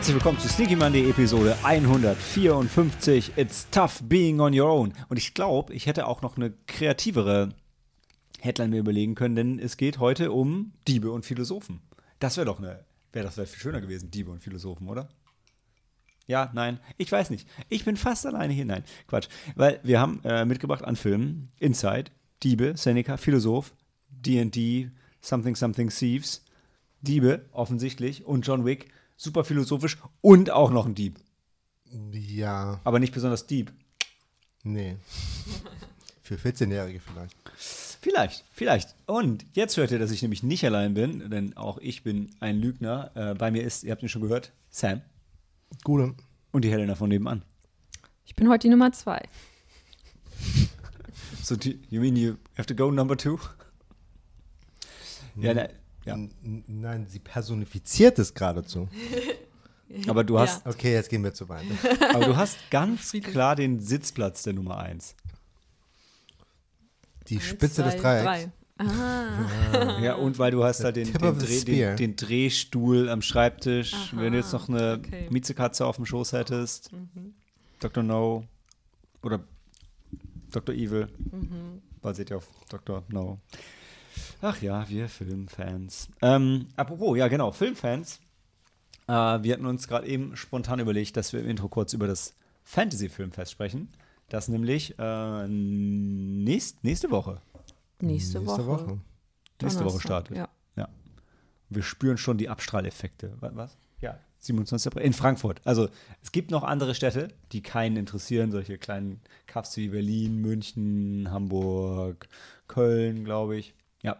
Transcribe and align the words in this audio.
Herzlich 0.00 0.14
willkommen 0.14 0.38
zu 0.38 0.48
Sneaky 0.48 0.76
Monday 0.76 1.10
Episode 1.10 1.58
154. 1.62 3.32
It's 3.36 3.68
tough 3.68 4.00
being 4.02 4.40
on 4.40 4.58
your 4.58 4.70
own. 4.70 4.94
Und 5.10 5.18
ich 5.18 5.34
glaube, 5.34 5.74
ich 5.74 5.84
hätte 5.84 6.06
auch 6.06 6.22
noch 6.22 6.38
eine 6.38 6.54
kreativere 6.66 7.50
Headline 8.38 8.70
mir 8.70 8.78
überlegen 8.78 9.14
können, 9.14 9.36
denn 9.36 9.58
es 9.58 9.76
geht 9.76 9.98
heute 9.98 10.32
um 10.32 10.72
Diebe 10.88 11.10
und 11.10 11.26
Philosophen. 11.26 11.82
Das 12.18 12.38
wäre 12.38 12.46
doch 12.46 12.58
eine, 12.60 12.82
wäre 13.12 13.26
das 13.26 13.36
wär 13.36 13.46
viel 13.46 13.60
schöner 13.60 13.82
gewesen, 13.82 14.10
Diebe 14.10 14.30
und 14.30 14.42
Philosophen, 14.42 14.88
oder? 14.88 15.10
Ja, 16.26 16.50
nein, 16.54 16.80
ich 16.96 17.12
weiß 17.12 17.28
nicht. 17.28 17.46
Ich 17.68 17.84
bin 17.84 17.98
fast 17.98 18.24
alleine 18.24 18.54
hier. 18.54 18.64
Nein, 18.64 18.84
Quatsch. 19.06 19.28
Weil 19.54 19.80
wir 19.82 20.00
haben 20.00 20.22
äh, 20.24 20.46
mitgebracht 20.46 20.82
an 20.82 20.96
Filmen 20.96 21.52
Inside, 21.58 22.10
Diebe, 22.42 22.74
Seneca, 22.74 23.18
Philosoph, 23.18 23.74
D&D, 24.08 24.92
Something 25.20 25.56
Something 25.56 25.90
Thieves, 25.90 26.42
Diebe 27.02 27.44
offensichtlich 27.52 28.24
und 28.24 28.46
John 28.46 28.64
Wick, 28.64 28.90
super 29.20 29.44
philosophisch 29.44 29.98
und 30.22 30.50
auch 30.50 30.70
noch 30.70 30.86
ein 30.86 30.94
Dieb. 30.94 31.20
Ja, 32.12 32.80
Aber 32.84 32.98
nicht 32.98 33.12
besonders 33.12 33.46
Dieb. 33.46 33.72
nee. 34.62 34.96
Für 36.22 36.36
14-Jährige 36.36 37.00
vielleicht. 37.00 37.36
Vielleicht, 38.00 38.44
vielleicht. 38.52 38.94
Und 39.06 39.44
jetzt 39.52 39.76
hört 39.76 39.90
ihr, 39.90 39.98
dass 39.98 40.12
ich 40.12 40.22
nämlich 40.22 40.44
nicht 40.44 40.64
allein 40.64 40.94
bin, 40.94 41.28
denn 41.28 41.56
auch 41.56 41.78
ich 41.78 42.04
bin 42.04 42.30
ein 42.38 42.56
Lügner. 42.60 43.10
Äh, 43.16 43.34
bei 43.34 43.50
mir 43.50 43.64
ist, 43.64 43.82
ihr 43.82 43.90
habt 43.90 44.02
ihn 44.04 44.08
schon 44.08 44.22
gehört, 44.22 44.52
Sam 44.70 45.00
Gute. 45.82 46.14
und 46.52 46.62
die 46.64 46.70
Helena 46.70 46.94
von 46.94 47.08
nebenan. 47.08 47.42
Ich 48.24 48.36
bin 48.36 48.48
heute 48.48 48.68
die 48.68 48.70
Nummer 48.70 48.92
zwei. 48.92 49.28
So, 51.42 51.56
do 51.56 51.70
you 51.90 52.00
mean 52.00 52.14
you 52.14 52.36
have 52.56 52.66
to 52.66 52.76
go 52.76 52.92
number 52.92 53.16
two? 53.16 53.40
Ja, 55.34 55.52
ne, 55.52 55.70
ja. 56.04 56.16
Nein, 56.42 57.06
sie 57.06 57.18
personifiziert 57.18 58.18
es 58.18 58.34
geradezu. 58.34 58.88
aber 60.08 60.24
du 60.24 60.38
hast, 60.38 60.66
Okay, 60.66 60.92
jetzt 60.92 61.08
gehen 61.10 61.22
wir 61.24 61.34
zu 61.34 61.48
weit. 61.48 61.64
aber 62.14 62.26
du 62.26 62.36
hast 62.36 62.58
ganz 62.70 63.12
klar 63.12 63.56
den 63.56 63.80
Sitzplatz 63.80 64.42
der 64.42 64.52
Nummer 64.54 64.78
eins. 64.78 65.14
Die 67.28 67.36
Eins, 67.36 67.44
Spitze 67.44 67.82
des 67.82 67.94
zwei, 67.94 68.22
Dreiecks. 68.22 68.24
drei. 68.24 68.52
Ah, 68.78 70.00
Ja, 70.00 70.14
und 70.14 70.38
weil 70.38 70.50
du 70.52 70.64
hast 70.64 70.80
da 70.80 70.90
den, 70.90 71.12
den, 71.12 71.38
Dreh, 71.38 71.64
den, 71.64 71.96
den 71.96 72.16
Drehstuhl 72.16 73.10
am 73.10 73.20
Schreibtisch. 73.20 73.92
Aha, 73.92 74.20
Wenn 74.22 74.32
du 74.32 74.38
jetzt 74.38 74.52
noch 74.52 74.68
eine 74.68 75.02
okay. 75.04 75.28
Miezekatze 75.30 75.84
auf 75.84 75.96
dem 75.96 76.06
Schoß 76.06 76.32
hättest, 76.32 76.90
Dr. 77.78 78.02
No 78.02 78.44
oder 79.22 79.40
Dr. 80.50 80.74
Evil, 80.74 81.08
basiert 82.00 82.30
ja 82.30 82.38
auf 82.38 82.48
Dr. 82.70 83.04
No. 83.10 83.38
Ach 84.42 84.60
ja, 84.62 84.88
wir 84.88 85.08
Filmfans. 85.08 86.08
Ähm, 86.22 86.66
apropos, 86.76 87.16
ja 87.16 87.28
genau, 87.28 87.50
Filmfans. 87.52 88.20
Äh, 89.06 89.12
wir 89.12 89.52
hatten 89.52 89.66
uns 89.66 89.86
gerade 89.88 90.06
eben 90.06 90.36
spontan 90.36 90.80
überlegt, 90.80 91.16
dass 91.16 91.32
wir 91.32 91.40
im 91.40 91.48
Intro 91.48 91.68
kurz 91.68 91.92
über 91.92 92.06
das 92.06 92.34
Fantasy-Filmfest 92.64 93.52
sprechen. 93.52 93.88
Das 94.28 94.48
nämlich 94.48 94.94
äh, 94.98 95.48
nächst, 95.48 96.84
nächste 96.84 97.10
Woche. 97.10 97.40
nächste, 98.00 98.46
Woche. 98.46 98.98
Nächste 99.60 99.84
Woche 99.84 100.00
startet. 100.00 100.36
Ja. 100.36 100.48
Ja. 100.76 100.88
Wir 101.68 101.82
spüren 101.82 102.16
schon 102.16 102.38
die 102.38 102.48
Abstrahleffekte. 102.48 103.32
Wa- 103.40 103.50
Was? 103.54 103.76
Ja, 104.00 104.18
27. 104.38 104.86
April. 104.92 105.04
In 105.04 105.12
Frankfurt. 105.12 105.60
Also 105.64 105.88
es 106.22 106.32
gibt 106.32 106.50
noch 106.50 106.62
andere 106.62 106.94
Städte, 106.94 107.28
die 107.52 107.60
keinen 107.62 107.96
interessieren. 107.96 108.52
Solche 108.52 108.78
kleinen 108.78 109.20
Cups 109.46 109.76
wie 109.76 109.88
Berlin, 109.88 110.36
München, 110.36 111.28
Hamburg, 111.30 112.28
Köln, 112.68 113.24
glaube 113.24 113.56
ich. 113.58 113.74
Ja, 114.02 114.16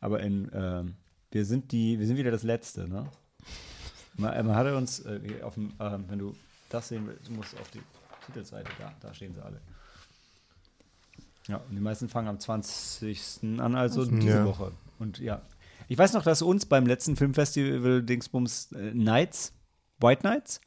aber 0.00 0.20
in, 0.20 0.50
ähm, 0.52 0.94
wir 1.30 1.44
sind 1.44 1.72
die, 1.72 1.98
wir 1.98 2.06
sind 2.06 2.16
wieder 2.16 2.30
das 2.30 2.42
Letzte, 2.42 2.88
ne? 2.88 3.06
Man, 4.16 4.46
man 4.46 4.56
hatte 4.56 4.76
uns 4.76 5.00
äh, 5.00 5.20
auf 5.42 5.54
dem, 5.54 5.72
ähm, 5.80 6.04
wenn 6.08 6.18
du 6.18 6.34
das 6.68 6.88
sehen 6.88 7.06
willst, 7.06 7.28
du 7.28 7.32
musst 7.32 7.58
auf 7.58 7.70
die 7.70 7.80
Titelseite, 8.26 8.70
da, 8.78 8.92
da 9.00 9.14
stehen 9.14 9.34
sie 9.34 9.42
alle. 9.42 9.60
Ja, 11.48 11.56
und 11.56 11.74
die 11.74 11.80
meisten 11.80 12.08
fangen 12.08 12.28
am 12.28 12.38
20. 12.38 13.60
an, 13.60 13.74
also 13.74 14.04
diese 14.04 14.28
Ja. 14.28 14.44
Woche. 14.44 14.72
Und 14.98 15.18
ja, 15.18 15.42
ich 15.88 15.96
weiß 15.98 16.12
noch, 16.12 16.22
dass 16.22 16.42
uns 16.42 16.66
beim 16.66 16.86
letzten 16.86 17.16
Filmfestival 17.16 18.02
Dingsbums 18.02 18.72
äh, 18.72 18.92
Nights, 18.94 19.52
White 20.00 20.22
Nights, 20.24 20.60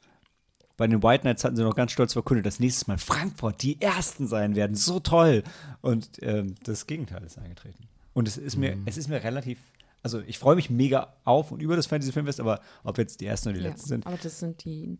bei 0.75 0.87
den 0.87 1.03
White 1.03 1.23
Nights 1.23 1.43
hatten 1.43 1.55
sie 1.55 1.63
noch 1.63 1.75
ganz 1.75 1.91
stolz 1.91 2.13
verkündet, 2.13 2.45
dass 2.47 2.59
nächstes 2.59 2.87
Mal 2.87 2.97
Frankfurt 2.97 3.61
die 3.61 3.79
Ersten 3.79 4.27
sein 4.27 4.55
werden. 4.55 4.75
So 4.75 4.99
toll. 4.99 5.43
Und 5.81 6.09
ähm, 6.21 6.55
das 6.63 6.87
Gegenteil 6.87 7.23
ist 7.23 7.37
eingetreten. 7.37 7.87
Und 8.13 8.27
es 8.27 8.37
ist 8.37 8.57
mir, 8.57 8.77
es 8.85 8.97
ist 8.97 9.07
mir 9.07 9.23
relativ, 9.23 9.59
also 10.03 10.19
ich 10.21 10.37
freue 10.39 10.55
mich 10.55 10.69
mega 10.69 11.15
auf 11.23 11.51
und 11.51 11.61
über 11.61 11.75
das 11.75 11.87
Fantasy 11.87 12.11
Filmfest, 12.11 12.39
aber 12.39 12.61
ob 12.83 12.97
jetzt 12.97 13.21
die 13.21 13.25
Ersten 13.25 13.49
oder 13.49 13.57
die 13.57 13.63
Ja. 13.63 13.69
Letzten 13.71 13.87
sind, 13.87 14.05
Aber 14.07 14.17
das 14.17 14.39
sind 14.39 14.63
die, 14.65 14.97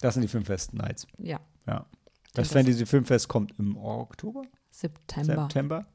das 0.00 0.14
sind 0.14 0.22
die 0.22 0.28
Filmfest 0.28 0.74
Nights. 0.74 1.06
ja, 1.18 1.40
Ja. 1.66 1.86
Das 2.34 2.48
das- 2.48 2.52
Fantasy 2.52 2.86
Filmfest 2.86 3.26
kommt 3.28 3.52
im 3.58 3.76
Oktober, 3.76 4.42
September. 4.70 5.34
September. 5.34 5.86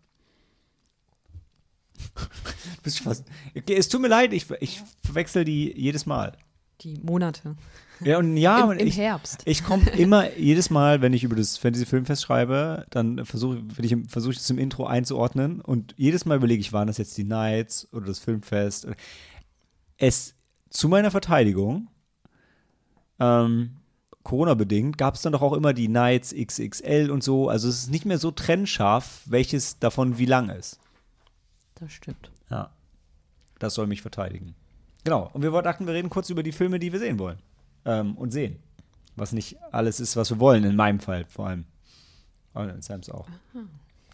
Bist 2.84 3.00
du 3.00 3.03
fast. 3.03 3.25
Okay, 3.56 3.75
es 3.75 3.88
tut 3.88 4.02
mir 4.02 4.07
leid, 4.09 4.34
ich, 4.34 4.50
ich 4.59 4.81
verwechsel 5.03 5.46
die 5.46 5.73
jedes 5.79 6.06
Mal. 6.06 6.38
Die 6.81 6.97
Monate. 6.97 7.56
Ja, 8.01 8.17
und 8.17 8.38
ja, 8.38 8.72
Im, 8.72 8.79
im 8.79 8.88
ich, 8.88 8.97
Herbst. 8.97 9.41
ich 9.45 9.63
komme 9.63 9.89
immer, 9.97 10.35
jedes 10.38 10.69
Mal, 10.69 11.01
wenn 11.01 11.13
ich 11.13 11.23
über 11.23 11.35
das 11.35 11.57
Fantasy 11.57 11.85
Filmfest 11.85 12.23
schreibe, 12.23 12.85
dann 12.89 13.25
versuche 13.25 13.63
ich, 13.81 13.95
das 14.35 14.50
im 14.50 14.57
Intro 14.57 14.85
einzuordnen 14.85 15.61
und 15.61 15.94
jedes 15.97 16.25
Mal 16.25 16.38
überlege 16.38 16.61
ich, 16.61 16.73
waren 16.73 16.88
das 16.88 16.97
jetzt 16.97 17.17
die 17.17 17.23
Nights 17.23 17.88
oder 17.94 18.07
das 18.07 18.19
Filmfest? 18.19 18.88
Es, 19.97 20.35
zu 20.69 20.89
meiner 20.89 21.11
Verteidigung, 21.11 21.88
ähm, 23.19 23.78
Corona-bedingt, 24.23 24.97
gab 24.97 25.16
es 25.16 25.22
dann 25.22 25.34
doch 25.34 25.41
auch 25.41 25.53
immer 25.53 25.73
die 25.73 25.88
Nights 25.88 26.34
XXL 26.34 27.11
und 27.11 27.23
so. 27.23 27.47
Also 27.47 27.69
es 27.69 27.84
ist 27.84 27.91
nicht 27.91 28.05
mehr 28.05 28.17
so 28.17 28.31
trennscharf, 28.31 29.22
welches 29.25 29.79
davon 29.79 30.17
wie 30.17 30.25
lang 30.25 30.50
ist. 30.50 30.79
Das 31.75 31.91
stimmt. 31.91 32.31
Ja. 32.50 32.72
Das 33.59 33.75
soll 33.75 33.88
mich 33.88 34.01
verteidigen. 34.01 34.55
Genau. 35.03 35.29
Und 35.31 35.44
wir 35.44 35.61
dachten, 35.61 35.85
wir 35.85 35.94
reden 35.94 36.09
kurz 36.09 36.29
über 36.29 36.44
die 36.44 36.51
Filme, 36.51 36.79
die 36.79 36.91
wir 36.91 37.00
sehen 37.00 37.19
wollen. 37.19 37.38
Ähm, 37.85 38.16
und 38.18 38.31
sehen. 38.31 38.57
Was 39.16 39.31
nicht 39.31 39.57
alles 39.72 40.00
ist, 40.00 40.16
was 40.16 40.29
wir 40.29 40.40
wollen, 40.40 40.63
in 40.63 40.75
meinem 40.75 41.00
Fall 41.00 41.25
vor 41.25 41.47
allem. 41.47 41.66
Aber 42.53 42.73
in 42.73 42.81
Sams 42.81 43.09
auch. 43.09 43.28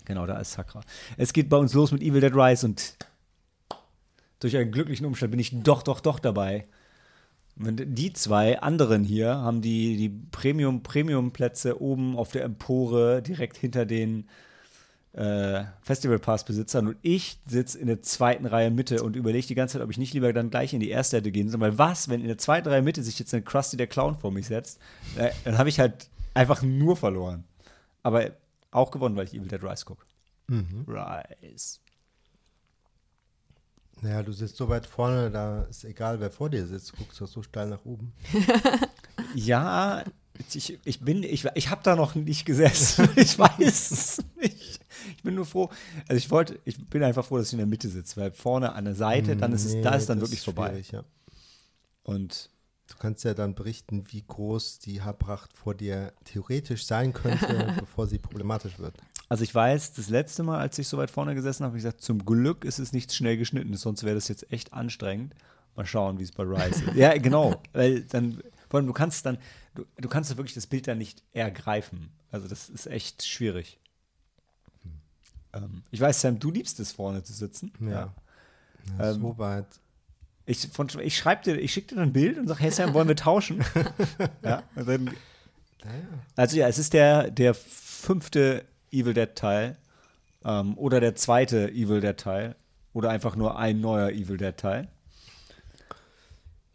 Genau, 0.06 0.26
da 0.26 0.40
ist 0.40 0.52
Sakra. 0.54 0.82
Es 1.18 1.32
geht 1.34 1.50
bei 1.50 1.58
uns 1.58 1.74
los 1.74 1.92
mit 1.92 2.02
Evil 2.02 2.22
Dead 2.22 2.34
Rise 2.34 2.66
und 2.66 2.98
durch 4.40 4.58
einen 4.58 4.72
glücklichen 4.72 5.06
Umstand 5.06 5.32
bin 5.32 5.40
ich 5.40 5.52
doch, 5.64 5.84
doch, 5.84 6.00
doch 6.00 6.20
dabei. 6.20 6.68
Und 7.58 7.82
die 7.86 8.14
zwei 8.14 8.59
anderen 8.59 9.04
hier 9.04 9.36
haben 9.36 9.62
die, 9.62 9.98
die 9.98 10.09
Premium, 10.09 10.82
Premium-Plätze 10.84 11.82
oben 11.82 12.18
auf 12.18 12.32
der 12.32 12.44
Empore 12.44 13.22
direkt 13.22 13.58
hinter 13.58 13.86
den 13.86 14.28
äh, 15.14 15.66
Festival 15.82 16.20
Pass-Besitzern 16.20 16.88
und 16.88 16.98
ich 17.02 17.38
sitze 17.46 17.78
in 17.78 17.88
der 17.88 18.02
zweiten 18.02 18.46
Reihe 18.46 18.72
Mitte 18.72 19.04
und 19.04 19.16
überlege 19.16 19.48
die 19.48 19.56
ganze 19.56 19.74
Zeit, 19.74 19.82
ob 19.82 19.92
ich 19.92 19.98
nicht 19.98 20.14
lieber 20.14 20.32
dann 20.32 20.50
gleich 20.50 20.74
in 20.74 20.80
die 20.80 20.90
erste 20.90 21.18
hätte 21.18 21.32
gehen 21.32 21.50
soll. 21.50 21.60
Weil 21.60 21.78
was, 21.78 22.10
wenn 22.10 22.22
in 22.22 22.28
der 22.28 22.38
zweiten 22.38 22.70
Reihe 22.70 22.82
Mitte 22.82 23.04
sich 23.04 23.20
jetzt 23.20 23.34
ein 23.34 23.44
Krusty 23.44 23.78
der 23.78 23.88
Clown 23.88 24.18
vor 24.18 24.32
mich 24.32 24.47
setzt, 24.47 24.80
äh, 25.18 25.32
dann 25.44 25.58
habe 25.58 25.70
ich 25.70 25.80
halt 25.80 26.08
einfach 26.34 26.62
nur 26.62 26.96
verloren. 26.96 27.44
Aber 28.03 28.32
auch 28.72 28.91
gewonnen, 28.91 29.16
weil 29.16 29.26
ich 29.26 29.34
Evil 29.34 29.47
Dead 29.47 29.64
Rise 29.64 29.85
gucke. 29.85 30.06
Rise. 30.50 31.80
Naja, 34.02 34.24
du 34.24 34.32
sitzt 34.32 34.58
so 34.58 34.68
weit 34.68 34.88
vorne, 34.88 35.30
da 35.30 35.64
ist 35.64 35.84
egal, 35.84 36.20
wer 36.20 36.32
vor 36.32 36.50
dir 36.50 36.66
sitzt, 36.66 36.97
guckst 36.97 37.20
du 37.20 37.26
so 37.28 37.44
steil 37.44 37.68
nach 37.68 37.85
oben. 37.85 38.14
Ja, 39.35 40.03
ich, 40.53 40.80
ich 40.84 41.00
bin, 41.02 41.24
ich, 41.24 41.46
ich 41.56 41.70
habe 41.70 41.82
da 41.84 41.96
noch 41.96 42.16
nicht 42.16 42.46
gesessen. 42.46 43.09
Ich 43.16 43.38
weiß 43.38 43.91
es 43.91 44.22
nicht. 44.41 44.71
Ich 45.18 45.24
bin 45.24 45.36
nur 45.36 45.46
froh. 45.46 45.70
Also 46.08 46.18
ich 46.18 46.30
wollte, 46.32 46.59
ich 46.66 46.78
bin 46.90 47.03
einfach 47.03 47.26
froh, 47.26 47.38
dass 47.38 47.48
ich 47.48 47.53
in 47.53 47.59
der 47.59 47.68
Mitte 47.68 47.90
sitze, 47.90 48.20
weil 48.20 48.32
vorne 48.32 48.74
an 48.74 48.86
der 48.86 48.96
Seite, 48.96 49.36
dann 49.36 49.53
ist 49.53 49.66
es, 49.66 49.82
da 49.82 49.92
Nee, 49.92 49.98
ist 49.98 50.09
dann 50.09 50.22
wirklich 50.22 50.42
vorbei. 50.42 50.70
schwierig, 50.70 50.92
Ja. 50.92 51.03
Und 52.03 52.50
Du 52.92 52.98
kannst 52.98 53.24
ja 53.24 53.34
dann 53.34 53.56
berichten, 53.56 54.03
wie 54.12 54.24
groß 54.28 54.80
die 54.80 55.02
Haarpracht 55.02 55.53
vor 55.53 55.74
dir 55.74 56.12
theoretisch 56.26 56.86
sein 56.86 57.14
könnte, 57.14 57.74
bevor 57.80 58.06
sie 58.06 58.18
problematisch 58.18 58.80
wird. 58.80 58.96
Also 59.30 59.44
ich 59.46 59.56
weiß, 59.56 59.94
das 59.94 60.09
letzte 60.09 60.44
Mal, 60.44 60.59
als 60.59 60.78
ich 60.78 60.90
so 60.90 60.98
weit 60.98 61.09
vorne 61.09 61.34
gesessen 61.34 61.64
habe, 61.64 61.72
habe 61.72 61.78
ich 61.78 61.84
gesagt, 61.86 62.02
zum 62.02 62.26
Glück 62.26 62.66
ist 62.66 62.80
es 62.80 62.92
nicht 62.92 63.14
schnell 63.14 63.38
geschnitten, 63.38 63.76
sonst 63.78 64.04
wäre 64.04 64.16
das 64.16 64.28
jetzt 64.28 64.52
echt 64.52 64.74
anstrengend. 64.74 65.34
Mal 65.78 65.86
schauen, 65.86 66.20
wie 66.20 66.24
es 66.24 66.34
bei 66.34 66.44
Rise 66.44 66.84
ist. 66.84 66.96
Ja, 66.96 67.18
genau, 67.18 67.62
weil 67.72 68.02
dann, 68.02 68.42
vor 68.70 68.80
allem 68.80 68.88
du 68.88 68.94
kannst 68.94 69.26
dann, 69.26 69.38
du, 69.74 69.86
du 69.97 70.09
kannst 70.09 70.36
wirklich 70.36 70.54
das 70.54 70.68
Bild 70.68 70.86
dann 70.88 70.97
nicht 70.97 71.24
ergreifen. 71.32 72.09
Also 72.30 72.50
das 72.50 72.68
ist 72.68 72.88
echt 72.88 73.26
schwierig. 73.26 73.80
Ähm, 75.53 75.84
ich 75.92 76.00
weiß, 76.00 76.22
Sam, 76.22 76.40
du 76.40 76.52
liebst 76.52 76.80
es, 76.80 76.92
vorne 76.92 77.24
zu 77.24 77.34
sitzen. 77.34 77.72
Ja. 77.80 78.14
Ja, 78.98 79.12
Ähm, 79.12 79.22
so 79.22 79.38
weit. 79.38 79.68
Ich, 80.46 80.68
von, 80.70 80.88
ich 81.02 81.18
schreibe 81.18 81.44
dir, 81.44 81.59
ich 81.59 81.72
schicke 81.72 81.96
dir 81.96 82.02
ein 82.02 82.14
Bild 82.14 82.38
und 82.38 82.48
sage, 82.48 82.62
hey 82.62 82.72
Sam, 82.72 82.94
wollen 82.94 83.08
wir 83.08 83.16
tauschen? 83.16 83.64
ja, 84.44 84.64
dann. 84.76 85.12
Also 86.36 86.58
ja, 86.58 86.68
es 86.68 86.78
ist 86.78 86.94
der, 86.94 87.32
der 87.32 87.53
fünfte 87.53 88.66
Evil 88.92 89.14
Dead 89.14 89.34
Teil 89.36 89.78
ähm, 90.44 90.78
oder 90.78 91.00
der 91.00 91.16
zweite 91.16 91.70
Evil 91.72 92.02
Dead 92.02 92.18
Teil 92.18 92.56
oder 92.94 93.09
einfach 93.09 93.36
nur 93.36 93.58
ein 93.58 93.80
neuer 93.82 94.09
Evil 94.09 94.38
Dead 94.38 94.56
Teil. 94.58 94.88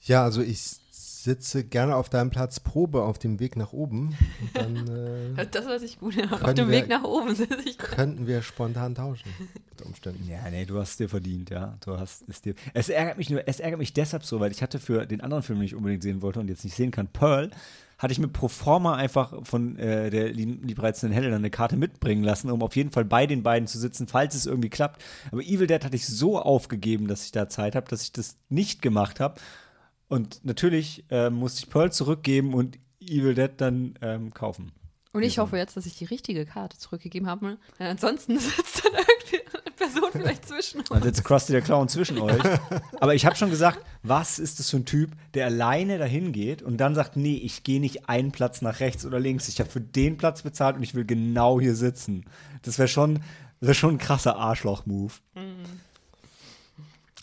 Ja, 0.01 0.23
also 0.25 0.41
ich 0.43 0.79
sitze 1.27 1.63
gerne 1.65 1.95
auf 1.97 2.09
deinem 2.09 2.31
Platz 2.31 2.59
Probe 2.61 3.03
auf 3.03 3.19
dem 3.19 3.39
Weg 3.39 3.57
nach 3.57 3.75
oben. 3.75 4.17
Und 4.41 4.51
dann 4.55 4.77
äh, 5.37 5.47
Das 5.51 5.67
hört 5.67 5.81
sich 5.81 5.99
gut 6.01 6.17
an. 6.19 6.33
Auf 6.33 6.55
dem 6.55 6.69
wir- 6.71 6.79
Weg 6.79 6.89
nach 6.89 7.05
oben 7.05 7.35
sitze 7.35 7.59
ich. 7.67 7.77
könnten 7.77 8.27
wir 8.27 8.41
spontan 8.41 8.95
tauschen. 8.95 9.31
Unter 9.73 9.87
Umständen. 9.87 10.27
Ja, 10.27 10.49
nee, 10.51 10.65
du 10.65 10.79
hast 10.79 10.93
es 10.93 10.97
dir 10.97 11.09
verdient, 11.11 11.51
ja. 11.51 11.77
Du 11.85 11.99
hast 11.99 12.25
es 12.29 12.41
dir. 12.41 12.55
Es 12.73 12.89
ärgert 12.89 13.19
mich 13.19 13.29
nur, 13.29 13.47
es 13.47 13.61
ärgert 13.61 13.79
mich 13.79 13.93
deshalb 13.93 14.25
so, 14.25 14.41
weil 14.41 14.51
ich 14.53 14.63
hatte 14.63 14.79
für 14.79 15.05
den 15.05 15.21
anderen 15.21 15.43
Film, 15.43 15.59
den 15.59 15.67
ich 15.67 15.75
unbedingt 15.75 16.03
sehen 16.03 16.23
wollte 16.23 16.41
und 16.41 16.49
jetzt 16.49 16.65
nicht 16.65 16.75
sehen 16.77 16.91
kann, 16.91 17.09
Pearl, 17.09 17.51
hatte 17.99 18.13
ich 18.13 18.19
mir 18.19 18.29
pro 18.29 18.49
forma 18.49 18.95
einfach 18.95 19.33
von 19.47 19.79
äh, 19.79 20.11
der 20.11 20.29
lieb- 20.31 20.63
liebreizenden 20.65 21.15
Helena 21.15 21.37
eine 21.37 21.49
Karte 21.51 21.77
mitbringen 21.77 22.23
lassen, 22.23 22.51
um 22.51 22.63
auf 22.63 22.77
jeden 22.77 22.91
Fall 22.91 23.07
bei 23.07 23.27
den 23.27 23.43
beiden 23.43 23.67
zu 23.67 23.79
sitzen, 23.79 24.07
falls 24.07 24.35
es 24.35 24.45
irgendwie 24.47 24.69
klappt. 24.69 25.03
Aber 25.33 25.41
Evil 25.43 25.67
Dead 25.67 25.83
hatte 25.83 25.97
ich 25.97 26.07
so 26.07 26.39
aufgegeben, 26.39 27.09
dass 27.09 27.25
ich 27.25 27.33
da 27.33 27.49
Zeit 27.49 27.75
habe, 27.75 27.89
dass 27.89 28.03
ich 28.03 28.13
das 28.13 28.37
nicht 28.51 28.83
gemacht 28.83 29.19
habe. 29.19 29.41
Und 30.09 30.45
natürlich 30.45 31.05
äh, 31.11 31.31
musste 31.31 31.65
ich 31.65 31.71
Pearl 31.71 31.93
zurückgeben 31.93 32.55
und 32.55 32.79
Evil 33.01 33.35
Dead 33.35 33.51
dann 33.57 33.95
ähm, 34.01 34.33
kaufen. 34.33 34.73
Und 35.13 35.23
ich 35.23 35.39
hoffe 35.39 35.57
jetzt, 35.57 35.77
dass 35.77 35.87
ich 35.87 35.97
die 35.97 36.05
richtige 36.05 36.45
Karte 36.45 36.77
zurückgegeben 36.77 37.29
habe. 37.29 37.57
Denn 37.79 37.87
ansonsten 37.87 38.39
sitzt 38.39 38.85
dann 38.85 38.93
irgendwie 38.93 39.41
eine 39.65 39.75
Person 39.75 40.11
vielleicht 40.13 40.47
zwischen 40.47 40.85
Dann 40.85 40.99
uns. 40.99 41.07
sitzt 41.07 41.25
Krusty 41.25 41.53
der 41.53 41.63
Clown 41.63 41.89
zwischen 41.89 42.19
euch. 42.19 42.43
Aber 43.01 43.15
ich 43.15 43.25
habe 43.25 43.35
schon 43.35 43.49
gesagt, 43.49 43.81
was 44.03 44.39
ist 44.39 44.59
das 44.59 44.69
für 44.69 44.77
ein 44.77 44.85
Typ, 44.85 45.13
der 45.33 45.47
alleine 45.47 45.97
dahin 45.97 46.33
geht 46.33 46.61
und 46.63 46.77
dann 46.77 46.95
sagt, 46.95 47.17
nee, 47.17 47.37
ich 47.37 47.63
gehe 47.63 47.81
nicht 47.81 48.11
einen 48.11 48.31
Platz 48.31 48.61
nach 48.61 48.81
rechts 48.81 49.07
oder 49.07 49.19
links. 49.19 49.49
Ich 49.49 49.59
habe 49.59 49.71
für 49.71 49.81
den 49.81 50.19
Platz 50.19 50.43
bezahlt 50.43 50.77
und 50.77 50.83
ich 50.83 50.95
will 50.95 51.07
genau 51.07 51.61
hier 51.61 51.75
sitzen. 51.75 52.27
Das 52.61 52.79
wäre 52.79 52.89
schon, 52.89 53.21
das 53.61 53.69
wär 53.69 53.75
schon 53.75 53.95
ein 53.95 53.99
krasser 53.99 54.37
Arschloch-Move. 54.37 55.15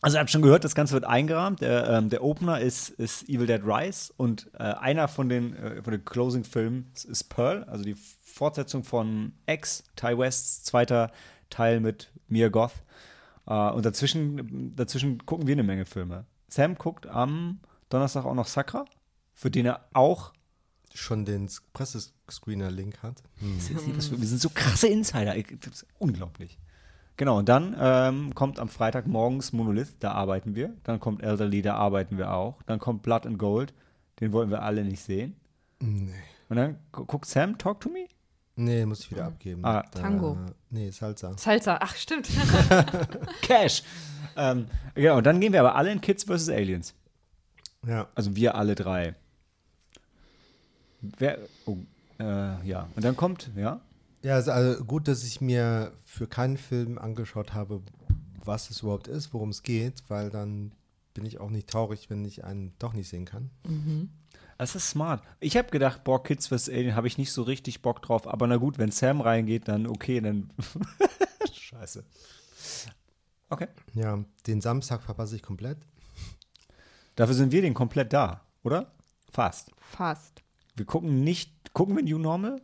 Also, 0.03 0.17
ihr 0.17 0.19
habt 0.19 0.29
schon 0.29 0.41
gehört, 0.41 0.63
das 0.63 0.75
Ganze 0.75 0.93
wird 0.93 1.05
eingerahmt. 1.05 1.61
Der, 1.61 1.89
ähm, 1.89 2.09
der 2.09 2.23
Opener 2.23 2.59
ist, 2.59 2.89
ist 2.89 3.27
Evil 3.29 3.47
Dead 3.47 3.61
Rise 3.63 4.13
und 4.17 4.49
äh, 4.53 4.57
einer 4.63 5.07
von 5.07 5.29
den, 5.29 5.55
äh, 5.55 5.81
von 5.81 5.91
den 5.91 6.03
Closing-Filmen 6.05 6.91
ist, 7.07 7.23
Pearl, 7.29 7.63
also 7.65 7.83
die 7.83 7.95
Fortsetzung 7.95 8.83
von 8.83 9.33
X, 9.47 9.83
Ty 9.95 10.17
Wests 10.17 10.63
zweiter 10.63 11.11
Teil 11.49 11.79
mit 11.79 12.11
Mia 12.27 12.49
Goth. 12.49 12.73
Äh, 13.47 13.53
und 13.71 13.85
dazwischen, 13.85 14.75
dazwischen 14.75 15.25
gucken 15.25 15.47
wir 15.47 15.53
eine 15.53 15.63
Menge 15.63 15.85
Filme. 15.85 16.25
Sam 16.49 16.75
guckt 16.75 17.07
am 17.07 17.59
Donnerstag 17.89 18.25
auch 18.25 18.35
noch 18.35 18.47
Sakra, 18.47 18.85
für 19.33 19.49
den 19.51 19.65
er 19.65 19.87
auch. 19.93 20.33
Schon 20.95 21.25
den 21.25 21.49
Pressescreener-Link 21.73 23.01
hat. 23.01 23.23
Für- 23.59 24.19
Wir 24.21 24.27
sind 24.27 24.39
so 24.41 24.49
krasse 24.53 24.87
Insider. 24.87 25.35
Ich- 25.35 25.47
Das 25.59 25.73
ist 25.81 25.85
unglaublich. 25.97 26.59
Genau, 27.17 27.37
und 27.39 27.47
dann 27.49 27.75
ähm, 27.79 28.33
kommt 28.33 28.59
am 28.59 28.69
Freitag 28.69 29.05
morgens 29.07 29.53
Monolith, 29.53 29.95
da 29.99 30.13
arbeiten 30.13 30.55
wir. 30.55 30.73
Dann 30.83 30.99
kommt 30.99 31.21
Elderly, 31.21 31.61
da 31.61 31.75
arbeiten 31.75 32.17
wir 32.17 32.33
auch. 32.33 32.61
Dann 32.63 32.79
kommt 32.79 33.03
Blood 33.03 33.27
and 33.27 33.37
Gold, 33.37 33.73
den 34.19 34.31
wollten 34.33 34.49
wir 34.51 34.63
alle 34.63 34.83
nicht 34.83 35.01
sehen. 35.03 35.35
Nee. 35.79 36.11
Und 36.49 36.55
dann 36.57 36.77
gu- 36.91 37.05
guckt 37.05 37.25
Sam 37.27 37.57
Talk 37.57 37.81
to 37.81 37.89
Me. 37.89 38.07
Nee, 38.55 38.85
muss 38.85 39.01
ich 39.01 39.11
wieder 39.11 39.25
abgeben. 39.25 39.63
Ah. 39.65 39.83
Da- 39.91 40.01
Tango. 40.01 40.37
Nee, 40.69 40.89
Salsa. 40.91 41.37
Salsa, 41.37 41.77
ach 41.81 41.95
stimmt. 41.95 42.29
Cash! 43.41 43.83
ähm, 44.35 44.67
genau, 44.95 45.17
und 45.17 45.23
dann 45.25 45.39
gehen 45.39 45.53
wir 45.53 45.59
aber 45.59 45.75
alle 45.75 45.91
in 45.91 46.01
Kids 46.01 46.23
vs. 46.23 46.49
Aliens. 46.49 46.93
Ja. 47.85 48.07
Also 48.15 48.35
wir 48.35 48.55
alle 48.55 48.75
drei. 48.75 49.15
Wer, 51.01 51.37
oh, 51.65 51.77
äh, 52.19 52.65
ja. 52.67 52.87
Und 52.95 53.03
dann 53.03 53.15
kommt, 53.17 53.49
ja. 53.55 53.79
Ja, 54.23 54.35
also, 54.35 54.51
also 54.51 54.83
gut, 54.85 55.07
dass 55.07 55.23
ich 55.23 55.41
mir 55.41 55.91
für 56.05 56.27
keinen 56.27 56.57
Film 56.57 56.97
angeschaut 56.97 57.53
habe, 57.53 57.81
was 58.43 58.69
es 58.69 58.81
überhaupt 58.81 59.07
ist, 59.07 59.33
worum 59.33 59.49
es 59.49 59.63
geht, 59.63 60.03
weil 60.07 60.29
dann 60.29 60.71
bin 61.13 61.25
ich 61.25 61.39
auch 61.39 61.49
nicht 61.49 61.69
traurig, 61.69 62.09
wenn 62.09 62.23
ich 62.25 62.43
einen 62.43 62.73
doch 62.79 62.93
nicht 62.93 63.09
sehen 63.09 63.25
kann. 63.25 63.51
Das 64.57 64.75
ist 64.75 64.89
smart. 64.89 65.21
Ich 65.41 65.57
habe 65.57 65.69
gedacht, 65.69 66.03
boah, 66.03 66.23
Kids 66.23 66.47
vs. 66.47 66.69
Alien 66.69 66.95
habe 66.95 67.07
ich 67.07 67.17
nicht 67.17 67.31
so 67.33 67.43
richtig 67.43 67.81
Bock 67.81 68.01
drauf. 68.01 68.27
Aber 68.27 68.47
na 68.47 68.55
gut, 68.55 68.77
wenn 68.77 68.91
Sam 68.91 69.19
reingeht, 69.19 69.67
dann 69.67 69.87
okay, 69.87 70.21
dann. 70.21 70.51
Scheiße. 71.53 72.05
Okay. 73.49 73.67
Ja, 73.93 74.23
den 74.47 74.61
Samstag 74.61 75.03
verpasse 75.03 75.35
ich 75.35 75.43
komplett. 75.43 75.77
Dafür 77.15 77.35
sind 77.35 77.51
wir 77.51 77.61
den 77.61 77.73
komplett 77.73 78.13
da, 78.13 78.41
oder? 78.63 78.91
Fast. 79.31 79.71
Fast. 79.77 80.43
Wir 80.75 80.85
gucken 80.85 81.23
nicht. 81.23 81.73
Gucken 81.73 81.95
wir 81.95 82.03
New 82.03 82.19
Normal? 82.19 82.61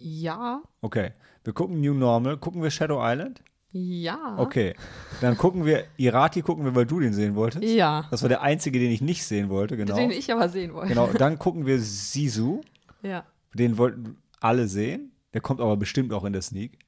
Ja, 0.00 0.62
Okay. 0.80 1.12
Wir 1.44 1.52
gucken 1.54 1.80
New 1.80 1.94
Normal. 1.94 2.36
Gucken 2.36 2.62
wir 2.62 2.70
Shadow 2.70 3.00
Island? 3.02 3.42
ja. 3.72 4.36
Okay. 4.38 4.74
Dann 5.20 5.36
gucken 5.36 5.64
wir 5.66 5.84
Irati, 5.96 6.42
gucken 6.42 6.64
wir, 6.64 6.74
weil 6.74 6.86
du 6.86 7.00
den 7.00 7.12
sehen 7.12 7.34
wolltest. 7.34 7.64
Ja. 7.64 8.06
Das 8.10 8.22
war 8.22 8.28
der 8.28 8.42
einzige, 8.42 8.78
den 8.78 8.90
ich 8.90 9.00
nicht 9.02 9.24
sehen 9.24 9.48
wollte, 9.50 9.76
genau. 9.76 9.94
Den 9.96 10.10
ich 10.10 10.32
aber 10.32 10.48
sehen 10.48 10.72
wollte. 10.74 10.88
Genau, 10.88 11.06
dann 11.08 11.38
gucken 11.38 11.66
wir 11.66 11.78
Sisu. 11.80 12.60
Ja. 13.02 13.24
Den 13.54 13.76
wollten 13.78 14.16
alle 14.40 14.68
sehen. 14.68 15.12
Der 15.34 15.40
kommt 15.40 15.60
aber 15.60 15.76
bestimmt 15.76 16.12
auch 16.12 16.24
in 16.24 16.32
der 16.32 16.42
Sneak. 16.42 16.78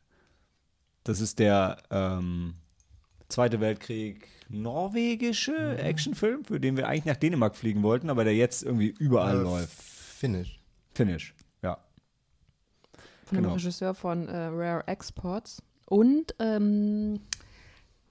Das 1.05 1.21
ist 1.21 1.39
der 1.39 1.79
ähm, 1.91 2.55
Zweite 3.29 3.61
Weltkrieg 3.61 4.29
norwegische 4.49 5.79
Actionfilm, 5.79 6.45
für 6.45 6.61
den 6.61 6.77
wir 6.77 6.89
eigentlich 6.89 7.05
nach 7.05 7.17
Dänemark 7.17 7.57
fliegen 7.57 7.83
wollten, 7.83 8.11
aber 8.11 8.25
der 8.25 8.35
jetzt 8.35 8.63
irgendwie 8.63 8.95
überall 8.99 9.39
Äh, 9.39 9.43
läuft. 9.43 9.73
Finish. 9.83 10.61
Finish, 10.95 11.35
Von 13.31 13.39
dem 13.39 13.45
Genau. 13.45 13.55
Regisseur 13.55 13.95
von 13.95 14.29
äh, 14.29 14.37
Rare 14.47 14.87
Exports. 14.87 15.63
Und 15.87 16.35
ähm, 16.39 17.21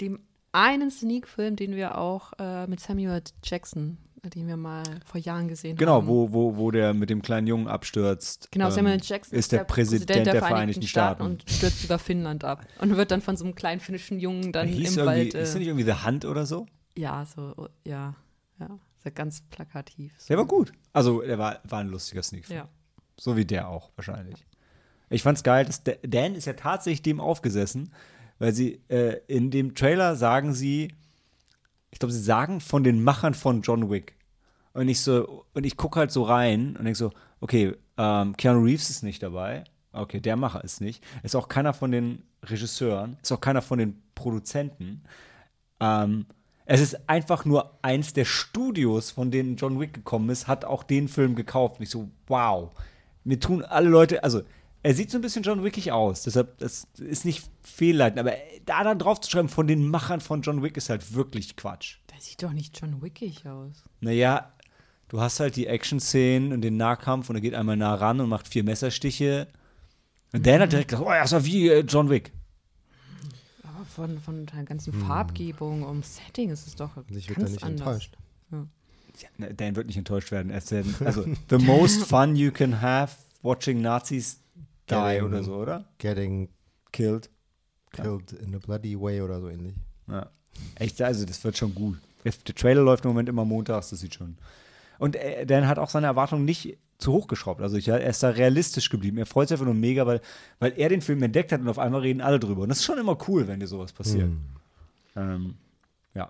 dem 0.02 0.20
einen 0.52 0.90
Sneak-Film, 0.92 1.56
den 1.56 1.76
wir 1.76 1.98
auch 1.98 2.34
äh, 2.40 2.66
mit 2.68 2.80
Samuel 2.80 3.22
Jackson, 3.44 3.98
äh, 4.24 4.30
den 4.30 4.48
wir 4.48 4.58
mal 4.58 4.84
vor 5.06 5.20
Jahren 5.22 5.48
gesehen 5.48 5.78
Genau, 5.78 5.96
haben. 5.98 6.08
wo, 6.08 6.34
wo, 6.34 6.58
wo 6.58 6.72
der 6.72 6.94
mit 6.94 7.10
dem 7.10 7.22
kleinen 7.22 7.48
Jungen 7.48 7.68
abstürzt. 7.68 8.50
Genau, 8.52 8.66
ähm, 8.68 8.72
Samuel 8.72 9.00
Jackson 9.02 9.38
ist 9.38 9.52
der, 9.52 9.64
Präsident, 9.66 10.26
der, 10.26 10.36
Vereinigten 10.38 10.82
Staaten. 10.88 11.22
und 11.22 11.44
stürzt 11.50 11.84
über 11.84 12.00
Finnland 12.00 12.44
ab. 12.44 12.66
Und 12.80 12.98
wird 12.98 13.12
dann 13.12 13.22
von 13.22 13.38
so 13.38 13.46
einem 13.46 13.56
kleinen 13.56 13.80
finnischen 13.80 14.20
Jungen 14.20 14.52
dann 14.52 14.68
hieß, 14.68 14.98
im 14.98 15.06
Wald. 15.06 15.24
hieß 15.24 15.32
der 15.34 15.42
Äh, 15.44 15.58
nicht 15.60 15.68
irgendwie 15.68 15.86
The 15.86 16.06
Hunt 16.06 16.26
oder 16.26 16.46
so? 16.46 16.66
ja, 16.98 17.26
so, 17.26 17.54
oh, 17.56 17.68
ja, 17.86 18.16
ja. 18.60 18.80
Sehr 19.02 19.14
ganz 19.14 19.40
plakativ. 19.50 20.14
So. 20.18 20.28
Der 20.28 20.38
war 20.38 20.46
gut. 20.46 20.74
Also, 20.92 21.22
der 21.22 21.38
war, 21.40 21.60
war 21.64 21.80
ein 21.80 21.88
lustiger 21.88 22.22
Sneak. 22.22 22.50
Ja. 22.50 22.68
So 23.18 23.38
wie 23.38 23.46
der 23.46 23.70
auch, 23.70 23.92
wahrscheinlich. 23.96 24.46
Ich 25.10 25.24
fand's 25.24 25.44
geil, 25.44 25.66
dass 25.66 25.84
Dan 25.84 26.36
ist 26.36 26.46
ja 26.46 26.54
tatsächlich 26.54 27.02
dem 27.02 27.20
aufgesessen, 27.20 27.92
weil 28.38 28.54
sie 28.54 28.82
äh, 28.90 29.20
in 29.28 29.52
dem 29.52 29.76
Trailer 29.76 30.16
sagen 30.16 30.54
sie, 30.54 30.94
ich 31.92 32.00
glaube, 32.00 32.14
sie 32.14 32.22
sagen 32.22 32.62
von 32.62 32.84
den 32.84 33.04
Machern 33.04 33.34
von 33.34 33.62
John 33.62 33.90
Wick. 33.90 34.16
Und 34.74 34.88
ich 34.88 35.02
so, 35.02 35.46
und 35.54 35.66
ich 35.66 35.78
gucke 35.78 36.00
halt 36.00 36.12
so 36.12 36.24
rein 36.24 36.76
und 36.78 36.86
denke 36.86 36.96
so, 36.96 37.12
okay, 37.42 37.76
ähm, 37.98 38.38
Keanu 38.38 38.64
Reeves 38.64 38.90
ist 38.90 39.04
nicht 39.04 39.24
dabei. 39.24 39.64
Okay, 39.92 40.20
der 40.20 40.36
Macher 40.36 40.64
ist 40.64 40.82
nicht. 40.82 41.04
Ist 41.24 41.36
auch 41.36 41.48
keiner 41.48 41.74
von 41.74 41.92
den 41.92 42.24
Regisseuren, 42.44 43.18
ist 43.22 43.32
auch 43.32 43.42
keiner 43.42 43.62
von 43.62 43.80
den 43.80 44.02
Produzenten. 44.14 45.04
Ähm, 45.80 46.28
es 46.66 46.82
ist 46.82 47.10
einfach 47.10 47.46
nur 47.46 47.80
eins 47.82 48.14
der 48.14 48.26
Studios, 48.26 49.10
von 49.10 49.32
denen 49.32 49.56
John 49.56 49.80
Wick 49.80 49.94
gekommen 49.94 50.30
ist, 50.30 50.48
hat 50.48 50.66
auch 50.66 50.84
den 50.84 51.08
Film 51.08 51.36
gekauft. 51.36 51.80
Und 51.80 51.84
ich 51.84 51.90
so, 51.90 52.10
wow. 52.28 52.70
Mir 53.24 53.40
tun 53.40 53.64
alle 53.64 53.90
Leute, 53.90 54.24
also 54.24 54.44
er 54.84 54.94
sieht 54.94 55.12
so 55.12 55.18
ein 55.18 55.22
bisschen 55.22 55.44
John 55.44 55.64
Wickig 55.64 55.92
aus, 55.92 56.24
deshalb, 56.24 56.58
das 56.60 56.88
ist 56.98 57.26
nicht 57.26 57.50
fehlleitend, 57.64 58.20
aber 58.20 58.34
da 58.66 58.84
dann 58.84 58.98
drauf 59.00 59.20
zu 59.20 59.30
schreiben, 59.30 59.50
von 59.50 59.68
den 59.68 59.88
Machern 59.90 60.22
von 60.22 60.42
John 60.42 60.64
Wick 60.64 60.78
ist 60.78 60.90
halt 60.90 61.14
wirklich 61.14 61.56
Quatsch. 61.58 61.98
Der 62.12 62.20
sieht 62.22 62.42
doch 62.44 62.52
nicht 62.54 62.80
John 62.80 63.02
Wickig 63.02 63.46
aus. 63.48 63.84
Naja, 64.00 64.54
du 65.10 65.20
hast 65.20 65.40
halt 65.40 65.56
die 65.56 65.68
Action-Szenen 65.68 66.54
und 66.54 66.62
den 66.62 66.78
Nahkampf 66.78 67.30
und 67.30 67.36
er 67.36 67.42
geht 67.42 67.56
einmal 67.56 67.76
nah 67.78 67.96
ran 67.96 68.20
und 68.22 68.30
macht 68.30 68.48
vier 68.48 68.64
Messerstiche. 68.64 69.48
Und 70.32 70.46
Dan 70.46 70.62
hat 70.62 70.72
direkt 70.72 70.90
gesagt, 70.90 71.08
oh 71.08 71.12
ja, 71.12 71.22
das 71.24 71.32
war 71.32 71.44
wie 71.44 71.68
äh, 71.70 71.80
John 71.82 72.10
Wick. 72.10 72.32
Aber 73.64 73.84
von, 73.86 74.20
von 74.20 74.46
der 74.46 74.64
ganzen 74.64 74.94
Hm. 74.94 75.02
Farbgebung 75.08 75.84
und 75.84 76.06
Setting 76.06 76.50
ist 76.52 76.68
es 76.68 76.76
doch 76.76 76.92
Ich 77.10 77.28
wird 77.30 77.40
ganz 77.40 77.50
da 77.50 77.54
nicht 77.56 77.64
anders. 77.64 77.80
enttäuscht. 77.88 78.18
Ja, 79.22 79.28
ne, 79.38 79.54
Dan 79.54 79.76
wird 79.76 79.88
nicht 79.88 79.98
enttäuscht 79.98 80.32
werden. 80.32 80.50
Er 80.52 80.60
ist 80.60 80.72
also, 81.02 81.26
the 81.50 81.58
most 81.58 82.04
fun 82.08 82.36
you 82.36 82.52
can 82.52 82.80
have 82.82 83.16
watching 83.42 83.82
Nazis 83.82 84.40
die 84.90 85.22
oder 85.22 85.44
so, 85.44 85.56
oder? 85.56 85.86
Getting 85.98 86.50
Killed. 86.92 87.30
killed 87.92 88.34
in 88.34 88.56
a 88.56 88.60
bloody 88.60 89.00
way 89.00 89.22
oder 89.22 89.40
so 89.40 89.50
ähnlich. 89.50 89.76
Ja. 90.08 90.30
Echt, 90.76 91.02
also 91.02 91.26
das 91.26 91.44
wird 91.44 91.58
schon 91.58 91.74
gut. 91.76 91.98
Der 92.24 92.56
Trailer 92.56 92.82
läuft 92.82 93.06
im 93.06 93.12
Moment 93.12 93.30
immer 93.30 93.46
montags, 93.46 93.90
das 93.90 94.00
sieht 94.00 94.16
schon. 94.16 94.38
Und 94.98 95.16
äh, 95.16 95.46
Dan 95.46 95.68
hat 95.68 95.80
auch 95.80 95.90
seine 95.90 96.08
Erwartungen 96.08 96.46
nicht 96.46 96.78
zu 96.98 97.14
hoch 97.14 97.28
geschraubt. 97.28 97.62
Also 97.62 97.78
ich, 97.78 97.88
er 97.88 98.02
ist 98.02 98.22
da 98.24 98.30
realistisch 98.30 98.90
geblieben. 98.90 99.18
Er 99.18 99.26
freut 99.26 99.48
sich 99.48 99.56
einfach 99.56 99.66
nur 99.66 99.74
mega, 99.74 100.06
weil, 100.06 100.22
weil 100.60 100.74
er 100.76 100.90
den 100.90 101.02
Film 101.02 101.24
entdeckt 101.24 101.52
hat 101.54 101.62
und 101.62 101.70
auf 101.70 101.80
einmal 101.80 102.02
reden 102.02 102.22
alle 102.22 102.40
drüber. 102.40 102.64
Und 102.64 102.70
das 102.70 102.80
ist 102.80 102.86
schon 102.86 102.98
immer 102.98 103.18
cool, 103.28 103.48
wenn 103.48 103.62
dir 103.62 103.68
sowas 103.68 103.94
passiert. 103.94 104.30
Ähm, 105.16 105.56
ja. 106.14 106.30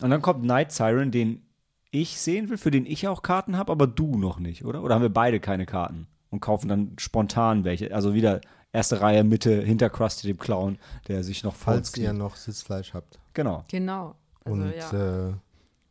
Und 0.00 0.10
dann 0.10 0.22
kommt 0.22 0.44
Night 0.44 0.70
Siren, 0.70 1.10
den 1.10 1.42
ich 1.90 2.20
sehen 2.20 2.48
will, 2.48 2.58
für 2.58 2.70
den 2.70 2.86
ich 2.86 3.08
auch 3.08 3.22
Karten 3.22 3.56
habe, 3.56 3.72
aber 3.72 3.88
du 3.88 4.16
noch 4.16 4.38
nicht, 4.38 4.64
oder? 4.64 4.82
Oder 4.82 4.94
haben 4.94 5.02
wir 5.02 5.08
beide 5.08 5.40
keine 5.40 5.66
Karten 5.66 6.06
und 6.34 6.40
kaufen 6.40 6.68
dann 6.68 6.92
spontan 6.98 7.64
welche? 7.64 7.94
Also 7.94 8.12
wieder 8.14 8.40
erste 8.72 9.00
Reihe, 9.00 9.24
Mitte, 9.24 9.62
hinter 9.62 9.88
Krusty 9.88 10.26
dem 10.26 10.38
Clown, 10.38 10.78
der 11.08 11.22
sich 11.24 11.42
noch 11.44 11.54
Falls 11.54 11.96
ihr 11.96 12.08
kniet. 12.10 12.18
noch 12.18 12.36
Sitzfleisch 12.36 12.92
habt 12.92 13.18
Genau. 13.32 13.64
Genau. 13.68 14.14
Also, 14.44 14.60
und 14.62 14.72
ja. 14.76 15.28
äh, 15.28 15.32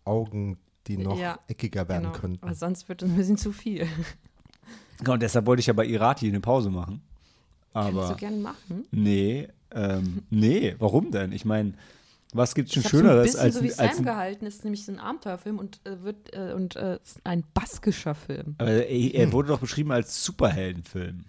Augen 0.05 0.57
die 0.87 0.97
noch 0.97 1.17
Ja, 1.17 1.39
eckiger 1.47 1.87
werden 1.87 2.03
Genau. 2.03 2.17
könnten. 2.19 2.43
Aber 2.45 2.53
sonst 2.55 2.89
wird 2.89 3.01
es 3.01 3.09
ein 3.09 3.15
bisschen 3.15 3.37
zu 3.37 3.51
viel. 3.53 3.87
Genau, 4.99 5.13
und 5.13 5.21
deshalb 5.23 5.45
wollte 5.45 5.61
ich 5.61 5.67
ja 5.67 5.73
bei 5.73 5.85
Irati 5.85 6.27
eine 6.27 6.39
Pause 6.39 6.69
machen. 6.69 7.01
Kannst 7.73 7.89
Aber 7.97 8.09
du 8.09 8.15
gerne 8.15 8.37
machen. 8.37 8.85
nee, 8.91 9.47
ähm, 9.71 10.23
nee, 10.29 10.75
warum 10.77 11.09
denn? 11.11 11.31
Ich 11.31 11.45
meine, 11.45 11.73
was 12.33 12.55
gibt's 12.55 12.73
schon 12.73 12.81
Ich 12.81 12.85
habe 12.87 12.97
so 12.97 12.97
ein 12.97 13.03
Schöneres 13.05 13.25
bisschen 13.25 13.41
als, 13.41 13.55
so 13.55 13.63
wie 13.63 13.73
als 13.73 13.77
Sam 13.77 13.97
ein 13.99 14.05
gehalten, 14.05 14.45
ist 14.45 14.63
nämlich 14.63 14.85
so 14.85 14.91
ein 14.91 14.99
Abenteuerfilm 14.99 15.59
und 15.59 15.79
äh, 15.85 16.01
wird 16.03 16.33
äh, 16.33 16.53
und 16.53 16.75
äh, 16.75 16.99
ein 17.23 17.43
baskischer 17.53 18.15
Film. 18.15 18.55
Aber 18.57 18.71
er, 18.71 18.89
er 18.89 19.31
wurde 19.31 19.49
doch 19.49 19.59
beschrieben 19.59 19.91
als 19.91 20.23
Superheldenfilm. 20.23 21.25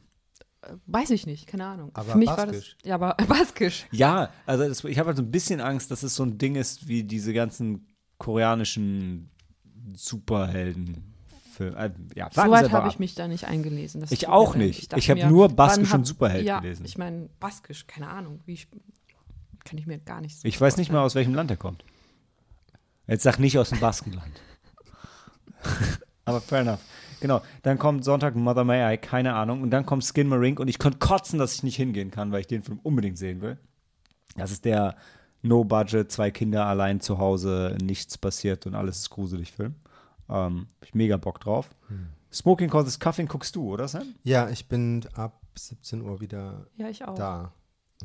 Äh, 0.63 0.69
weiß 0.87 1.11
ich 1.11 1.27
nicht, 1.27 1.47
keine 1.47 1.67
Ahnung. 1.67 1.91
Aber 1.95 2.13
Für 2.13 2.19
mich 2.19 2.29
baskisch. 2.29 2.47
war 2.47 2.53
das 2.53 2.77
ja, 2.85 2.95
aber 2.95 3.15
baskisch. 3.29 3.87
Ja, 3.93 4.31
also 4.47 4.67
das, 4.69 4.85
ich 4.85 4.99
habe 4.99 5.09
halt 5.09 5.17
so 5.17 5.23
ein 5.23 5.31
bisschen 5.31 5.61
Angst, 5.61 5.91
dass 5.91 6.03
es 6.03 6.15
so 6.15 6.23
ein 6.25 6.39
Ding 6.39 6.57
ist 6.57 6.89
wie 6.89 7.05
diese 7.05 7.33
ganzen 7.33 7.87
koreanischen 8.19 9.31
Superheldenfilme. 9.95 11.77
Äh, 11.77 11.91
ja, 12.17 12.29
Soweit 12.33 12.65
aber 12.65 12.73
habe 12.73 12.87
ab. 12.87 12.93
ich 12.93 12.99
mich 12.99 13.15
da 13.15 13.29
nicht 13.29 13.45
eingelesen. 13.47 14.01
Das 14.01 14.11
Ich 14.11 14.29
auch 14.29 14.57
nicht. 14.57 14.93
dachte 14.93 14.99
Ich 15.01 15.11
habe 15.11 15.27
nur 15.27 15.49
baskisch 15.49 15.91
hab- 15.91 15.99
und 15.99 16.05
Superheld 16.05 16.45
ja, 16.45 16.61
gelesen. 16.61 16.85
Ich 16.85 16.99
meine, 16.99 17.29
baskisch, 17.41 17.87
keine 17.87 18.09
Ahnung. 18.09 18.41
Wie 18.47 18.55
ich, 18.55 18.69
kann 19.65 19.79
ich 19.79 19.87
mir 19.87 19.99
gar 19.99 20.21
nicht 20.21 20.39
so 20.39 20.47
Ich 20.47 20.61
weiß 20.61 20.77
nicht 20.77 20.93
mal, 20.93 21.03
aus 21.03 21.15
welchem 21.15 21.35
Land 21.35 21.51
er 21.51 21.57
kommt. 21.57 21.85
Jetzt 23.07 23.23
sag 23.23 23.39
nicht 23.39 23.59
aus 23.59 23.71
dem 23.71 23.81
Baskenland. 23.81 24.41
Aber 26.25 26.41
fair 26.41 26.61
enough. 26.61 26.81
Genau, 27.21 27.43
dann 27.63 27.79
kommt 27.79 28.05
Sonntag 28.05 28.35
Mother 28.35 28.65
May 28.65 28.95
I, 28.95 28.99
keine 28.99 29.35
Ahnung. 29.35 29.63
Und 29.63 29.71
dann 29.71 29.87
kommt 29.87 30.05
Skin 30.05 30.29
Marink 30.29 30.61
und 30.61 30.69
ich 30.69 30.79
konnte 30.79 30.99
kotzen, 30.99 31.39
dass 31.39 31.55
ich 31.55 31.63
nicht 31.63 31.77
hingehen 31.77 32.11
kann, 32.11 32.33
weil 32.33 32.41
ich 32.41 32.47
den 32.47 32.63
Film 32.63 32.81
unbedingt 32.83 33.19
sehen 33.19 33.41
will. 33.41 33.59
Das 34.37 34.51
ist 34.51 34.65
der 34.65 34.97
No-Budget, 35.43 36.11
zwei 36.11 36.31
Kinder 36.31 36.67
allein 36.67 37.01
zu 37.01 37.19
Hause, 37.19 37.77
nichts 37.83 38.19
passiert 38.19 38.67
und 38.67 38.75
alles 38.75 38.99
ist 38.99 39.11
gruselig 39.11 39.53
Film. 39.53 39.75
Ähm, 40.29 40.67
hab 40.81 40.87
ich 40.89 40.95
mega 40.95 41.17
Bock 41.17 41.41
drauf. 41.41 41.71
Smoking 42.33 42.69
Causes 42.69 42.99
Cuffing 42.99 43.29
guckst 43.29 43.55
du, 43.55 43.73
oder 43.73 43.87
Sam? 43.87 44.15
Ja, 44.23 44.49
ich 44.49 44.67
bin 44.69 45.07
ab 45.15 45.41
17 45.55 46.01
Uhr 46.03 46.21
wieder 46.21 46.67
Ja, 46.77 46.89
ich 46.89 47.05
auch. 47.05 47.15
da. 47.15 47.53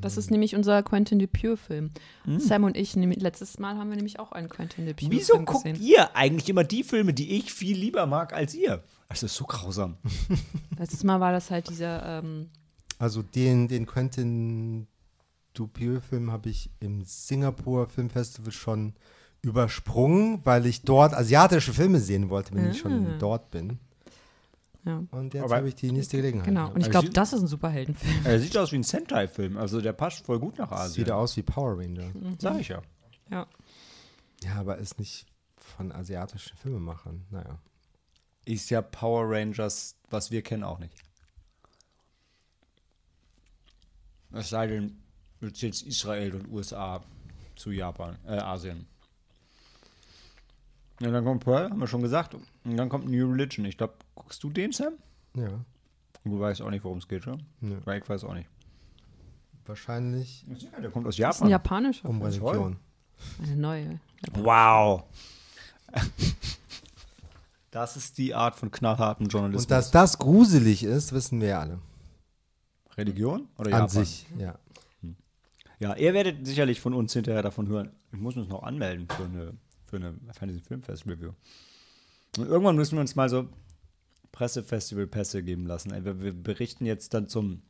Das 0.02 0.16
Mhm. 0.16 0.20
ist 0.20 0.32
nämlich 0.32 0.56
unser 0.56 0.84
Quentin 0.84 1.20
Dupieux-Film. 1.20 1.90
Sam 2.38 2.64
und 2.64 2.78
ich, 2.78 2.96
letztes 2.96 3.60
Mal 3.60 3.78
haben 3.78 3.90
wir 3.90 3.96
nämlich 3.96 4.20
auch 4.20 4.32
einen 4.32 4.50
Quentin 4.50 4.86
Dupieux-Film 4.86 5.12
Wieso 5.20 5.40
guckt 5.44 5.64
gesehen. 5.66 5.82
ihr 5.82 6.16
eigentlich 6.16 6.50
immer 6.50 6.64
die 6.64 6.84
Filme, 6.84 7.14
die 7.14 7.38
ich 7.38 7.54
viel 7.54 7.78
lieber 7.78 8.06
mag 8.06 8.34
als 8.34 8.54
ihr? 8.54 8.84
Das 9.10 9.24
ist 9.24 9.36
so 9.36 9.46
grausam. 9.46 9.98
Letztes 10.78 11.04
Mal 11.04 11.20
war 11.20 11.32
das 11.32 11.50
halt 11.52 11.70
dieser, 11.70 12.20
ähm, 12.20 12.50
Also 13.00 13.22
den, 13.24 13.68
den 13.68 13.86
Quentin 13.86 14.88
Dupieux-Film 15.54 16.32
habe 16.32 16.50
ich 16.50 16.70
im 16.80 17.04
Singapur 17.04 17.88
Filmfestival 17.88 18.52
schon 18.52 18.94
übersprungen, 19.42 20.42
weil 20.44 20.66
ich 20.66 20.84
dort 20.84 21.14
asiatische 21.14 21.74
Filme 21.74 22.00
sehen 22.00 22.30
wollte, 22.30 22.54
wenn 22.54 22.70
ich 22.70 22.78
Ah. 22.78 22.80
schon 22.82 23.20
dort 23.20 23.52
bin. 23.52 23.80
Ja, 24.90 25.04
Und 25.12 25.34
jetzt 25.34 25.52
habe 25.52 25.68
ich 25.68 25.76
die 25.76 25.92
nächste 25.92 26.18
Gelegenheit. 26.18 26.46
genau. 26.48 26.72
Und 26.72 26.82
ich 26.82 26.90
glaube, 26.90 27.10
das 27.10 27.34
ist 27.34 27.42
ein 27.42 27.48
Superheldenfilm. 27.48 28.26
Er 28.26 28.40
sieht 28.40 28.58
aus 28.58 28.72
wie 28.72 28.78
ein 28.78 28.84
Sentai-Film, 28.84 29.58
also 29.58 29.82
der 29.82 29.94
passt 29.94 30.26
voll 30.26 30.40
gut 30.40 30.58
nach 30.58 30.72
Asien. 30.72 31.06
Sieht 31.06 31.12
aus 31.12 31.38
wie 31.38 31.44
Power 31.44 31.78
Ranger. 31.78 32.12
Sag 32.40 32.60
ich 32.60 32.70
ja. 32.70 32.82
Ja. 33.30 33.48
Ja, 34.44 34.56
aber 34.56 34.78
ist 34.78 35.00
nicht 35.00 35.26
von 35.56 35.92
asiatischen 35.92 36.58
Filmemachern. 36.58 37.26
Naja. 37.30 37.60
Ist 38.46 38.70
ja 38.70 38.82
Power 38.82 39.26
Rangers, 39.30 39.96
was 40.10 40.32
wir 40.32 40.42
kennen, 40.42 40.64
auch 40.64 40.80
nicht. 40.80 40.94
Es 44.32 44.50
sei 44.50 44.68
denn, 44.68 45.02
du 45.40 45.52
zählst 45.52 45.86
Israel 45.86 46.36
und 46.36 46.50
USA 46.50 47.04
zu 47.56 47.72
Japan, 47.72 48.18
äh, 48.26 48.38
Asien. 48.38 48.88
Ja, 51.02 51.12
dann 51.12 51.24
kommt 51.24 51.44
Pearl, 51.46 51.70
haben 51.70 51.80
wir 51.80 51.88
schon 51.88 52.02
gesagt. 52.02 52.34
Und 52.36 52.78
dann 52.78 52.90
kommt 52.90 53.08
New 53.10 53.32
Religion. 53.32 53.66
Ich 53.66 53.78
glaube, 53.78 53.94
guckst 54.16 54.44
du 54.44 54.50
den, 54.50 54.72
Sam? 54.72 54.94
Ja. 55.36 55.50
Du 56.26 56.40
weißt 56.40 56.62
auch 56.62 56.70
nicht, 56.70 56.84
worum 56.84 56.98
es 56.98 57.08
geht, 57.08 57.24
schon? 57.24 57.44
Nö. 57.62 57.78
Weil 57.86 58.02
ich 58.02 58.10
weiß 58.10 58.24
auch 58.26 58.34
nicht. 58.34 58.50
Wahrscheinlich 59.66 60.46
Ja, 60.74 60.80
der 60.82 60.90
kommt 60.90 61.08
aus 61.08 61.16
Das 61.16 61.38
ist 61.38 61.42
ein 61.44 61.50
Japan. 61.50 61.84
japanischer 61.84 62.10
um. 62.10 62.22
Religion. 62.22 62.78
Eine 63.42 63.56
neue. 63.56 64.00
Wow. 64.34 65.04
Das 67.72 67.96
ist 67.96 68.18
die 68.18 68.34
Art 68.34 68.56
von 68.56 68.72
knallhartem 68.72 69.28
Journalismus. 69.28 69.66
Und 69.66 69.72
dass 69.72 69.92
das 69.92 70.18
gruselig 70.18 70.84
ist, 70.84 71.14
wissen 71.14 71.40
wir 71.40 71.50
ja 71.50 71.60
alle. 71.60 71.80
Religion 72.98 73.48
oder 73.58 73.68
An 73.68 73.82
Japan? 73.84 73.90
sich, 73.90 74.26
ja. 74.40 74.58
Ja, 75.78 75.96
ihr 75.96 76.14
werdet 76.16 76.46
sicherlich 76.48 76.82
von 76.82 76.94
uns 76.96 77.14
hinterher 77.14 77.44
davon 77.44 77.68
hören. 77.68 77.92
Ich 78.12 78.20
muss 78.20 78.36
uns 78.36 78.48
noch 78.50 78.64
anmelden 78.64 79.08
für 79.08 79.24
eine, 79.24 79.54
für 79.90 79.98
eine 79.98 80.16
Fantasy 80.34 80.62
Filmfest 80.62 81.06
Review. 81.06 81.32
Und 82.38 82.48
irgendwann 82.48 82.76
müssen 82.76 82.96
wir 82.96 83.02
uns 83.02 83.16
mal 83.16 83.30
so 83.30 83.50
Pressefestival-Pässe 84.32 85.44
geben 85.44 85.66
lassen. 85.66 85.92
Wir, 86.06 86.22
wir 86.22 86.34
berichten 86.34 86.86
jetzt 86.86 87.14
dann 87.14 87.28
zum 87.28 87.62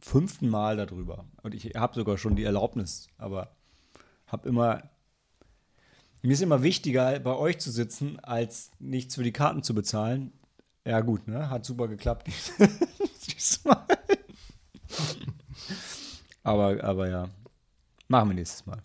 fünften 0.00 0.48
Mal 0.48 0.76
darüber. 0.76 1.24
Und 1.42 1.54
ich 1.54 1.74
habe 1.76 1.94
sogar 1.94 2.18
schon 2.18 2.36
die 2.36 2.44
Erlaubnis, 2.44 3.08
aber 3.18 3.56
habe 4.26 4.48
immer. 4.48 4.82
Mir 6.22 6.32
ist 6.32 6.42
immer 6.42 6.64
wichtiger, 6.64 7.20
bei 7.20 7.34
euch 7.36 7.58
zu 7.58 7.70
sitzen, 7.70 8.18
als 8.20 8.72
nichts 8.80 9.14
für 9.14 9.22
die 9.22 9.32
Karten 9.32 9.62
zu 9.62 9.72
bezahlen. 9.72 10.32
Ja, 10.84 11.00
gut, 11.00 11.28
ne? 11.28 11.48
Hat 11.48 11.64
super 11.64 11.86
geklappt. 11.86 12.28
Diesmal. 13.26 13.84
aber, 16.42 16.82
aber 16.82 17.08
ja. 17.08 17.28
Machen 18.08 18.30
wir 18.30 18.34
nächstes 18.34 18.66
Mal. 18.66 18.82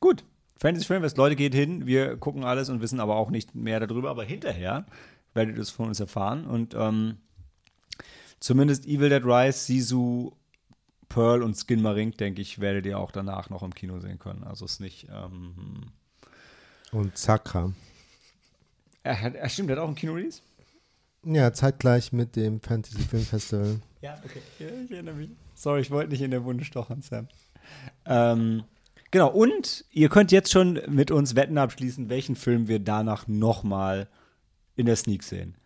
Gut. 0.00 0.24
Fantasy 0.58 0.86
Filmfest, 0.86 1.16
Leute, 1.16 1.36
geht 1.36 1.54
hin. 1.54 1.86
Wir 1.86 2.16
gucken 2.16 2.44
alles 2.44 2.68
und 2.68 2.80
wissen 2.82 3.00
aber 3.00 3.16
auch 3.16 3.30
nicht 3.30 3.54
mehr 3.54 3.80
darüber. 3.80 4.10
Aber 4.10 4.24
hinterher 4.24 4.84
werdet 5.32 5.56
ihr 5.56 5.62
es 5.62 5.70
von 5.70 5.88
uns 5.88 6.00
erfahren. 6.00 6.44
Und 6.46 6.74
ähm, 6.74 7.16
zumindest 8.40 8.84
Evil 8.86 9.08
Dead 9.08 9.24
Rise, 9.24 9.58
Sisu, 9.58 10.32
Pearl 11.08 11.42
und 11.42 11.56
Skin 11.56 11.80
Marink, 11.82 12.18
denke 12.18 12.42
ich, 12.42 12.58
werdet 12.60 12.84
ihr 12.86 12.98
auch 12.98 13.10
danach 13.10 13.48
noch 13.50 13.62
im 13.62 13.74
Kino 13.74 14.00
sehen 14.00 14.18
können. 14.18 14.44
Also 14.44 14.64
ist 14.66 14.80
nicht. 14.80 15.08
Ähm, 15.10 15.54
Und 16.92 17.16
Zakra. 17.16 17.72
er 19.02 19.34
er 19.34 19.48
stimmt, 19.48 19.70
er 19.70 19.76
hat 19.76 19.82
auch 19.82 19.88
ein 19.88 19.94
Kino-Release? 19.94 20.42
Ja, 21.24 21.52
zeitgleich 21.52 22.12
mit 22.12 22.36
dem 22.36 22.60
Fantasy 22.60 23.02
Filmfestival. 23.02 23.80
Ja, 24.02 24.18
okay. 24.24 24.40
Ja, 24.58 24.66
ich 24.84 24.90
erinnere 24.90 25.14
mich. 25.14 25.30
Sorry, 25.54 25.80
ich 25.80 25.90
wollte 25.90 26.10
nicht 26.10 26.22
in 26.22 26.30
der 26.30 26.44
Wunde 26.44 26.64
stochern, 26.64 27.02
Sam. 27.02 27.28
Ähm, 28.06 28.64
genau, 29.10 29.30
und 29.30 29.84
ihr 29.90 30.08
könnt 30.08 30.32
jetzt 30.32 30.50
schon 30.50 30.80
mit 30.88 31.10
uns 31.10 31.34
Wetten 31.34 31.58
abschließen, 31.58 32.08
welchen 32.08 32.36
Film 32.36 32.68
wir 32.68 32.78
danach 32.78 33.26
nochmal 33.28 34.08
in 34.76 34.86
der 34.86 34.96
Sneak 34.96 35.22
sehen. 35.22 35.56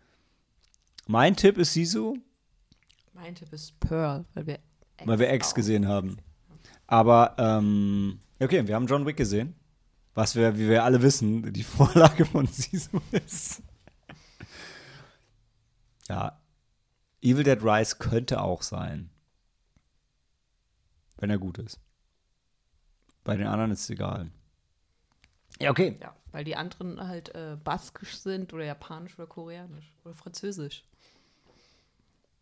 Mein 1.06 1.36
Tipp 1.36 1.58
ist 1.58 1.72
Sisu, 1.74 2.16
Mein 3.12 3.34
Tipp 3.34 3.52
ist 3.52 3.78
Pearl, 3.80 4.24
weil 4.34 4.46
wir 4.46 4.58
Ex 4.96 5.06
weil 5.06 5.18
wir 5.18 5.28
Ex 5.30 5.54
gesehen 5.54 5.86
haben. 5.86 6.16
Aber, 6.86 7.34
ähm, 7.38 8.20
okay, 8.40 8.66
wir 8.66 8.74
haben 8.74 8.86
John 8.86 9.06
Wick 9.06 9.16
gesehen. 9.16 9.54
Was 10.14 10.36
wir, 10.36 10.56
wie 10.56 10.68
wir 10.68 10.84
alle 10.84 11.02
wissen, 11.02 11.52
die 11.52 11.62
Vorlage 11.64 12.24
von 12.24 12.46
Sisu 12.46 13.00
ist. 13.10 13.62
Ja, 16.08 16.40
Evil 17.20 17.42
Dead 17.42 17.62
Rise 17.62 17.96
könnte 17.98 18.40
auch 18.42 18.62
sein. 18.62 19.10
Wenn 21.16 21.30
er 21.30 21.38
gut 21.38 21.58
ist. 21.58 21.80
Bei 23.24 23.36
den 23.36 23.46
anderen 23.46 23.70
ist 23.70 23.80
es 23.80 23.90
egal. 23.90 24.30
Ja, 25.60 25.70
okay. 25.70 25.96
Ja, 26.00 26.14
weil 26.32 26.44
die 26.44 26.56
anderen 26.56 27.06
halt 27.06 27.34
äh, 27.34 27.56
baskisch 27.62 28.16
sind 28.18 28.52
oder 28.52 28.64
japanisch 28.64 29.18
oder 29.18 29.26
koreanisch 29.26 29.92
oder 30.04 30.14
französisch. 30.14 30.84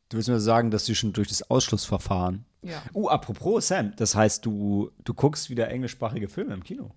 Du 0.09 0.17
willst 0.17 0.29
mir 0.29 0.41
sagen, 0.41 0.71
dass 0.71 0.85
du 0.85 0.95
schon 0.95 1.13
durch 1.13 1.29
das 1.29 1.49
Ausschlussverfahren. 1.51 2.45
Ja. 2.63 2.83
Uh, 2.95 3.09
apropos 3.09 3.69
Sam, 3.69 3.95
das 3.97 4.15
heißt, 4.15 4.45
du, 4.45 4.91
du 5.05 5.15
guckst 5.15 5.51
wieder 5.51 5.69
englischsprachige 5.69 6.29
Filme 6.29 6.55
im 6.55 6.63
Kino. 6.63 6.95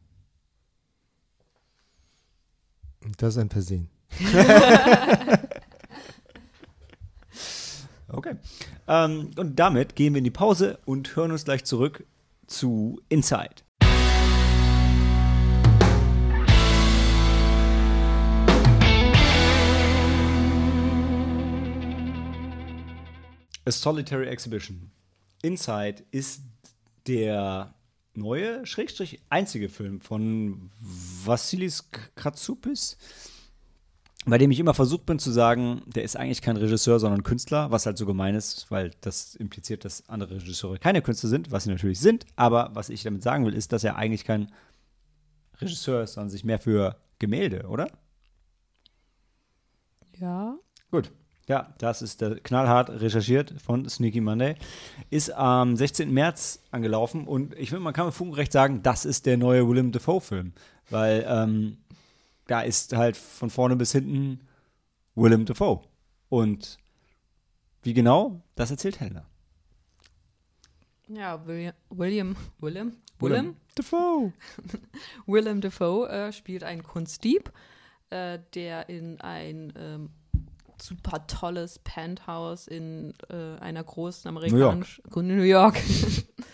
Das 3.18 3.36
ist 3.36 3.42
ein 3.42 3.50
Versehen. 3.50 3.90
Okay. 8.08 8.36
Ähm, 8.88 9.32
und 9.36 9.60
damit 9.60 9.96
gehen 9.96 10.14
wir 10.14 10.20
in 10.20 10.24
die 10.24 10.32
Pause 10.32 10.80
und 10.86 11.16
hören 11.16 11.32
uns 11.32 11.46
gleich 11.46 11.66
zurück 11.66 12.06
zu 12.48 13.02
Inside. 13.10 13.65
A 23.66 23.72
Solitary 23.72 24.28
Exhibition. 24.28 24.92
Inside 25.42 26.04
ist 26.12 26.42
der 27.08 27.74
neue, 28.14 28.66
schrägstrich 28.66 29.22
einzige 29.30 29.70
Film 29.70 30.02
von 30.02 30.70
Vassilis 30.80 31.90
Katsoupis, 32.16 32.98
bei 34.26 34.38
dem 34.38 34.52
ich 34.52 34.60
immer 34.60 34.74
versucht 34.74 35.06
bin 35.06 35.20
zu 35.20 35.32
sagen, 35.32 35.82
der 35.88 36.04
ist 36.04 36.16
eigentlich 36.16 36.42
kein 36.42 36.58
Regisseur, 36.58 37.00
sondern 37.00 37.24
Künstler, 37.24 37.70
was 37.72 37.86
halt 37.86 37.98
so 37.98 38.06
gemein 38.06 38.36
ist, 38.36 38.70
weil 38.72 38.92
das 39.02 39.36
impliziert, 39.36 39.86
dass 39.86 40.08
andere 40.10 40.36
Regisseure 40.36 40.80
keine 40.80 41.02
Künstler 41.02 41.30
sind, 41.30 41.52
was 41.52 41.64
sie 41.64 41.70
natürlich 41.70 42.00
sind. 42.00 42.26
Aber 42.36 42.72
was 42.74 42.90
ich 42.90 43.04
damit 43.04 43.24
sagen 43.24 43.46
will, 43.46 43.54
ist, 43.54 43.72
dass 43.72 43.84
er 43.84 43.96
eigentlich 43.96 44.26
kein 44.26 44.52
Regisseur 45.60 46.04
ist 46.04 46.18
an 46.18 46.30
sich 46.30 46.44
mehr 46.44 46.60
für 46.60 47.00
Gemälde, 47.20 47.68
oder? 47.68 47.92
Ja. 50.18 50.58
Gut. 50.92 51.12
Ja, 51.48 51.74
das 51.78 52.02
ist 52.02 52.22
der 52.22 52.40
knallhart 52.40 52.90
recherchiert 52.90 53.54
von 53.62 53.88
Sneaky 53.88 54.20
Monday. 54.20 54.56
Ist 55.12 55.32
am 55.32 55.78
16. 55.78 56.12
März 56.12 56.64
angelaufen 56.72 57.28
und 57.28 57.54
ich 57.54 57.70
finde, 57.70 57.84
man 57.84 57.94
kann 57.94 58.08
mit 58.08 58.16
Funkenrecht 58.16 58.52
sagen, 58.52 58.82
das 58.82 59.06
ist 59.06 59.28
der 59.28 59.38
neue 59.38 59.68
Willem 59.68 59.92
Dafoe-Film. 59.92 60.54
Weil 60.90 61.26
ähm, 61.28 61.78
da 62.48 62.62
ist 62.62 62.94
halt 62.94 63.16
von 63.16 63.50
vorne 63.50 63.76
bis 63.76 63.92
hinten 63.92 64.40
Willem 65.14 65.46
Dafoe. 65.46 65.82
Und 66.30 66.80
wie 67.84 67.94
genau, 67.94 68.42
das 68.56 68.72
erzählt 68.72 69.00
Helena. 69.00 69.26
Ja, 71.08 71.46
William, 71.46 71.74
William, 71.90 72.36
Willem, 72.60 72.98
Willem, 73.20 73.56
Dafoe. 73.76 74.34
Willem 75.28 75.62
Dafoe 75.62 76.10
äh, 76.10 76.34
spielt 76.34 76.64
einen 76.64 76.82
Kunstdieb, 76.82 77.52
äh, 78.10 78.40
der 78.56 78.90
in 78.90 79.22
ein 79.22 79.72
ähm, 79.78 80.10
super 80.82 81.26
tolles 81.28 81.80
Penthouse 81.80 82.68
in 82.68 83.14
äh, 83.30 83.60
einer 83.60 83.84
großen 83.84 84.28
amerikanischen 84.28 85.04
New 85.16 85.44
York, 85.44 85.82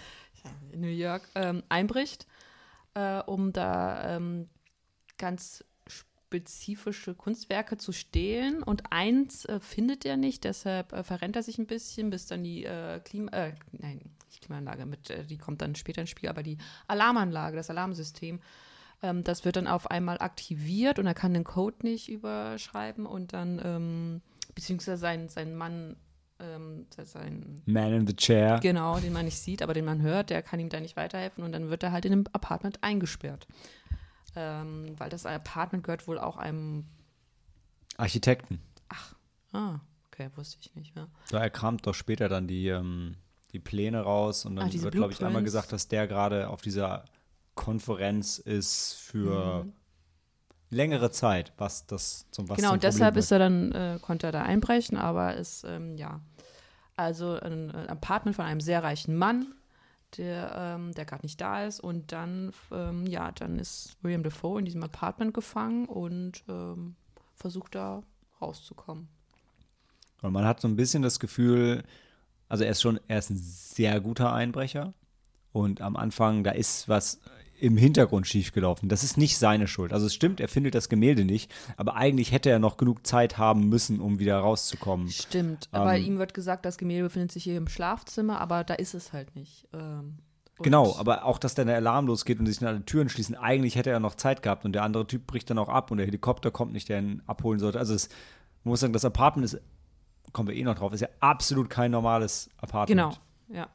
New 0.75 0.87
York 0.87 1.23
ähm, 1.35 1.63
einbricht, 1.69 2.27
äh, 2.93 3.21
um 3.23 3.53
da 3.53 4.15
ähm, 4.15 4.49
ganz 5.17 5.63
spezifische 6.31 7.13
Kunstwerke 7.13 7.77
zu 7.77 7.91
stehlen. 7.91 8.63
Und 8.63 8.83
eins 8.91 9.43
äh, 9.45 9.59
findet 9.59 10.05
er 10.05 10.15
nicht, 10.15 10.45
deshalb 10.45 10.93
äh, 10.93 11.03
verrennt 11.03 11.35
er 11.35 11.43
sich 11.43 11.57
ein 11.57 11.67
bisschen, 11.67 12.09
bis 12.09 12.25
dann 12.25 12.43
die 12.43 12.63
äh, 12.63 13.01
Klima, 13.01 13.31
äh, 13.31 13.53
nein, 13.73 14.01
nicht 14.27 14.41
Klimaanlage, 14.41 14.85
mit, 14.85 15.09
äh, 15.09 15.25
die 15.25 15.37
kommt 15.37 15.61
dann 15.61 15.75
später 15.75 16.01
ins 16.01 16.09
Spiel, 16.09 16.29
aber 16.29 16.41
die 16.41 16.57
Alarmanlage, 16.87 17.57
das 17.57 17.69
Alarmsystem, 17.69 18.39
ähm, 19.01 19.23
das 19.23 19.45
wird 19.45 19.55
dann 19.55 19.67
auf 19.67 19.89
einmal 19.89 20.19
aktiviert 20.19 20.99
und 20.99 21.07
er 21.07 21.13
kann 21.13 21.33
den 21.33 21.43
Code 21.43 21.77
nicht 21.83 22.09
überschreiben 22.09 23.05
und 23.05 23.33
dann, 23.33 23.61
ähm, 23.63 24.21
beziehungsweise 24.53 24.97
sein, 24.97 25.29
sein 25.29 25.55
Mann, 25.55 25.95
ähm, 26.39 26.85
sein 27.03 27.61
Man 27.65 27.93
in 27.93 28.07
the 28.07 28.15
Chair. 28.15 28.59
Genau, 28.61 28.99
den 28.99 29.13
man 29.13 29.25
nicht 29.25 29.39
sieht, 29.39 29.61
aber 29.61 29.73
den 29.73 29.85
man 29.85 30.01
hört, 30.01 30.29
der 30.29 30.41
kann 30.41 30.59
ihm 30.59 30.69
da 30.69 30.79
nicht 30.79 30.97
weiterhelfen 30.97 31.43
und 31.43 31.51
dann 31.51 31.69
wird 31.69 31.83
er 31.83 31.91
halt 31.91 32.05
in 32.05 32.13
einem 32.13 32.25
Apartment 32.31 32.83
eingesperrt. 32.83 33.47
Ähm, 34.35 34.95
weil 34.97 35.09
das 35.09 35.25
Apartment 35.25 35.83
gehört 35.83 36.07
wohl 36.07 36.17
auch 36.17 36.37
einem. 36.37 36.85
Architekten. 37.97 38.61
Ah, 39.53 39.79
okay, 40.07 40.29
wusste 40.35 40.57
ich 40.61 40.73
nicht. 40.75 40.95
Ja. 40.95 41.07
Da 41.29 41.41
er 41.41 41.49
kramt 41.49 41.85
doch 41.85 41.93
später 41.93 42.29
dann 42.29 42.47
die, 42.47 42.67
ähm, 42.69 43.17
die 43.51 43.59
Pläne 43.59 44.01
raus 44.01 44.45
und 44.45 44.55
dann 44.55 44.69
diese 44.69 44.85
wird, 44.85 44.95
glaube 44.95 45.11
ich, 45.11 45.23
einmal 45.23 45.43
gesagt, 45.43 45.73
dass 45.73 45.87
der 45.87 46.07
gerade 46.07 46.49
auf 46.49 46.61
dieser 46.61 47.05
Konferenz 47.55 48.37
ist 48.37 48.93
für 48.93 49.65
Mhm. 49.65 49.73
längere 50.69 51.11
Zeit, 51.11 51.53
was 51.57 51.85
das 51.85 52.25
zum 52.31 52.47
was 52.49 52.57
genau, 52.57 52.73
und 52.73 52.83
deshalb 52.83 53.17
ist 53.17 53.31
er 53.31 53.39
dann, 53.39 53.71
äh, 53.71 53.99
konnte 54.01 54.27
er 54.27 54.31
da 54.31 54.43
einbrechen, 54.43 54.97
aber 54.97 55.35
ist, 55.35 55.63
ähm, 55.65 55.97
ja. 55.97 56.21
Also 56.95 57.39
ein, 57.39 57.71
ein 57.71 57.89
Apartment 57.89 58.35
von 58.35 58.45
einem 58.45 58.61
sehr 58.61 58.83
reichen 58.83 59.15
Mann, 59.15 59.53
der, 60.17 60.51
ähm, 60.55 60.91
der 60.93 61.05
gerade 61.05 61.25
nicht 61.25 61.39
da 61.41 61.65
ist. 61.65 61.79
Und 61.79 62.11
dann, 62.11 62.51
ähm, 62.71 63.07
ja, 63.07 63.31
dann 63.31 63.57
ist 63.57 63.95
William 64.01 64.23
Defoe 64.23 64.59
in 64.59 64.65
diesem 64.65 64.83
Apartment 64.83 65.33
gefangen 65.33 65.85
und 65.85 66.43
ähm, 66.47 66.95
versucht 67.35 67.75
da 67.75 68.03
rauszukommen. 68.41 69.07
Und 70.21 70.33
man 70.33 70.45
hat 70.45 70.59
so 70.61 70.67
ein 70.67 70.75
bisschen 70.75 71.01
das 71.01 71.19
Gefühl, 71.19 71.83
also 72.49 72.63
er 72.63 72.71
ist 72.71 72.81
schon, 72.81 72.99
er 73.07 73.19
ist 73.19 73.29
ein 73.31 73.37
sehr 73.37 73.99
guter 74.01 74.33
Einbrecher 74.33 74.93
und 75.53 75.81
am 75.81 75.95
Anfang, 75.95 76.43
da 76.43 76.51
ist 76.51 76.87
was 76.87 77.19
im 77.61 77.77
Hintergrund 77.77 78.27
schiefgelaufen. 78.27 78.89
Das 78.89 79.03
ist 79.03 79.17
nicht 79.17 79.37
seine 79.37 79.67
Schuld. 79.67 79.93
Also 79.93 80.07
es 80.07 80.13
stimmt, 80.13 80.39
er 80.39 80.47
findet 80.47 80.73
das 80.73 80.89
Gemälde 80.89 81.23
nicht, 81.25 81.51
aber 81.77 81.95
eigentlich 81.95 82.31
hätte 82.31 82.49
er 82.49 82.59
noch 82.59 82.77
genug 82.77 83.05
Zeit 83.05 83.37
haben 83.37 83.69
müssen, 83.69 83.99
um 83.99 84.19
wieder 84.19 84.39
rauszukommen. 84.39 85.09
Stimmt, 85.09 85.69
aber 85.71 85.95
Ähm, 85.95 86.05
ihm 86.05 86.17
wird 86.19 86.33
gesagt, 86.33 86.65
das 86.65 86.77
Gemälde 86.77 87.03
befindet 87.03 87.31
sich 87.31 87.43
hier 87.43 87.57
im 87.57 87.67
Schlafzimmer, 87.67 88.41
aber 88.41 88.63
da 88.63 88.73
ist 88.73 88.93
es 88.93 89.13
halt 89.13 89.35
nicht. 89.35 89.67
Ähm, 89.73 90.17
Genau, 90.63 90.95
aber 90.97 91.25
auch, 91.25 91.39
dass 91.39 91.55
dann 91.55 91.65
der 91.65 91.77
Alarm 91.77 92.05
losgeht 92.05 92.39
und 92.39 92.45
sich 92.45 92.59
dann 92.59 92.67
alle 92.69 92.85
Türen 92.85 93.09
schließen. 93.09 93.35
Eigentlich 93.35 93.75
hätte 93.75 93.89
er 93.89 93.99
noch 93.99 94.13
Zeit 94.13 94.43
gehabt 94.43 94.63
und 94.63 94.73
der 94.73 94.83
andere 94.83 95.07
Typ 95.07 95.25
bricht 95.25 95.49
dann 95.49 95.57
auch 95.57 95.69
ab 95.69 95.89
und 95.89 95.97
der 95.97 96.05
Helikopter 96.05 96.51
kommt 96.51 96.71
nicht, 96.73 96.87
der 96.87 96.99
ihn 96.99 97.23
abholen 97.25 97.59
sollte. 97.59 97.79
Also 97.79 97.95
es, 97.95 98.09
man 98.63 98.71
muss 98.71 98.79
sagen, 98.81 98.93
das 98.93 99.03
Apartment 99.03 99.45
ist, 99.45 99.59
kommen 100.33 100.47
wir 100.47 100.55
eh 100.55 100.63
noch 100.63 100.75
drauf, 100.75 100.93
ist 100.93 101.01
ja 101.01 101.07
absolut 101.19 101.69
kein 101.69 101.89
normales 101.89 102.47
Apartment. 102.57 102.89
Genau, 102.89 103.57
ja. 103.59 103.69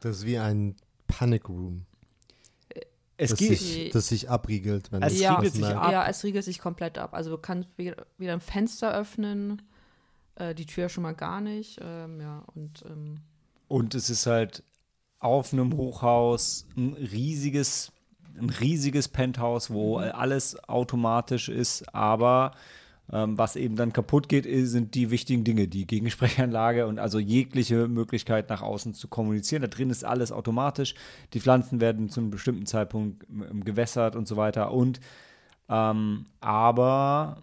Das 0.00 0.16
ist 0.18 0.26
wie 0.26 0.38
ein 0.38 0.74
Panic 1.06 1.48
Room, 1.48 1.86
Es 3.16 3.30
das 3.30 3.38
geht. 3.38 3.58
sich, 3.58 3.90
das 3.90 4.08
sich 4.08 4.30
abriegelt, 4.30 4.90
wenn 4.92 5.02
Es 5.02 5.14
es 5.14 5.20
ja, 5.20 5.36
riegelt 5.36 5.54
sich 5.54 5.64
ab. 5.64 5.92
Ja, 5.92 6.06
es 6.08 6.24
riegelt 6.24 6.44
sich 6.44 6.58
komplett 6.58 6.98
ab. 6.98 7.14
Also 7.14 7.30
du 7.30 7.38
kannst 7.38 7.68
weder, 7.76 8.06
weder 8.18 8.32
ein 8.32 8.40
Fenster 8.40 8.92
öffnen, 8.94 9.62
äh, 10.36 10.54
die 10.54 10.66
Tür 10.66 10.88
schon 10.88 11.02
mal 11.02 11.14
gar 11.14 11.40
nicht. 11.40 11.78
Ähm, 11.82 12.20
ja, 12.20 12.42
und 12.54 12.82
ähm, 12.86 13.20
Und 13.68 13.94
es 13.94 14.10
ist 14.10 14.26
halt 14.26 14.62
auf 15.18 15.52
einem 15.52 15.76
Hochhaus 15.76 16.66
ein 16.76 16.94
riesiges, 16.94 17.92
ein 18.36 18.50
riesiges 18.50 19.08
Penthouse, 19.08 19.70
wo 19.70 19.98
Mhm. 19.98 20.10
alles 20.12 20.58
automatisch 20.68 21.48
ist, 21.48 21.94
aber 21.94 22.52
was 23.08 23.56
eben 23.56 23.76
dann 23.76 23.92
kaputt 23.92 24.28
geht, 24.28 24.46
sind 24.66 24.94
die 24.94 25.10
wichtigen 25.10 25.44
Dinge, 25.44 25.68
die 25.68 25.86
Gegensprechanlage 25.86 26.86
und 26.86 26.98
also 26.98 27.18
jegliche 27.18 27.86
Möglichkeit 27.88 28.48
nach 28.48 28.62
außen 28.62 28.94
zu 28.94 29.08
kommunizieren. 29.08 29.60
Da 29.62 29.68
drin 29.68 29.90
ist 29.90 30.04
alles 30.04 30.32
automatisch. 30.32 30.94
Die 31.34 31.40
Pflanzen 31.40 31.80
werden 31.80 32.08
zu 32.08 32.20
einem 32.20 32.30
bestimmten 32.30 32.64
Zeitpunkt 32.64 33.26
ähm, 33.28 33.64
gewässert 33.64 34.16
und 34.16 34.26
so 34.26 34.36
weiter. 34.36 34.72
Und 34.72 35.00
ähm, 35.68 36.26
aber 36.40 37.42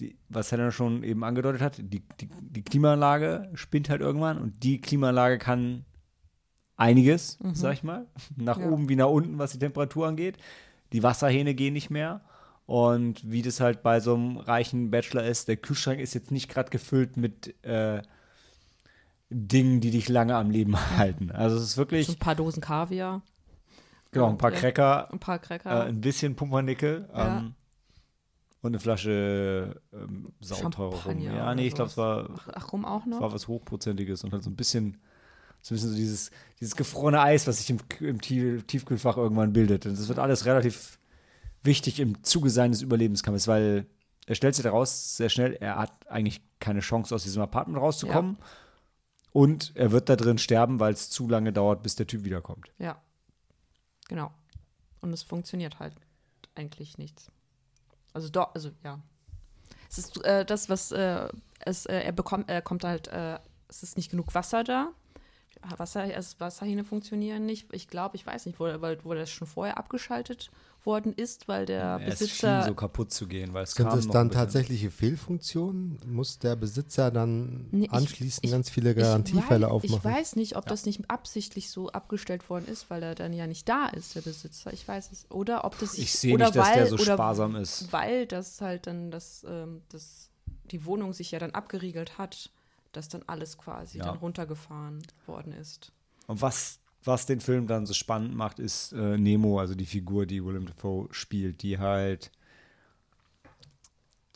die, 0.00 0.16
was 0.28 0.52
Helena 0.52 0.70
schon 0.70 1.02
eben 1.02 1.24
angedeutet 1.24 1.62
hat, 1.62 1.78
die, 1.78 2.02
die, 2.20 2.28
die 2.40 2.62
Klimaanlage 2.62 3.50
spinnt 3.54 3.88
halt 3.88 4.02
irgendwann 4.02 4.38
und 4.38 4.62
die 4.62 4.80
Klimaanlage 4.80 5.38
kann 5.38 5.84
einiges, 6.76 7.38
sag 7.54 7.72
ich 7.72 7.82
mal, 7.82 8.06
nach 8.36 8.58
Ja. 8.58 8.68
oben 8.68 8.88
wie 8.88 8.96
nach 8.96 9.08
unten, 9.08 9.38
was 9.38 9.52
die 9.52 9.58
Temperatur 9.58 10.06
angeht. 10.06 10.36
Die 10.92 11.02
Wasserhähne 11.02 11.54
gehen 11.54 11.72
nicht 11.72 11.90
mehr. 11.90 12.20
Und 12.66 13.30
wie 13.30 13.42
das 13.42 13.60
halt 13.60 13.82
bei 13.82 14.00
so 14.00 14.14
einem 14.14 14.38
reichen 14.38 14.90
Bachelor 14.90 15.24
ist, 15.24 15.46
der 15.46 15.56
Kühlschrank 15.56 16.00
ist 16.00 16.14
jetzt 16.14 16.32
nicht 16.32 16.48
gerade 16.48 16.70
gefüllt 16.70 17.16
mit 17.16 17.54
äh, 17.64 18.02
Dingen, 19.30 19.80
die 19.80 19.90
dich 19.90 20.08
lange 20.08 20.34
am 20.36 20.50
Leben 20.50 20.76
halten. 20.96 21.30
Also 21.30 21.56
es 21.56 21.62
ist 21.62 21.76
wirklich, 21.76 22.08
ein 22.08 22.16
paar 22.18 22.34
Dosen 22.34 22.60
Kaviar, 22.60 23.22
genau, 24.10 24.30
ein 24.30 24.38
paar 24.38 24.52
Ja. 24.52 24.58
Cracker, 24.58 25.12
ein 25.12 25.18
paar 25.20 25.36
äh, 25.36 25.38
Cracker. 25.40 25.84
ein 25.84 26.00
bisschen 26.00 26.34
Pumpernickel 26.36 27.08
Ja. 27.12 27.38
ähm, 27.38 27.54
und 28.62 28.70
eine 28.72 28.80
Flasche 28.80 29.80
ähm, 29.92 30.32
sauteure 30.40 30.96
rum. 31.04 31.20
Ja, 31.20 31.54
nee, 31.54 31.68
ich 31.68 31.74
glaube, 31.74 31.90
es 31.90 31.96
war, 31.96 32.30
ach, 32.36 32.48
ach, 32.52 32.72
rum 32.72 32.84
auch 32.84 33.02
es 33.02 33.06
noch? 33.06 33.20
war 33.20 33.32
was 33.32 33.46
Hochprozentiges 33.46 34.24
und 34.24 34.32
halt 34.32 34.42
so 34.42 34.50
ein 34.50 34.56
bisschen, 34.56 34.98
so 35.60 35.72
ein 35.72 35.76
bisschen 35.76 35.90
so 35.90 35.94
dieses, 35.96 36.30
dieses 36.58 36.74
gefrorene 36.74 37.20
Eis, 37.20 37.46
was 37.46 37.58
sich 37.58 37.70
im, 37.70 37.78
im 38.00 38.20
Tief, 38.20 38.64
Tiefkühlfach 38.66 39.18
irgendwann 39.18 39.52
bildet. 39.52 39.86
Und 39.86 39.96
das 39.96 40.08
wird 40.08 40.18
alles 40.18 40.46
relativ 40.46 40.98
wichtig 41.66 42.00
im 42.00 42.22
Zuge 42.24 42.50
seines 42.50 42.82
Überlebenskampfes, 42.82 43.48
weil 43.48 43.86
er 44.26 44.34
stellt 44.34 44.54
sich 44.54 44.64
daraus 44.64 45.16
sehr 45.16 45.28
schnell, 45.28 45.54
er 45.54 45.76
hat 45.76 45.92
eigentlich 46.08 46.42
keine 46.58 46.80
Chance, 46.80 47.14
aus 47.14 47.22
diesem 47.22 47.42
Apartment 47.42 47.80
rauszukommen. 47.80 48.38
Und 49.32 49.72
er 49.76 49.92
wird 49.92 50.08
da 50.08 50.16
drin 50.16 50.38
sterben, 50.38 50.80
weil 50.80 50.94
es 50.94 51.10
zu 51.10 51.28
lange 51.28 51.52
dauert, 51.52 51.82
bis 51.82 51.94
der 51.94 52.06
Typ 52.06 52.24
wiederkommt. 52.24 52.72
Ja, 52.78 53.00
genau. 54.08 54.32
Und 55.02 55.12
es 55.12 55.22
funktioniert 55.22 55.78
halt 55.78 55.94
eigentlich 56.54 56.96
nichts. 56.96 57.30
Also 58.14 58.30
doch, 58.30 58.54
also 58.54 58.70
ja. 58.82 58.98
Es 59.90 59.98
ist 59.98 60.24
äh, 60.24 60.44
das, 60.44 60.70
was 60.70 60.90
äh, 60.90 61.28
es, 61.60 61.86
äh, 61.86 62.00
er 62.00 62.12
bekommt, 62.12 62.48
er 62.48 62.62
kommt 62.62 62.82
halt, 62.82 63.08
äh, 63.08 63.38
es 63.68 63.82
ist 63.82 63.96
nicht 63.96 64.10
genug 64.10 64.34
Wasser 64.34 64.64
da. 64.64 64.92
Wasser, 65.78 66.14
es, 66.14 66.38
Wasserhähne 66.40 66.84
funktionieren 66.84 67.46
nicht. 67.46 67.66
Ich 67.72 67.88
glaube, 67.88 68.16
ich 68.16 68.26
weiß 68.26 68.46
nicht, 68.46 68.58
wo, 68.60 68.64
weil, 68.80 68.98
wo 69.04 69.14
das 69.14 69.30
schon 69.30 69.46
vorher 69.46 69.78
abgeschaltet 69.78 70.50
worden 70.84 71.12
ist, 71.12 71.48
weil 71.48 71.66
der 71.66 72.00
es 72.04 72.20
Besitzer. 72.20 72.60
schien 72.62 72.68
so 72.68 72.74
kaputt 72.74 73.12
zu 73.12 73.26
gehen, 73.26 73.52
weil 73.54 73.64
es 73.64 73.72
Sind 73.72 73.88
kam 73.88 73.98
es 73.98 74.06
noch 74.06 74.12
dann 74.12 74.30
tatsächliche 74.30 74.90
Fehlfunktionen? 74.92 75.98
Muss 76.06 76.38
der 76.38 76.54
Besitzer 76.56 77.10
dann 77.10 77.66
Nee, 77.72 77.86
ich- 77.86 77.92
anschließend 77.92 78.44
ich- 78.44 78.50
ganz 78.52 78.70
viele 78.70 78.90
Ich 78.92 78.96
Garantiefälle 78.98 79.66
weiß- 79.66 79.70
aufmachen? 79.70 79.96
Ich 79.98 80.04
weiß 80.04 80.36
nicht, 80.36 80.56
ob 80.56 80.66
das 80.66 80.86
nicht 80.86 81.10
absichtlich 81.10 81.70
so 81.70 81.88
abgestellt 81.90 82.48
worden 82.48 82.66
ist, 82.68 82.88
weil 82.90 83.02
er 83.02 83.14
dann 83.14 83.32
ja 83.32 83.46
nicht 83.46 83.68
da 83.68 83.86
ist, 83.88 84.14
der 84.14 84.20
Besitzer. 84.22 84.72
Ich 84.72 84.86
weiß 84.86 85.10
es. 85.12 85.26
Oder 85.30 85.64
ob 85.64 85.78
das 85.78 85.98
Ich 85.98 86.12
sehe 86.12 86.36
nicht, 86.36 86.54
dass 86.54 86.66
weil, 86.66 86.74
der 86.74 86.86
so 86.86 86.94
oder 86.96 87.14
sparsam 87.14 87.56
ist. 87.56 87.92
Weil 87.92 88.26
das 88.26 88.60
halt 88.60 88.86
dann 88.86 89.10
das, 89.10 89.44
ähm, 89.48 89.82
das, 89.88 90.30
die 90.70 90.84
Wohnung 90.84 91.12
sich 91.12 91.32
ja 91.32 91.38
dann 91.38 91.50
abgeriegelt 91.50 92.18
hat, 92.18 92.50
dass 92.96 93.08
dann 93.08 93.22
alles 93.26 93.58
quasi 93.58 93.98
Ja. 93.98 94.06
dann 94.06 94.18
runtergefahren 94.18 95.02
worden 95.26 95.52
ist. 95.52 95.92
Und 96.26 96.40
was, 96.42 96.80
was 97.04 97.26
den 97.26 97.40
Film 97.40 97.66
dann 97.66 97.86
so 97.86 97.94
spannend 97.94 98.34
macht, 98.34 98.58
ist 98.58 98.92
äh, 98.92 99.16
Nemo, 99.18 99.60
also 99.60 99.74
die 99.74 99.86
Figur, 99.86 100.26
die 100.26 100.44
Willem 100.44 100.66
Dafoe 100.66 101.08
spielt, 101.12 101.62
die 101.62 101.78
halt, 101.78 102.32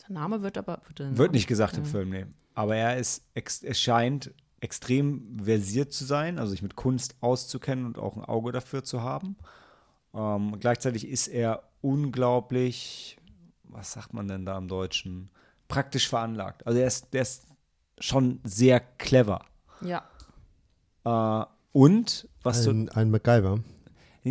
Der 0.03 0.11
Name 0.14 0.42
wird 0.42 0.59
aber. 0.59 0.81
Wird, 0.87 0.99
der 0.99 1.09
wird 1.16 1.18
Name- 1.18 1.31
nicht 1.33 1.46
gesagt 1.46 1.77
im. 1.77 1.85
Film, 1.85 2.11
nee. 2.11 2.27
Aber 2.55 2.77
er 2.77 2.96
ist, 2.99 3.25
ex, 3.35 3.62
er 3.62 3.75
scheint 3.75 4.33
extrem 4.61 5.38
versiert 5.42 5.92
zu 5.92 6.05
sein, 6.05 6.38
also 6.38 6.51
sich 6.51 6.62
mit 6.62 6.77
Kunst 6.77 7.14
auszukennen 7.23 7.87
und 7.87 7.99
auch 7.99 8.16
ein 8.16 8.25
Auge 8.25 8.53
dafür 8.53 8.85
zu 8.85 9.03
haben. 9.03 9.37
Ähm, 10.12 10.59
gleichzeitig 10.61 11.09
ist 11.09 11.29
er 11.29 11.62
unglaublich, 11.81 13.16
was 13.64 13.92
sagt 13.92 14.12
man 14.12 14.29
denn 14.29 14.44
da 14.44 14.59
im 14.59 14.68
Deutschen, 14.68 15.31
praktisch 15.68 16.09
veranlagt. 16.09 16.66
Also 16.66 16.79
er 16.81 16.87
ist, 16.88 17.14
der 17.14 17.23
ist 17.23 17.46
schon 18.01 18.41
sehr 18.45 18.81
clever. 18.81 19.45
Ja. 19.83 20.03
Äh, 21.05 21.47
und 21.73 22.29
was 22.43 22.67
Ein, 22.67 22.89
ein 22.91 23.11
MacGyver. 23.11 23.61
du 24.25 24.31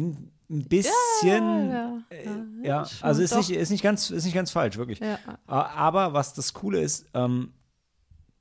ein 0.52 0.68
bisschen, 0.68 1.72
ja, 1.72 2.02
äh, 2.10 2.26
ja, 2.26 2.34
ja, 2.64 2.86
schon, 2.86 3.08
also 3.08 3.22
ist 3.22 3.32
doch. 3.34 3.38
nicht, 3.38 3.52
ist 3.52 3.70
nicht 3.70 3.84
ganz, 3.84 4.10
ist 4.10 4.26
nicht 4.26 4.34
ganz 4.34 4.50
falsch, 4.52 4.78
wirklich. 4.78 5.00
Ja. 5.00 5.16
Äh, 5.16 5.18
Aber 5.48 6.14
was 6.14 6.34
das 6.34 6.54
Coole 6.54 6.82
ist, 6.82 7.06
ähm, 7.14 7.54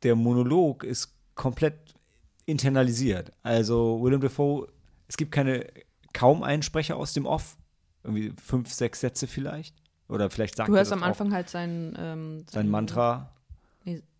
der 0.02 0.14
Monolog 0.16 0.84
ist 0.84 1.14
komplett 1.34 1.94
internalisiert. 2.46 3.30
Also 3.42 4.00
Willem 4.02 4.20
Dafoe, 4.20 4.68
es 5.06 5.16
gibt 5.16 5.32
keine, 5.32 5.66
kaum 6.14 6.42
einen 6.42 6.62
Sprecher 6.62 6.96
aus 6.96 7.12
dem 7.12 7.26
Off. 7.26 7.56
Irgendwie 8.02 8.32
fünf, 8.42 8.72
sechs 8.72 9.00
Sätze 9.00 9.26
vielleicht. 9.26 9.76
Oder 10.08 10.30
vielleicht 10.30 10.56
sagt 10.56 10.68
Du 10.68 10.72
er 10.72 10.78
hörst 10.78 10.90
das 10.92 10.96
am 10.96 11.02
auch. 11.02 11.08
Anfang 11.08 11.32
halt 11.34 11.50
sein, 11.50 11.94
ähm, 11.98 12.46
sein 12.50 12.70
Mantra. 12.70 13.34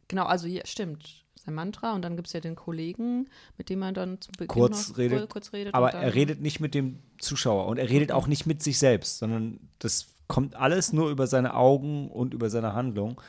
Genau, 0.09 0.25
also 0.25 0.47
ja, 0.49 0.65
stimmt. 0.67 1.25
Sein 1.37 1.55
Mantra 1.55 1.95
und 1.95 2.03
dann 2.03 2.17
gibt 2.17 2.27
es 2.27 2.33
ja 2.33 2.41
den 2.41 2.57
Kollegen, 2.57 3.29
mit 3.57 3.69
dem 3.69 3.83
er 3.83 3.93
dann 3.93 4.21
zu 4.21 4.33
Beginn 4.33 4.49
Kurz 4.49 4.89
noch 4.89 4.99
redet, 4.99 5.31
kurz 5.31 5.53
redet. 5.53 5.75
Aber 5.75 5.93
er 5.93 6.15
redet 6.15 6.41
nicht 6.41 6.61
mit 6.61 6.75
dem 6.75 6.99
Zuschauer 7.19 7.67
und 7.67 7.79
er 7.79 7.89
redet 7.89 8.11
auch 8.11 8.27
nicht 8.27 8.47
mit 8.47 8.63
sich 8.63 8.79
selbst, 8.79 9.19
sondern 9.19 9.61
das 9.79 10.09
kommt 10.27 10.57
alles 10.57 10.93
nur 10.93 11.11
über 11.11 11.27
seine 11.27 11.55
Augen 11.55 12.11
und 12.11 12.35
über 12.35 12.51
seine 12.51 12.75
Handlung. 12.75 13.21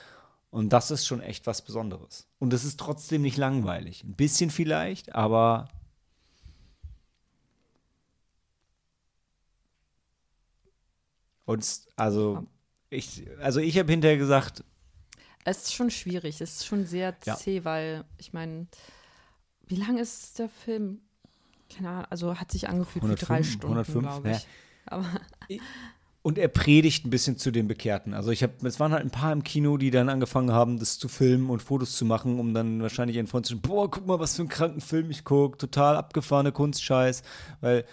Und 0.52 0.74
das 0.74 0.90
ist 0.90 1.06
schon 1.06 1.22
echt 1.22 1.46
was 1.46 1.62
Besonderes. 1.62 2.28
Und 2.40 2.54
es 2.54 2.64
ist 2.64 2.80
trotzdem 2.80 3.22
nicht 3.22 3.38
langweilig. 3.38 4.04
Ein 4.04 4.16
bisschen 4.16 4.50
vielleicht, 4.50 5.14
aber 5.14 5.70
und 11.46 11.82
also 11.96 12.48
ich, 12.90 13.28
also 13.40 13.60
ich 13.60 13.78
habe 13.78 13.92
hinterher 13.92 14.18
gesagt, 14.18 14.64
Es 15.46 15.64
ist 15.64 15.74
schon 15.74 15.90
schwierig, 15.90 16.42
es 16.42 16.56
ist 16.58 16.66
schon 16.66 16.86
sehr 16.86 17.16
Ja. 17.26 17.36
zäh, 17.36 17.64
weil 17.64 18.06
ich 18.18 18.34
meine, 18.34 18.68
wie 19.68 19.76
lang 19.76 19.98
ist 19.98 20.40
der 20.40 20.50
Film? 20.50 21.02
Keine 21.76 21.90
Ahnung, 21.90 22.06
also 22.10 22.36
hat 22.40 22.52
sich 22.52 22.68
angefühlt 22.70 23.08
wie 23.08 23.16
drei 23.16 23.44
105, 23.44 23.46
Stunden, 23.46 23.78
105, 23.78 24.02
glaube 24.02 24.30
ja. 24.30 24.38
ich. 24.38 24.48
Aber 24.86 25.06
Und 26.22 26.38
er 26.38 26.50
predigt 26.50 27.06
ein 27.06 27.10
bisschen 27.12 27.38
zu 27.38 27.50
den 27.52 27.68
Bekehrten. 27.68 28.14
Also 28.14 28.32
ich 28.32 28.44
habe, 28.44 28.54
es 28.68 28.80
waren 28.80 28.92
halt 28.92 29.04
ein 29.04 29.12
paar 29.12 29.32
im 29.32 29.44
Kino, 29.44 29.78
die 29.78 29.90
dann 29.90 30.10
angefangen 30.10 30.52
haben, 30.52 30.78
das 30.78 31.00
zu 31.00 31.08
filmen 31.08 31.50
und 31.50 31.62
Fotos 31.62 31.96
zu 31.96 32.04
machen, 32.06 32.40
um 32.40 32.54
dann 32.54 32.82
wahrscheinlich 32.82 33.16
ihren 33.18 33.28
Freunden 33.28 33.46
zu 33.46 33.54
sagen, 33.54 33.62
boah, 33.62 33.90
guck 33.90 34.06
mal, 34.06 34.20
was 34.20 34.36
für 34.36 34.42
einen 34.42 34.50
kranken 34.50 34.82
Film 34.82 35.10
ich 35.12 35.24
gucke, 35.24 35.58
total 35.58 35.96
abgefahrene 35.96 36.52
Kunstscheiß. 36.52 37.24
Weil 37.62 37.86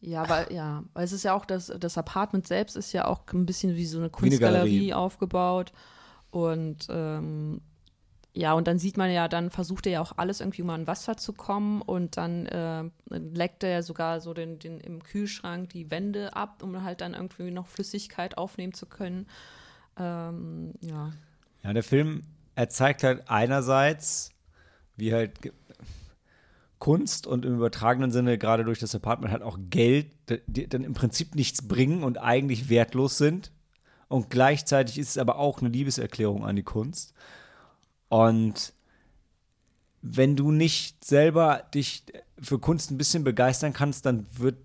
ja, 0.00 0.28
weil 0.28 0.52
ja, 0.52 0.84
weil 0.94 1.04
es 1.04 1.12
ist 1.12 1.24
ja 1.24 1.34
auch 1.34 1.44
das, 1.44 1.72
das 1.78 1.98
Apartment 1.98 2.46
selbst 2.46 2.76
ist 2.76 2.92
ja 2.92 3.06
auch 3.06 3.20
ein 3.32 3.46
bisschen 3.46 3.74
wie 3.76 3.84
so 3.86 3.98
eine 3.98 4.10
eine 4.10 4.10
Kunstgalerie 4.10 4.88
Galerie. 4.88 4.94
aufgebaut. 4.94 5.72
Und 6.30 6.86
ähm, 6.90 7.60
ja, 8.34 8.52
und 8.52 8.68
dann 8.68 8.78
sieht 8.78 8.96
man 8.96 9.10
ja, 9.10 9.26
dann 9.26 9.50
versucht 9.50 9.86
er 9.86 9.92
ja 9.92 10.00
auch 10.00 10.12
alles 10.16 10.40
irgendwie 10.40 10.62
um 10.62 10.70
an 10.70 10.86
Wasser 10.86 11.16
zu 11.16 11.32
kommen 11.32 11.82
und 11.82 12.16
dann 12.16 12.46
äh, 12.46 12.84
leckt 13.08 13.64
er 13.64 13.70
ja 13.70 13.82
sogar 13.82 14.20
so 14.20 14.32
den, 14.32 14.58
den 14.58 14.78
im 14.78 15.02
Kühlschrank 15.02 15.70
die 15.70 15.90
Wände 15.90 16.36
ab, 16.36 16.62
um 16.62 16.82
halt 16.84 17.00
dann 17.00 17.14
irgendwie 17.14 17.50
noch 17.50 17.66
Flüssigkeit 17.66 18.38
aufnehmen 18.38 18.74
zu 18.74 18.86
können. 18.86 19.26
Ähm, 19.98 20.74
ja. 20.80 21.12
Ja, 21.64 21.72
der 21.72 21.82
Film, 21.82 22.22
er 22.54 22.68
zeigt 22.68 23.02
halt 23.02 23.28
einerseits, 23.28 24.30
wie 24.96 25.12
halt 25.12 25.32
Kunst 26.78 27.26
und 27.26 27.44
im 27.44 27.56
übertragenen 27.56 28.12
Sinne 28.12 28.38
gerade 28.38 28.64
durch 28.64 28.78
das 28.78 28.94
Apartment 28.94 29.32
halt 29.32 29.42
auch 29.42 29.58
Geld, 29.68 30.12
die 30.46 30.68
dann 30.68 30.84
im 30.84 30.94
Prinzip 30.94 31.34
nichts 31.34 31.66
bringen 31.66 32.04
und 32.04 32.18
eigentlich 32.18 32.68
wertlos 32.68 33.18
sind. 33.18 33.50
Und 34.08 34.30
gleichzeitig 34.30 34.98
ist 34.98 35.10
es 35.10 35.18
aber 35.18 35.38
auch 35.38 35.60
eine 35.60 35.68
Liebeserklärung 35.68 36.44
an 36.44 36.56
die 36.56 36.62
Kunst. 36.62 37.12
Und 38.08 38.72
wenn 40.00 40.36
du 40.36 40.50
nicht 40.50 41.04
selber 41.04 41.64
dich 41.74 42.04
für 42.40 42.58
Kunst 42.58 42.90
ein 42.90 42.98
bisschen 42.98 43.24
begeistern 43.24 43.72
kannst, 43.72 44.06
dann 44.06 44.26
wird 44.36 44.56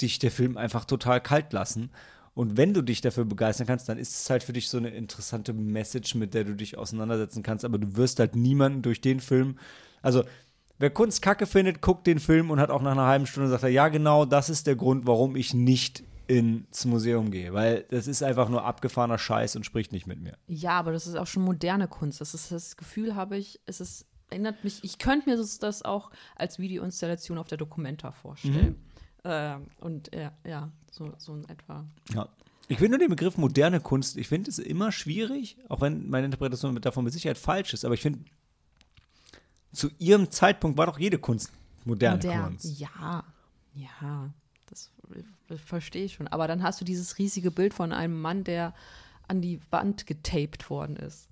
dich 0.00 0.18
der 0.18 0.30
Film 0.30 0.56
einfach 0.56 0.84
total 0.84 1.20
kalt 1.20 1.52
lassen. 1.52 1.90
Und 2.34 2.56
wenn 2.56 2.72
du 2.72 2.82
dich 2.82 3.00
dafür 3.00 3.24
begeistern 3.24 3.66
kannst, 3.66 3.88
dann 3.88 3.98
ist 3.98 4.20
es 4.20 4.30
halt 4.30 4.44
für 4.44 4.52
dich 4.52 4.68
so 4.68 4.78
eine 4.78 4.90
interessante 4.90 5.52
Message, 5.52 6.14
mit 6.14 6.34
der 6.34 6.44
du 6.44 6.54
dich 6.54 6.78
auseinandersetzen 6.78 7.42
kannst. 7.42 7.64
Aber 7.64 7.78
du 7.78 7.96
wirst 7.96 8.20
halt 8.20 8.36
niemanden 8.36 8.82
durch 8.82 9.00
den 9.00 9.20
Film. 9.20 9.58
Also, 10.02 10.22
wer 10.78 10.90
Kunst 10.90 11.20
kacke 11.20 11.46
findet, 11.46 11.82
guckt 11.82 12.06
den 12.06 12.20
Film 12.20 12.50
und 12.50 12.60
hat 12.60 12.70
auch 12.70 12.82
nach 12.82 12.92
einer 12.92 13.06
halben 13.06 13.26
Stunde 13.26 13.48
sagt 13.50 13.64
er, 13.64 13.70
ja, 13.70 13.88
genau, 13.88 14.24
das 14.24 14.50
ist 14.50 14.68
der 14.68 14.76
Grund, 14.76 15.06
warum 15.06 15.34
ich 15.34 15.52
nicht 15.52 16.04
ins 16.28 16.84
Museum 16.84 17.30
gehe. 17.32 17.52
Weil 17.52 17.84
das 17.90 18.06
ist 18.06 18.22
einfach 18.22 18.48
nur 18.48 18.64
abgefahrener 18.64 19.18
Scheiß 19.18 19.56
und 19.56 19.64
spricht 19.64 19.90
nicht 19.90 20.06
mit 20.06 20.20
mir. 20.20 20.38
Ja, 20.46 20.78
aber 20.78 20.92
das 20.92 21.08
ist 21.08 21.16
auch 21.16 21.26
schon 21.26 21.42
moderne 21.42 21.88
Kunst. 21.88 22.20
Das 22.20 22.34
ist 22.34 22.52
das 22.52 22.76
Gefühl, 22.76 23.16
habe 23.16 23.36
ich, 23.36 23.60
es 23.66 23.80
ist, 23.80 24.06
erinnert 24.30 24.62
mich, 24.62 24.84
ich 24.84 24.98
könnte 24.98 25.28
mir 25.28 25.36
das, 25.36 25.58
das 25.58 25.82
auch 25.82 26.12
als 26.36 26.60
Videoinstallation 26.60 27.38
auf 27.38 27.48
der 27.48 27.58
Documenta 27.58 28.12
vorstellen. 28.12 28.76
Ähm, 29.24 29.66
und 29.80 30.14
ja, 30.14 30.32
ja, 30.44 30.70
so, 30.92 31.12
so 31.18 31.34
in 31.34 31.48
etwa. 31.48 31.84
Ja. 32.14 32.28
Ich 32.68 32.78
finde 32.78 32.90
nur 32.90 32.98
den 32.98 33.10
Begriff 33.10 33.38
moderne 33.38 33.80
Kunst, 33.80 34.18
ich 34.18 34.28
finde 34.28 34.50
es 34.50 34.58
immer 34.58 34.92
schwierig, 34.92 35.56
auch 35.70 35.80
wenn 35.80 36.08
meine 36.10 36.26
Interpretation 36.26 36.78
davon 36.82 37.04
mit 37.04 37.14
Sicherheit 37.14 37.38
falsch 37.38 37.72
ist, 37.72 37.84
aber 37.86 37.94
ich 37.94 38.02
finde, 38.02 38.20
zu 39.72 39.88
ihrem 39.98 40.30
Zeitpunkt 40.30 40.76
war 40.76 40.86
doch 40.86 40.98
jede 40.98 41.18
Kunst 41.18 41.50
moderne 41.86 42.16
Modern. 42.16 42.44
Kunst. 42.50 42.78
Ja, 42.78 43.24
ja, 43.74 44.30
das, 45.48 45.58
das 45.58 45.60
verstehe 45.68 46.04
ich 46.04 46.14
schon. 46.14 46.28
Aber 46.28 46.46
dann 46.48 46.62
hast 46.62 46.80
du 46.80 46.84
dieses 46.84 47.18
riesige 47.18 47.50
Bild 47.50 47.74
von 47.74 47.92
einem 47.92 48.20
Mann, 48.20 48.44
der 48.44 48.74
an 49.26 49.40
die 49.40 49.60
Wand 49.70 50.06
getaped 50.06 50.70
worden 50.70 50.96
ist. 50.96 51.28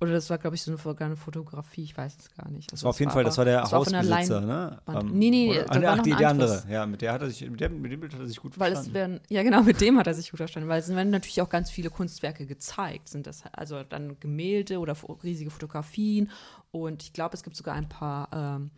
Oder 0.00 0.12
das 0.12 0.28
war, 0.28 0.38
glaube 0.38 0.56
ich, 0.56 0.62
so 0.62 0.76
eine, 0.76 1.16
Fotografie, 1.16 1.84
ich 1.84 1.96
weiß 1.96 2.16
es 2.18 2.34
gar 2.36 2.50
nicht. 2.50 2.70
Das 2.72 2.82
war 2.82 2.90
auf 2.90 2.98
jeden 2.98 3.12
Fall, 3.12 3.22
das 3.22 3.38
war 3.38 3.44
der 3.44 3.62
der 3.62 3.70
Hausbesitzer, 3.70 4.40
ne? 4.40 4.78
Wand. 4.86 5.14
Nee, 5.14 5.30
nee, 5.30 5.50
oder- 5.50 5.64
da 5.64 5.82
war 5.82 5.98
ach, 5.98 6.02
die, 6.02 6.14
die 6.14 6.24
andere. 6.26 6.64
Ja, 6.68 6.84
mit 6.84 7.00
der 7.00 7.12
hat 7.12 7.22
er 7.22 7.30
sich, 7.30 7.48
mit 7.48 7.60
dem, 7.60 7.80
mit 7.80 7.92
dem 7.92 8.00
Bild 8.00 8.12
hat 8.12 8.20
er 8.20 8.26
sich 8.26 8.40
gut 8.40 8.58
Weil 8.58 8.72
verstanden. 8.72 8.94
werden, 8.94 9.20
ja 9.28 9.42
genau, 9.44 9.62
mit 9.62 9.80
dem 9.80 9.96
hat 9.98 10.08
er 10.08 10.14
sich 10.14 10.30
gut 10.30 10.38
verstanden, 10.38 10.68
weil 10.68 10.80
es 10.80 10.88
werden 10.88 11.10
natürlich 11.10 11.40
auch 11.40 11.48
ganz 11.48 11.70
viele 11.70 11.90
Kunstwerke 11.90 12.44
gezeigt, 12.44 13.08
sind 13.08 13.26
das 13.26 13.44
also 13.52 13.84
dann 13.84 14.18
Gemälde 14.18 14.78
oder 14.80 14.96
riesige 15.22 15.50
Fotografien 15.50 16.30
und 16.72 17.04
ich 17.04 17.12
glaube, 17.12 17.34
es 17.36 17.44
gibt 17.44 17.56
sogar 17.56 17.74
ein 17.76 17.88
paar, 17.88 18.28
ähm, 18.32 18.72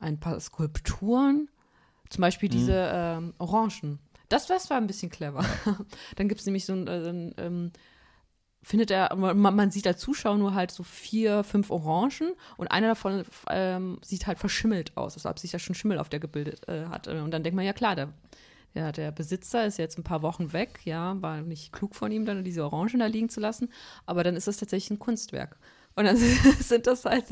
ein 0.00 0.18
paar 0.18 0.40
Skulpturen, 0.40 1.48
zum 2.10 2.22
Beispiel 2.22 2.48
diese 2.48 2.90
ähm, 2.92 3.34
Orangen. 3.38 3.98
Das, 4.28 4.46
das 4.46 4.70
war 4.70 4.76
ein 4.76 4.86
bisschen 4.86 5.10
clever. 5.10 5.44
dann 6.16 6.28
gibt 6.28 6.40
es 6.40 6.46
nämlich 6.46 6.64
so 6.64 6.72
ein, 6.72 6.86
äh, 6.86 7.08
ein 7.08 7.34
ähm, 7.38 7.72
findet 8.66 8.90
er, 8.90 9.14
man, 9.14 9.54
man 9.54 9.70
sieht 9.70 9.86
als 9.86 10.00
Zuschauer 10.00 10.36
nur 10.36 10.54
halt 10.54 10.72
so 10.72 10.82
vier, 10.82 11.44
fünf 11.44 11.70
Orangen 11.70 12.32
und 12.56 12.66
einer 12.66 12.88
davon 12.88 13.24
ähm, 13.48 13.98
sieht 14.02 14.26
halt 14.26 14.40
verschimmelt 14.40 14.96
aus, 14.96 15.14
als 15.14 15.24
ob 15.24 15.38
sich 15.38 15.52
da 15.52 15.60
schon 15.60 15.76
Schimmel 15.76 16.00
auf 16.00 16.08
der 16.08 16.18
gebildet 16.18 16.68
äh, 16.68 16.86
hat. 16.86 17.06
Und 17.06 17.30
dann 17.30 17.44
denkt 17.44 17.54
man, 17.54 17.64
ja 17.64 17.72
klar, 17.72 17.94
der, 17.94 18.08
der, 18.74 18.90
der 18.90 19.12
Besitzer 19.12 19.64
ist 19.66 19.78
jetzt 19.78 19.98
ein 19.98 20.02
paar 20.02 20.22
Wochen 20.22 20.52
weg, 20.52 20.80
ja, 20.84 21.20
war 21.22 21.42
nicht 21.42 21.72
klug 21.72 21.94
von 21.94 22.10
ihm, 22.10 22.26
dann 22.26 22.42
diese 22.42 22.64
Orangen 22.64 22.98
da 22.98 23.06
liegen 23.06 23.28
zu 23.28 23.38
lassen, 23.38 23.68
aber 24.04 24.24
dann 24.24 24.34
ist 24.34 24.48
das 24.48 24.56
tatsächlich 24.56 24.90
ein 24.90 24.98
Kunstwerk. 24.98 25.58
Und 25.96 26.04
dann 26.04 26.16
sind 26.60 26.86
das 26.86 27.04
halt, 27.06 27.24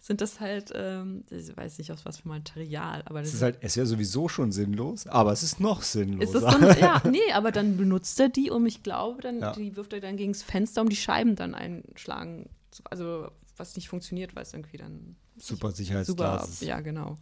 sind 0.00 0.20
das 0.20 0.40
halt, 0.40 0.72
ähm, 0.74 1.24
ich 1.30 1.56
weiß 1.56 1.78
nicht 1.78 1.92
aus 1.92 2.04
was 2.04 2.18
für 2.18 2.28
Material, 2.28 3.02
aber 3.06 3.20
das 3.20 3.28
Es 3.28 3.34
ist 3.36 3.42
halt, 3.42 3.58
es 3.60 3.72
ist 3.72 3.76
ja 3.76 3.86
sowieso 3.86 4.28
schon 4.28 4.50
sinnlos, 4.52 5.06
aber 5.06 5.32
es 5.32 5.42
ist 5.44 5.60
noch 5.60 5.80
ist 5.80 5.92
sinnloser. 5.92 6.40
so 6.40 6.46
ein, 6.46 6.78
ja, 6.78 7.00
nee, 7.08 7.32
aber 7.32 7.52
dann 7.52 7.76
benutzt 7.76 8.18
er 8.18 8.28
die, 8.28 8.50
um 8.50 8.66
ich 8.66 8.82
glaube, 8.82 9.22
dann 9.22 9.38
Ja. 9.40 9.52
die 9.52 9.76
wirft 9.76 9.92
er 9.92 10.00
dann 10.00 10.16
gegen 10.16 10.32
das 10.32 10.42
Fenster, 10.42 10.82
um 10.82 10.88
die 10.88 10.96
Scheiben 10.96 11.36
dann 11.36 11.54
einschlagen. 11.54 12.50
Also 12.84 13.30
was 13.56 13.76
nicht 13.76 13.88
funktioniert, 13.88 14.34
weil 14.34 14.42
es 14.42 14.54
irgendwie 14.54 14.76
dann 14.78 15.16
Super 15.36 15.68
super, 15.68 15.70
Sicherheitsglas. 15.72 16.48
ist. 16.50 16.62
ja 16.62 16.80
genau. 16.80 17.16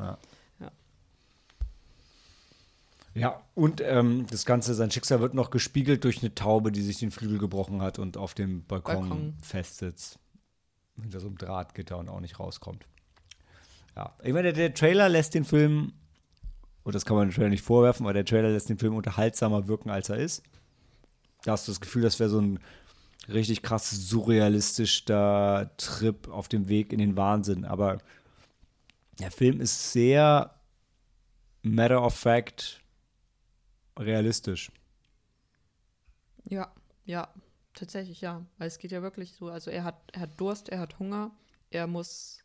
Ja, 3.14 3.42
und 3.55 3.81
ähm, 3.85 4.27
das 4.31 4.44
Ganze, 4.44 4.74
sein 4.74 4.90
Schicksal 4.92 5.20
wird 5.20 5.35
noch 5.35 5.51
gespiegelt 5.51 6.05
durch 6.05 6.22
eine 6.22 6.35
Taube, 6.37 6.70
die 6.70 6.83
sich 6.83 6.98
den 7.01 7.11
Flügel 7.11 7.38
gebrochen 7.38 7.83
hat 7.83 7.98
und 7.98 8.16
auf 8.16 8.33
dem 8.35 8.64
Balkon, 8.64 9.09
Balkon. 9.09 9.35
festsitzt. 9.42 10.18
Hinter 11.01 11.21
so 11.21 11.29
einem 11.29 11.39
Drahtgitter 11.39 11.99
und 11.99 12.09
auch 12.09 12.21
nicht 12.21 12.41
rauskommt. 12.41 12.87
Ja, 13.97 14.15
ich 14.23 14.33
meine, 14.33 14.53
der, 14.53 14.69
der 14.69 14.75
Trailer 14.75 15.09
lässt 15.09 15.35
den 15.35 15.45
Film, 15.45 15.93
und 16.85 16.95
das 16.95 17.05
kann 17.05 17.17
man 17.17 17.29
dem 17.29 17.35
Trailer 17.35 17.51
nicht 17.51 17.65
vorwerfen, 17.65 18.07
aber 18.07 18.13
der 18.13 18.25
Trailer 18.25 18.51
lässt 18.51 18.69
den 18.69 18.79
Film 18.79 18.95
unterhaltsamer 18.95 19.69
wirken, 19.69 19.91
als 19.91 20.09
er 20.09 20.17
ist. 20.17 20.43
Da 21.45 21.53
hast 21.53 21.67
du 21.69 21.73
das 21.73 21.81
Gefühl, 21.81 22.03
das 22.03 22.19
wäre 22.19 22.31
so 22.31 22.41
ein 22.41 22.59
richtig 23.29 23.63
krass 23.63 23.91
surrealistischer 23.91 25.71
Trip 25.77 26.29
auf 26.29 26.49
dem 26.49 26.69
Weg 26.69 26.93
in 26.93 26.99
den 26.99 27.17
Wahnsinn. 27.17 27.65
Aber 27.65 27.99
der 29.19 29.31
Film 29.31 29.61
ist 29.61 29.93
sehr 29.93 30.55
matter 31.63 32.03
of 32.03 32.15
fact 32.15 32.81
realistisch. 33.99 34.71
Ja, 36.45 36.73
ja, 37.05 37.29
tatsächlich 37.79 38.21
ja, 38.21 38.45
weil 38.59 38.69
es 38.69 38.79
geht 38.79 38.93
ja 38.93 39.03
wirklich 39.03 39.33
so, 39.35 39.49
also 39.49 39.71
er 39.71 39.85
hat, 39.85 39.97
er 40.12 40.23
hat 40.23 40.41
Durst, 40.41 40.69
er 40.69 40.79
hat 40.81 40.99
Hunger, 40.99 41.31
er 41.71 41.87
muss, 41.87 42.45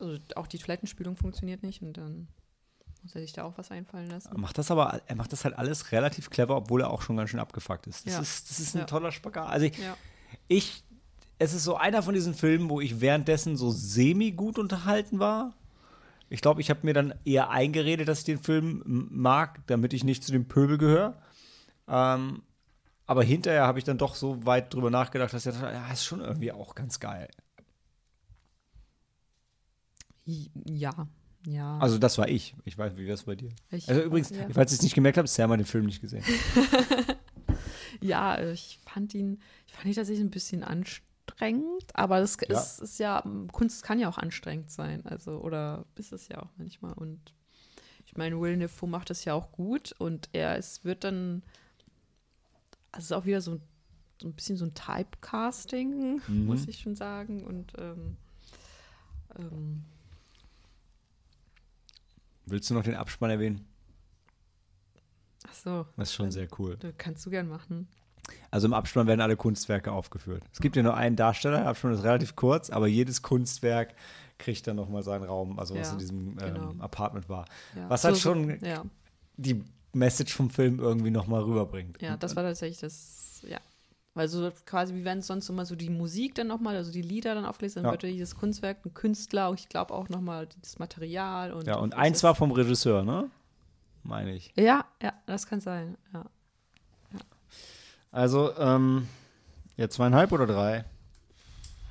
also 0.00 0.18
auch 0.36 0.46
die 0.46 0.58
Toilettenspülung 0.58 1.16
funktioniert 1.16 1.62
nicht 1.62 1.82
und 1.82 1.94
dann 1.96 2.28
Muss 3.02 3.14
er 3.14 3.20
sich 3.20 3.32
da 3.32 3.44
auch 3.44 3.56
was 3.56 3.70
einfallen 3.70 4.10
lassen? 4.10 4.28
Er 4.32 4.38
macht 4.38 4.58
das 4.58 4.70
aber, 4.70 5.00
er 5.06 5.16
macht 5.16 5.32
das 5.32 5.44
halt 5.44 5.56
alles 5.56 5.92
relativ 5.92 6.30
clever, 6.30 6.56
obwohl 6.56 6.80
er 6.82 6.90
auch 6.90 7.02
schon 7.02 7.16
ganz 7.16 7.30
schön 7.30 7.40
abgefuckt 7.40 7.86
ist. 7.86 8.06
Das 8.06 8.14
Ja. 8.14 8.20
ist, 8.20 8.50
das 8.50 8.60
ist 8.60 8.74
ein 8.74 8.80
Ja. 8.80 8.84
toller 8.86 9.12
Spagat. 9.12 9.48
Also 9.48 9.66
ich, 9.66 9.78
Ja. 9.78 9.96
ich, 10.48 10.82
es 11.38 11.54
ist 11.54 11.62
so 11.64 11.76
einer 11.76 12.02
von 12.02 12.14
diesen 12.14 12.34
Filmen, 12.34 12.68
wo 12.68 12.80
ich 12.80 13.00
währenddessen 13.00 13.56
so 13.56 13.70
semi 13.70 14.32
gut 14.32 14.58
unterhalten 14.58 15.18
war. 15.20 15.54
Ich 16.28 16.42
glaube, 16.42 16.60
ich 16.60 16.68
habe 16.70 16.80
mir 16.82 16.92
dann 16.92 17.14
eher 17.24 17.50
eingeredet, 17.50 18.08
dass 18.08 18.18
ich 18.18 18.24
den 18.24 18.40
Film 18.40 18.82
mag, 19.10 19.60
damit 19.68 19.92
ich 19.92 20.02
nicht 20.04 20.24
zu 20.24 20.32
dem 20.32 20.46
Pöbel 20.46 20.76
gehöre. 20.76 21.22
Ähm, 21.86 22.42
aber 23.08 23.24
hinterher 23.24 23.66
habe 23.66 23.80
ich 23.80 23.84
dann 23.84 23.98
doch 23.98 24.14
so 24.14 24.46
weit 24.46 24.72
drüber 24.72 24.90
nachgedacht, 24.90 25.32
dass 25.34 25.44
ich 25.44 25.52
dachte, 25.52 25.74
ja, 25.74 25.90
ist 25.92 26.04
schon 26.04 26.20
irgendwie 26.20 26.52
auch 26.52 26.76
ganz 26.76 27.00
geil. 27.00 27.28
Ja, 30.24 31.08
ja. 31.46 31.78
Also 31.78 31.98
das 31.98 32.18
war 32.18 32.28
ich. 32.28 32.54
Ich 32.64 32.76
weiß, 32.76 32.96
wie 32.96 33.04
wäre 33.06 33.14
es 33.14 33.22
bei 33.24 33.34
dir? 33.34 33.50
Ich- 33.70 33.88
Also 33.88 34.02
übrigens, 34.02 34.30
ja. 34.30 34.46
falls 34.52 34.72
ihr 34.72 34.76
es 34.76 34.82
nicht 34.82 34.94
gemerkt 34.94 35.16
habt, 35.18 35.28
Sam 35.28 35.50
hat 35.50 35.58
den 35.58 35.66
Film 35.66 35.86
nicht 35.86 36.00
gesehen. 36.00 36.24
Ja, 38.00 38.40
ich 38.40 38.78
fand 38.84 39.12
ihn, 39.14 39.40
ich 39.66 39.72
fand 39.72 39.86
ihn 39.86 39.94
tatsächlich 39.94 40.24
ein 40.24 40.30
bisschen 40.30 40.62
anstrengend, 40.62 41.84
aber 41.94 42.20
das 42.20 42.36
Ja. 42.48 42.60
ist, 42.60 42.78
ist 42.80 42.98
ja, 43.00 43.24
Kunst 43.50 43.82
kann 43.82 43.98
ja 43.98 44.08
auch 44.08 44.18
anstrengend 44.18 44.70
sein, 44.70 45.04
also, 45.04 45.38
oder 45.40 45.84
ist 45.96 46.12
es 46.12 46.28
ja 46.28 46.40
auch 46.40 46.50
manchmal 46.58 46.92
und 46.92 47.18
ich 48.06 48.16
meine, 48.16 48.40
Will 48.40 48.56
Defoe 48.56 48.88
macht 48.88 49.10
das 49.10 49.24
ja 49.24 49.34
auch 49.34 49.50
gut 49.50 49.92
und 49.98 50.28
er, 50.32 50.56
es 50.56 50.84
wird 50.84 51.02
dann, 51.02 51.42
also 52.92 52.98
es 52.98 53.04
ist 53.06 53.12
auch 53.12 53.26
wieder 53.26 53.40
so, 53.40 53.60
so 54.20 54.28
ein 54.28 54.32
bisschen 54.34 54.56
so 54.56 54.64
ein 54.64 54.74
Typecasting, 54.74 56.20
Mhm. 56.26 56.46
muss 56.46 56.66
ich 56.66 56.78
schon 56.80 56.96
sagen 56.96 57.44
und 57.44 57.72
ähm, 57.78 58.16
ähm, 59.38 59.84
Willst 62.46 62.70
du 62.70 62.74
noch 62.74 62.82
den 62.82 62.94
Abspann 62.94 63.30
erwähnen? 63.30 63.66
ach 65.46 65.54
so, 65.54 65.86
Das 65.96 66.08
ist 66.10 66.14
schon 66.14 66.30
sehr 66.30 66.48
cool. 66.58 66.78
kannst 66.98 67.24
du 67.26 67.30
gern 67.30 67.48
machen. 67.48 67.88
Also 68.50 68.66
im 68.66 68.74
Abspann 68.74 69.06
werden 69.06 69.20
alle 69.22 69.36
Kunstwerke 69.36 69.90
aufgeführt. 69.92 70.42
Es 70.52 70.60
gibt 70.60 70.76
ja 70.76 70.82
nur 70.82 70.94
einen 70.94 71.16
Darsteller, 71.16 71.58
der 71.60 71.68
Abspann 71.68 71.92
ist 71.94 72.02
relativ 72.02 72.36
kurz, 72.36 72.68
aber 72.70 72.86
jedes 72.86 73.22
Kunstwerk 73.22 73.94
kriegt 74.38 74.66
dann 74.66 74.76
nochmal 74.76 75.02
seinen 75.02 75.24
Raum, 75.24 75.58
also 75.58 75.74
was 75.74 75.86
Ja, 75.88 75.92
in 75.94 75.98
diesem 75.98 76.28
ähm, 76.30 76.36
genau. 76.36 76.74
Apartment 76.80 77.28
war. 77.28 77.46
Ja. 77.74 77.88
Was 77.88 78.04
halt 78.04 78.16
So- 78.16 78.20
schon 78.22 78.62
Ja, 78.64 78.84
die 79.36 79.64
Message 79.92 80.34
vom 80.34 80.50
Film 80.50 80.78
irgendwie 80.78 81.10
nochmal 81.10 81.42
rüberbringt. 81.42 82.00
Ja, 82.02 82.16
das 82.16 82.36
war 82.36 82.42
tatsächlich 82.42 82.80
das, 82.80 83.42
ja. 83.48 83.58
Weil 84.14 84.28
so 84.28 84.50
quasi, 84.66 84.94
wie 84.94 85.04
wenn 85.04 85.22
sonst 85.22 85.48
immer 85.48 85.64
so 85.64 85.76
die 85.76 85.90
Musik 85.90 86.34
dann 86.34 86.48
nochmal, 86.48 86.76
also 86.76 86.90
die 86.90 87.02
Lieder 87.02 87.34
dann 87.34 87.44
aufgelegt, 87.44 87.76
dann 87.76 87.84
Ja. 87.84 87.92
wird 87.92 88.02
ja 88.02 88.08
dieses 88.10 88.34
Kunstwerk 88.34 88.84
ein 88.84 88.94
Künstler 88.94 89.50
und 89.50 89.60
ich 89.60 89.68
glaube 89.68 89.94
auch 89.94 90.08
nochmal 90.08 90.48
das 90.60 90.78
Material 90.78 91.52
und. 91.52 91.66
Ja, 91.66 91.76
und 91.76 91.94
eins 91.94 92.22
war 92.22 92.34
vom 92.34 92.50
Regisseur, 92.52 93.04
ne? 93.04 93.30
Meine 94.02 94.34
ich. 94.34 94.52
Ja, 94.56 94.84
ja, 95.02 95.12
das 95.26 95.46
kann 95.46 95.60
sein, 95.60 95.96
ja. 96.12 96.24
Also, 98.10 98.56
ähm, 98.56 99.06
ja, 99.76 99.88
zweieinhalb 99.88 100.32
oder 100.32 100.46
drei? 100.46 100.84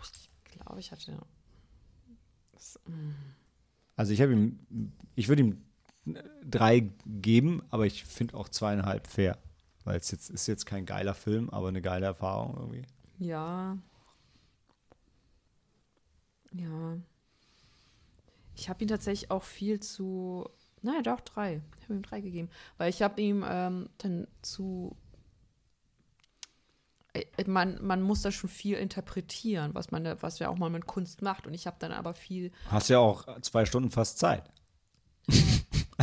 Ich 0.01 0.51
glaube, 0.51 0.79
ich 0.79 0.91
hatte. 0.91 1.17
Das, 2.53 2.79
Also 3.95 4.13
ich 4.13 4.21
habe 4.21 4.33
ihm, 4.33 4.59
ich 5.15 5.27
würde 5.27 5.43
ihm 5.43 5.61
drei 6.43 6.89
geben, 7.05 7.63
aber 7.69 7.85
ich 7.85 8.05
finde 8.05 8.35
auch 8.35 8.49
zweieinhalb 8.49 9.07
fair. 9.07 9.37
Weil 9.83 9.97
es 9.97 10.11
jetzt 10.11 10.29
ist 10.29 10.47
jetzt 10.47 10.65
kein 10.65 10.85
geiler 10.85 11.13
Film, 11.13 11.49
aber 11.49 11.69
eine 11.69 11.81
geile 11.81 12.05
Erfahrung 12.05 12.55
irgendwie. 12.57 12.85
ja. 13.19 13.77
Ja. 16.53 16.97
Ich 18.55 18.69
habe 18.69 18.83
ihm 18.83 18.87
tatsächlich 18.87 19.29
auch 19.29 19.43
viel 19.43 19.79
zu. 19.79 20.49
Naja, 20.81 21.01
doch, 21.03 21.21
drei. 21.21 21.61
Ich 21.77 21.83
habe 21.83 21.95
ihm 21.95 22.01
drei 22.01 22.21
gegeben. 22.21 22.49
Weil 22.77 22.89
ich 22.89 23.03
habe 23.03 23.21
ihm 23.21 23.45
ähm, 23.47 23.89
dann 23.99 24.27
zu 24.41 24.95
äh, 27.13 27.25
man, 27.45 27.83
man 27.85 28.01
muss 28.01 28.21
da 28.21 28.31
schon 28.31 28.49
viel 28.49 28.77
interpretieren, 28.77 29.73
was 29.73 29.91
man 29.91 30.03
da, 30.03 30.21
was 30.21 30.39
ja 30.39 30.49
auch 30.49 30.57
mal 30.57 30.69
mit 30.69 30.87
Kunst 30.87 31.21
macht. 31.21 31.47
Und 31.47 31.53
ich 31.53 31.67
habe 31.67 31.77
dann 31.79 31.91
aber 31.91 32.13
viel. 32.13 32.51
Hast 32.69 32.89
ja 32.89 32.99
auch 32.99 33.39
zwei 33.41 33.65
Stunden 33.65 33.91
fast 33.91 34.17
Zeit. 34.17 34.43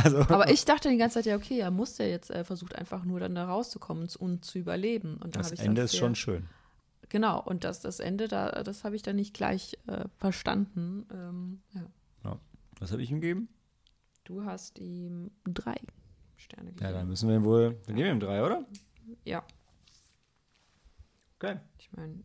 Also, 0.05 0.19
Aber 0.33 0.49
ich 0.49 0.63
dachte 0.65 0.89
die 0.89 0.97
ganze 0.97 1.15
Zeit, 1.15 1.25
ja, 1.25 1.35
okay, 1.35 1.59
er 1.59 1.71
muss 1.71 1.97
ja 1.97 2.05
jetzt, 2.05 2.29
er 2.29 2.45
versucht 2.45 2.75
einfach 2.75 3.03
nur 3.05 3.19
dann 3.19 3.35
da 3.35 3.45
rauszukommen 3.45 4.07
und, 4.19 4.45
zu 4.45 4.59
überleben. 4.59 5.15
Und 5.17 5.35
dann 5.35 5.43
das 5.43 5.51
Ende 5.53 5.81
das 5.81 5.85
ist 5.85 5.91
sehr- 5.91 5.99
schon 6.07 6.15
schön. 6.15 6.49
Genau, 7.09 7.39
und 7.41 7.63
das, 7.63 7.81
das 7.81 7.99
Ende, 7.99 8.27
da, 8.27 8.63
das 8.63 8.83
habe 8.83 8.95
ich 8.95 9.01
dann 9.03 9.15
nicht 9.15 9.33
gleich 9.33 9.77
äh, 9.87 10.05
verstanden. 10.17 11.05
Ähm, 11.11 11.61
ja. 11.73 12.39
Was 12.79 12.91
habe 12.91 13.01
ich 13.03 13.09
ihm 13.11 13.21
gegeben? 13.21 13.47
Du 14.25 14.43
hast 14.43 14.79
ihm 14.79 15.31
drei 15.45 15.75
Sterne 16.35 16.71
gegeben. 16.71 16.85
Ja, 16.85 16.91
dann 16.91 17.07
müssen 17.07 17.29
wir 17.29 17.35
ihm 17.37 17.45
wohl. 17.45 17.79
Wir 17.85 17.95
geben 17.95 18.09
ihm 18.09 18.19
drei, 18.19 18.43
oder? 18.43 18.65
Ja, 19.23 19.43
Okay. 21.37 21.59
ich 21.77 21.91
meine, 21.93 22.15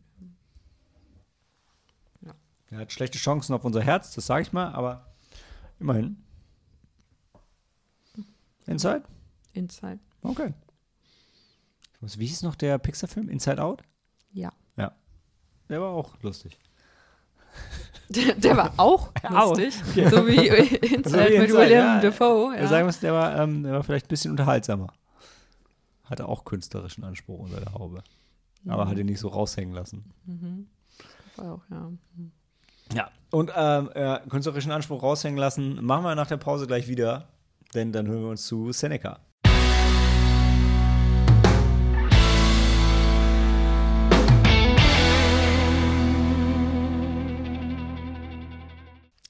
Er 2.71 2.79
hat 2.79 2.93
schlechte 2.93 3.19
Chancen 3.19 3.53
auf 3.55 3.64
unser 3.64 3.83
Herz, 3.83 4.14
das 4.14 4.27
sage 4.27 4.43
ich 4.43 4.53
mal, 4.53 4.73
aber 4.73 5.12
immerhin. 5.81 6.23
Inside? 8.66 9.03
Inside. 9.53 9.99
Okay. 10.23 10.53
Was, 12.01 12.18
wie 12.18 12.27
hieß 12.27 12.42
noch 12.42 12.55
der 12.55 12.79
Pixar-Film? 12.79 13.29
Inside 13.29 13.62
Out? 13.62 13.83
Ja. 14.33 14.53
Ja. 14.77 14.92
Der 15.68 15.81
war 15.81 15.90
auch 15.90 16.14
lustig. 16.23 16.59
Der, 18.09 18.35
der 18.35 18.57
war 18.57 18.73
auch 18.77 19.12
lustig. 19.31 19.75
So 20.11 20.27
wie 20.27 20.49
Inside 20.94 21.09
So 21.09 21.16
wie 21.18 21.38
mit 21.38 21.51
William 21.53 21.87
ja. 21.96 22.01
Dafoe. 22.01 22.53
Wir 22.55 22.62
Ja. 22.62 22.68
sagen 22.68 22.87
müssen, 22.87 23.01
der 23.03 23.12
war, 23.12 23.37
ähm, 23.38 23.62
der 23.62 23.73
war 23.73 23.83
vielleicht 23.83 24.07
ein 24.07 24.09
bisschen 24.09 24.31
unterhaltsamer. 24.31 24.92
Hatte 26.05 26.27
auch 26.27 26.44
künstlerischen 26.44 27.05
Anspruch 27.05 27.38
unter 27.40 27.61
der 27.61 27.73
Haube. 27.75 28.03
Aber 28.66 28.88
hat 28.88 28.99
ihn 28.99 29.07
nicht 29.07 29.20
so 29.20 29.29
raushängen 29.29 29.75
lassen. 29.75 30.12
War 31.37 31.55
auch, 31.55 31.62
ja. 31.70 31.90
Ja. 32.92 33.11
Und 33.31 33.53
ähm, 33.57 33.90
äh, 33.94 34.18
künstlerischen 34.29 34.73
Anspruch 34.73 35.03
raushängen 35.03 35.38
lassen, 35.38 35.83
machen 35.85 36.05
wir 36.05 36.14
nach 36.14 36.27
der 36.27 36.37
Pause 36.37 36.66
gleich 36.66 36.88
wieder, 36.88 37.29
denn 37.74 37.92
dann 37.92 38.06
hören 38.06 38.22
wir 38.22 38.30
uns 38.30 38.46
zu 38.46 38.72
Seneca. 38.72 39.20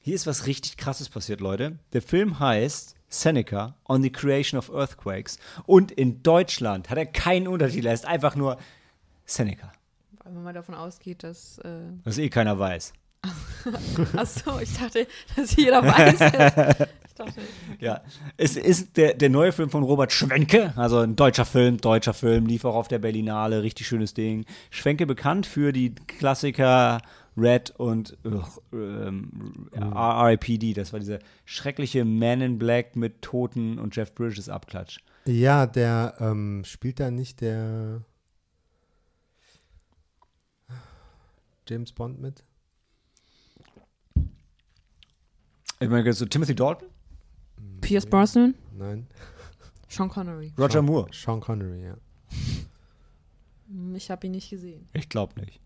Hier 0.03 0.15
ist 0.15 0.27
was 0.27 0.47
richtig 0.47 0.77
krasses 0.77 1.09
passiert, 1.09 1.41
Leute. 1.41 1.79
Der 1.93 2.03
Film 2.03 2.41
heißt 2.41 2.97
Seneca 3.09 3.77
on 3.85 4.03
the 4.03 4.11
Creation 4.11 4.59
of 4.59 4.71
Earthquakes. 4.71 5.39
Und 5.67 5.93
in 5.93 6.23
Deutschland 6.23 6.91
hat 6.91 6.99
er 6.99 7.07
keinen 7.07 7.47
Untertitel, 7.47 7.87
er 7.87 7.95
ist 7.95 8.07
einfach 8.07 8.35
nur 8.35 8.57
Seneca. 9.27 9.71
Weil 10.25 10.33
man 10.33 10.43
mal 10.43 10.53
davon 10.53 10.75
ausgeht, 10.75 11.23
dass. 11.23 11.59
Äh, 11.59 11.93
Was 12.05 12.19
eh 12.19 12.29
keiner 12.29 12.59
weiß. 12.59 12.93
Achso, 14.17 14.59
ich 14.61 14.77
dachte, 14.77 15.07
dass 15.37 15.55
jeder 15.57 15.83
weiß 15.83 16.21
es. 16.21 16.89
Ich 17.07 17.15
dachte, 17.15 17.41
Ja, 17.81 18.01
es 18.37 18.57
ist 18.57 18.97
der, 18.97 19.15
der 19.15 19.29
neue 19.29 19.53
Film 19.53 19.71
von 19.71 19.83
Robert 19.83 20.13
Schwenke, 20.13 20.73
also 20.77 20.99
ein 20.99 21.17
deutscher 21.17 21.45
Film, 21.45 21.79
deutscher 21.79 22.15
Film, 22.15 22.47
lief 22.47 22.65
auch 22.65 22.75
auf 22.75 22.89
der 22.89 22.99
Berlinale, 22.99 23.63
richtig 23.63 23.87
schönes 23.87 24.15
Ding. 24.15 24.47
Schwenke 24.71 25.07
bekannt 25.07 25.47
für 25.47 25.73
die 25.73 25.95
Klassiker 25.95 27.03
Red 27.37 27.71
und 27.77 28.17
ugh, 28.25 28.61
ähm, 28.73 29.69
RIPD, 29.75 30.75
das 30.75 30.93
war 30.93 31.01
dieser 31.01 31.21
schreckliche 31.45 32.05
Man 32.05 32.41
in 32.41 32.59
Black 32.59 32.97
mit 32.97 33.23
Toten 33.23 33.79
und 33.79 33.95
Jeff 33.95 34.15
Bridges 34.15 34.49
Abklatsch. 34.49 34.99
Ja, 35.27 35.67
der 35.67 36.15
ähm, 36.19 36.63
spielt 36.65 37.01
da 37.01 37.11
nicht 37.11 37.41
der 37.41 38.03
James 41.69 41.93
Bond 41.93 42.21
mit? 42.21 42.43
Ich 45.81 45.89
meine, 45.89 46.13
so 46.13 46.27
Timothy 46.27 46.55
Dalton? 46.55 46.89
Pierce 47.81 48.07
Brosnan, 48.07 48.55
Nein, 48.79 49.07
Sean 49.89 50.09
Connery. 50.09 50.53
Roger 50.59 50.75
Sean- 50.75 50.85
Moore? 50.85 51.09
Sean 51.13 51.41
Connery, 51.41 51.85
ja. 51.85 51.95
Ich 53.95 54.11
habe 54.11 54.27
ihn 54.27 54.33
nicht 54.33 54.51
gesehen. 54.51 54.87
Ich 54.93 55.09
glaube 55.09 55.41
nicht. 55.41 55.61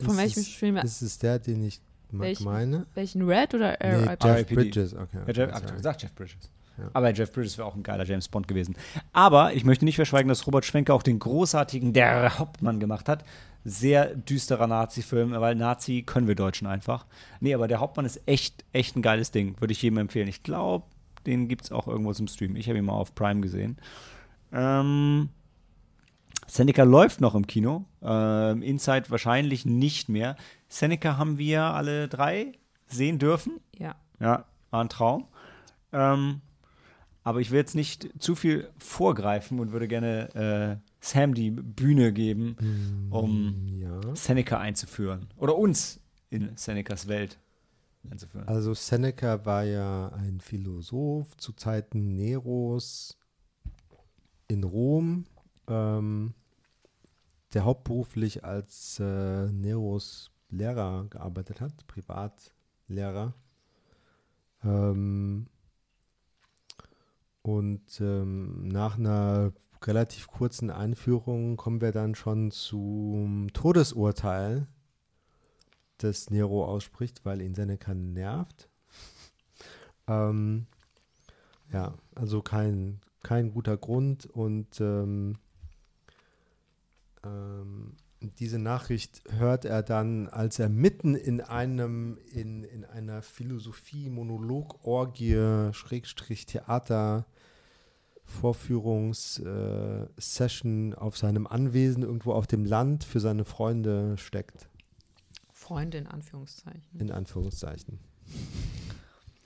Von 0.00 0.10
Ist 0.10 0.16
welchem 0.18 0.40
es- 0.40 0.48
Film? 0.48 0.76
Ist 0.78 1.00
es 1.02 1.18
der, 1.18 1.38
den 1.38 1.64
ich 1.64 1.80
Welchen? 2.10 2.44
meine? 2.44 2.86
Welchen 2.94 3.22
Red 3.28 3.54
oder 3.54 3.76
Nee, 3.80 3.88
RIP? 4.08 4.24
Jeff 4.24 4.36
RIPD. 4.36 4.54
Bridges, 4.54 4.94
okay. 4.94 5.06
Ja, 5.14 5.22
okay 5.22 5.32
Jeff, 5.34 5.52
hab 5.52 5.62
sorry. 5.62 5.76
gesagt, 5.76 6.02
Jeff 6.02 6.14
Bridges. 6.14 6.50
Ja. 6.78 6.90
Aber 6.92 7.12
Jeff 7.14 7.32
Bridges 7.32 7.56
wäre 7.56 7.66
auch 7.68 7.74
ein 7.74 7.82
geiler 7.82 8.04
James 8.04 8.28
Bond 8.28 8.48
gewesen. 8.48 8.76
Aber 9.12 9.54
ich 9.54 9.64
möchte 9.64 9.84
nicht 9.84 9.96
verschweigen, 9.96 10.28
dass 10.28 10.46
Robert 10.46 10.64
Schwenke 10.66 10.92
auch 10.92 11.02
den 11.02 11.18
großartigen 11.18 11.92
Der 11.94 12.38
Hauptmann 12.38 12.80
gemacht 12.80 13.08
hat. 13.08 13.24
Sehr 13.68 14.14
düsterer 14.14 14.68
Nazi-Film, 14.68 15.32
weil 15.32 15.56
Nazi 15.56 16.04
können 16.06 16.28
wir 16.28 16.36
Deutschen 16.36 16.68
einfach. 16.68 17.04
Nee, 17.40 17.52
aber 17.52 17.66
der 17.66 17.80
Hauptmann 17.80 18.06
ist 18.06 18.20
echt, 18.26 18.64
echt 18.72 18.94
ein 18.94 19.02
geiles 19.02 19.32
Ding. 19.32 19.60
Würde 19.60 19.72
ich 19.72 19.82
jedem 19.82 19.98
empfehlen. 19.98 20.28
Ich 20.28 20.44
glaube, 20.44 20.86
den 21.26 21.48
gibt 21.48 21.64
es 21.64 21.72
auch 21.72 21.88
irgendwo 21.88 22.12
zum 22.12 22.28
Stream. 22.28 22.54
Ich 22.54 22.68
habe 22.68 22.78
ihn 22.78 22.84
mal 22.84 22.92
auf 22.92 23.16
Prime 23.16 23.40
gesehen. 23.40 23.76
Ähm, 24.52 25.30
Seneca 26.46 26.84
läuft 26.84 27.20
noch 27.20 27.34
im 27.34 27.48
Kino. 27.48 27.84
Ähm, 28.02 28.62
Inside 28.62 29.10
wahrscheinlich 29.10 29.66
nicht 29.66 30.08
mehr. 30.08 30.36
Seneca 30.68 31.16
haben 31.16 31.36
wir 31.38 31.62
alle 31.62 32.06
drei 32.06 32.52
sehen 32.86 33.18
dürfen. 33.18 33.60
Ja. 33.76 33.96
Ja, 34.20 34.44
war 34.70 34.84
ein 34.84 34.88
Traum. 34.88 35.26
Ähm, 35.92 36.40
aber 37.24 37.40
ich 37.40 37.50
will 37.50 37.58
jetzt 37.58 37.74
nicht 37.74 38.08
zu 38.22 38.36
viel 38.36 38.70
vorgreifen 38.78 39.58
und 39.58 39.72
würde 39.72 39.88
gerne 39.88 40.80
äh, 40.80 40.95
Sam 41.06 41.34
die 41.34 41.50
Bühne 41.50 42.12
geben, 42.12 42.56
um 43.10 43.78
Ja. 43.80 44.00
Seneca 44.14 44.58
einzuführen. 44.58 45.28
Oder 45.36 45.56
uns 45.56 46.00
in 46.30 46.56
Senecas 46.56 47.06
Welt 47.06 47.38
einzuführen. 48.10 48.48
Also 48.48 48.74
Seneca 48.74 49.44
war 49.44 49.64
ja 49.64 50.08
ein 50.08 50.40
Philosoph 50.40 51.36
zu 51.36 51.52
Zeiten 51.52 52.16
Neros 52.16 53.18
in 54.48 54.64
Rom, 54.64 55.24
ähm, 55.68 56.34
der 57.54 57.64
hauptberuflich 57.64 58.44
als 58.44 58.98
äh, 59.00 59.50
Neros 59.52 60.30
Lehrer 60.50 61.06
gearbeitet 61.10 61.60
hat, 61.60 61.86
Privatlehrer. 61.86 63.34
Ähm, 64.64 65.46
und 67.42 68.00
ähm, 68.00 68.66
nach 68.68 68.98
einer 68.98 69.52
relativ 69.86 70.28
kurzen 70.28 70.70
Einführung 70.70 71.56
kommen 71.56 71.80
wir 71.80 71.92
dann 71.92 72.14
schon 72.14 72.50
zum 72.50 73.52
Todesurteil, 73.52 74.66
das 75.98 76.30
Nero 76.30 76.64
ausspricht, 76.64 77.24
weil 77.24 77.40
ihn 77.40 77.54
Seneca 77.54 77.94
nervt. 77.94 78.68
Ähm, 80.08 80.68
ja, 81.72 81.98
also 82.14 82.40
kein, 82.40 83.00
kein 83.24 83.50
guter 83.50 83.76
Grund 83.76 84.26
und 84.26 84.80
ähm, 84.80 85.36
ähm, 87.24 87.96
diese 88.20 88.58
Nachricht 88.58 89.22
hört 89.30 89.64
er 89.64 89.82
dann, 89.82 90.28
als 90.28 90.58
er 90.58 90.68
mitten 90.68 91.14
in 91.14 91.40
einem, 91.40 92.18
in, 92.32 92.64
in 92.64 92.84
einer 92.84 93.22
Philosophie-Monolog-Orgie, 93.22 95.70
Schrägstrich 95.72 96.44
Theater, 96.46 97.26
Vorführungssession 98.26 100.94
auf 100.94 101.16
seinem 101.16 101.46
Anwesen 101.46 102.02
irgendwo 102.02 102.32
auf 102.32 102.46
dem 102.46 102.64
Land 102.64 103.04
für 103.04 103.20
seine 103.20 103.44
Freunde 103.44 104.16
steckt, 104.18 104.68
Freunde 105.52 105.98
in 105.98 106.06
Anführungszeichen. 106.06 107.00
in 107.00 107.10
Anführungszeichen. 107.10 107.98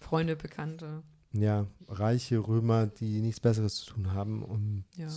Freunde, 0.01 0.37
Bekannte. 0.37 1.03
Ja, 1.33 1.66
reiche 1.88 2.38
Römer, 2.38 2.87
die 2.88 3.21
nichts 3.21 3.38
Besseres 3.40 3.77
zu 3.77 3.93
tun 3.95 4.12
haben. 4.12 4.43
Und 4.43 4.85
Ja. 4.97 5.09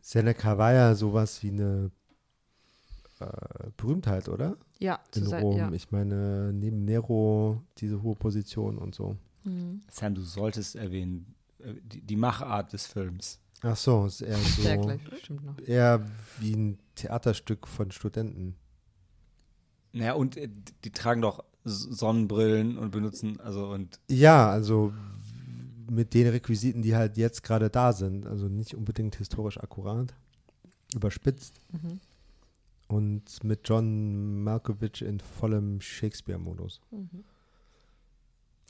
Seneca 0.00 0.58
war 0.58 0.72
ja 0.72 0.94
sowas 0.96 1.40
wie 1.44 1.50
eine 1.50 1.92
äh, 3.20 3.70
Berühmtheit, 3.76 4.28
oder? 4.28 4.56
Ja, 4.80 4.98
In 5.14 5.26
Rom. 5.28 5.56
ja. 5.56 5.70
Ich 5.72 5.92
meine, 5.92 6.52
neben 6.52 6.84
Nero 6.84 7.62
diese 7.78 8.02
hohe 8.02 8.16
Position 8.16 8.76
und 8.78 8.94
so. 8.94 9.16
Mhm. 9.44 9.82
Sam, 9.90 10.14
du 10.16 10.22
solltest 10.22 10.74
erwähnen, 10.74 11.26
äh, 11.28 11.34
die, 11.82 12.00
die 12.02 12.16
Machart 12.16 12.72
des 12.72 12.86
Films. 12.86 13.40
Ach 13.62 13.76
so, 13.76 14.06
ist 14.06 14.22
eher 14.22 14.36
so, 14.36 14.62
gleich 14.62 15.04
bestimmt 15.04 15.44
noch. 15.44 15.58
eher 15.60 16.06
wie 16.38 16.54
ein 16.54 16.78
Theaterstück 16.94 17.66
von 17.66 17.90
Studenten. 17.90 18.56
Naja, 19.92 20.14
und 20.14 20.36
äh, 20.36 20.48
die 20.84 20.92
tragen 20.92 21.20
doch 21.20 21.44
Sonnenbrillen 21.64 22.78
und 22.78 22.90
benutzen, 22.90 23.38
also 23.40 23.68
und 23.70 24.00
Ja, 24.08 24.50
also 24.50 24.94
mit 25.90 26.14
den 26.14 26.28
Requisiten, 26.28 26.82
die 26.82 26.94
halt 26.94 27.16
jetzt 27.16 27.42
gerade 27.42 27.68
da 27.68 27.92
sind. 27.92 28.26
Also 28.26 28.48
nicht 28.48 28.74
unbedingt 28.74 29.16
historisch 29.16 29.58
akkurat, 29.58 30.14
überspitzt. 30.94 31.60
Mhm. 31.72 32.00
Und 32.88 33.44
mit 33.44 33.68
John 33.68 34.42
Malkovich 34.42 35.02
in 35.02 35.20
vollem 35.20 35.80
Shakespeare-Modus. 35.80 36.80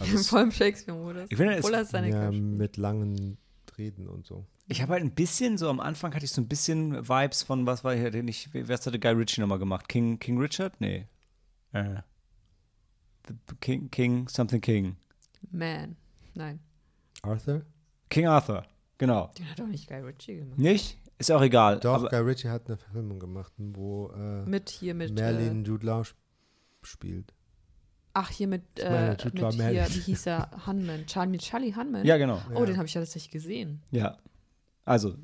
Also 0.01 0.13
Im 0.13 0.19
es- 0.19 0.29
vollen 0.31 0.51
Shakespeare-Modus. 0.53 1.27
Ich 1.31 1.37
finde, 1.37 1.55
es- 1.55 1.65
Obwohl 1.65 1.75
er 1.75 1.85
seine 1.85 2.09
Ja, 2.11 2.31
mit 2.31 2.77
langen 2.77 3.39
Reden 3.79 4.09
und 4.09 4.27
so. 4.27 4.45
ich 4.69 4.83
habe 4.83 4.93
halt 4.93 5.03
ein 5.03 5.13
bisschen, 5.15 5.57
so 5.59 5.69
am 5.71 5.81
Anfang 5.81 6.15
hatte 6.15 6.25
ich 6.25 6.33
so 6.33 6.41
ein 6.41 6.49
bisschen 6.49 7.09
Vibes 7.09 7.43
von, 7.43 7.67
was 7.67 7.85
war 7.85 7.95
hier, 7.95 8.11
den 8.11 8.29
ich, 8.29 8.49
wer 8.53 8.67
hatte 8.77 8.99
Guy 8.99 9.13
Ritchie 9.13 9.41
nochmal 9.41 9.59
gemacht? 9.59 9.89
King, 9.89 10.19
King 10.19 10.39
Richard? 10.39 10.81
Nee. 10.81 11.07
Äh. 11.73 11.97
The 13.29 13.35
King, 13.61 13.91
King, 13.91 14.29
something 14.29 14.61
King. 14.61 14.97
Man. 15.51 15.97
Nein, 16.35 16.61
Arthur? 17.23 17.63
King 18.09 18.27
Arthur, 18.27 18.65
genau. 18.99 19.31
den 19.39 19.49
hat 19.51 19.59
doch 19.61 19.67
nicht 19.67 19.89
Guy 19.89 19.99
Ritchie 20.01 20.37
gemacht. 20.37 20.59
Nicht? 20.59 20.99
Ist 21.19 21.31
auch 21.31 21.43
egal. 21.43 21.79
Doch, 21.81 21.95
aber, 21.95 22.09
Guy 22.09 22.21
Ritchie 22.21 22.49
hat 22.49 22.67
eine 22.67 22.77
Verfilmung 22.77 23.19
gemacht, 23.21 23.53
wo 23.57 24.09
äh, 24.11 24.45
Mit 24.47 24.69
hier 24.71 24.95
mit. 24.95 25.15
Merlin 25.15 25.65
Äh, 25.65 25.69
Jude 25.69 25.87
Law 25.87 26.01
sp- 26.03 26.17
spielt. 26.83 27.33
Ach, 28.15 28.31
hier 28.31 28.49
mit. 28.49 28.63
Äh, 28.79 29.11
mit 29.11 29.53
hier, 29.53 29.87
wie 29.89 30.01
hieß 30.01 30.27
er? 30.27 30.51
Hunman. 30.67 31.07
Charlie, 31.07 31.31
mit 31.33 31.43
Charlie 31.43 31.75
Hunman? 31.75 32.05
ja, 32.05 32.17
genau. 32.17 32.41
Oh, 32.55 32.61
Ja. 32.61 32.67
den 32.67 32.77
habe 32.77 32.87
ich 32.87 32.95
ja 32.95 33.01
tatsächlich 33.01 33.31
gesehen. 33.31 33.83
Ja. 33.91 34.17
Also, 34.85 35.15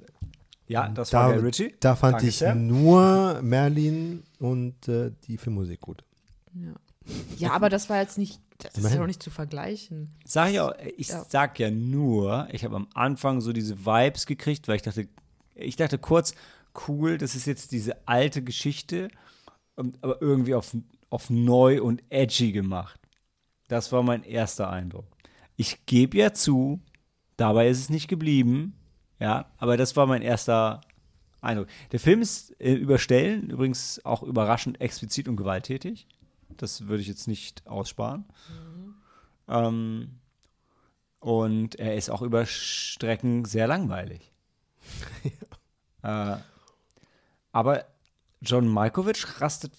ja, 0.67 0.89
das 0.89 1.11
Da- 1.11 1.21
war 1.29 1.33
Guy 1.35 1.43
Ritchie. 1.43 1.75
Da 1.81 1.97
fand 1.97 2.15
Danke 2.15 2.29
ich 2.29 2.37
sehr. 2.39 2.55
nur 2.55 3.41
Merlin 3.43 4.23
und 4.39 4.89
äh, 4.89 5.13
die 5.25 5.39
Filmmusik 5.39 5.81
gut. 5.81 6.05
Ja. 6.55 6.75
Ja, 7.39 7.53
aber 7.53 7.69
das 7.69 7.89
war 7.89 8.01
jetzt 8.01 8.19
nicht. 8.19 8.41
Das 8.59 8.77
ist 8.79 8.95
ja 8.95 9.03
auch 9.03 9.07
nicht 9.07 9.23
zu 9.23 9.31
vergleichen. 9.31 10.15
Sag 10.25 10.51
ich 10.51 10.61
auch, 10.61 10.73
ich 10.97 11.09
Ja. 11.09 11.25
sag 11.29 11.59
ja 11.59 11.71
nur, 11.71 12.49
ich 12.53 12.65
habe 12.65 12.75
am 12.75 12.89
Anfang 12.95 13.41
so 13.43 13.53
diese 13.53 13.85
Vibes 13.85 14.25
gekriegt, 14.27 14.67
weil 14.67 14.77
ich 14.77 14.83
dachte, 14.83 15.07
ich 15.55 15.77
dachte 15.77 15.99
kurz, 15.99 16.35
cool, 16.89 17.19
das 17.19 17.35
ist 17.35 17.47
jetzt 17.47 17.71
diese 17.73 18.09
alte 18.09 18.43
Geschichte, 18.43 19.09
aber 19.77 20.21
irgendwie 20.23 20.55
auf, 20.55 20.75
auf 21.11 21.31
neu 21.31 21.83
und 21.83 22.03
edgy 22.11 22.53
gemacht. 22.53 23.01
Das 23.69 23.93
war 23.93 24.03
mein 24.03 24.23
erster 24.23 24.71
Eindruck. 24.71 25.07
Ich 25.57 25.87
gebe 25.87 26.19
ja 26.19 26.33
zu, 26.33 26.81
dabei 27.37 27.69
ist 27.69 27.81
es 27.81 27.91
nicht 27.91 28.09
geblieben, 28.09 28.75
ja, 29.19 29.51
aber 29.57 29.77
das 29.77 29.97
war 29.97 30.07
mein 30.07 30.23
erster 30.23 30.81
Eindruck. 31.41 31.69
Der 31.93 32.01
Film 32.01 32.21
ist 32.21 32.59
äh, 32.61 32.75
über 32.75 32.99
Stellen 32.99 33.51
übrigens 33.51 34.05
auch 34.05 34.23
überraschend 34.23 34.81
explizit 34.81 35.29
und 35.29 35.37
gewalttätig. 35.37 36.07
Das 36.57 36.87
würde 36.87 37.03
ich 37.03 37.09
jetzt 37.09 37.27
nicht 37.27 37.67
aussparen. 37.67 38.25
Ähm, 39.49 40.21
und 41.21 41.77
er 41.77 41.97
ist 41.97 42.11
auch 42.11 42.23
über 42.23 42.47
Strecken 42.47 43.45
sehr 43.45 43.67
langweilig. 43.67 44.33
äh, 46.03 46.37
aber 47.53 47.87
John 48.43 48.69
Malkovich 48.69 49.41
rastet 49.41 49.73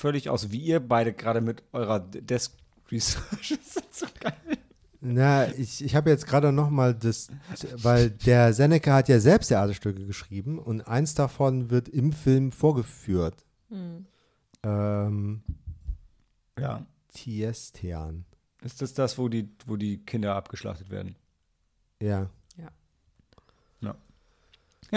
völlig 0.00 0.28
aus, 0.30 0.50
wie 0.50 0.58
ihr 0.60 0.80
beide 0.80 1.12
gerade 1.12 1.40
mit 1.40 1.62
eurer 1.72 2.00
Desk 2.00 2.52
Research. 2.90 3.58
Das 3.74 3.76
ist 3.84 3.94
so 3.94 4.06
geil. 4.18 4.34
Na, 5.02 5.48
ich, 5.54 5.82
ich 5.82 5.94
habe 5.94 6.10
jetzt 6.10 6.26
gerade 6.26 6.52
noch 6.52 6.68
mal 6.68 6.94
das, 6.94 7.28
weil 7.76 8.10
der 8.10 8.52
Seneca 8.52 8.94
hat 8.94 9.08
ja 9.08 9.18
selbst 9.18 9.48
Theaterstücke 9.48 10.04
geschrieben 10.06 10.58
und 10.58 10.82
eins 10.82 11.14
davon 11.14 11.70
wird 11.70 11.88
im 11.88 12.12
Film 12.12 12.52
vorgeführt. 12.52 13.46
Hm. 13.70 14.04
Ähm, 14.62 15.42
Ja. 16.58 16.84
Tiestian. 17.14 18.24
Ist 18.62 18.82
das 18.82 18.92
das, 18.92 19.16
wo 19.16 19.28
die, 19.28 19.48
wo 19.66 19.76
die 19.76 20.04
Kinder 20.04 20.34
abgeschlachtet 20.34 20.90
werden? 20.90 21.16
Ja. 22.02 22.28
Ja. 23.80 23.94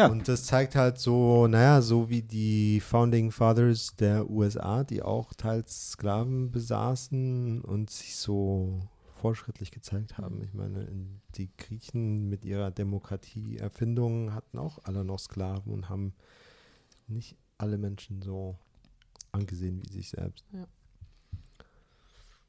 Und 0.09 0.27
das 0.27 0.45
zeigt 0.45 0.75
halt 0.75 0.97
so, 0.97 1.45
naja, 1.47 1.81
so 1.81 2.09
wie 2.09 2.21
die 2.23 2.79
Founding 2.79 3.31
Fathers 3.31 3.95
der 3.95 4.29
USA, 4.29 4.83
die 4.83 5.01
auch 5.03 5.33
teils 5.33 5.91
Sklaven 5.91 6.49
besaßen 6.51 7.61
und 7.61 7.89
sich 7.91 8.15
so 8.15 8.79
fortschrittlich 9.21 9.69
gezeigt 9.71 10.17
haben. 10.17 10.41
Ich 10.43 10.53
meine, 10.53 10.81
in- 10.83 11.21
die 11.35 11.49
Griechen 11.57 12.27
mit 12.29 12.43
ihrer 12.43 12.71
Demokratie-Erfindung 12.71 14.33
hatten 14.33 14.57
auch 14.57 14.79
alle 14.83 15.03
noch 15.05 15.19
Sklaven 15.19 15.71
und 15.73 15.89
haben 15.89 16.13
nicht 17.07 17.35
alle 17.57 17.77
Menschen 17.77 18.21
so 18.21 18.55
angesehen 19.31 19.81
wie 19.83 19.91
sich 19.93 20.09
selbst. 20.09 20.43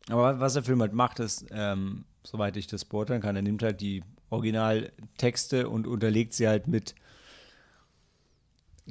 Aber 0.09 0.41
was 0.41 0.55
der 0.55 0.63
Film 0.63 0.81
halt 0.81 0.93
macht, 0.93 1.19
ist, 1.21 1.47
ähm, 1.51 2.05
soweit 2.23 2.57
ich 2.57 2.67
das 2.67 2.85
beurteilen 2.85 3.23
kann, 3.23 3.37
er 3.37 3.43
nimmt 3.43 3.63
halt 3.63 3.81
die 3.81 4.03
Originaltexte 4.31 5.69
und 5.69 5.87
unterlegt 5.87 6.35
sie 6.35 6.49
halt 6.49 6.67
mit 6.67 6.95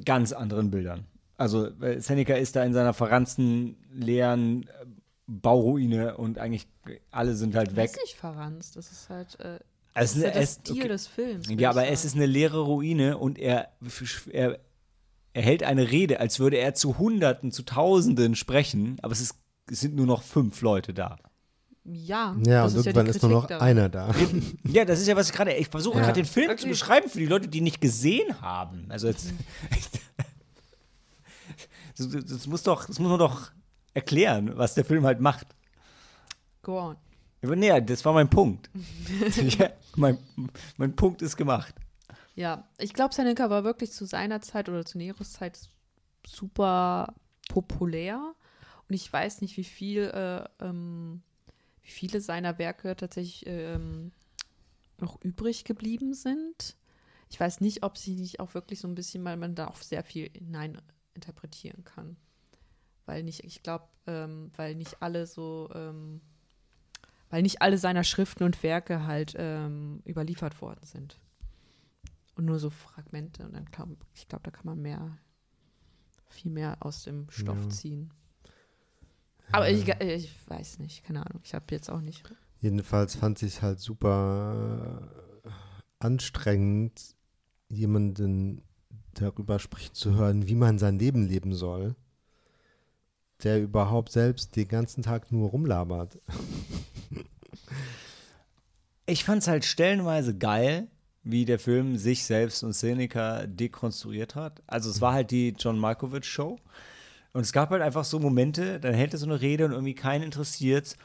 ganz 0.04 0.32
anderen 0.32 0.70
Bildern. 0.70 1.06
Also 1.36 1.68
weil 1.78 2.00
Seneca 2.00 2.34
ist 2.34 2.56
da 2.56 2.64
in 2.64 2.72
seiner 2.72 2.94
verranzten, 2.94 3.76
leeren 3.92 4.62
äh, 4.68 4.86
Bauruine 5.26 6.16
und 6.16 6.38
eigentlich 6.38 6.66
alle 7.10 7.34
sind 7.34 7.54
halt 7.54 7.68
Das 7.70 7.76
weg. 7.76 7.90
ist 7.90 8.00
nicht 8.02 8.14
verranzt. 8.16 8.76
Das 8.76 8.90
ist 8.92 9.08
halt. 9.10 9.38
Äh, 9.40 9.58
Es 9.94 10.12
das 10.12 10.16
ist 10.16 10.24
eine- 10.24 10.32
der 10.32 10.46
Stil 10.46 10.78
okay. 10.80 10.88
des 10.88 11.06
Films. 11.06 11.46
Ja, 11.50 11.70
aber 11.70 11.88
es 11.88 12.04
ist 12.04 12.14
eine 12.14 12.26
leere 12.26 12.60
Ruine 12.60 13.18
und 13.18 13.38
er, 13.38 13.72
er, 14.32 14.58
er 15.32 15.42
hält 15.42 15.62
eine 15.62 15.90
Rede, 15.90 16.20
als 16.20 16.38
würde 16.40 16.56
er 16.58 16.74
zu 16.74 16.98
Hunderten, 16.98 17.50
zu 17.52 17.62
Tausenden 17.64 18.34
sprechen, 18.36 18.98
aber 19.02 19.12
es, 19.12 19.20
ist, 19.20 19.34
es 19.70 19.80
sind 19.80 19.94
nur 19.96 20.06
noch 20.06 20.22
fünf 20.22 20.60
Leute 20.62 20.92
da. 20.94 21.18
Ja, 21.84 22.34
Ja, 22.46 22.64
das 22.64 22.72
und 22.74 22.80
ist 22.80 22.86
irgendwann 22.86 23.06
ja 23.06 23.12
die 23.12 23.16
ist 23.18 23.22
nur 23.22 23.32
noch 23.32 23.46
daran. 23.46 23.68
einer 23.68 23.88
da. 23.90 24.14
Ja, 24.64 24.84
das 24.86 25.00
ist 25.00 25.06
ja, 25.06 25.16
was 25.16 25.28
ich 25.28 25.34
gerade, 25.34 25.52
ich 25.54 25.68
versuche 25.68 25.98
Ja. 25.98 26.04
gerade 26.04 26.22
den 26.22 26.26
Film 26.26 26.48
zu 26.48 26.52
Okay. 26.64 26.68
beschreiben 26.68 27.10
für 27.10 27.18
die 27.18 27.26
Leute, 27.26 27.48
die 27.48 27.60
nicht 27.60 27.80
gesehen 27.80 28.40
haben. 28.40 28.86
Also 28.88 29.08
jetzt, 29.08 29.32
das, 31.96 32.08
das 32.08 32.46
muss 32.46 32.62
doch, 32.62 32.86
das 32.86 32.98
muss 32.98 33.08
man 33.10 33.18
doch 33.18 33.50
erklären, 33.92 34.56
was 34.56 34.74
der 34.74 34.84
Film 34.84 35.04
halt 35.04 35.20
macht. 35.20 35.46
Go 36.62 36.78
on. 36.80 36.96
Aber 37.42 37.56
nee, 37.56 37.78
das 37.82 38.04
war 38.04 38.14
mein 38.14 38.30
Punkt. 38.30 38.70
ja, 39.58 39.68
mein, 39.96 40.18
mein 40.78 40.96
Punkt 40.96 41.20
ist 41.20 41.36
gemacht. 41.36 41.74
Ja, 42.34 42.66
ich 42.78 42.94
glaube, 42.94 43.14
Seneca 43.14 43.50
war 43.50 43.62
wirklich 43.64 43.92
zu 43.92 44.06
seiner 44.06 44.40
Zeit 44.40 44.68
oder 44.68 44.84
zu 44.84 44.96
Neros 44.98 45.34
Zeit 45.34 45.58
super 46.26 47.14
populär. 47.48 48.34
Und 48.88 48.94
ich 48.94 49.12
weiß 49.12 49.42
nicht, 49.42 49.56
wie 49.58 49.64
viel, 49.64 50.04
äh, 50.04 50.64
ähm, 50.64 51.22
wie 51.84 51.90
viele 51.90 52.20
seiner 52.20 52.58
Werke 52.58 52.96
tatsächlich 52.96 53.44
ähm, 53.46 54.12
noch 54.98 55.20
übrig 55.22 55.64
geblieben 55.64 56.14
sind. 56.14 56.76
Ich 57.30 57.38
weiß 57.38 57.60
nicht, 57.60 57.82
ob 57.82 57.98
sie 57.98 58.14
nicht 58.14 58.40
auch 58.40 58.54
wirklich 58.54 58.80
so 58.80 58.88
ein 58.88 58.94
bisschen, 58.94 59.24
weil 59.24 59.36
man 59.36 59.54
da 59.54 59.68
auch 59.68 59.76
sehr 59.76 60.02
viel 60.04 60.30
hinein 60.32 60.80
interpretieren 61.14 61.84
kann. 61.84 62.16
Weil 63.06 63.22
nicht, 63.22 63.44
ich 63.44 63.62
glaube, 63.62 63.86
ähm, 64.06 64.50
weil 64.56 64.74
nicht 64.74 65.02
alle 65.02 65.26
so, 65.26 65.68
ähm, 65.74 66.20
weil 67.30 67.42
nicht 67.42 67.60
alle 67.60 67.78
seiner 67.78 68.04
Schriften 68.04 68.44
und 68.44 68.62
Werke 68.62 69.06
halt 69.06 69.34
ähm, 69.36 70.02
überliefert 70.06 70.60
worden 70.62 70.84
sind. 70.84 71.18
Und 72.36 72.46
nur 72.46 72.58
so 72.58 72.70
Fragmente. 72.70 73.44
Und 73.44 73.54
dann 73.54 73.66
glaub, 73.66 73.88
ich 74.14 74.26
glaube, 74.28 74.44
da 74.44 74.50
kann 74.50 74.66
man 74.66 74.80
mehr, 74.80 75.18
viel 76.28 76.50
mehr 76.50 76.78
aus 76.80 77.04
dem 77.04 77.28
Stoff 77.30 77.62
Ja. 77.62 77.70
ziehen. 77.70 78.10
Aber 79.54 79.70
ich, 79.70 79.88
ich 79.88 80.30
weiß 80.48 80.78
nicht, 80.80 81.04
keine 81.04 81.24
Ahnung. 81.24 81.40
Ich 81.44 81.54
habe 81.54 81.64
jetzt 81.70 81.90
auch 81.90 82.00
nicht. 82.00 82.22
Jedenfalls 82.60 83.14
fand 83.14 83.42
ich 83.42 83.56
es 83.56 83.62
halt 83.62 83.78
super 83.78 85.10
äh, 85.44 85.48
anstrengend, 85.98 87.14
jemanden 87.68 88.62
darüber 89.12 89.58
sprechen 89.58 89.94
zu 89.94 90.14
hören, 90.14 90.48
wie 90.48 90.54
man 90.54 90.78
sein 90.78 90.98
Leben 90.98 91.26
leben 91.26 91.54
soll, 91.54 91.94
der 93.42 93.62
überhaupt 93.62 94.12
selbst 94.12 94.56
den 94.56 94.68
ganzen 94.68 95.02
Tag 95.02 95.30
nur 95.32 95.50
rumlabert. 95.50 96.18
Ich 99.06 99.24
fand 99.24 99.42
es 99.42 99.48
halt 99.48 99.66
stellenweise 99.66 100.34
geil, 100.34 100.88
wie 101.24 101.44
der 101.44 101.58
Film 101.58 101.98
sich 101.98 102.24
selbst 102.24 102.62
und 102.62 102.72
Seneca 102.72 103.46
dekonstruiert 103.46 104.34
hat. 104.34 104.62
Also 104.66 104.88
es 104.88 105.02
war 105.02 105.12
halt 105.12 105.30
die 105.30 105.54
John 105.58 105.78
Malkovich 105.78 106.24
Show. 106.24 106.58
Und 107.34 107.40
es 107.40 107.52
gab 107.52 107.70
halt 107.70 107.82
einfach 107.82 108.04
so 108.04 108.20
Momente, 108.20 108.78
dann 108.78 108.94
hält 108.94 109.12
er 109.12 109.18
so 109.18 109.26
eine 109.26 109.40
Rede 109.40 109.64
und 109.64 109.72
irgendwie 109.72 109.94
keinen 109.94 110.22
interessiert. 110.22 110.96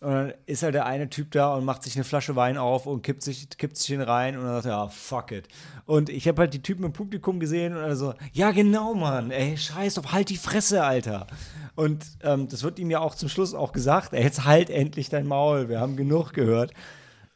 Und 0.00 0.10
dann 0.10 0.34
ist 0.44 0.62
halt 0.62 0.74
der 0.74 0.84
eine 0.84 1.08
Typ 1.08 1.30
da 1.30 1.54
und 1.54 1.64
macht 1.64 1.82
sich 1.82 1.96
eine 1.96 2.04
Flasche 2.04 2.36
Wein 2.36 2.58
auf 2.58 2.86
und 2.86 3.02
kippt 3.02 3.22
sich, 3.22 3.48
kippt 3.56 3.78
sich 3.78 3.86
den 3.86 4.02
rein 4.02 4.36
und 4.36 4.44
dann 4.44 4.54
sagt 4.54 4.66
er, 4.66 4.72
ja, 4.72 4.88
fuck 4.88 5.32
it. 5.32 5.48
Und 5.86 6.10
ich 6.10 6.28
habe 6.28 6.42
halt 6.42 6.52
die 6.52 6.60
Typen 6.60 6.84
im 6.84 6.92
Publikum 6.92 7.40
gesehen 7.40 7.74
und 7.74 7.96
so, 7.96 8.12
ja 8.32 8.50
genau, 8.50 8.92
Mann, 8.94 9.30
ey, 9.30 9.56
scheiß 9.56 9.96
auf, 9.98 10.12
halt 10.12 10.28
die 10.28 10.36
Fresse, 10.36 10.84
Alter. 10.84 11.26
Und 11.74 12.04
ähm, 12.22 12.48
das 12.48 12.64
wird 12.64 12.78
ihm 12.78 12.90
ja 12.90 13.00
auch 13.00 13.14
zum 13.14 13.30
Schluss 13.30 13.54
auch 13.54 13.72
gesagt, 13.72 14.12
ey, 14.12 14.22
jetzt 14.22 14.44
halt 14.44 14.68
endlich 14.68 15.08
dein 15.08 15.26
Maul, 15.26 15.70
wir 15.70 15.80
haben 15.80 15.96
genug 15.96 16.34
gehört. 16.34 16.74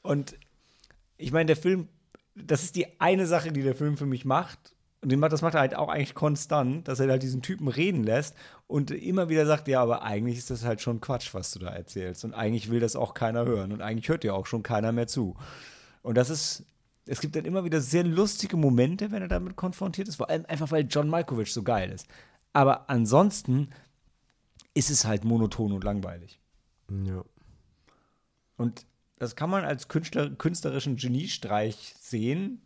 Und 0.02 0.34
ich 1.16 1.32
meine, 1.32 1.46
der 1.46 1.56
Film, 1.56 1.88
das 2.34 2.64
ist 2.64 2.76
die 2.76 3.00
eine 3.00 3.26
Sache, 3.26 3.50
die 3.50 3.62
der 3.62 3.74
Film 3.74 3.96
für 3.96 4.04
mich 4.04 4.26
macht. 4.26 4.75
Und 5.14 5.20
das 5.20 5.42
macht 5.42 5.54
er 5.54 5.60
halt 5.60 5.76
auch 5.76 5.88
eigentlich 5.88 6.14
konstant, 6.14 6.88
dass 6.88 6.98
er 6.98 7.08
halt 7.08 7.22
diesen 7.22 7.40
Typen 7.40 7.68
reden 7.68 8.02
lässt 8.02 8.34
und 8.66 8.90
immer 8.90 9.28
wieder 9.28 9.46
sagt, 9.46 9.68
ja, 9.68 9.80
aber 9.80 10.02
eigentlich 10.02 10.36
ist 10.36 10.50
das 10.50 10.64
halt 10.64 10.80
schon 10.80 11.00
Quatsch, 11.00 11.32
was 11.32 11.52
du 11.52 11.60
da 11.60 11.68
erzählst. 11.68 12.24
Und 12.24 12.34
eigentlich 12.34 12.70
will 12.70 12.80
das 12.80 12.96
auch 12.96 13.14
keiner 13.14 13.44
hören. 13.44 13.72
Und 13.72 13.82
eigentlich 13.82 14.08
hört 14.08 14.24
dir 14.24 14.34
auch 14.34 14.46
schon 14.46 14.64
keiner 14.64 14.90
mehr 14.90 15.06
zu. 15.06 15.36
Und 16.02 16.16
das 16.16 16.28
ist, 16.28 16.64
es 17.06 17.20
gibt 17.20 17.36
dann 17.36 17.44
immer 17.44 17.64
wieder 17.64 17.80
sehr 17.80 18.02
lustige 18.02 18.56
Momente, 18.56 19.12
wenn 19.12 19.22
er 19.22 19.28
damit 19.28 19.54
konfrontiert 19.54 20.08
ist, 20.08 20.16
vor 20.16 20.28
allem 20.28 20.44
einfach, 20.46 20.72
weil 20.72 20.86
John 20.90 21.08
Malkovich 21.08 21.52
so 21.52 21.62
geil 21.62 21.90
ist. 21.90 22.08
Aber 22.52 22.90
ansonsten 22.90 23.68
ist 24.74 24.90
es 24.90 25.04
halt 25.04 25.24
monoton 25.24 25.72
und 25.72 25.84
langweilig. 25.84 26.40
Ja. 26.90 27.24
Und 28.56 28.86
das 29.18 29.36
kann 29.36 29.50
man 29.50 29.64
als 29.64 29.86
Künstler, 29.86 30.30
künstlerischen 30.30 30.96
Geniestreich 30.96 31.94
sehen, 32.00 32.60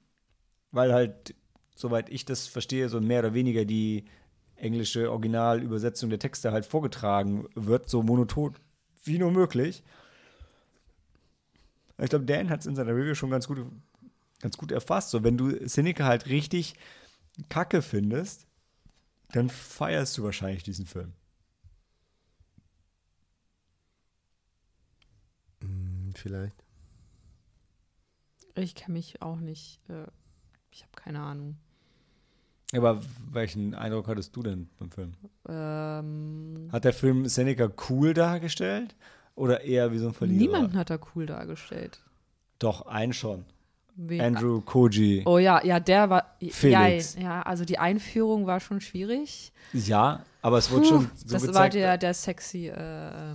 weil 0.72 0.94
halt, 0.94 1.34
soweit 1.80 2.08
ich 2.10 2.24
das 2.24 2.46
verstehe, 2.46 2.88
so 2.88 3.00
mehr 3.00 3.20
oder 3.20 3.34
weniger 3.34 3.64
die 3.64 4.04
englische 4.56 5.10
Originalübersetzung 5.10 6.10
der 6.10 6.18
Texte 6.18 6.52
halt 6.52 6.66
vorgetragen 6.66 7.46
wird, 7.54 7.88
so 7.88 8.02
monoton 8.02 8.54
wie 9.04 9.18
nur 9.18 9.30
möglich. 9.30 9.82
Ich 11.98 12.10
glaube, 12.10 12.24
Dan 12.24 12.50
hat 12.50 12.60
es 12.60 12.66
in 12.66 12.76
seiner 12.76 12.94
Review 12.94 13.14
schon 13.14 13.30
ganz 13.30 13.46
gut, 13.46 13.58
ganz 14.40 14.56
gut 14.56 14.72
erfasst. 14.72 15.10
So, 15.10 15.22
wenn 15.24 15.36
du 15.36 15.68
Seneca 15.68 16.04
halt 16.04 16.26
richtig 16.26 16.74
kacke 17.48 17.82
findest, 17.82 18.46
dann 19.32 19.48
feierst 19.48 20.16
du 20.18 20.22
wahrscheinlich 20.24 20.62
diesen 20.62 20.86
Film. 20.86 21.12
Hm, 25.62 26.12
Vielleicht. 26.14 26.64
Ich 28.54 28.74
kenne 28.74 28.94
mich 28.94 29.22
auch 29.22 29.38
nicht. 29.40 29.78
Äh, 29.88 30.06
ich 30.70 30.82
habe 30.82 30.92
keine 30.96 31.20
Ahnung. 31.20 31.58
Aber 32.76 33.00
welchen 33.32 33.74
Eindruck 33.74 34.06
hattest 34.06 34.34
du 34.36 34.42
denn 34.42 34.68
beim 34.78 34.90
Film? 34.90 35.12
Ähm, 35.48 36.68
Hat 36.72 36.84
der 36.84 36.92
Film 36.92 37.26
Seneca 37.28 37.68
cool 37.88 38.14
dargestellt 38.14 38.94
oder 39.34 39.62
eher 39.62 39.92
wie 39.92 39.98
so 39.98 40.08
ein 40.08 40.14
Verlierer? 40.14 40.38
niemanden 40.40 40.76
hat 40.78 40.90
er 40.90 41.00
cool 41.14 41.26
dargestellt. 41.26 42.00
Doch, 42.58 42.86
einen 42.86 43.12
schon. 43.12 43.44
Wen- 43.96 44.20
Andrew 44.20 44.60
Koji. 44.60 45.22
Oh 45.26 45.38
ja, 45.38 45.64
ja, 45.64 45.80
der 45.80 46.10
war. 46.10 46.24
Felix. 46.50 47.16
Ja, 47.16 47.22
ja, 47.22 47.42
also 47.42 47.64
die 47.64 47.78
Einführung 47.78 48.46
war 48.46 48.60
schon 48.60 48.80
schwierig. 48.80 49.52
Ja, 49.72 50.24
aber 50.42 50.58
es 50.58 50.70
wurde 50.70 50.82
Puh, 50.82 50.88
schon 50.88 51.10
so 51.16 51.32
das 51.32 51.42
gezeigt. 51.42 51.54
war 51.54 51.68
der, 51.68 51.98
der 51.98 52.14
sexy, 52.14 52.68
äh, 52.68 53.34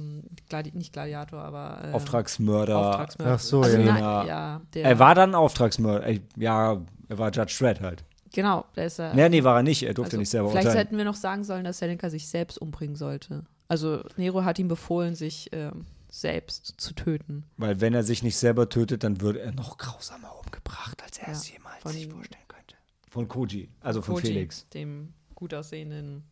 Gladi 0.49 0.71
nicht 0.73 0.93
Gladiator, 0.93 1.41
aber 1.41 1.81
äh, 1.83 1.91
Auftragsmörder. 1.91 2.77
Auftragsmörder. 2.77 3.33
Ach 3.35 3.39
so, 3.39 3.61
also, 3.61 3.77
ja. 3.77 3.83
na, 3.99 4.25
ja, 4.25 4.61
der, 4.73 4.85
Er 4.85 4.99
war 4.99 5.13
dann 5.13 5.35
Auftragsmörder. 5.35 6.09
Ja, 6.37 6.81
er 7.09 7.17
war 7.17 7.31
Judge 7.31 7.55
Dredd 7.59 7.81
halt. 7.81 8.03
Genau, 8.35 8.65
der 8.75 8.85
ist 8.87 8.99
er. 8.99 9.13
Nee, 9.13 9.29
nee, 9.29 9.43
war 9.43 9.55
er 9.57 9.63
nicht. 9.63 9.81
Er 9.83 9.93
durfte 9.93 10.11
also, 10.13 10.19
nicht 10.19 10.29
selber 10.29 10.49
Vielleicht 10.49 10.67
urteilen. 10.67 10.85
hätten 10.85 10.97
wir 10.97 11.05
noch 11.05 11.15
sagen 11.15 11.43
sollen, 11.45 11.63
dass 11.63 11.77
Seneca 11.79 12.09
sich 12.09 12.27
selbst 12.27 12.57
umbringen 12.57 12.95
sollte. 12.97 13.45
Also 13.69 14.03
Nero 14.17 14.43
hat 14.43 14.59
ihm 14.59 14.67
befohlen, 14.67 15.15
sich 15.15 15.49
ähm, 15.53 15.85
selbst 16.09 16.75
zu 16.77 16.93
töten. 16.93 17.45
Weil 17.57 17.79
wenn 17.81 17.93
er 17.93 18.03
sich 18.03 18.23
nicht 18.23 18.37
selber 18.37 18.67
tötet, 18.69 19.03
dann 19.03 19.21
wird 19.21 19.37
er 19.37 19.53
noch 19.53 19.77
grausamer 19.77 20.37
umgebracht, 20.43 21.01
als 21.01 21.17
er 21.17 21.27
Ja, 21.27 21.33
es 21.33 21.49
jemals 21.49 21.81
von- 21.81 21.93
sich 21.93 22.07
vorstellen 22.07 22.43
könnte. 22.47 22.75
Von 23.09 23.27
Koji, 23.29 23.69
also 23.79 24.01
von 24.01 24.15
Koji, 24.15 24.25
Felix. 24.27 24.67
Dem 24.69 25.13
gut 25.33 25.53
aussehenden 25.53 26.23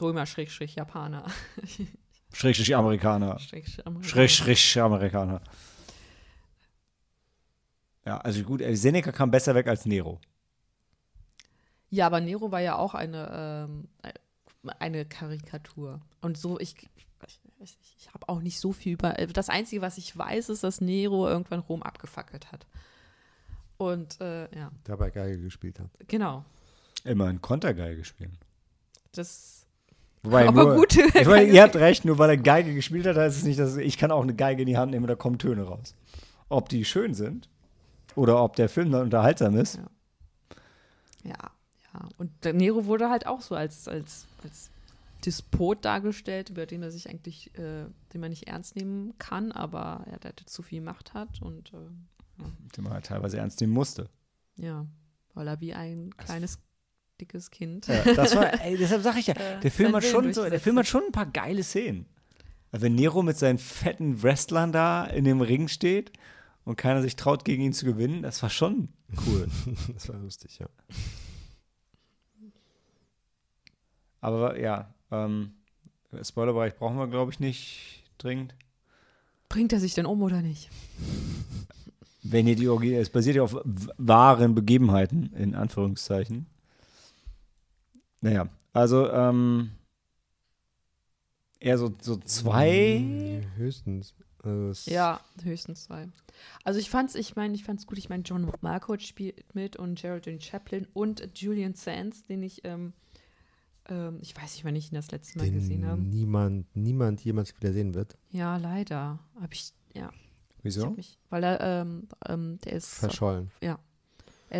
Römer-Japaner. 0.00 1.26
Schrägstrich 2.32 2.76
Amerikaner. 2.76 3.38
Schrägstrich 4.02 4.80
Amerikaner. 4.80 5.40
Ja, 8.06 8.18
also 8.18 8.42
gut, 8.42 8.60
äh, 8.62 8.74
Seneca 8.74 9.12
kam 9.12 9.30
besser 9.30 9.54
weg 9.54 9.66
als 9.66 9.84
Nero. 9.84 10.20
Ja, 11.90 12.06
aber 12.06 12.20
Nero 12.20 12.50
war 12.52 12.60
ja 12.60 12.76
auch 12.76 12.94
eine, 12.94 13.66
ähm, 13.66 13.88
eine 14.78 15.04
Karikatur. 15.06 16.00
Und 16.20 16.36
so, 16.36 16.58
ich, 16.60 16.74
ich, 17.26 17.40
ich, 17.60 17.78
ich 17.98 18.08
habe 18.14 18.28
auch 18.28 18.40
nicht 18.40 18.60
so 18.60 18.72
viel 18.72 18.92
über. 18.94 19.18
äh, 19.18 19.26
Das 19.26 19.48
Einzige, 19.48 19.80
was 19.82 19.98
ich 19.98 20.16
weiß, 20.16 20.50
ist, 20.50 20.64
dass 20.64 20.80
Nero 20.80 21.28
irgendwann 21.28 21.60
Rom 21.60 21.82
abgefackelt 21.82 22.52
hat. 22.52 22.66
Und 23.78 24.20
äh, 24.20 24.54
ja, 24.56 24.70
Dabei 24.84 25.10
Geige 25.10 25.40
gespielt 25.40 25.78
hat. 25.78 25.88
genau. 26.08 26.44
Immerhin 27.04 27.40
Kontergeige 27.40 28.04
spielen. 28.04 28.36
Das. 29.12 29.66
Wobei 30.24 30.48
aber 30.48 30.64
nur, 30.64 30.76
gut. 30.76 30.96
Meine, 31.26 31.44
ihr 31.44 31.62
habt 31.62 31.76
recht, 31.76 32.04
nur 32.04 32.18
weil 32.18 32.30
er 32.30 32.36
Geige 32.36 32.74
gespielt 32.74 33.06
hat, 33.06 33.16
heißt 33.16 33.36
es 33.38 33.44
nicht, 33.44 33.58
dass 33.58 33.76
ich 33.76 33.96
kann 33.96 34.10
auch 34.10 34.22
eine 34.22 34.34
Geige 34.34 34.62
in 34.62 34.66
die 34.66 34.76
Hand 34.76 34.90
nehmen 34.90 35.04
und 35.04 35.08
da 35.08 35.14
kommen 35.14 35.38
Töne 35.38 35.62
raus. 35.62 35.94
Ob 36.48 36.68
die 36.68 36.84
schön 36.84 37.14
sind 37.14 37.48
oder 38.16 38.42
ob 38.42 38.56
der 38.56 38.68
Film 38.68 38.90
dann 38.90 39.02
unterhaltsam 39.02 39.56
ist. 39.56 39.76
Ja. 39.76 39.88
Ja, 41.24 41.50
ja. 42.00 42.08
Und 42.18 42.30
der 42.44 42.52
Nero 42.52 42.86
wurde 42.86 43.10
halt 43.10 43.26
auch 43.26 43.40
so 43.40 43.54
als, 43.54 43.88
als, 43.88 44.26
als 44.42 44.70
Despot 45.24 45.84
dargestellt, 45.84 46.50
über 46.50 46.66
den 46.66 46.82
er 46.82 46.90
sich 46.90 47.08
eigentlich, 47.08 47.52
äh, 47.58 47.86
den 48.12 48.20
man 48.20 48.30
nicht 48.30 48.46
ernst 48.48 48.76
nehmen 48.76 49.14
kann, 49.18 49.52
aber 49.52 50.04
ja, 50.10 50.18
der 50.18 50.34
zu 50.46 50.62
viel 50.62 50.80
Macht 50.80 51.14
hat 51.14 51.42
und 51.42 51.72
äh, 51.72 52.44
Den 52.76 52.84
man 52.84 52.92
halt 52.92 53.06
teilweise 53.06 53.38
ernst 53.38 53.60
nehmen 53.60 53.72
musste. 53.72 54.08
ja, 54.56 54.86
weil 55.34 55.48
er 55.48 55.60
wie 55.60 55.74
ein 55.74 56.16
kleines, 56.16 56.58
dickes 57.20 57.50
Kind. 57.50 57.86
Ja, 57.88 58.02
das 58.14 58.34
war, 58.36 58.60
ey, 58.64 58.76
deshalb 58.78 59.02
sage 59.02 59.18
ich 59.20 59.26
ja, 59.28 59.34
Äh, 59.34 59.60
der 59.60 59.70
Film 59.72 59.94
hat 59.94 60.04
schon 60.04 60.32
so, 60.32 60.48
der 60.48 60.60
Film 60.60 60.76
hat 60.76 60.84
hat. 60.84 60.90
schon 60.90 61.02
ein 61.04 61.12
paar 61.12 61.26
geile 61.26 61.62
Szenen. 61.64 62.06
Also 62.70 62.84
wenn 62.84 62.94
Nero 62.94 63.22
mit 63.22 63.36
seinen 63.38 63.58
fetten 63.58 64.22
Wrestlern 64.22 64.72
da 64.72 65.04
in 65.06 65.24
dem 65.24 65.40
Ring 65.40 65.68
steht 65.68 66.12
und 66.64 66.76
keiner 66.76 67.02
sich 67.02 67.16
traut, 67.16 67.44
gegen 67.44 67.62
ihn 67.62 67.72
zu 67.72 67.86
gewinnen, 67.86 68.22
das 68.22 68.42
war 68.42 68.50
schon 68.50 68.88
cool. 69.26 69.48
Das 69.94 70.08
war 70.08 70.16
lustig, 70.18 70.58
ja. 70.58 70.68
Aber 74.20 74.58
ja, 74.58 74.92
ähm, 75.10 75.52
Spoilerbereich 76.22 76.76
brauchen 76.76 76.96
wir, 76.96 77.06
glaube 77.06 77.32
ich, 77.32 77.40
nicht 77.40 78.04
dringend. 78.18 78.54
Bringt 79.48 79.72
er 79.72 79.80
sich 79.80 79.94
denn 79.94 80.06
um 80.06 80.22
oder 80.22 80.42
nicht? 80.42 80.70
Wenn 82.22 82.46
ihr 82.46 82.56
die 82.56 82.68
Origi 82.68 82.94
es 82.96 83.10
basiert 83.10 83.36
ja 83.36 83.42
auf 83.42 83.56
wahren 83.64 84.54
Begebenheiten, 84.54 85.32
in 85.34 85.54
Anführungszeichen. 85.54 86.46
Naja, 88.20 88.48
also, 88.72 89.10
ähm, 89.10 89.70
eher 91.60 91.78
so, 91.78 91.94
so 92.00 92.16
zwei. 92.16 92.98
Hm, 92.98 93.56
Höchstens. 93.56 94.14
Also 94.42 94.90
Ja, 94.90 95.20
höchstens 95.42 95.84
zwei. 95.84 96.08
Also 96.64 96.78
ich 96.78 96.90
fand's, 96.90 97.14
ich 97.14 97.34
meine, 97.34 97.54
ich 97.54 97.64
fand's 97.64 97.86
gut. 97.86 97.98
Ich 97.98 98.08
meine, 98.08 98.22
John 98.22 98.50
Malkovich 98.60 99.06
spielt 99.06 99.54
mit 99.54 99.76
und 99.76 100.00
Geraldine 100.00 100.40
Chaplin 100.40 100.86
und 100.94 101.28
Julian 101.34 101.74
Sands, 101.74 102.24
den 102.24 102.42
ich, 102.42 102.64
ähm, 102.64 102.92
ähm, 103.88 104.18
ich 104.22 104.36
weiß 104.36 104.54
nicht, 104.54 104.64
wann 104.64 104.76
ich 104.76 104.90
ihn 104.92 104.94
das 104.96 105.10
letzte 105.10 105.38
Mal 105.38 105.50
gesehen 105.50 105.86
habe. 105.86 106.00
den 106.00 106.10
niemand, 106.10 106.76
niemand 106.76 107.20
jemals 107.24 107.56
wieder 107.56 107.72
sehen 107.72 107.94
wird. 107.94 108.16
Ja, 108.30 108.56
leider. 108.56 109.18
Hab 109.40 109.52
ich, 109.52 109.72
ja. 109.94 110.10
Ich 110.58 110.64
Wieso? 110.64 110.86
hab 110.86 110.96
mich, 110.96 111.18
weil 111.30 111.44
er, 111.44 111.60
ähm, 111.60 112.08
ähm, 112.26 112.58
der 112.64 112.72
ist, 112.72 112.94
Verschollen. 112.94 113.50
er 113.60 113.78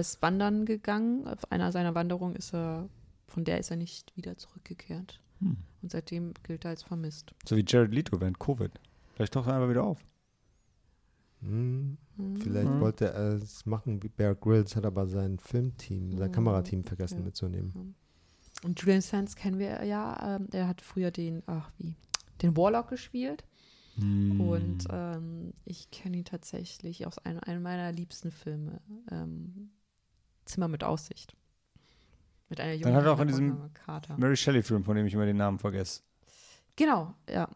ist 0.01 0.21
wandern 0.23 0.65
gegangen. 0.65 1.27
Auf 1.27 1.51
einer 1.51 1.73
seiner 1.73 1.95
Wanderungen 1.95 2.37
ist 2.37 2.55
er, 2.55 2.89
von 3.27 3.45
der 3.45 3.59
ist 3.59 3.71
er 3.71 3.77
nicht 3.77 4.15
wieder 4.17 4.37
zurückgekehrt. 4.37 5.21
Hm. 5.41 5.57
Und 5.83 5.91
seitdem 5.93 6.35
gilt 6.43 6.65
er 6.65 6.71
als 6.71 6.83
vermisst. 6.83 7.33
So 7.47 7.57
wie 7.57 7.65
Jared 7.67 7.93
Leto 7.93 8.21
während 8.21 8.39
Covid. 8.39 8.73
Vielleicht 9.15 9.35
taucht 9.35 9.49
er 9.49 9.55
einfach 9.55 9.71
wieder 9.71 9.85
auf. 9.85 10.05
Hm, 11.41 11.99
vielleicht 12.41 12.69
Mhm. 12.69 12.81
wollte 12.81 13.13
er 13.13 13.35
es 13.35 13.65
machen 13.65 14.03
wie 14.03 14.09
Bear 14.09 14.35
Grylls, 14.35 14.75
hat 14.75 14.85
aber 14.85 15.07
sein 15.07 15.39
Filmteam, 15.39 16.19
sein 16.19 16.31
Mhm, 16.31 16.35
Kamerateam 16.35 16.83
vergessen 16.85 17.19
okay. 17.19 17.25
mitzunehmen. 17.27 17.95
Und 18.65 18.81
Julian 18.81 19.01
Sands 19.01 19.37
kennen 19.37 19.59
wir 19.59 19.85
ja. 19.85 20.37
Ähm, 20.37 20.49
der 20.51 20.67
hat 20.69 20.81
früher 20.81 21.11
den, 21.11 21.43
ach 21.47 21.71
wie, 21.79 21.95
den 22.43 22.57
Warlock 22.57 22.89
gespielt. 22.89 23.45
Hm. 23.97 24.41
Und 24.41 24.87
ähm, 24.91 25.53
ich 25.65 25.91
kenne 25.91 26.19
ihn 26.19 26.25
tatsächlich 26.25 27.07
aus 27.07 27.19
einem, 27.19 27.41
einem 27.41 27.63
meiner 27.63 27.93
liebsten 27.93 28.31
Filme. 28.31 28.81
Ähm, 29.11 29.71
Zimmer 30.45 30.69
mit 30.69 30.83
Aussicht. 30.85 31.35
Mit 32.49 32.61
einer 32.61 32.73
jungen 32.73 32.95
hat 32.95 33.05
er 33.05 33.13
auch 33.13 33.21
in 33.21 33.29
diesem 33.29 33.73
Carter. 33.75 34.17
Mary 34.17 34.37
Shelley-Film, 34.37 34.83
von 34.85 34.97
dem 34.97 35.07
ich 35.07 35.13
immer 35.15 35.27
den 35.27 35.37
Namen 35.37 35.59
vergesse. 35.59 36.01
Genau, 36.77 37.15
ja. 37.29 37.49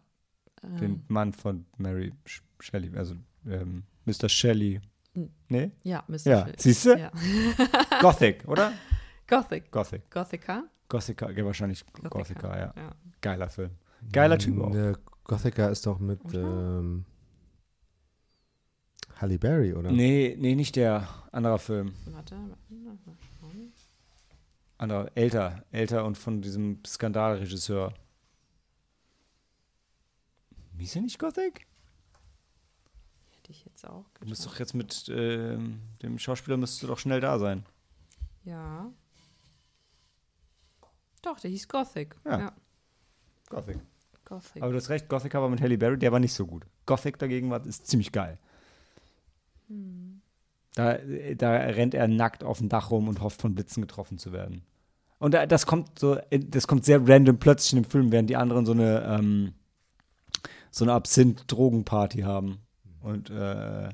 Den 0.62 0.82
Ähm, 0.82 1.04
Mann 1.08 1.32
von 1.32 1.64
Mary 1.78 2.12
Sh- 2.26 2.42
Shelley, 2.60 2.94
also 2.96 3.14
ähm, 3.46 3.84
Mr. 4.04 4.28
Shelley. 4.28 4.80
Hm. 5.14 5.30
Nee? 5.48 5.70
ja, 5.82 6.04
Mr. 6.06 6.16
Ja, 6.26 6.40
Shelley. 6.42 6.54
siehst 6.58 6.84
du? 6.86 6.98
Ja. 6.98 7.10
Gothic, 8.00 8.46
oder? 8.46 8.72
Gothic. 9.26 9.70
Gothic. 9.72 10.10
Gothica? 10.10 10.64
Gothica, 10.92 11.30
ja, 11.30 11.42
wahrscheinlich 11.46 11.86
Gothica, 12.10 12.54
ja. 12.54 12.74
ja. 12.76 12.90
Geiler 13.22 13.48
Film. 13.48 13.70
Geiler 14.12 14.36
Typ 14.36 14.60
auch. 14.60 14.72
Der 14.72 14.98
Gothica 15.24 15.68
ist 15.68 15.86
doch 15.86 15.98
mit 15.98 16.20
ähm, 16.34 17.06
Halle 19.16 19.38
Berry, 19.38 19.72
oder? 19.72 19.90
Nee, 19.90 20.36
nee, 20.38 20.54
nicht 20.54 20.76
der. 20.76 21.08
Anderer 21.32 21.58
Film. 21.58 21.94
Warte, 22.10 22.36
warte, 22.36 23.18
schauen. 23.40 23.72
Anderer, 24.76 25.10
älter. 25.14 25.64
Älter 25.70 26.04
und 26.04 26.18
von 26.18 26.42
diesem 26.42 26.84
Skandalregisseur. 26.86 27.94
Wie 30.74 30.84
ist 30.84 30.94
er 30.94 31.00
nicht 31.00 31.18
Gothic? 31.18 31.66
Hätte 33.30 33.50
ich 33.50 33.64
jetzt 33.64 33.88
auch 33.88 34.04
Du 34.20 34.26
musst 34.26 34.42
geschaut. 34.42 34.54
doch 34.54 34.60
jetzt 34.60 34.74
mit 34.74 35.08
ähm, 35.08 35.80
dem 36.02 36.18
Schauspieler 36.18 36.58
müsstest 36.58 36.82
du 36.82 36.88
doch 36.88 36.98
schnell 36.98 37.22
da 37.22 37.38
sein. 37.38 37.64
Ja. 38.44 38.92
Doch, 41.22 41.38
der 41.40 41.50
hieß 41.50 41.68
Gothic. 41.68 42.16
Ja. 42.24 42.38
ja 42.38 42.52
Gothic. 43.48 43.78
Gothic. 44.24 44.62
Aber 44.62 44.72
du 44.72 44.78
hast 44.78 44.88
recht, 44.88 45.08
Gothic 45.08 45.34
war 45.34 45.48
mit 45.48 45.60
Halle 45.60 45.78
Berry, 45.78 45.98
der 45.98 46.12
war 46.12 46.20
nicht 46.20 46.32
so 46.34 46.46
gut. 46.46 46.66
Gothic 46.86 47.18
dagegen 47.18 47.50
war, 47.50 47.64
ist 47.64 47.86
ziemlich 47.86 48.12
geil. 48.12 48.38
Hm. 49.68 50.20
Da, 50.74 50.96
da 51.36 51.50
rennt 51.52 51.94
er 51.94 52.08
nackt 52.08 52.42
auf 52.44 52.58
dem 52.58 52.68
Dach 52.68 52.90
rum 52.90 53.08
und 53.08 53.20
hofft, 53.20 53.42
von 53.42 53.54
Blitzen 53.54 53.82
getroffen 53.82 54.18
zu 54.18 54.32
werden. 54.32 54.62
Und 55.18 55.34
da- 55.34 55.46
das 55.46 55.66
kommt 55.66 55.98
so, 55.98 56.18
das 56.30 56.66
kommt 56.66 56.84
sehr 56.84 57.06
random 57.06 57.38
plötzlich 57.38 57.74
in 57.74 57.82
dem 57.82 57.90
Film, 57.90 58.10
während 58.10 58.30
die 58.30 58.36
anderen 58.36 58.64
so 58.64 58.72
eine, 58.72 59.02
ähm, 59.04 59.52
so 60.70 60.84
eine 60.84 60.94
Absinth-Drogenparty 60.94 62.20
haben. 62.22 62.58
Und 63.02 63.28
äh, 63.30 63.90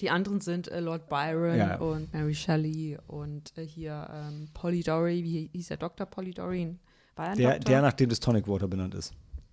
Die 0.00 0.10
anderen 0.10 0.40
sind 0.40 0.68
äh, 0.68 0.80
Lord 0.80 1.08
Byron 1.08 1.56
Ja. 1.56 1.76
und 1.76 2.12
Mary 2.12 2.34
Shelley 2.34 2.98
und 3.06 3.56
äh, 3.56 3.64
hier 3.64 4.08
ähm, 4.12 4.48
Polidori, 4.52 5.22
wie 5.22 5.50
hieß 5.52 5.68
der 5.68 5.76
Dr. 5.76 6.06
Polidori? 6.06 6.74
War 7.16 7.28
er 7.28 7.36
der, 7.36 7.58
der, 7.60 7.82
nachdem 7.82 8.08
das 8.10 8.18
Tonic 8.20 8.48
Water 8.48 8.66
benannt 8.66 8.94
ist. 8.94 9.12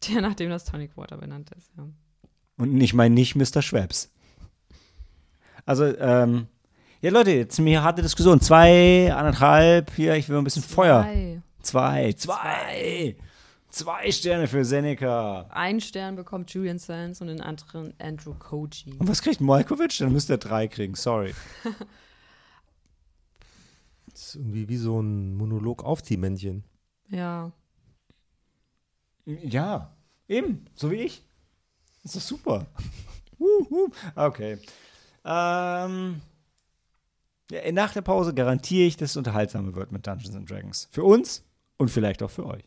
der, 0.09 0.21
nachdem 0.21 0.49
das 0.49 0.65
Tonic 0.65 0.97
Water 0.97 1.17
benannt 1.17 1.51
ist. 1.55 1.69
Ja. 1.77 1.87
Und 2.57 2.81
ich 2.81 2.93
meine 2.93 3.13
nicht 3.13 3.35
Mr. 3.35 3.61
Schwabs. 3.61 4.11
Also, 5.65 5.85
ähm, 5.97 6.47
ja, 7.01 7.11
Leute, 7.11 7.31
jetzt 7.31 7.59
eine 7.59 7.81
harte 7.83 8.01
Diskussion. 8.01 8.41
Zwei, 8.41 9.13
anderthalb, 9.13 9.91
hier, 9.95 10.15
ich 10.15 10.27
will 10.29 10.37
ein 10.37 10.43
bisschen 10.43 10.63
Feuer. 10.63 11.03
Zwei. 11.03 11.41
Zwei, 11.61 12.13
zwei. 12.13 13.15
Zwei 13.71 14.11
Sterne 14.11 14.47
für 14.47 14.65
Seneca. 14.65 15.47
Ein 15.49 15.79
Stern 15.79 16.17
bekommt 16.17 16.53
Julian 16.53 16.77
Sands 16.77 17.21
und 17.21 17.27
den 17.27 17.39
anderen 17.39 17.93
Andrew 17.99 18.33
Koji. 18.33 18.97
Und 18.99 19.07
was 19.07 19.21
kriegt 19.21 19.39
Malkovich? 19.39 19.97
Dann 19.97 20.11
müsste 20.11 20.33
er 20.33 20.37
drei 20.37 20.67
kriegen, 20.67 20.95
sorry. 20.95 21.33
Das 24.11 24.27
ist 24.27 24.35
irgendwie 24.35 24.67
wie 24.67 24.75
so 24.75 24.99
ein 24.99 25.35
Monolog-Aufziehmännchen. 25.35 26.65
Ja. 27.07 27.53
Ja, 29.25 29.95
eben, 30.27 30.65
so 30.75 30.91
wie 30.91 30.97
ich. 30.97 31.23
Das 32.03 32.15
ist 32.15 32.31
doch 32.31 32.37
super. 32.37 32.67
Okay. 34.15 34.59
Ähm, 35.25 36.21
ja, 37.49 37.71
nach 37.71 37.93
der 37.93 38.01
Pause 38.01 38.35
garantiere 38.35 38.85
ich, 38.85 38.97
dass 38.97 39.11
es 39.11 39.17
unterhaltsamer 39.17 39.73
wird 39.73 39.91
mit 39.91 40.05
Dungeons 40.05 40.35
and 40.35 40.47
Dragons. 40.47 40.87
Für 40.91 41.03
uns 41.03 41.43
und 41.77 41.89
vielleicht 41.89 42.21
auch 42.21 42.29
für 42.29 42.45
euch. 42.45 42.63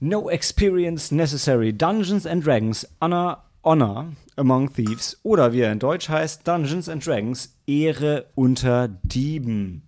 No 0.00 0.28
experience 0.28 1.12
necessary. 1.14 1.72
Dungeons 1.72 2.26
and 2.26 2.44
Dragons 2.44 2.86
Honor, 3.00 3.38
Honor 3.62 4.12
Among 4.36 4.72
Thieves 4.72 5.18
oder 5.22 5.52
wie 5.52 5.60
er 5.60 5.72
in 5.72 5.78
Deutsch 5.78 6.08
heißt, 6.08 6.46
Dungeons 6.46 6.88
and 6.88 7.06
Dragons 7.06 7.56
Ehre 7.66 8.26
unter 8.34 8.88
Dieben 8.88 9.82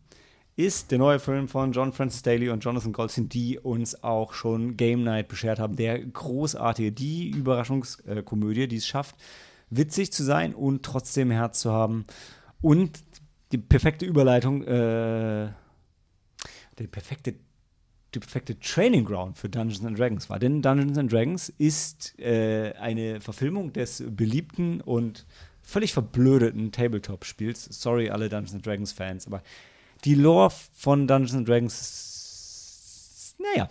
ist 0.56 0.90
der 0.90 0.98
neue 0.98 1.18
Film 1.18 1.48
von 1.48 1.72
John 1.72 1.92
Francis 1.92 2.22
Daly 2.22 2.48
und 2.48 2.64
Jonathan 2.64 2.92
Goldstein, 2.92 3.28
die 3.28 3.58
uns 3.58 4.02
auch 4.02 4.32
schon 4.32 4.76
Game 4.78 5.02
Night 5.02 5.28
beschert 5.28 5.58
haben. 5.58 5.76
Der 5.76 5.98
großartige, 5.98 6.92
die 6.92 7.28
Überraschungskomödie, 7.30 8.66
die 8.66 8.76
es 8.76 8.86
schafft, 8.86 9.16
witzig 9.68 10.12
zu 10.12 10.24
sein 10.24 10.54
und 10.54 10.82
trotzdem 10.82 11.30
Herz 11.30 11.60
zu 11.60 11.72
haben. 11.72 12.06
Und 12.62 13.00
die 13.52 13.58
perfekte 13.58 14.06
Überleitung, 14.06 14.62
äh, 14.62 15.50
der 16.78 16.86
perfekte 16.90 17.34
die 18.14 18.20
perfekte 18.20 18.58
Training 18.58 19.04
Ground 19.04 19.36
für 19.36 19.48
Dungeons 19.48 19.84
and 19.84 19.98
Dragons 19.98 20.30
war. 20.30 20.38
Denn 20.38 20.62
Dungeons 20.62 20.96
and 20.98 21.12
Dragons 21.12 21.52
ist 21.58 22.18
äh, 22.18 22.72
eine 22.74 23.20
Verfilmung 23.20 23.72
des 23.72 24.02
beliebten 24.06 24.80
und 24.80 25.26
völlig 25.62 25.92
verblödeten 25.92 26.72
Tabletop-Spiels. 26.72 27.64
Sorry, 27.64 28.08
alle 28.08 28.28
Dungeons 28.28 28.62
Dragons-Fans, 28.62 29.26
aber 29.26 29.42
die 30.04 30.14
Lore 30.14 30.52
von 30.72 31.06
Dungeons 31.08 31.34
and 31.34 31.48
Dragons, 31.48 33.34
naja, 33.38 33.68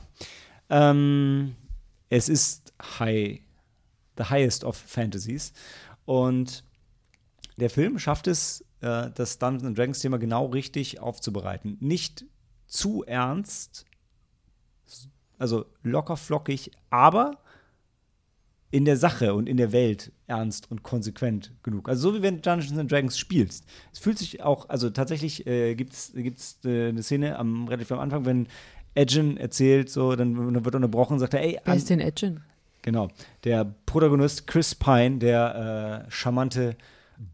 ähm, 0.70 1.56
es 2.10 2.30
ist 2.30 2.74
high, 3.00 3.40
the 4.18 4.26
highest 4.26 4.64
of 4.64 4.76
Fantasies. 4.76 5.54
Und 6.06 6.64
der 7.58 7.70
Film 7.70 7.98
schafft 7.98 8.28
es, 8.28 8.66
äh, 8.82 9.10
das 9.16 9.40
Dungeons 9.40 9.76
Dragons-Thema 9.76 10.18
genau 10.18 10.48
richtig 10.48 11.00
aufzubereiten. 11.00 11.78
Nicht 11.80 12.26
zu 12.68 13.04
ernst, 13.04 13.86
also 15.38 15.66
locker 15.84 16.18
flockig, 16.18 16.72
aber 16.90 17.38
in 18.72 18.84
der 18.84 18.98
Sache 18.98 19.34
und 19.34 19.48
in 19.48 19.58
der 19.58 19.72
Welt 19.72 20.12
ernst 20.28 20.70
und 20.70 20.84
konsequent 20.84 21.54
genug. 21.64 21.88
Also 21.88 22.10
so 22.10 22.18
wie 22.18 22.22
wenn 22.22 22.36
du 22.36 22.42
Dungeons 22.42 22.78
and 22.78 22.92
Dragons 22.92 23.18
spielst. 23.18 23.66
Es 23.94 24.00
fühlt 24.00 24.18
sich 24.18 24.44
auch, 24.44 24.68
also 24.70 24.90
tatsächlich 24.90 25.48
äh, 25.48 25.76
gibt 25.76 25.94
es 25.94 26.14
äh, 26.66 26.90
eine 26.90 27.02
Szene 27.04 27.38
am 27.40 27.68
relativ 27.68 27.92
am 27.92 28.00
Anfang, 28.00 28.26
wenn 28.26 28.48
Edgen 28.94 29.38
erzählt, 29.38 29.90
so, 29.90 30.16
dann, 30.16 30.36
dann 30.36 30.66
wird 30.66 30.76
unterbrochen 30.76 31.14
und 31.14 31.20
sagt 31.20 31.34
er, 31.36 31.42
ey, 31.44 31.60
Wer 31.64 31.76
ist 31.76 31.90
denn 31.90 32.00
Edgen? 32.00 32.44
genau, 32.82 33.08
der 33.44 33.66
Protagonist 33.86 34.48
Chris 34.48 34.76
Pine, 34.76 35.18
der 35.20 36.06
äh, 36.08 36.12
charmante 36.12 36.76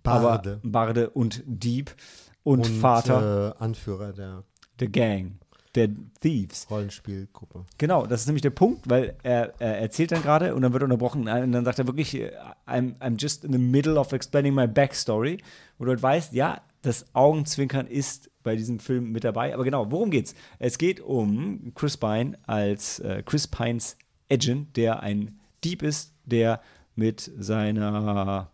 Barde. 0.04 0.60
Barde 0.64 1.10
und 1.10 1.43
Dieb 1.45 1.95
und, 2.43 2.68
Vater 2.68 3.56
Äh, 3.60 3.64
Anführer 3.64 4.14
der 4.14 4.43
der 4.80 4.88
Gang, 4.89 5.34
der 5.76 5.90
Thieves. 6.20 6.68
Rollenspielgruppe. 6.70 7.66
Genau, 7.78 8.06
das 8.06 8.22
ist 8.22 8.28
nämlich 8.28 8.42
der 8.42 8.50
Punkt, 8.50 8.90
weil 8.90 9.16
er, 9.24 9.54
er 9.60 9.80
erzählt 9.80 10.12
dann 10.12 10.22
gerade 10.22 10.54
und 10.54 10.62
dann 10.62 10.74
wird 10.74 10.84
er 10.84 10.86
unterbrochen 10.86 11.28
und 11.28 11.52
dann 11.52 11.66
sagt 11.66 11.80
er 11.80 11.88
wirklich, 11.88 12.16
äh, 12.16 12.32
I'm, 12.68 12.98
I'm 13.00 13.20
just 13.20 13.46
in 13.46 13.54
the 13.54 13.58
middle 13.58 13.98
of 13.98 14.12
explaining 14.12 14.54
my 14.54 14.68
backstory, 14.68 15.38
wo 15.78 15.86
du 15.86 15.92
halt 15.92 16.04
weißt, 16.04 16.34
ja, 16.34 16.62
das 16.82 17.06
Augenzwinkern 17.14 17.88
ist 17.88 18.30
bei 18.44 18.56
diesem 18.56 18.80
Film 18.80 19.12
mit 19.12 19.24
dabei. 19.24 19.54
Aber 19.54 19.64
genau, 19.64 19.92
worum 19.92 20.10
geht's? 20.10 20.34
Es 20.60 20.78
geht 20.78 21.00
um 21.00 21.74
Chris 21.76 21.98
Pine 21.98 22.38
als 22.48 23.00
äh, 23.00 23.24
Chris 23.24 23.48
Pines 23.48 23.98
Agent, 24.32 24.76
der 24.78 25.02
ein 25.02 25.40
Dieb 25.64 25.84
ist, 25.84 26.14
der 26.26 26.62
mit 26.96 27.32
seiner 27.38 28.52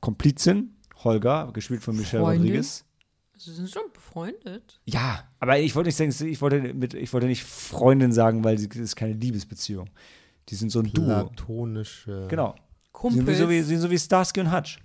Komplizin, 0.00 0.76
Holger, 1.04 1.50
gespielt 1.52 1.82
von 1.82 1.96
Michelle 1.96 2.22
Freundin? 2.22 2.42
Rodriguez, 2.42 2.84
Sie 3.44 3.52
sind 3.52 3.68
schon 3.68 3.90
befreundet. 3.92 4.80
Ja, 4.84 5.24
aber 5.40 5.58
ich 5.58 5.74
wollte 5.74 5.88
nicht 5.88 5.96
sagen, 5.96 6.30
ich 6.30 6.40
wollte, 6.40 6.60
mit, 6.74 6.94
ich 6.94 7.12
wollte 7.12 7.26
nicht 7.26 7.42
Freundin 7.42 8.12
sagen, 8.12 8.44
weil 8.44 8.56
sie 8.56 8.68
das 8.68 8.78
ist 8.78 8.94
keine 8.94 9.14
Liebesbeziehung. 9.14 9.90
Die 10.48 10.54
sind 10.54 10.70
so 10.70 10.78
ein 10.78 10.92
Duo. 10.92 11.06
Platonische. 11.06 12.28
Genau. 12.28 12.54
Sie 12.54 12.60
sind 12.60 12.92
Kumpels. 12.92 13.38
so 13.38 13.50
wie, 13.50 13.58
sie 13.58 13.64
sind 13.64 13.80
so 13.80 13.90
wie 13.90 13.98
Starsky 13.98 14.38
und 14.38 14.52
Hutch. 14.52 14.78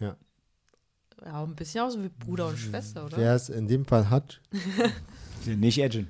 Ja. 0.00 0.16
Ja, 1.22 1.44
ein 1.44 1.54
bisschen 1.54 1.82
auch 1.82 1.90
so 1.90 2.02
wie 2.02 2.08
Bruder 2.08 2.46
und 2.46 2.56
Schwester, 2.56 3.04
oder? 3.04 3.18
Wer 3.18 3.34
es 3.34 3.50
in 3.50 3.68
dem 3.68 3.84
Fall 3.84 4.08
sind 5.42 5.60
Nicht 5.60 5.78
edgen. 5.78 6.08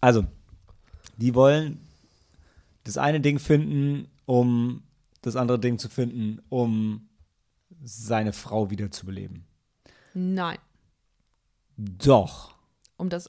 Also, 0.00 0.24
die 1.16 1.34
wollen 1.34 1.80
das 2.84 2.96
eine 2.96 3.20
Ding 3.20 3.40
finden, 3.40 4.06
um 4.24 4.84
das 5.26 5.36
andere 5.36 5.58
Ding 5.58 5.78
zu 5.78 5.88
finden, 5.88 6.40
um 6.48 7.08
seine 7.82 8.32
Frau 8.32 8.70
wiederzubeleben. 8.70 9.44
Nein. 10.14 10.58
Doch. 11.76 12.54
Um 12.96 13.08
das. 13.08 13.28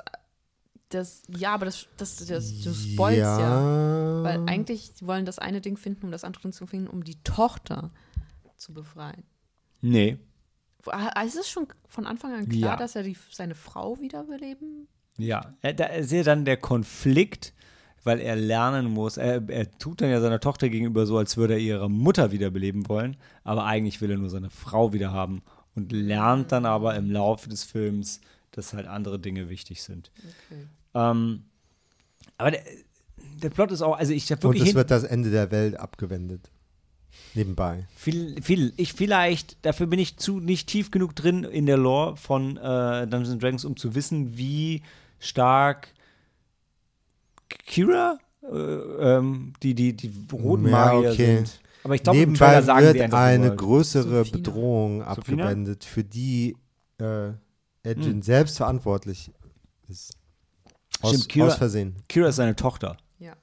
das 0.90 1.24
ja, 1.28 1.54
aber 1.54 1.66
das, 1.66 1.88
das, 1.98 2.16
das, 2.26 2.62
du 2.62 2.74
spoilst 2.74 3.20
ja. 3.20 3.40
ja. 3.40 4.24
Weil 4.24 4.44
eigentlich 4.48 4.92
wollen 5.02 5.26
das 5.26 5.40
eine 5.40 5.60
Ding 5.62 5.78
finden, 5.78 6.06
um 6.06 6.12
das 6.12 6.24
andere 6.24 6.44
Ding 6.44 6.54
zu 6.54 6.66
finden, 6.68 6.88
um 6.88 7.04
die 7.04 7.22
Tochter 7.24 7.92
zu 8.56 8.74
befreien. 8.74 9.24
Nee. 9.82 10.18
Ah, 10.86 11.22
Ist 11.24 11.36
es 11.38 11.50
schon 11.50 11.68
von 11.88 12.06
Anfang 12.06 12.34
an 12.34 12.48
klar, 12.48 12.72
Ja. 12.72 12.76
dass 12.78 12.96
er 12.96 13.04
die, 13.04 13.18
seine 13.32 13.56
Frau 13.56 14.00
wiederbeleben? 14.00 14.88
Ja, 15.18 15.54
er- 15.62 15.74
da 15.74 15.86
ist 15.88 16.12
ja 16.12 16.24
dann 16.24 16.46
der 16.46 16.58
Konflikt, 16.58 17.54
weil 18.08 18.20
er 18.20 18.36
lernen 18.36 18.92
muss. 18.92 19.18
Er, 19.18 19.48
er 19.50 19.70
tut 19.78 20.02
dann 20.02 20.10
ja 20.10 20.20
seiner 20.20 20.40
Tochter 20.40 20.70
gegenüber 20.70 21.06
so, 21.06 21.18
als 21.18 21.38
würde 21.38 21.54
er 21.54 21.60
ihre 21.60 21.90
Mutter 21.90 22.32
wiederbeleben 22.32 22.90
wollen, 22.90 23.18
aber 23.44 23.66
eigentlich 23.66 24.02
will 24.02 24.10
er 24.10 24.18
nur 24.18 24.30
seine 24.30 24.50
Frau 24.50 24.94
wieder 24.94 25.12
haben 25.12 25.44
und 25.76 25.92
lernt 25.92 26.52
dann 26.52 26.66
aber 26.66 26.96
im 26.96 27.12
Laufe 27.12 27.50
des 27.50 27.64
Films, 27.64 28.22
dass 28.52 28.74
halt 28.74 28.88
andere 28.88 29.20
Dinge 29.20 29.50
wichtig 29.50 29.84
sind. 29.84 30.10
Okay. 30.18 30.64
Ähm, 30.96 31.44
aber 32.38 32.52
der, 32.52 32.64
der 33.44 33.50
Plot 33.50 33.72
ist 33.72 33.82
auch, 33.82 33.98
also 33.98 34.14
ich 34.14 34.32
habe 34.32 34.48
Und 34.48 34.54
wirklich 34.54 34.64
es 34.64 34.68
hin, 34.70 34.76
wird 34.76 34.90
das 34.90 35.04
Ende 35.04 35.30
der 35.30 35.52
Welt 35.52 35.80
abgewendet. 35.80 36.50
Nebenbei. 37.34 37.88
viel, 37.96 38.42
viel, 38.42 38.74
ich 38.78 38.94
vielleicht, 38.94 39.58
dafür 39.64 39.88
bin 39.88 40.00
ich 40.00 40.18
zu 40.18 40.40
nicht 40.40 40.68
tief 40.68 40.92
genug 40.92 41.16
drin 41.16 41.44
in 41.44 41.66
der 41.66 41.78
Lore 41.78 42.16
von 42.16 42.58
äh, 42.58 43.06
Dungeons 43.08 43.32
and 43.32 43.44
Dragons, 43.44 43.66
um 43.66 43.76
zu 43.76 43.96
wissen, 43.96 44.38
wie 44.38 44.82
stark 45.20 45.94
Kira, 47.50 48.18
äh, 48.44 48.48
ähm, 48.56 49.54
die, 49.64 49.74
die, 49.76 49.94
die 49.94 50.12
roten 50.32 50.66
Ja, 50.66 50.72
Magier 50.72 51.12
okay. 51.12 51.36
sind. 51.38 51.60
Aber 51.84 51.96
ich 51.96 52.04
glaube, 52.04 52.18
im 52.20 52.32
Nebenbei 52.32 52.62
sagen 52.62 52.88
sie 52.88 52.94
wird 53.00 53.14
eine 53.14 53.56
größere 53.56 54.26
Sophina. 54.26 54.38
Bedrohung 54.38 55.04
abgewendet, 55.04 55.84
für 55.86 56.04
die 56.04 56.58
äh, 57.00 57.30
Edgin 57.84 58.14
Hm. 58.16 58.22
selbst 58.22 58.58
verantwortlich 58.58 59.32
ist. 59.88 60.14
Aus, 61.02 61.12
Stimmt, 61.12 61.30
Kira- 61.32 61.48
aus 61.48 61.56
Versehen. 61.56 61.96
Kira 62.10 62.28
ist 62.30 62.36
seine 62.38 62.56
Tochter. 62.56 62.98
Ja. 63.20 63.34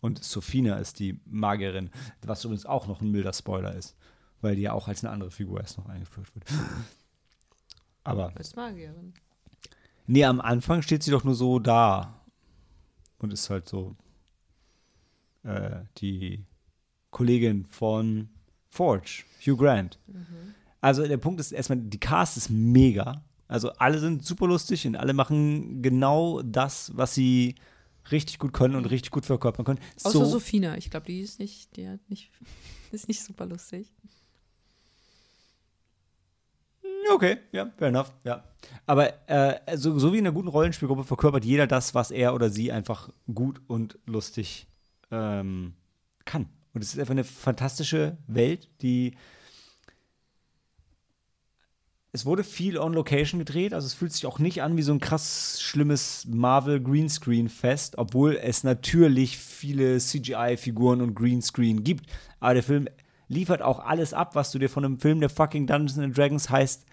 Und 0.00 0.24
Sophina 0.24 0.76
ist 0.78 0.98
die 0.98 1.20
Magierin, 1.26 1.90
was 2.22 2.44
übrigens 2.44 2.66
auch 2.66 2.86
noch 2.88 3.00
ein 3.02 3.10
milder 3.10 3.32
Spoiler 3.32 3.74
ist, 3.74 3.94
weil 4.40 4.56
die 4.56 4.62
ja 4.62 4.72
auch 4.72 4.88
als 4.88 5.04
eine 5.04 5.12
andere 5.12 5.30
Figur 5.30 5.60
erst 5.60 5.78
noch 5.78 5.86
eingeführt 5.88 6.34
wird. 6.34 6.44
Aber 8.04 8.32
Als 8.34 8.56
Magierin. 8.56 9.12
nee, 10.06 10.24
am 10.24 10.40
Anfang 10.40 10.82
steht 10.82 11.02
sie 11.04 11.10
doch 11.12 11.22
nur 11.24 11.34
so 11.36 11.58
da 11.60 12.21
und 13.22 13.32
ist 13.32 13.50
halt 13.50 13.68
so 13.68 13.96
äh, 15.44 15.82
die 15.98 16.44
Kollegin 17.10 17.64
von 17.66 18.28
Forge, 18.68 19.24
Hugh 19.44 19.56
Grant. 19.56 19.98
Also 20.80 21.06
der 21.06 21.18
Punkt 21.18 21.40
ist 21.40 21.52
erstmal, 21.52 21.78
die 21.78 22.00
Cast 22.00 22.36
ist 22.36 22.50
mega. 22.50 23.24
Also 23.48 23.70
alle 23.72 23.98
sind 23.98 24.24
super 24.24 24.46
lustig 24.46 24.86
und 24.86 24.96
alle 24.96 25.12
machen 25.12 25.82
genau 25.82 26.42
das, 26.42 26.90
was 26.96 27.14
sie 27.14 27.54
richtig 28.10 28.38
gut 28.38 28.52
können 28.52 28.74
und 28.74 28.86
richtig 28.86 29.10
gut 29.10 29.26
verkörpern 29.26 29.64
können. 29.64 29.78
Außer 30.02 30.18
so, 30.18 30.24
Sophina. 30.24 30.76
Ich 30.76 30.90
glaube, 30.90 31.06
die 31.06 31.20
ist 31.20 31.38
nicht, 31.38 31.76
die 31.76 31.88
hat 31.88 32.00
nicht, 32.08 32.30
ist 32.92 33.08
nicht 33.08 33.22
super 33.22 33.46
lustig. 33.46 33.92
Okay, 37.10 37.38
ja, 37.52 37.70
fair 37.76 37.88
enough, 37.88 38.12
ja. 38.24 38.44
Aber 38.86 39.12
äh, 39.28 39.60
also, 39.66 39.98
so 39.98 40.12
wie 40.12 40.18
in 40.18 40.26
einer 40.26 40.34
guten 40.34 40.48
Rollenspielgruppe 40.48 41.04
verkörpert 41.04 41.44
jeder 41.44 41.66
das, 41.66 41.94
was 41.94 42.10
er 42.10 42.34
oder 42.34 42.50
sie 42.50 42.72
einfach 42.72 43.10
gut 43.32 43.60
und 43.66 43.98
lustig 44.06 44.66
ähm, 45.10 45.74
kann. 46.24 46.48
Und 46.74 46.82
es 46.82 46.94
ist 46.94 47.00
einfach 47.00 47.12
eine 47.12 47.24
fantastische 47.24 48.16
Welt, 48.26 48.68
die 48.82 49.14
es 52.14 52.26
wurde 52.26 52.44
viel 52.44 52.76
on 52.76 52.92
Location 52.92 53.38
gedreht, 53.38 53.72
also 53.72 53.86
es 53.86 53.94
fühlt 53.94 54.12
sich 54.12 54.26
auch 54.26 54.38
nicht 54.38 54.62
an 54.62 54.76
wie 54.76 54.82
so 54.82 54.92
ein 54.92 55.00
krass 55.00 55.58
schlimmes 55.62 56.26
Marvel 56.28 56.78
Greenscreen 56.78 57.48
Fest, 57.48 57.96
obwohl 57.96 58.36
es 58.36 58.64
natürlich 58.64 59.38
viele 59.38 59.98
CGI-Figuren 59.98 61.00
und 61.00 61.14
Greenscreen 61.14 61.84
gibt. 61.84 62.10
Aber 62.38 62.52
der 62.52 62.62
Film 62.62 62.86
liefert 63.28 63.62
auch 63.62 63.78
alles 63.80 64.12
ab, 64.12 64.34
was 64.34 64.52
du 64.52 64.58
dir 64.58 64.68
von 64.68 64.84
einem 64.84 64.98
Film, 64.98 65.20
der 65.20 65.30
fucking 65.30 65.66
Dungeons 65.66 65.98
and 65.98 66.16
Dragons 66.16 66.50
heißt, 66.50 66.84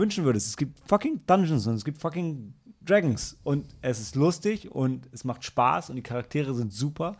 wünschen 0.00 0.24
würdest. 0.24 0.48
Es 0.48 0.56
gibt 0.56 0.80
fucking 0.88 1.20
Dungeons 1.26 1.66
und 1.66 1.74
es 1.74 1.84
gibt 1.84 1.98
fucking 1.98 2.54
Dragons 2.82 3.36
und 3.44 3.66
es 3.82 4.00
ist 4.00 4.16
lustig 4.16 4.72
und 4.72 5.08
es 5.12 5.24
macht 5.24 5.44
Spaß 5.44 5.90
und 5.90 5.96
die 5.96 6.02
Charaktere 6.02 6.54
sind 6.54 6.72
super 6.72 7.16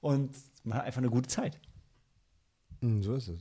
und 0.00 0.34
man 0.64 0.78
hat 0.78 0.86
einfach 0.86 0.98
eine 0.98 1.10
gute 1.10 1.28
Zeit. 1.28 1.60
Hm, 2.80 3.02
so 3.02 3.14
ist 3.14 3.28
es. 3.28 3.40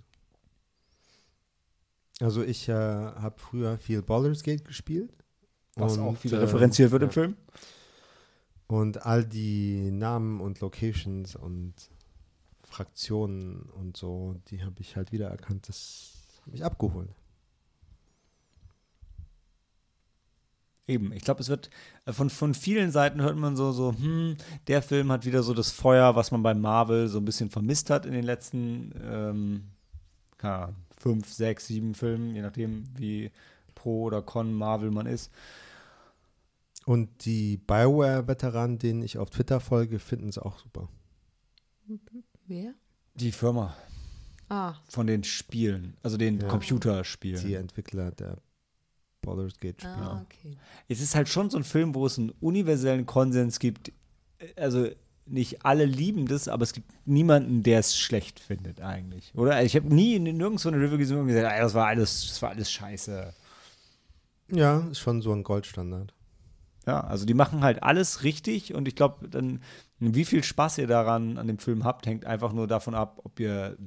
Also 2.20 2.44
ich 2.44 2.70
äh, 2.70 2.74
habe 2.74 3.36
früher 3.38 3.78
viel 3.78 4.04
Baldur's 4.04 4.44
Gate 4.44 4.64
gespielt. 4.64 5.12
Was 5.76 5.98
auch 5.98 6.10
Und, 6.10 6.20
viel 6.20 6.34
äh, 6.34 6.38
referenziert 6.38 6.92
wird 6.92 7.02
im 7.02 7.10
ja. 7.10 7.14
Film. 7.14 7.38
Und 8.68 9.06
all 9.06 9.26
die 9.26 9.90
Namen 9.92 10.40
und 10.40 10.60
Locations 10.60 11.36
und 11.36 11.74
Fraktionen 12.64 13.64
und 13.74 13.98
so, 13.98 14.36
die 14.48 14.64
habe 14.64 14.80
ich 14.80 14.96
halt 14.96 15.12
wiedererkannt. 15.12 15.68
Das 15.68 16.14
hat 16.42 16.54
mich 16.54 16.64
abgeholt. 16.64 17.10
Eben, 20.92 21.12
ich 21.14 21.24
glaube, 21.24 21.42
es 21.42 21.50
wird 21.50 21.70
äh, 22.06 22.12
von, 22.14 22.30
von 22.30 22.54
vielen 22.54 22.92
Seiten 22.92 23.22
hört 23.22 23.38
man 23.38 23.56
so, 23.56 23.72
so, 23.72 23.94
hm, 23.94 24.36
der 24.68 24.82
Film 24.82 25.12
hat 25.12 25.26
wieder 25.26 25.42
so 25.44 25.54
das 25.54 25.72
Feuer, 25.72 26.16
was 26.16 26.32
man 26.32 26.44
bei 26.44 26.54
Marvel 26.54 27.08
so 27.08 27.20
ein 27.20 27.26
bisschen 27.26 27.50
vermisst 27.50 27.90
hat 27.90 28.06
in 28.06 28.12
den 28.12 28.26
letzten 28.26 28.94
ähm, 29.04 29.64
keine 30.38 30.56
Ahnung, 30.56 30.76
fünf, 30.98 31.32
sechs, 31.32 31.68
sieben 31.68 31.94
Filmen, 31.96 32.36
je 32.36 32.42
nachdem, 32.42 32.84
wie 32.98 33.32
pro 33.76 34.04
oder 34.04 34.22
con 34.22 34.54
Marvel 34.54 34.92
man 34.92 35.06
ist. 35.06 35.32
Und 36.86 37.26
die 37.26 37.58
Bioware-Veteranen, 37.58 38.80
denen 38.80 39.04
ich 39.04 39.18
auf 39.18 39.30
Twitter 39.30 39.60
folge, 39.60 40.00
finden 40.00 40.30
es 40.30 40.38
auch 40.38 40.58
super. 40.60 40.90
Wer? 42.48 42.74
Die 43.16 43.32
Firma 43.32 43.76
Ah, 44.50 44.74
von 44.90 45.08
den 45.08 45.24
Spielen, 45.24 45.96
also 46.04 46.18
den 46.18 46.42
Ja. 46.42 46.48
Computerspielen. 46.48 47.42
Die 47.46 47.54
Entwickler 47.54 48.12
der 48.12 48.38
Baldur's 49.22 49.60
Gate-Spiele. 49.60 49.96
ah 49.96 50.26
okay. 50.26 50.58
es 50.88 51.00
ist 51.02 51.16
halt 51.16 51.30
schon 51.30 51.50
so 51.50 51.58
ein 51.58 51.64
Film, 51.64 51.94
wo 51.96 52.06
es 52.06 52.18
einen 52.18 52.32
universellen 52.42 53.06
Konsens 53.06 53.60
gibt. 53.60 53.92
Also 54.56 54.90
nicht 55.28 55.64
alle 55.66 55.86
lieben 55.86 56.28
das, 56.28 56.48
aber 56.48 56.64
es 56.64 56.74
gibt 56.74 56.92
niemanden, 57.06 57.64
der 57.64 57.80
es 57.80 57.98
schlecht 57.98 58.40
findet 58.40 58.82
eigentlich. 58.82 59.32
Oder? 59.36 59.56
Also 59.56 59.66
Ich 59.68 59.76
habe 59.76 59.94
nie 59.94 60.20
nirgendwo 60.20 60.68
eine 60.68 60.82
Review 60.82 60.98
gesehen 60.98 61.20
und 61.20 61.28
gesagt, 61.28 61.54
"Ey, 61.54 61.62
das 61.62 61.74
war 61.74 61.88
alles, 61.88 62.28
das 62.28 62.42
war 62.42 62.50
alles 62.50 62.72
scheiße. 62.72 63.34
Ja, 64.52 64.80
ist 64.92 65.00
schon 65.00 65.22
so 65.22 65.32
ein 65.32 65.44
Goldstandard. 65.44 66.14
Ja, 66.88 67.02
also 67.02 67.26
die 67.26 67.36
machen 67.36 67.62
halt 67.64 67.84
alles 67.84 68.24
richtig 68.24 68.74
und 68.74 68.88
ich 68.88 68.96
glaube, 68.96 69.30
dann, 69.30 69.62
wie 70.00 70.26
viel 70.26 70.44
Spaß 70.44 70.80
ihr 70.80 70.88
daran 70.88 71.38
an 71.38 71.48
dem 71.48 71.60
Film 71.60 71.84
habt, 71.84 72.08
hängt 72.08 72.26
einfach 72.26 72.52
nur 72.54 72.68
davon 72.68 72.96
ab, 72.96 73.22
ob 73.24 73.40
ihr, 73.40 73.78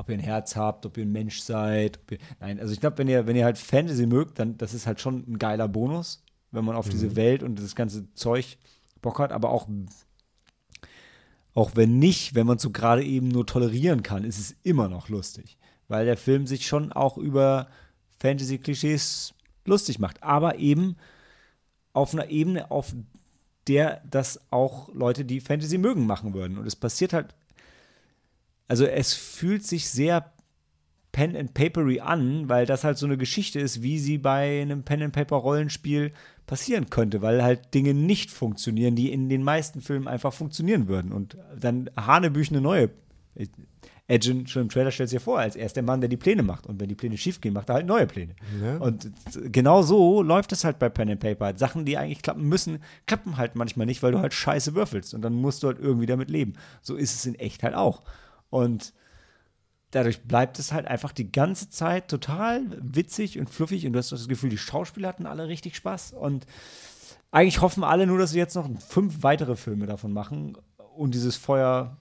ob 0.00 0.08
ihr 0.08 0.14
ein 0.16 0.20
Herz 0.20 0.56
habt, 0.56 0.86
ob 0.86 0.96
ihr 0.96 1.04
ein 1.04 1.12
Mensch 1.12 1.40
seid. 1.40 1.98
Ob 1.98 2.12
ihr, 2.12 2.18
nein, 2.40 2.58
also 2.58 2.72
ich 2.72 2.80
glaube, 2.80 2.98
wenn 2.98 3.08
ihr, 3.08 3.26
wenn 3.26 3.36
ihr 3.36 3.44
halt 3.44 3.58
Fantasy 3.58 4.06
mögt, 4.06 4.38
dann 4.38 4.56
das 4.56 4.72
ist 4.72 4.86
halt 4.86 5.00
schon 5.00 5.24
ein 5.28 5.38
geiler 5.38 5.68
Bonus, 5.68 6.24
wenn 6.50 6.64
man 6.64 6.74
auf 6.74 6.88
diese 6.88 7.16
Welt 7.16 7.42
und 7.42 7.58
das 7.58 7.74
ganze 7.74 8.12
Zeug 8.14 8.56
Bock 9.02 9.18
hat, 9.18 9.30
aber 9.30 9.50
auch 9.50 9.68
auch 11.52 11.72
wenn 11.74 11.98
nicht, 11.98 12.34
wenn 12.34 12.46
man 12.46 12.56
es 12.56 12.62
so 12.62 12.70
gerade 12.70 13.04
eben 13.04 13.28
nur 13.28 13.44
tolerieren 13.44 14.02
kann, 14.02 14.24
ist 14.24 14.38
es 14.38 14.56
immer 14.62 14.88
noch 14.88 15.08
lustig. 15.08 15.58
Weil 15.88 16.06
der 16.06 16.16
Film 16.16 16.46
sich 16.46 16.66
schon 16.66 16.92
auch 16.92 17.18
über 17.18 17.68
Fantasy-Klischees 18.20 19.34
lustig 19.66 19.98
macht. 19.98 20.22
Aber 20.22 20.58
eben 20.58 20.96
auf 21.92 22.14
einer 22.14 22.30
Ebene, 22.30 22.70
auf 22.70 22.94
der 23.66 24.00
das 24.08 24.40
auch 24.50 24.94
Leute, 24.94 25.24
die 25.24 25.40
Fantasy 25.40 25.76
mögen, 25.76 26.06
machen 26.06 26.34
würden. 26.34 26.56
Und 26.56 26.66
es 26.66 26.76
passiert 26.76 27.12
halt, 27.12 27.34
also 28.70 28.86
es 28.86 29.14
fühlt 29.14 29.66
sich 29.66 29.90
sehr 29.90 30.32
Pen 31.10 31.36
and 31.36 31.54
Papery 31.54 31.98
an, 31.98 32.48
weil 32.48 32.66
das 32.66 32.84
halt 32.84 32.98
so 32.98 33.06
eine 33.06 33.16
Geschichte 33.16 33.58
ist, 33.58 33.82
wie 33.82 33.98
sie 33.98 34.16
bei 34.16 34.62
einem 34.62 34.84
Pen 34.84 35.02
and 35.02 35.12
Paper 35.12 35.38
Rollenspiel 35.38 36.12
passieren 36.46 36.88
könnte, 36.88 37.20
weil 37.20 37.42
halt 37.42 37.74
Dinge 37.74 37.94
nicht 37.94 38.30
funktionieren, 38.30 38.94
die 38.94 39.10
in 39.10 39.28
den 39.28 39.42
meisten 39.42 39.80
Filmen 39.80 40.06
einfach 40.06 40.32
funktionieren 40.32 40.86
würden 40.86 41.10
und 41.10 41.36
dann 41.58 41.90
Hanebüchen 41.96 42.56
eine 42.56 42.62
neue 42.62 42.90
Edge 44.06 44.44
schon 44.46 44.62
im 44.62 44.68
Trailer 44.68 44.92
stellt 44.92 45.08
sich 45.08 45.18
ja 45.18 45.24
vor, 45.24 45.40
als 45.40 45.56
er 45.56 45.66
ist 45.66 45.74
der 45.74 45.82
Mann, 45.82 46.00
der 46.00 46.08
die 46.08 46.16
Pläne 46.16 46.42
macht. 46.42 46.66
Und 46.66 46.80
wenn 46.80 46.88
die 46.88 46.96
Pläne 46.96 47.16
schief 47.16 47.40
gehen, 47.40 47.54
macht 47.54 47.70
er 47.70 47.76
halt 47.76 47.86
neue 47.86 48.06
Pläne. 48.06 48.34
Ja. 48.60 48.76
Und 48.78 49.10
genau 49.52 49.82
so 49.82 50.22
läuft 50.22 50.50
es 50.52 50.64
halt 50.64 50.80
bei 50.80 50.88
Pen 50.88 51.10
and 51.10 51.20
Paper. 51.20 51.56
Sachen, 51.56 51.84
die 51.84 51.96
eigentlich 51.96 52.22
klappen 52.22 52.48
müssen, 52.48 52.80
klappen 53.06 53.36
halt 53.36 53.54
manchmal 53.54 53.86
nicht, 53.86 54.02
weil 54.02 54.10
du 54.10 54.18
halt 54.18 54.34
scheiße 54.34 54.74
würfelst. 54.74 55.14
Und 55.14 55.22
dann 55.22 55.34
musst 55.34 55.62
du 55.62 55.68
halt 55.68 55.78
irgendwie 55.78 56.06
damit 56.06 56.28
leben. 56.28 56.54
So 56.82 56.96
ist 56.96 57.14
es 57.14 57.24
in 57.24 57.36
echt 57.36 57.62
halt 57.62 57.74
auch. 57.74 58.02
Und 58.50 58.92
dadurch 59.90 60.22
bleibt 60.22 60.58
es 60.58 60.72
halt 60.72 60.86
einfach 60.86 61.12
die 61.12 61.32
ganze 61.32 61.70
Zeit 61.70 62.08
total 62.08 62.62
witzig 62.80 63.38
und 63.38 63.50
fluffig. 63.50 63.86
Und 63.86 63.94
du 63.94 63.98
hast 63.98 64.12
das 64.12 64.28
Gefühl, 64.28 64.50
die 64.50 64.58
Schauspieler 64.58 65.08
hatten 65.08 65.26
alle 65.26 65.48
richtig 65.48 65.76
Spaß. 65.76 66.12
Und 66.12 66.46
eigentlich 67.30 67.60
hoffen 67.60 67.84
alle 67.84 68.06
nur, 68.06 68.18
dass 68.18 68.30
sie 68.30 68.38
jetzt 68.38 68.54
noch 68.56 68.68
fünf 68.80 69.22
weitere 69.22 69.56
Filme 69.56 69.86
davon 69.86 70.12
machen 70.12 70.56
und 70.96 71.14
dieses 71.14 71.36
Feuer 71.36 71.96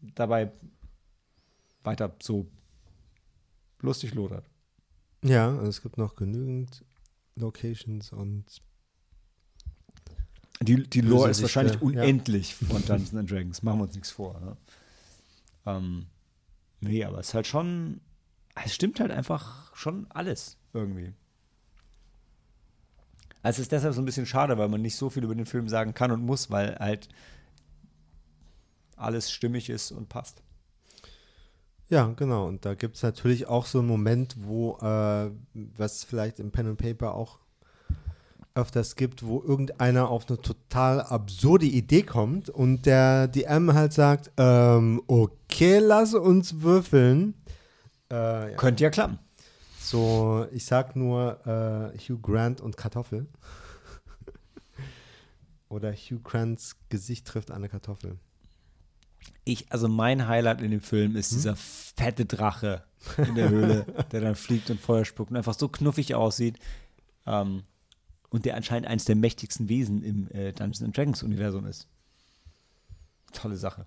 dabei 0.00 0.52
weiter 1.84 2.14
so 2.22 2.46
lustig 3.80 4.14
lodert. 4.14 4.48
Ja, 5.24 5.48
also 5.48 5.68
es 5.68 5.82
gibt 5.82 5.98
noch 5.98 6.14
genügend 6.16 6.84
Locations 7.36 8.12
und 8.12 8.44
Die, 10.60 10.82
die 10.88 11.00
Lore 11.00 11.30
ist 11.30 11.42
wahrscheinlich 11.42 11.74
ja. 11.74 11.80
unendlich 11.80 12.54
von 12.54 12.84
Dungeons 12.84 13.14
and 13.14 13.30
Dragons. 13.30 13.62
Machen 13.62 13.78
wir 13.78 13.84
uns 13.84 13.94
nichts 13.94 14.10
vor. 14.10 14.40
Ne? 14.40 14.56
Ähm, 15.66 16.06
nee, 16.80 17.04
aber 17.04 17.18
es 17.18 17.28
ist 17.28 17.34
halt 17.34 17.46
schon, 17.46 18.00
es 18.64 18.74
stimmt 18.74 19.00
halt 19.00 19.10
einfach 19.10 19.74
schon 19.74 20.06
alles 20.10 20.58
irgendwie. 20.72 21.14
Also 23.42 23.56
es 23.56 23.64
ist 23.64 23.72
deshalb 23.72 23.94
so 23.94 24.00
ein 24.00 24.04
bisschen 24.04 24.26
schade, 24.26 24.56
weil 24.58 24.68
man 24.68 24.82
nicht 24.82 24.96
so 24.96 25.10
viel 25.10 25.24
über 25.24 25.34
den 25.34 25.46
Film 25.46 25.68
sagen 25.68 25.94
kann 25.94 26.12
und 26.12 26.22
muss, 26.22 26.50
weil 26.50 26.76
halt 26.78 27.08
alles 28.96 29.32
stimmig 29.32 29.68
ist 29.68 29.90
und 29.90 30.08
passt. 30.08 30.42
Ja, 31.88 32.06
genau. 32.16 32.46
Und 32.46 32.64
da 32.64 32.74
gibt 32.74 32.96
es 32.96 33.02
natürlich 33.02 33.48
auch 33.48 33.66
so 33.66 33.80
einen 33.80 33.88
Moment, 33.88 34.36
wo, 34.38 34.78
äh, 34.78 35.30
was 35.52 36.04
vielleicht 36.04 36.38
im 36.38 36.50
Pen 36.50 36.68
and 36.68 36.78
Paper 36.78 37.14
auch 37.14 37.41
öfters 38.54 38.96
gibt, 38.96 39.24
wo 39.24 39.42
irgendeiner 39.42 40.08
auf 40.08 40.28
eine 40.28 40.40
total 40.40 41.00
absurde 41.00 41.66
Idee 41.66 42.02
kommt 42.02 42.50
und 42.50 42.86
der 42.86 43.28
DM 43.28 43.72
halt 43.72 43.92
sagt, 43.92 44.30
ähm, 44.36 45.02
okay, 45.06 45.78
lass 45.78 46.14
uns 46.14 46.60
würfeln. 46.60 47.34
Äh, 48.10 48.50
ja. 48.50 48.56
Könnte 48.56 48.84
ja 48.84 48.90
klappen. 48.90 49.18
So, 49.78 50.46
ich 50.52 50.64
sag 50.64 50.96
nur 50.96 51.46
äh, 51.46 51.98
Hugh 51.98 52.20
Grant 52.20 52.60
und 52.60 52.76
Kartoffel. 52.76 53.26
Oder 55.68 55.92
Hugh 55.92 56.20
Grants 56.22 56.76
Gesicht 56.88 57.26
trifft 57.26 57.50
eine 57.50 57.68
Kartoffel. 57.68 58.18
Ich, 59.44 59.72
also 59.72 59.88
mein 59.88 60.28
Highlight 60.28 60.60
in 60.62 60.70
dem 60.70 60.80
Film 60.80 61.16
ist 61.16 61.32
dieser 61.32 61.56
fette 61.56 62.26
Drache 62.26 62.84
in 63.16 63.34
der 63.34 63.48
Höhle, 63.48 63.86
der 64.12 64.20
dann 64.20 64.34
fliegt 64.34 64.70
und 64.70 64.80
Feuer 64.80 65.04
spuckt 65.04 65.30
und 65.30 65.36
einfach 65.36 65.54
so 65.54 65.68
knuffig 65.68 66.14
aussieht. 66.14 66.58
Ähm, 67.26 67.64
und 68.32 68.44
der 68.46 68.56
anscheinend 68.56 68.88
eines 68.88 69.04
der 69.04 69.14
mächtigsten 69.14 69.68
Wesen 69.68 70.02
im 70.02 70.28
äh, 70.30 70.52
Dungeons 70.52 70.82
and 70.82 70.96
Dragons 70.96 71.22
Universum 71.22 71.66
ist. 71.66 71.86
Tolle 73.32 73.56
Sache. 73.56 73.86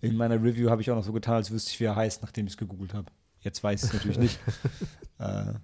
In 0.00 0.16
meiner 0.16 0.42
Review 0.42 0.70
habe 0.70 0.82
ich 0.82 0.90
auch 0.90 0.96
noch 0.96 1.04
so 1.04 1.12
getan, 1.12 1.34
als 1.34 1.50
wüsste 1.50 1.70
ich, 1.70 1.80
wie 1.80 1.84
er 1.84 1.96
heißt, 1.96 2.22
nachdem 2.22 2.46
ich 2.46 2.54
es 2.54 2.56
gegoogelt 2.56 2.94
habe. 2.94 3.10
Jetzt 3.40 3.62
weiß 3.62 3.82
ich 3.82 3.88
es 3.88 3.92
natürlich 3.92 4.18
nicht. 4.18 4.40
äh, 5.18 5.54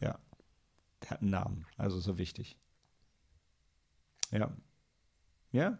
ja. 0.00 0.18
Der 1.02 1.10
hat 1.10 1.22
einen 1.22 1.30
Namen, 1.30 1.66
also 1.76 1.98
so 2.00 2.18
wichtig. 2.18 2.56
Ja. 4.30 4.52
Ja. 5.52 5.78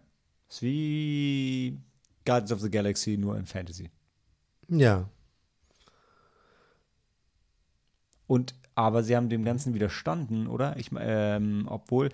Ist 0.49 0.63
wie 0.63 1.79
Guardians 2.25 2.53
of 2.53 2.61
the 2.61 2.71
Galaxy, 2.71 3.17
nur 3.17 3.37
in 3.37 3.47
Fantasy. 3.47 3.91
Ja, 4.69 5.09
Und 8.33 8.55
aber 8.75 9.03
sie 9.03 9.17
haben 9.17 9.29
dem 9.29 9.45
Ganzen 9.45 9.75
widerstanden, 9.75 10.47
oder? 10.47 10.77
Ich, 10.77 10.91
ähm, 10.99 11.67
obwohl 11.69 12.11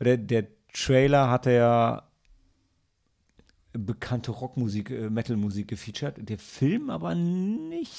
der, 0.00 0.16
der 0.18 0.46
Trailer 0.72 1.30
hatte 1.30 1.52
ja 1.52 2.02
bekannte 3.72 4.30
Rockmusik, 4.30 4.90
äh, 4.90 5.10
Metalmusik 5.10 5.68
gefeatured. 5.68 6.28
Der 6.28 6.38
Film 6.38 6.90
aber 6.90 7.14
nicht 7.14 7.96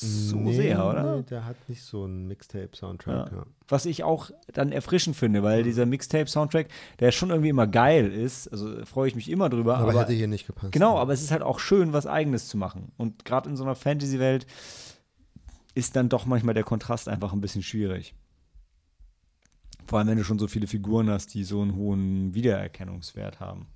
so 0.00 0.36
Nee, 0.36 0.54
sehr, 0.54 0.86
oder? 0.86 1.16
Nee, 1.16 1.22
der 1.24 1.44
hat 1.44 1.56
nicht 1.68 1.82
so 1.82 2.04
einen 2.04 2.28
Mixtape-Soundtrack. 2.28 3.32
Ja. 3.32 3.46
Was 3.66 3.84
ich 3.84 4.04
auch 4.04 4.30
dann 4.52 4.70
erfrischend 4.70 5.16
finde, 5.16 5.42
weil 5.42 5.62
dieser 5.64 5.86
Mixtape-Soundtrack, 5.86 6.68
der 7.00 7.10
schon 7.10 7.30
irgendwie 7.30 7.48
immer 7.48 7.66
geil 7.66 8.12
ist, 8.12 8.48
also 8.48 8.84
freue 8.84 9.08
ich 9.08 9.16
mich 9.16 9.28
immer 9.30 9.48
drüber. 9.48 9.78
Aber, 9.78 9.90
Aber, 9.90 10.00
hätte 10.00 10.12
hier 10.12 10.28
nicht 10.28 10.46
gepasst. 10.46 10.72
genau, 10.72 10.98
aber 10.98 11.12
es 11.12 11.22
ist 11.22 11.30
halt 11.30 11.42
auch 11.42 11.58
schön, 11.58 11.92
was 11.92 12.06
Eigenes 12.06 12.48
zu 12.48 12.56
machen. 12.56 12.92
Und 12.96 13.24
gerade 13.24 13.48
in 13.50 13.56
so 13.56 13.64
einer 13.64 13.74
Fantasy-Welt 13.74 14.46
ist 15.78 15.94
dann 15.94 16.08
doch 16.08 16.26
manchmal 16.26 16.54
der 16.54 16.64
Kontrast 16.64 17.08
einfach 17.08 17.32
ein 17.32 17.40
bisschen 17.40 17.62
schwierig. 17.62 18.16
Vor 19.86 20.00
allem, 20.00 20.08
wenn 20.08 20.18
du 20.18 20.24
schon 20.24 20.40
so 20.40 20.48
viele 20.48 20.66
Figuren 20.66 21.08
hast, 21.08 21.32
die 21.34 21.44
so 21.44 21.62
einen 21.62 21.76
hohen 21.76 22.34
Wiedererkennungswert 22.34 23.38
haben. 23.38 23.68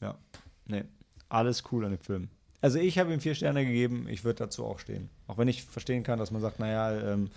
Ja, 0.00 0.16
nee, 0.66 0.84
alles 1.28 1.64
cool 1.72 1.84
an 1.84 1.90
dem 1.90 2.00
Film. 2.00 2.28
Also 2.60 2.78
ich 2.78 2.98
habe 2.98 3.12
ihm 3.12 3.20
vier 3.20 3.34
Sterne 3.34 3.66
gegeben, 3.66 4.06
ich 4.08 4.22
würde 4.22 4.44
dazu 4.44 4.64
auch 4.64 4.78
stehen. 4.78 5.10
Auch 5.26 5.38
wenn 5.38 5.48
ich 5.48 5.64
verstehen 5.64 6.04
kann, 6.04 6.20
dass 6.20 6.30
man 6.30 6.40
sagt, 6.40 6.60
naja, 6.60 7.14
ähm, 7.14 7.30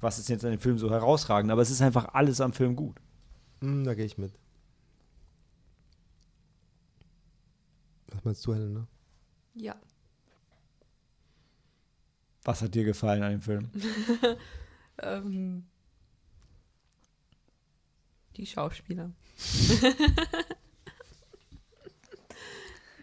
was 0.00 0.18
ist 0.18 0.30
jetzt 0.30 0.46
an 0.46 0.50
dem 0.50 0.60
Film 0.60 0.78
so 0.78 0.90
herausragend, 0.90 1.52
aber 1.52 1.60
es 1.60 1.70
ist 1.70 1.82
einfach 1.82 2.14
alles 2.14 2.40
am 2.40 2.54
Film 2.54 2.74
gut. 2.74 2.96
Hm, 3.60 3.84
da 3.84 3.92
gehe 3.92 4.06
ich 4.06 4.16
mit. 4.16 4.32
Was 8.24 8.26
meinst 8.26 8.46
du, 8.46 8.54
Helena? 8.54 8.88
Ja. 9.52 9.76
Was 12.44 12.62
hat 12.62 12.74
dir 12.74 12.84
gefallen 12.84 13.22
an 13.22 13.32
dem 13.32 13.42
Film? 13.42 13.70
Ähm, 14.96 15.64
die 18.36 18.46
Schauspieler. 18.46 19.10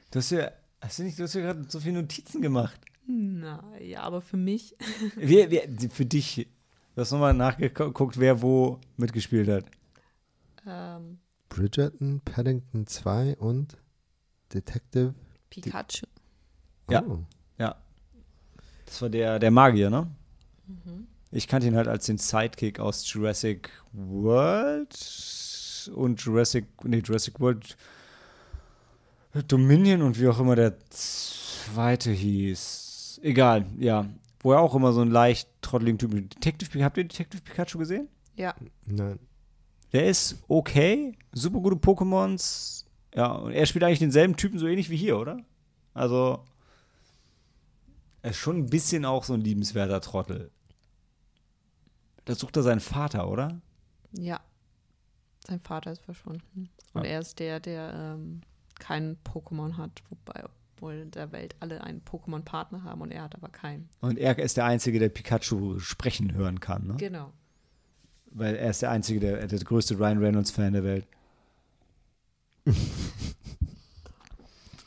Du 0.09 0.19
hast 0.19 0.29
ja, 0.31 0.51
hast 0.81 0.99
du 0.99 1.03
nicht, 1.03 1.19
du 1.19 1.23
hast 1.23 1.35
ja 1.35 1.41
gerade 1.41 1.65
so 1.69 1.79
viele 1.79 2.01
Notizen 2.01 2.41
gemacht. 2.41 2.79
Na, 3.05 3.77
ja, 3.79 4.01
aber 4.01 4.21
für 4.21 4.37
mich. 4.37 4.75
Wir, 5.15 5.51
wir, 5.51 5.69
für 5.89 6.05
dich, 6.05 6.49
du 6.95 7.01
hast 7.01 7.11
nochmal 7.11 7.33
nachgeguckt, 7.33 8.19
wer 8.19 8.41
wo 8.41 8.79
mitgespielt 8.97 9.47
hat. 9.47 9.65
Ähm, 10.65 11.19
Bridgerton, 11.47 12.21
Paddington 12.21 12.87
2 12.87 13.37
und 13.37 13.77
Detective. 14.53 15.13
Pikachu. 15.49 16.05
Ja. 16.89 17.03
Oh. 17.03 17.19
Ja. 17.57 17.75
Das 18.85 19.01
war 19.01 19.09
der, 19.09 19.39
der 19.39 19.51
Magier, 19.51 19.89
ne? 19.89 20.07
Ich 21.31 21.47
kannte 21.47 21.67
ihn 21.67 21.75
halt 21.75 21.87
als 21.87 22.05
den 22.05 22.17
Sidekick 22.17 22.79
aus 22.79 23.11
Jurassic 23.11 23.69
World 23.93 24.97
und 25.93 26.21
Jurassic, 26.21 26.65
nee, 26.83 26.99
Jurassic 26.99 27.39
World 27.39 27.77
Dominion 29.47 30.01
und 30.01 30.19
wie 30.19 30.27
auch 30.27 30.39
immer 30.39 30.55
der 30.55 30.77
zweite 30.89 32.11
hieß. 32.11 33.21
Egal, 33.23 33.65
ja. 33.77 34.09
Wo 34.41 34.51
er 34.53 34.59
auch 34.59 34.75
immer 34.75 34.91
so 34.91 35.01
einen 35.01 35.11
leicht 35.11 35.47
trotteligen 35.61 35.99
Typen. 35.99 36.27
Detective 36.29 36.69
Pikachu, 36.69 36.85
habt 36.85 36.97
ihr 36.97 37.03
Detective 37.05 37.41
Pikachu 37.41 37.77
gesehen? 37.77 38.09
Ja. 38.35 38.55
Nein. 38.85 39.19
Der 39.93 40.07
ist 40.07 40.43
okay, 40.47 41.17
super 41.31 41.59
gute 41.59 41.75
Pokémons. 41.75 42.85
Ja, 43.13 43.31
und 43.33 43.51
er 43.51 43.65
spielt 43.65 43.83
eigentlich 43.83 43.99
denselben 43.99 44.37
Typen 44.37 44.57
so 44.59 44.67
ähnlich 44.67 44.89
wie 44.89 44.97
hier, 44.97 45.17
oder? 45.19 45.39
Also, 45.93 46.43
er 48.21 48.31
ist 48.31 48.37
schon 48.37 48.57
ein 48.57 48.69
bisschen 48.69 49.03
auch 49.05 49.23
so 49.23 49.33
ein 49.33 49.41
liebenswerter 49.41 49.99
Trottel. 50.01 50.51
Da 52.25 52.35
sucht 52.35 52.55
er 52.57 52.63
seinen 52.63 52.79
Vater, 52.79 53.29
oder? 53.29 53.59
Ja. 54.13 54.39
Sein 55.47 55.59
Vater 55.59 55.91
ist 55.91 56.03
verschwunden. 56.03 56.69
Und 56.93 57.03
Ja. 57.03 57.09
er 57.11 57.19
ist 57.19 57.39
der, 57.39 57.59
der 57.59 57.93
ähm, 58.15 58.41
keinen 58.79 59.17
Pokémon 59.23 59.75
hat, 59.77 60.03
wobei 60.09 60.43
wohl 60.77 60.93
in 60.93 61.11
der 61.11 61.31
Welt 61.31 61.55
alle 61.59 61.83
einen 61.83 62.01
Pokémon-Partner 62.01 62.83
haben 62.83 63.01
und 63.01 63.11
er 63.11 63.23
hat 63.23 63.35
aber 63.35 63.49
keinen. 63.49 63.89
Und 64.01 64.17
er 64.17 64.37
ist 64.39 64.57
der 64.57 64.65
Einzige, 64.65 64.99
der 64.99 65.09
Pikachu 65.09 65.79
sprechen 65.79 66.33
hören 66.33 66.59
kann, 66.59 66.87
ne? 66.87 66.95
Genau. 66.97 67.31
Weil 68.27 68.55
er 68.55 68.69
ist 68.69 68.81
der 68.81 68.91
Einzige, 68.91 69.19
der, 69.19 69.45
der 69.47 69.59
größte 69.59 69.97
Ryan 69.99 70.19
Reynolds-Fan 70.19 70.73
der 70.73 70.83
Welt. 70.83 71.07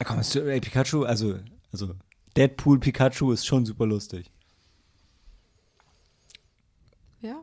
Komm, 0.05 0.21
ey, 0.21 0.61
Pikachu, 0.61 1.05
also, 1.05 1.39
also 1.73 1.95
Deadpool 2.37 2.79
Pikachu 2.79 3.33
ist 3.33 3.47
schon 3.47 3.65
super 3.65 3.87
lustig. 3.87 4.31
Ja, 7.21 7.43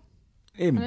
Eben. 0.57 0.77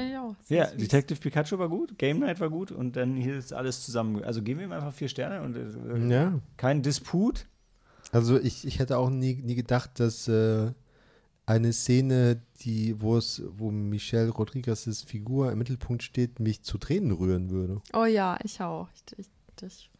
Ja, 0.48 0.68
süß. 0.68 0.76
Detective 0.76 1.18
Pikachu 1.18 1.58
war 1.58 1.68
gut, 1.68 1.98
Game 1.98 2.20
Night 2.20 2.38
war 2.38 2.50
gut 2.50 2.70
und 2.70 2.96
dann 2.96 3.16
hier 3.16 3.36
ist 3.36 3.52
alles 3.52 3.84
zusammen. 3.84 4.22
Also 4.22 4.42
geben 4.42 4.60
wir 4.60 4.66
ihm 4.66 4.72
einfach 4.72 4.92
vier 4.92 5.08
Sterne 5.08 5.42
und 5.42 5.56
äh, 5.56 6.08
Ja. 6.08 6.38
kein 6.56 6.82
Disput. 6.82 7.46
Also 8.12 8.38
ich, 8.38 8.66
ich 8.66 8.78
hätte 8.78 8.98
auch 8.98 9.10
nie, 9.10 9.34
nie 9.34 9.54
gedacht, 9.54 9.98
dass 9.98 10.28
äh, 10.28 10.70
eine 11.46 11.72
Szene, 11.72 12.42
die, 12.60 13.00
wo 13.00 13.16
es, 13.16 13.42
wo 13.56 13.70
Michelle 13.70 14.30
Rodriguez's 14.30 15.02
Figur 15.02 15.50
im 15.50 15.58
Mittelpunkt 15.58 16.02
steht, 16.02 16.40
mich 16.40 16.62
zu 16.62 16.78
Tränen 16.78 17.10
rühren 17.12 17.50
würde. 17.50 17.80
Oh 17.94 18.04
ja, 18.04 18.38
ich 18.44 18.60
auch. 18.60 18.88
Ich, 18.94 19.18
ich, 19.18 19.30
ich, 19.62 19.90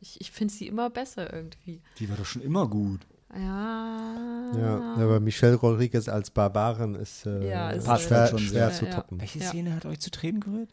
ich, 0.00 0.20
ich 0.20 0.30
finde 0.30 0.52
sie 0.54 0.66
immer 0.66 0.90
besser 0.90 1.32
irgendwie. 1.32 1.80
Die 1.98 2.08
war 2.08 2.16
doch 2.16 2.24
schon 2.26 2.42
immer 2.42 2.66
gut. 2.68 3.00
Ja. 3.34 4.52
Ja, 4.58 4.94
aber 4.96 5.20
Michelle 5.20 5.54
Rodriguez 5.56 6.08
als 6.08 6.30
Barbarin 6.30 6.94
ist, 6.94 7.24
äh, 7.26 7.48
Ja, 7.48 7.70
ist 7.70 7.84
Passt 7.86 8.08
schwer, 8.08 8.20
halt 8.20 8.30
schon 8.30 8.38
schwer 8.40 8.68
sehr. 8.70 8.78
zu 8.78 8.84
Ja, 8.86 8.94
toppen. 8.94 9.20
Welche 9.20 9.38
Ja. 9.38 9.48
Szene 9.48 9.74
hat 9.74 9.86
euch 9.86 10.00
zu 10.00 10.10
Tränen 10.10 10.40
gerührt? 10.40 10.68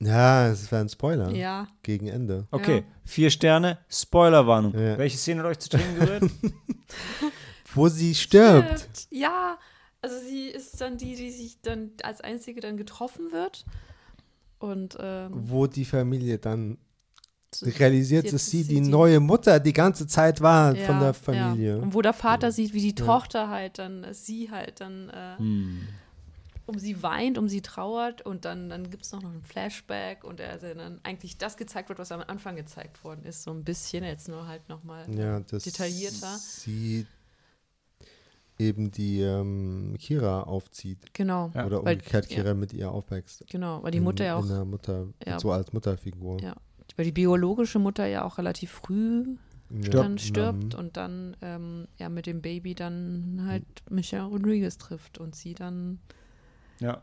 Ja, 0.00 0.48
es 0.48 0.70
wäre 0.70 0.82
ein 0.82 0.88
Spoiler 0.88 1.30
Ja. 1.30 1.68
gegen 1.82 2.06
Ende. 2.08 2.46
Okay, 2.50 2.78
Ja. 2.78 2.84
vier 3.04 3.30
Sterne, 3.30 3.78
Spoilerwarnung. 3.88 4.74
Ja. 4.74 4.98
Welche 4.98 5.18
Szene 5.18 5.40
hat 5.42 5.46
euch 5.50 5.58
zu 5.58 5.68
Tränen 5.70 5.98
gerührt? 5.98 6.22
Wo 7.74 7.88
sie 7.88 8.14
stirbt. 8.14 8.88
Ja, 9.10 9.58
also 10.02 10.18
sie 10.18 10.48
ist 10.48 10.80
dann 10.80 10.96
die, 10.98 11.14
die 11.16 11.30
sich 11.30 11.60
dann 11.62 11.90
als 12.02 12.20
einzige 12.20 12.60
dann 12.60 12.76
getroffen 12.76 13.30
wird. 13.32 13.64
Und 14.58 14.96
ähm, 15.00 15.30
Wo 15.34 15.66
die 15.66 15.84
Familie 15.84 16.38
dann 16.38 16.78
realisiert, 17.62 18.32
dass 18.32 18.50
sie 18.50 18.60
ist 18.60 18.70
die 18.70 18.80
neue 18.80 19.20
Mutter 19.20 19.58
die 19.60 19.72
ganze 19.72 20.06
Zeit 20.06 20.40
war 20.40 20.74
Ja, 20.76 20.86
von 20.86 20.98
der 20.98 21.08
Ja. 21.08 21.12
Familie. 21.12 21.78
Und 21.78 21.94
wo 21.94 22.02
der 22.02 22.12
Vater 22.12 22.52
sieht, 22.52 22.72
wie 22.74 22.80
die 22.92 23.00
Ja. 23.00 23.06
Tochter 23.06 23.48
halt 23.48 23.78
dann, 23.78 24.04
äh, 24.04 24.14
sie 24.14 24.50
halt 24.50 24.80
dann 24.80 25.08
äh, 25.10 25.36
hm. 25.38 25.80
um 26.66 26.78
sie 26.78 27.02
weint, 27.02 27.36
um 27.38 27.48
sie 27.48 27.60
trauert 27.62 28.22
und 28.22 28.44
dann, 28.44 28.68
dann 28.70 28.88
gibt 28.90 29.04
es 29.04 29.12
noch 29.12 29.24
einen 29.24 29.42
Flashback 29.42 30.22
und 30.24 30.38
er 30.38 30.58
dann 30.58 31.00
eigentlich 31.02 31.36
das 31.38 31.56
gezeigt 31.56 31.88
wird, 31.88 31.98
was 31.98 32.12
am 32.12 32.22
Anfang 32.26 32.54
gezeigt 32.56 33.02
worden 33.02 33.24
ist, 33.24 33.42
so 33.42 33.50
ein 33.50 33.64
bisschen, 33.64 34.04
jetzt 34.04 34.28
nur 34.28 34.46
halt 34.46 34.68
nochmal. 34.68 35.04
Ja, 35.12 35.40
das 35.40 35.64
Detaillierter. 35.64 36.36
sie 36.38 37.06
eben 38.58 38.90
die 38.90 39.20
ähm, 39.22 39.96
Kira 39.98 40.42
aufzieht. 40.42 40.98
Genau, 41.14 41.50
Ja. 41.54 41.66
Oder 41.66 41.84
weil- 41.84 41.94
umgekehrt 41.96 42.30
ja. 42.30 42.36
Kira 42.42 42.54
mit 42.54 42.72
ihr 42.74 42.90
aufwächst. 42.92 43.44
genau, 43.50 43.82
weil 43.82 43.90
die 43.90 43.98
In- 43.98 44.04
Mutter 44.04 44.24
ja 44.24 44.36
auch, 44.36 44.42
In 44.42 44.48
der 44.50 44.64
Mutter, 44.64 45.06
Ja. 45.26 45.40
so 45.40 45.50
als 45.50 45.72
Mutterfigur. 45.72 46.40
Ja. 46.42 46.54
Weil 46.96 47.04
die 47.06 47.12
biologische 47.12 47.78
Mutter 47.78 48.06
ja 48.06 48.24
auch 48.24 48.38
relativ 48.38 48.70
früh 48.70 49.36
Ja. 49.70 49.90
dann 49.90 50.18
stirbt 50.18 50.72
Mhm. 50.74 50.78
und 50.80 50.96
dann 50.96 51.36
ähm, 51.42 51.86
ja 51.98 52.08
mit 52.08 52.26
dem 52.26 52.42
Baby 52.42 52.74
dann 52.74 53.44
halt 53.46 53.64
Michelle 53.88 54.24
Rodriguez 54.24 54.78
trifft 54.78 55.18
und 55.18 55.34
sie 55.36 55.54
dann 55.54 56.00
Ja. 56.80 57.02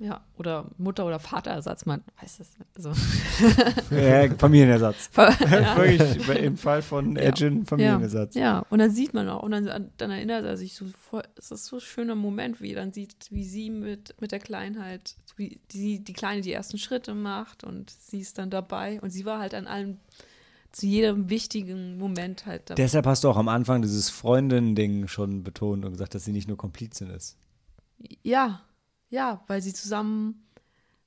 ja 0.00 0.20
oder 0.36 0.66
Mutter 0.76 1.06
oder 1.06 1.18
Vaterersatz 1.18 1.86
man 1.86 2.02
weiß 2.20 2.40
es 2.40 2.58
nicht. 2.58 2.68
Also, 2.76 2.92
Äh, 3.94 4.30
Familienersatz. 4.36 5.10
ja. 5.16 5.76
Wirklich 5.76 6.28
im 6.42 6.56
Fall 6.56 6.82
von 6.82 7.16
Ja. 7.16 7.22
Edgin 7.22 7.64
Familienersatz. 7.66 8.34
Ja, 8.34 8.64
und 8.70 8.78
dann 8.80 8.90
sieht 8.90 9.14
man 9.14 9.28
auch, 9.28 9.42
und 9.42 9.52
dann, 9.52 9.90
dann 9.96 10.10
erinnert 10.10 10.44
er 10.44 10.56
sich 10.58 10.74
so 10.74 10.86
voll, 10.86 11.22
es 11.36 11.50
ist 11.50 11.64
so 11.66 11.76
ein 11.76 11.80
schöner 11.80 12.14
Moment, 12.14 12.60
wie 12.60 12.72
er 12.72 12.76
dann 12.82 12.92
sieht, 12.92 13.16
wie 13.30 13.44
sie 13.44 13.70
mit, 13.70 14.14
mit 14.20 14.32
der 14.32 14.38
Kleinen 14.40 14.82
halt, 14.84 15.16
wie 15.38 15.60
die, 15.70 16.02
die 16.02 16.12
Kleine 16.12 16.40
die 16.42 16.52
ersten 16.52 16.78
Schritte 16.78 17.14
macht 17.14 17.64
und 17.64 17.90
sie 17.90 18.20
ist 18.20 18.38
dann 18.38 18.50
dabei 18.50 19.00
und 19.00 19.10
sie 19.10 19.24
war 19.24 19.38
halt 19.40 19.54
an 19.54 19.66
allem, 19.66 19.98
zu 20.72 20.86
jedem 20.86 21.30
wichtigen 21.30 21.96
Moment 21.96 22.44
halt 22.44 22.68
dabei. 22.70 22.82
Deshalb 22.82 23.06
hast 23.06 23.24
du 23.24 23.30
auch 23.30 23.36
am 23.38 23.48
Anfang 23.48 23.80
dieses 23.82 24.10
Freundin-Ding 24.10 25.08
schon 25.08 25.42
betont 25.42 25.84
und 25.84 25.92
gesagt, 25.92 26.14
dass 26.14 26.24
sie 26.24 26.32
nicht 26.32 26.46
nur 26.48 26.56
Komplizin 26.58 27.08
ist. 27.10 27.36
Ja, 28.22 28.60
ja, 29.10 29.42
weil 29.46 29.62
sie 29.62 29.72
zusammen, 29.72 30.44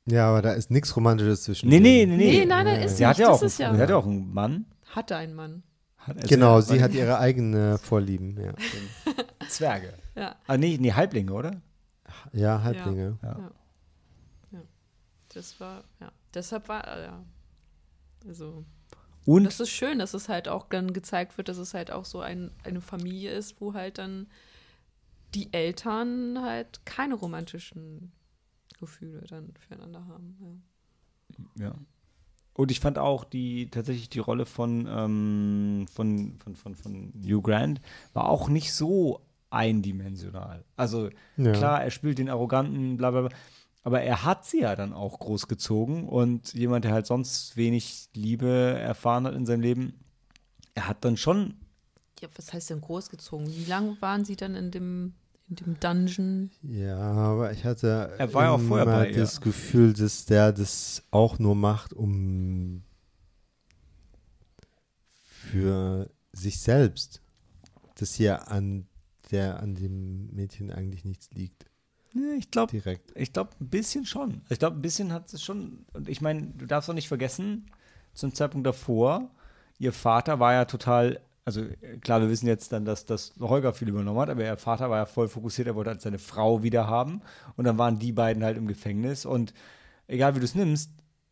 Ja, 0.08 0.30
aber 0.30 0.42
da 0.42 0.54
ist 0.54 0.72
nichts 0.72 0.96
Romantisches 0.96 1.44
zwischen 1.44 1.70
Nee, 1.70 1.80
nee, 1.80 2.06
nee, 2.08 2.18
nee. 2.18 2.32
Nee, 2.40 2.46
nein, 2.46 2.66
nein, 2.66 2.82
ist 2.82 2.98
Sie 2.98 3.06
hat 3.06 3.18
nicht, 3.18 3.28
ja 3.28 3.28
das 3.28 3.36
auch, 3.38 3.42
einen, 3.42 3.48
ist 3.48 3.60
ja- 3.60 3.76
sie 3.76 3.82
hat 3.82 3.90
ja 3.90 3.96
auch 3.98 4.06
einen 4.08 4.34
Mann. 4.34 4.66
hatte 4.96 5.16
ein 5.16 5.36
Mann. 5.36 5.62
Hat, 5.98 6.16
also 6.18 6.28
Genau, 6.28 6.56
ja, 6.56 6.62
sie 6.64 6.82
hat 6.82 6.94
ihre 6.96 7.20
eigene 7.20 7.78
Vorlieben. 7.78 8.36
Ja, 8.42 8.54
Zwerge. 9.48 9.94
Ja, 10.16 10.36
Ah, 10.48 10.58
nee, 10.58 10.78
nee, 10.82 10.92
Halblinge, 10.94 11.32
oder? 11.32 11.62
ja 12.34 12.64
Halblinge. 12.64 13.20
Das 15.34 15.60
war, 15.60 15.84
ja, 16.00 16.12
deshalb 16.34 16.68
war, 16.68 16.88
äh, 16.88 17.06
ja, 17.06 17.24
also. 18.28 18.66
Und 19.26 19.44
das 19.44 19.60
ist 19.60 19.70
schön, 19.70 20.00
dass 20.00 20.14
es 20.14 20.30
halt 20.30 20.48
auch 20.48 20.68
dann 20.68 20.94
gezeigt 20.94 21.38
wird, 21.38 21.48
dass 21.48 21.58
es 21.58 21.74
halt 21.74 21.92
auch 21.92 22.06
so 22.06 22.22
ein, 22.22 22.52
eine 22.64 22.82
Familie 22.82 23.32
ist, 23.32 23.62
wo 23.62 23.74
halt 23.74 23.98
dann 24.00 24.28
die 25.36 25.54
Eltern 25.54 26.42
halt 26.42 26.86
keine 26.86 27.16
romantischen 27.16 28.12
Gefühle 28.80 29.22
dann 29.28 29.54
füreinander 29.60 30.06
haben. 30.08 30.64
Ja. 31.58 31.66
Ja. 31.68 31.76
Und 32.54 32.72
ich 32.72 32.80
fand 32.80 32.98
auch 32.98 33.24
die 33.24 33.70
tatsächlich 33.70 34.10
die 34.10 34.20
Rolle 34.20 34.46
von, 34.46 34.88
ähm, 34.90 35.86
von, 35.94 36.38
von, 36.44 36.56
von, 36.56 36.76
von 36.76 37.14
Hugh 37.24 37.42
Grant 37.42 37.80
war 38.14 38.28
auch 38.28 38.50
nicht 38.50 38.74
so 38.74 39.22
eindimensional. 39.50 40.66
Also 40.76 41.10
Ja. 41.38 41.52
klar, 41.54 41.84
er 41.84 41.92
spielt 41.92 42.18
den 42.18 42.30
arroganten, 42.30 42.98
bla 42.98 43.12
bla 43.12 43.22
bla. 43.22 43.38
Aber 43.84 44.02
er 44.02 44.24
hat 44.24 44.46
sie 44.46 44.62
ja 44.62 44.76
dann 44.76 44.94
auch 44.94 45.20
großgezogen 45.20 46.08
und 46.08 46.54
jemand, 46.54 46.86
der 46.86 46.92
halt 46.94 47.08
sonst 47.08 47.58
wenig 47.58 48.10
Liebe 48.14 48.48
erfahren 48.80 49.26
hat 49.26 49.34
in 49.34 49.46
seinem 49.46 49.62
Leben, 49.62 49.94
er 50.76 50.88
hat 50.88 51.04
dann 51.04 51.18
schon, 51.18 51.56
ja, 52.20 52.30
was 52.36 52.54
heißt 52.54 52.70
denn 52.70 52.82
großgezogen? 52.82 53.48
Wie 53.48 53.66
lange 53.66 54.00
waren 54.00 54.24
sie 54.24 54.36
dann 54.36 54.54
in 54.54 54.70
dem, 54.70 55.14
in 55.50 55.56
dem 55.56 55.80
Dungeon? 55.80 56.52
Ja, 56.62 57.00
aber 57.00 57.52
ich 57.52 57.66
hatte 57.66 58.14
Er 58.20 58.34
war 58.34 58.44
ja 58.44 58.52
auch 58.52 58.62
vorher 58.62 58.86
immer 58.86 59.00
bei 59.00 59.10
ihr. 59.10 59.18
das 59.18 59.42
Gefühl, 59.42 59.94
dass 59.94 60.26
der 60.26 60.54
das 60.54 61.04
auch 61.10 61.40
nur 61.40 61.56
macht, 61.56 61.94
um 61.94 62.84
für 65.10 66.12
sich 66.32 66.60
selbst, 66.60 67.22
dass 67.96 68.14
hier 68.14 68.48
an 68.50 68.88
der 69.32 69.60
an 69.60 69.74
dem 69.76 70.28
Mädchen 70.34 70.72
eigentlich 70.72 71.06
nichts 71.06 71.32
liegt. 71.32 71.66
Ich 72.38 72.52
glaube. 72.52 72.78
Ich 73.16 73.34
glaube, 73.34 73.52
ein 73.60 73.70
bisschen 73.70 74.06
schon. 74.06 74.42
Ich 74.50 74.60
glaube, 74.60 74.78
ein 74.78 74.82
bisschen 74.82 75.14
hat 75.14 75.32
es 75.34 75.44
schon. 75.44 75.86
Und 75.94 76.10
ich 76.10 76.22
meine, 76.22 76.48
du 76.58 76.66
darfst 76.66 76.90
auch 76.90 76.94
nicht 76.94 77.08
vergessen, 77.08 77.70
zum 78.14 78.34
Zeitpunkt 78.34 78.68
davor, 78.68 79.30
ihr 79.80 79.94
Vater 79.94 80.40
war 80.40 80.54
ja 80.54 80.66
total. 80.66 81.22
Also 81.44 81.64
klar, 82.02 82.22
wir 82.22 82.30
wissen 82.30 82.48
jetzt 82.48 82.72
dann, 82.72 82.86
dass 82.86 83.06
das 83.06 83.34
Holger 83.40 83.74
viel 83.74 83.90
übernommen 83.90 84.20
hat, 84.20 84.30
aber 84.30 84.44
ihr 84.44 84.58
Vater 84.58 84.92
war 84.92 84.98
ja 84.98 85.06
voll 85.06 85.28
fokussiert, 85.28 85.68
er 85.68 85.76
wollte 85.76 85.90
halt 85.90 86.02
seine 86.02 86.20
Frau 86.20 86.62
wieder 86.62 86.88
haben. 86.88 87.22
Und 87.56 87.66
dann 87.66 87.78
waren 87.80 87.98
die 87.98 88.12
beiden 88.12 88.44
halt 88.44 88.58
im 88.58 88.68
Gefängnis. 88.68 89.26
Und 89.26 89.54
egal 90.08 90.36
wie 90.36 90.40
du 90.40 90.46
es 90.46 90.54
nimmst, 90.54 90.92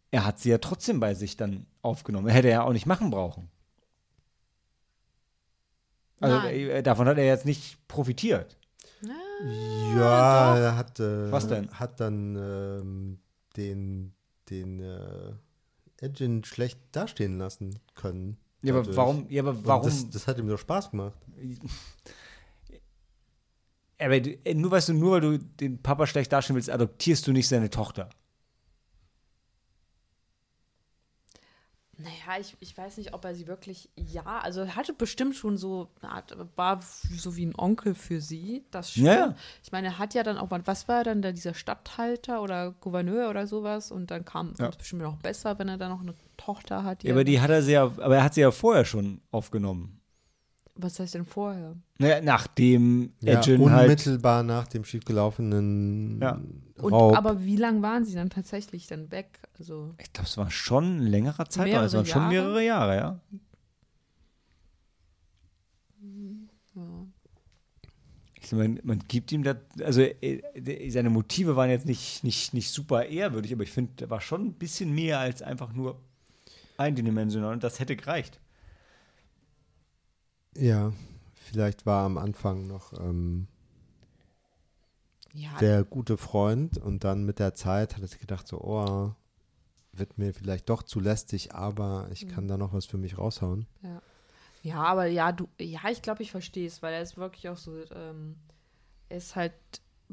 er 0.09 0.25
hat 0.25 0.39
sie 0.39 0.49
ja 0.49 0.57
trotzdem 0.57 0.99
bei 0.99 1.13
sich 1.13 1.37
dann 1.37 1.67
aufgenommen. 1.83 2.27
Hätte 2.27 2.47
er 2.47 2.53
ja 2.53 2.63
auch 2.63 2.73
nicht 2.73 2.87
machen 2.87 3.11
brauchen. 3.11 3.49
Also 6.19 6.37
Nein. 6.37 6.55
äh, 6.55 6.83
davon 6.83 7.07
hat 7.07 7.17
er 7.17 7.25
jetzt 7.25 7.45
nicht 7.45 7.77
profitiert. 7.87 8.57
Ja, 9.41 10.57
er 10.57 10.75
hat, 10.75 10.99
äh, 10.99 11.31
Was 11.31 11.47
denn? 11.47 11.69
hat 11.71 11.99
dann 11.99 12.35
ähm, 12.35 13.19
den, 13.55 14.13
den 14.49 14.79
äh, 14.81 15.33
Edgin 15.97 16.43
schlecht 16.43 16.79
dastehen 16.91 17.37
lassen 17.37 17.79
können. 17.95 18.37
Ja, 18.61 18.73
aber 18.73 18.81
dadurch. 18.81 18.97
warum? 18.97 19.25
Ja, 19.29 19.41
aber 19.43 19.51
Und 19.51 19.65
warum? 19.65 19.85
Das, 19.85 20.09
das 20.09 20.27
hat 20.27 20.37
ihm 20.37 20.47
doch 20.47 20.59
Spaß 20.59 20.91
gemacht. 20.91 21.17
Aber 24.01 24.17
du, 24.21 24.29
äh, 24.45 24.53
nur 24.53 24.71
weißt 24.71 24.89
du, 24.89 24.93
nur 24.93 25.11
weil 25.11 25.21
du 25.21 25.37
den 25.37 25.81
Papa 25.81 26.07
schlecht 26.07 26.31
darstellen 26.31 26.55
willst, 26.55 26.69
adoptierst 26.69 27.27
du 27.27 27.33
nicht 27.33 27.49
seine 27.49 27.69
Tochter. 27.69 28.09
Naja, 32.01 32.39
ich, 32.39 32.55
ich 32.61 32.77
weiß 32.77 32.95
nicht, 32.97 33.13
ob 33.13 33.25
er 33.25 33.35
sie 33.35 33.45
wirklich, 33.45 33.89
ja, 33.97 34.23
also 34.39 34.61
er 34.61 34.75
hatte 34.77 34.93
bestimmt 34.93 35.35
schon 35.35 35.57
so, 35.57 35.89
eine 36.01 36.13
Art, 36.13 36.33
war 36.55 36.81
so 36.81 37.35
wie 37.35 37.45
ein 37.45 37.53
Onkel 37.57 37.93
für 37.93 38.21
sie, 38.21 38.63
das 38.71 38.91
stimmt. 38.91 39.07
Ja, 39.07 39.13
ja. 39.15 39.35
Ich 39.63 39.73
meine, 39.73 39.87
er 39.87 39.99
hat 39.99 40.13
ja 40.13 40.23
dann 40.23 40.37
auch 40.37 40.49
mal, 40.49 40.65
was 40.65 40.87
war 40.87 40.99
er 40.99 41.03
dann 41.03 41.21
da, 41.21 41.33
dieser 41.33 41.53
Stadthalter 41.53 42.41
oder 42.41 42.71
Gouverneur 42.71 43.29
oder 43.29 43.47
sowas 43.47 43.91
und 43.91 44.11
dann 44.11 44.23
kam 44.23 44.53
Ja. 44.59 44.69
es 44.69 44.77
bestimmt 44.77 45.01
noch 45.01 45.17
besser, 45.17 45.59
wenn 45.59 45.67
er 45.67 45.77
dann 45.77 45.91
noch 45.91 45.99
eine 46.01 46.13
Tochter 46.37 46.85
hat. 46.85 47.03
Ja, 47.03 47.11
aber 47.13 47.25
die 47.25 47.41
hat 47.41 47.49
er 47.49 47.61
sehr, 47.61 47.81
aber 47.81 48.15
er 48.15 48.23
hat 48.23 48.33
sie 48.33 48.41
ja 48.41 48.51
vorher 48.51 48.85
schon 48.85 49.19
aufgenommen. 49.31 49.99
Was 50.75 50.97
heißt 51.01 51.15
denn 51.15 51.25
vorher? 51.25 51.75
Naja, 51.97 52.21
nachdem 52.21 53.11
Ja, 53.19 53.41
halt. 53.45 53.59
unmittelbar 53.59 54.43
nach 54.43 54.69
dem 54.69 54.85
schiefgelaufenen 54.85 56.21
Ja. 56.21 56.39
Und, 56.81 56.93
Raub. 56.93 57.15
aber 57.15 57.43
wie 57.43 57.55
lange 57.55 57.81
waren 57.81 58.05
sie 58.05 58.15
dann 58.15 58.29
tatsächlich 58.29 58.87
dann 58.87 59.11
weg? 59.11 59.39
Also, 59.57 59.93
Ich 59.97 60.11
glaube, 60.13 60.27
es 60.27 60.37
war 60.37 60.49
schon 60.51 60.97
ein 60.97 61.07
längerer 61.07 61.45
Zeitraum. 61.49 61.83
Es 61.83 61.93
Mehrere 61.93 61.93
waren 61.93 62.05
schon 62.05 62.21
Jahre? 62.21 62.33
mehrere 62.33 62.65
Jahre, 62.65 62.95
ja. 62.95 63.19
ja. 66.75 66.81
Ich 68.41 68.51
meine, 68.53 68.79
man 68.83 68.99
gibt 69.07 69.31
ihm 69.31 69.43
das, 69.43 69.57
also 69.83 70.01
äh, 70.01 70.89
seine 70.89 71.09
Motive 71.09 71.55
waren 71.55 71.69
jetzt 71.69 71.85
nicht, 71.85 72.23
nicht, 72.23 72.53
nicht 72.53 72.71
super 72.71 73.05
ehrwürdig, 73.05 73.53
aber 73.53 73.63
ich 73.63 73.71
finde, 73.71 73.93
der 73.99 74.09
war 74.09 74.21
schon 74.21 74.45
ein 74.45 74.53
bisschen 74.53 74.93
mehr 74.95 75.19
als 75.19 75.41
einfach 75.41 75.73
nur 75.73 75.99
eindimensional 76.77 77.53
und 77.53 77.63
das 77.63 77.79
hätte 77.79 77.95
gereicht. 77.95 78.39
Ja, 80.57 80.93
vielleicht 81.35 81.85
war 81.85 82.05
am 82.05 82.17
Anfang 82.17 82.65
noch 82.65 82.93
ähm, 82.93 83.47
ja, 85.33 85.49
der 85.59 85.83
gute 85.83 86.17
Freund 86.17 86.77
und 86.77 87.03
dann 87.03 87.23
mit 87.23 87.39
der 87.39 87.53
Zeit 87.55 87.95
hat 87.95 88.01
er 88.01 88.07
sich 88.07 88.19
gedacht, 88.19 88.47
so, 88.47 88.59
oh, 88.61 89.13
wird 89.91 90.17
mir 90.17 90.33
vielleicht 90.33 90.69
doch 90.69 90.83
zu 90.83 90.99
lästig, 90.99 91.53
aber 91.53 92.07
ich 92.11 92.25
Mhm. 92.25 92.29
kann 92.29 92.47
da 92.47 92.57
noch 92.57 92.73
was 92.73 92.85
für 92.85 92.97
mich 92.97 93.17
raushauen. 93.17 93.67
Ja, 94.61 94.83
aber 94.83 95.05
ja, 95.05 95.31
du, 95.31 95.47
ja, 95.59 95.79
ich 95.89 96.01
glaube, 96.01 96.21
ich 96.23 96.31
verstehe 96.31 96.67
es, 96.67 96.81
weil 96.81 96.93
er 96.93 97.01
ist 97.01 97.17
wirklich 97.17 97.47
auch 97.49 97.57
so, 97.57 97.73
ähm, 97.93 98.35
er 99.07 99.17
ist 99.17 99.35
halt 99.35 99.53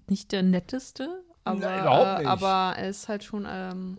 nicht 0.09 0.33
der 0.33 0.43
netteste, 0.43 1.23
aber, 1.45 1.59
Nein, 1.61 2.23
äh, 2.23 2.27
aber 2.27 2.75
er 2.77 2.89
ist 2.89 3.09
halt 3.09 3.25
schon, 3.25 3.47
ähm, 3.49 3.99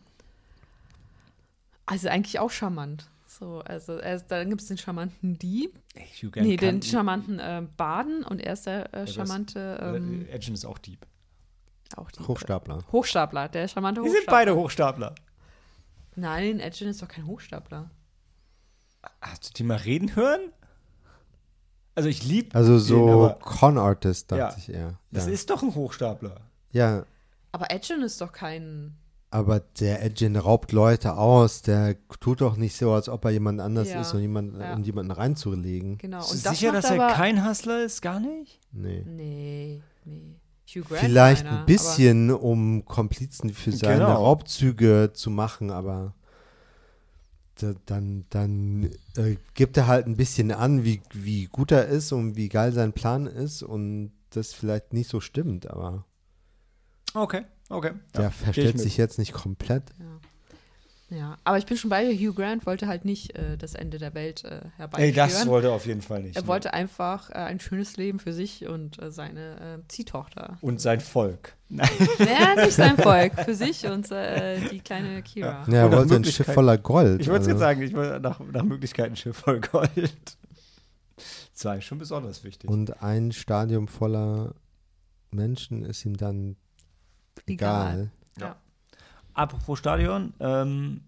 also 1.85 2.09
eigentlich 2.09 2.39
auch 2.39 2.51
charmant. 2.51 3.09
So, 3.37 3.59
also 3.65 3.93
er 3.97 4.15
ist, 4.15 4.27
dann 4.27 4.49
gibt 4.49 4.61
es 4.61 4.67
den 4.67 4.77
charmanten 4.77 5.37
Dieb, 5.37 5.77
Hugh 6.21 6.31
Grant 6.31 6.47
nee, 6.47 6.55
kann- 6.57 6.79
den 6.79 6.81
charmanten 6.81 7.39
ähm, 7.41 7.69
Baden 7.77 8.23
und 8.23 8.39
er 8.39 8.53
ist 8.53 8.65
der 8.65 8.91
äh, 8.93 9.05
charmante, 9.07 9.77
ähm, 9.81 10.25
Edgen 10.29 10.53
ist 10.55 10.65
auch 10.65 10.77
Dieb. 10.79 11.05
auch 11.95 12.09
die 12.09 12.19
Hochstapler. 12.23 12.83
Hochstapler, 12.91 13.47
der 13.49 13.67
charmante 13.67 14.01
Die 14.01 14.07
Hochstapler. 14.07 14.21
sind 14.21 14.31
beide 14.31 14.55
Hochstapler. 14.55 15.15
Nein, 16.15 16.59
Edgen 16.59 16.87
ist 16.87 17.01
doch 17.01 17.07
kein 17.07 17.27
Hochstapler. 17.27 17.91
Hast 19.21 19.49
du 19.49 19.53
die 19.53 19.63
mal 19.63 19.77
reden 19.77 20.15
hören? 20.15 20.51
Also 21.93 22.09
ich 22.09 22.23
liebe 22.23 22.55
Also 22.55 22.77
so 22.79 23.35
Con-Artist, 23.39 24.31
dachte 24.31 24.39
Ja. 24.41 24.55
ich 24.57 24.69
eher. 24.69 24.99
das 25.11 25.27
ja. 25.27 25.31
ist 25.33 25.49
doch 25.49 25.61
ein 25.61 25.73
Hochstapler. 25.75 26.37
ja, 26.71 27.05
Aber 27.51 27.69
Edgen 27.71 28.01
ist 28.01 28.19
doch 28.21 28.31
kein, 28.31 28.97
aber 29.29 29.59
der 29.59 30.03
Edgin 30.03 30.35
raubt 30.35 30.71
Leute 30.71 31.15
aus. 31.17 31.61
Der 31.61 31.95
tut 32.19 32.41
doch 32.41 32.55
nicht 32.57 32.75
so, 32.77 32.91
als 32.93 33.09
ob 33.09 33.25
er 33.25 33.31
jemand 33.31 33.59
anders 33.59 33.89
Ja. 33.89 34.01
ist, 34.01 34.13
um, 34.13 34.19
jemand, 34.19 34.57
Ja. 34.59 34.73
um 34.73 34.83
jemanden 34.83 35.11
reinzulegen. 35.11 35.97
genau. 35.97 36.19
Bist 36.19 36.31
Und 36.31 36.39
du 36.39 36.49
das 36.49 36.59
sicher, 36.59 36.71
dass 36.71 36.85
er 36.85 37.01
aber, 37.03 37.13
kein 37.13 37.47
Hustler 37.47 37.83
ist? 37.83 38.01
Gar 38.01 38.19
nicht? 38.19 38.59
Nee. 38.71 39.03
Nee, 39.05 39.81
nee. 40.05 40.35
Hugh 40.69 40.81
Grant 40.87 41.01
Vielleicht 41.01 41.45
einer, 41.45 41.59
ein 41.59 41.65
bisschen, 41.65 42.31
um 42.31 42.83
Komplizen 42.85 43.51
für 43.53 43.71
seine 43.71 43.99
Genau. 44.05 44.15
Raubzüge 44.15 45.11
zu 45.13 45.29
machen, 45.29 45.71
aber 45.71 46.13
da, 47.55 47.73
dann, 47.85 48.25
dann 48.29 48.91
äh, 49.15 49.37
gibt 49.53 49.77
er 49.77 49.87
halt 49.87 50.07
ein 50.07 50.15
bisschen 50.17 50.51
an, 50.51 50.83
wie, 50.83 51.01
wie 51.13 51.45
gut 51.45 51.71
er 51.71 51.87
ist 51.87 52.11
und 52.11 52.35
wie 52.35 52.49
geil 52.49 52.71
sein 52.73 52.93
Plan 52.93 53.25
ist 53.27 53.63
und 53.63 54.11
das 54.31 54.53
vielleicht 54.53 54.93
nicht 54.93 55.09
so 55.09 55.19
stimmt, 55.21 55.69
aber 55.69 56.05
Okay, 57.13 57.43
okay. 57.69 57.91
der 58.15 58.23
Ja, 58.23 58.29
verstellt 58.29 58.79
sich 58.79 58.97
jetzt 58.97 59.17
nicht 59.19 59.33
komplett. 59.33 59.83
Aber, 59.99 61.15
ja. 61.15 61.17
ja, 61.17 61.37
aber 61.43 61.57
ich 61.57 61.65
bin 61.65 61.77
schon 61.77 61.89
bei 61.89 62.03
dir. 62.03 62.13
Hugh 62.13 62.33
Grant 62.33 62.65
wollte 62.65 62.87
halt 62.87 63.05
nicht 63.05 63.35
äh, 63.35 63.57
das 63.57 63.75
Ende 63.75 63.97
der 63.97 64.13
Welt 64.13 64.43
äh, 64.43 64.57
Ey, 64.57 64.71
herbeiführen. 64.77 65.15
das 65.15 65.47
wollte 65.47 65.67
er 65.67 65.73
auf 65.73 65.85
jeden 65.85 66.01
Fall 66.01 66.23
nicht. 66.23 66.35
er 66.35 66.41
ne? 66.43 66.47
wollte 66.47 66.73
einfach 66.73 67.29
äh, 67.29 67.33
ein 67.33 67.59
schönes 67.59 67.97
Leben 67.97 68.19
für 68.19 68.33
sich 68.33 68.67
und 68.67 69.01
äh, 69.01 69.11
seine 69.11 69.79
äh, 69.79 69.87
Ziehtochter. 69.87 70.57
Und 70.61 70.81
sein 70.81 70.99
Volk. 70.99 71.55
Nein. 71.69 71.89
Naja, 72.19 72.55
nicht 72.65 72.75
sein 72.75 72.97
Volk, 72.97 73.33
für 73.41 73.53
sich 73.55 73.85
und 73.85 74.09
äh, 74.11 74.59
die 74.69 74.79
kleine 74.79 75.21
Kira. 75.21 75.65
Ja, 75.67 75.73
er 75.73 75.91
wollte 75.91 76.15
ein 76.15 76.23
Schiff 76.23 76.39
Möglichkeit- 76.39 76.53
voller 76.53 76.77
Gold. 76.77 77.21
Ich 77.21 77.27
wollte 77.27 77.41
es 77.41 77.47
also. 77.47 77.51
jetzt 77.51 77.59
sagen, 77.59 77.81
ich 77.81 77.93
wollte 77.93 78.19
nach, 78.21 78.39
nach 78.39 78.63
Möglichkeiten 78.63 79.15
Schiff 79.15 79.37
voll 79.37 79.59
Gold. 79.59 80.37
Das 81.53 81.65
war 81.65 81.81
schon 81.81 81.97
besonders 81.97 82.43
wichtig. 82.43 82.69
Und 82.69 83.01
ein 83.01 83.31
Stadium 83.31 83.87
voller 83.87 84.53
Menschen 85.31 85.83
ist 85.83 86.05
ihm 86.05 86.15
dann 86.15 86.55
egal. 87.45 88.11
Apropos 89.37 89.77
Stadion, 89.77 90.33
ähm, 90.39 91.01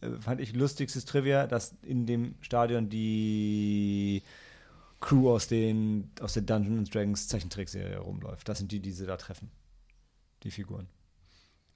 äh, 0.00 0.10
fand 0.20 0.40
ich 0.40 0.54
lustigstes 0.54 1.04
Trivia, 1.04 1.48
dass 1.48 1.74
in 1.82 2.06
dem 2.06 2.36
Stadion 2.42 2.88
die 2.88 4.22
Crew 5.00 5.30
aus, 5.30 5.48
den, 5.48 6.12
aus 6.20 6.34
der 6.34 6.42
Dungeons 6.44 6.90
Dragons 6.90 7.26
Zeichentrickserie 7.26 7.98
rumläuft. 7.98 8.48
Das 8.48 8.58
sind 8.58 8.70
die, 8.70 8.78
die 8.78 8.92
sie 8.92 9.04
da 9.04 9.16
treffen. 9.16 9.50
Die 10.44 10.52
Figuren. 10.52 10.86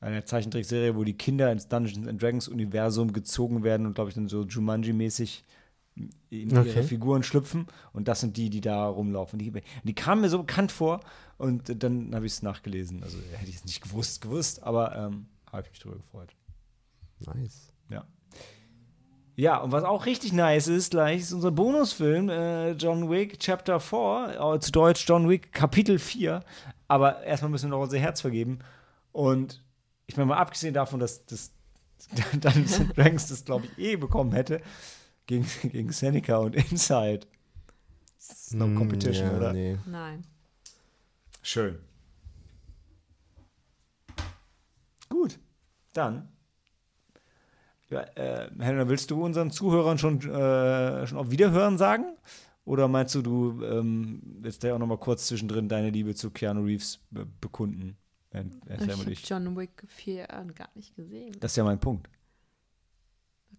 Eine 0.00 0.24
Zeichentrickserie, 0.24 0.94
wo 0.94 1.02
die 1.02 1.18
Kinder 1.18 1.50
ins 1.50 1.66
Dungeons 1.66 2.06
and 2.06 2.22
Dragons 2.22 2.46
Universum 2.46 3.12
gezogen 3.12 3.64
werden 3.64 3.84
und, 3.84 3.94
glaube 3.94 4.10
ich, 4.10 4.14
dann 4.14 4.28
so 4.28 4.42
Jumanji-mäßig 4.42 5.42
in 5.96 6.50
ihre 6.50 6.60
Okay. 6.60 6.82
Figuren 6.82 7.22
schlüpfen. 7.22 7.66
Und 7.92 8.08
das 8.08 8.20
sind 8.20 8.36
die, 8.36 8.50
die 8.50 8.60
da 8.60 8.86
rumlaufen. 8.86 9.38
Die, 9.38 9.52
die 9.82 9.94
kamen 9.94 10.20
mir 10.22 10.28
so 10.28 10.38
bekannt 10.38 10.72
vor 10.72 11.00
und 11.38 11.82
dann 11.82 12.14
habe 12.14 12.26
ich 12.26 12.32
es 12.32 12.42
nachgelesen. 12.42 13.02
Also 13.02 13.18
hätte 13.36 13.50
ich 13.50 13.56
es 13.56 13.64
nicht 13.64 13.82
gewusst, 13.82 14.20
gewusst, 14.20 14.62
aber 14.62 14.96
ähm, 14.96 15.26
habe 15.50 15.62
ich 15.62 15.70
mich 15.70 15.80
drüber 15.80 15.96
gefreut. 15.96 16.34
Nice. 17.20 17.72
Ja. 17.90 18.04
Ja, 19.36 19.58
und 19.58 19.72
was 19.72 19.82
auch 19.82 20.06
richtig 20.06 20.32
nice 20.32 20.68
ist, 20.68 20.92
gleich 20.92 21.22
ist 21.22 21.32
unser 21.32 21.50
Bonusfilm 21.50 22.28
äh, 22.28 22.72
John 22.72 23.10
Wick 23.10 23.40
Chapter 23.40 23.80
4, 23.80 24.54
äh, 24.54 24.60
zu 24.60 24.70
Deutsch 24.70 25.08
John 25.08 25.28
Wick 25.28 25.52
Kapitel 25.52 25.98
4. 25.98 26.40
Aber 26.86 27.22
erstmal 27.24 27.50
müssen 27.50 27.68
wir 27.68 27.76
noch 27.76 27.82
unser 27.82 27.98
Herz 27.98 28.20
vergeben. 28.20 28.60
Und 29.10 29.64
ich 30.06 30.16
meine 30.16 30.26
mal, 30.26 30.36
abgesehen 30.36 30.74
davon, 30.74 31.00
dass 31.00 31.24
das 31.26 31.52
Dungeons 32.32 32.80
and 32.80 32.96
Dragons 32.96 33.26
das, 33.28 33.44
glaube 33.44 33.66
ich, 33.66 33.78
eh 33.78 33.96
bekommen 33.96 34.32
hätte, 34.32 34.60
gegen, 35.26 35.46
gegen 35.62 35.92
Seneca 35.92 36.38
und 36.38 36.54
Inside. 36.54 37.26
Das 38.16 38.30
ist 38.30 38.54
no 38.54 38.66
Mm, 38.66 38.76
competition, 38.76 39.30
ja, 39.30 39.36
oder? 39.36 39.52
Nee. 39.52 39.78
Nein. 39.86 40.24
Schön. 41.42 41.78
Gut, 45.08 45.38
dann. 45.92 46.28
Ja, 47.90 48.00
äh, 48.16 48.50
Helena, 48.58 48.88
willst 48.88 49.10
du 49.10 49.22
unseren 49.22 49.50
Zuhörern 49.50 49.98
schon, 49.98 50.20
äh, 50.20 51.06
schon 51.06 51.18
auf 51.18 51.30
Wiederhören 51.30 51.78
sagen? 51.78 52.16
Oder 52.64 52.88
meinst 52.88 53.14
du, 53.14 53.20
du 53.22 53.62
ähm, 53.62 54.22
willst 54.40 54.64
da 54.64 54.74
auch 54.74 54.78
noch 54.78 54.86
mal 54.86 54.96
kurz 54.98 55.26
zwischendrin 55.26 55.68
deine 55.68 55.90
Liebe 55.90 56.14
zu 56.14 56.30
Keanu 56.30 56.62
Reeves 56.64 56.98
be 57.10 57.26
bekunden? 57.26 57.98
Während 58.30 58.54
Ich 58.66 58.90
habe 58.90 59.12
John 59.12 59.56
Wick 59.56 59.84
4 59.86 60.26
gar 60.54 60.70
nicht 60.74 60.96
gesehen. 60.96 61.36
Das 61.40 61.52
ist 61.52 61.56
ja 61.56 61.64
mein 61.64 61.78
Punkt. 61.78 62.08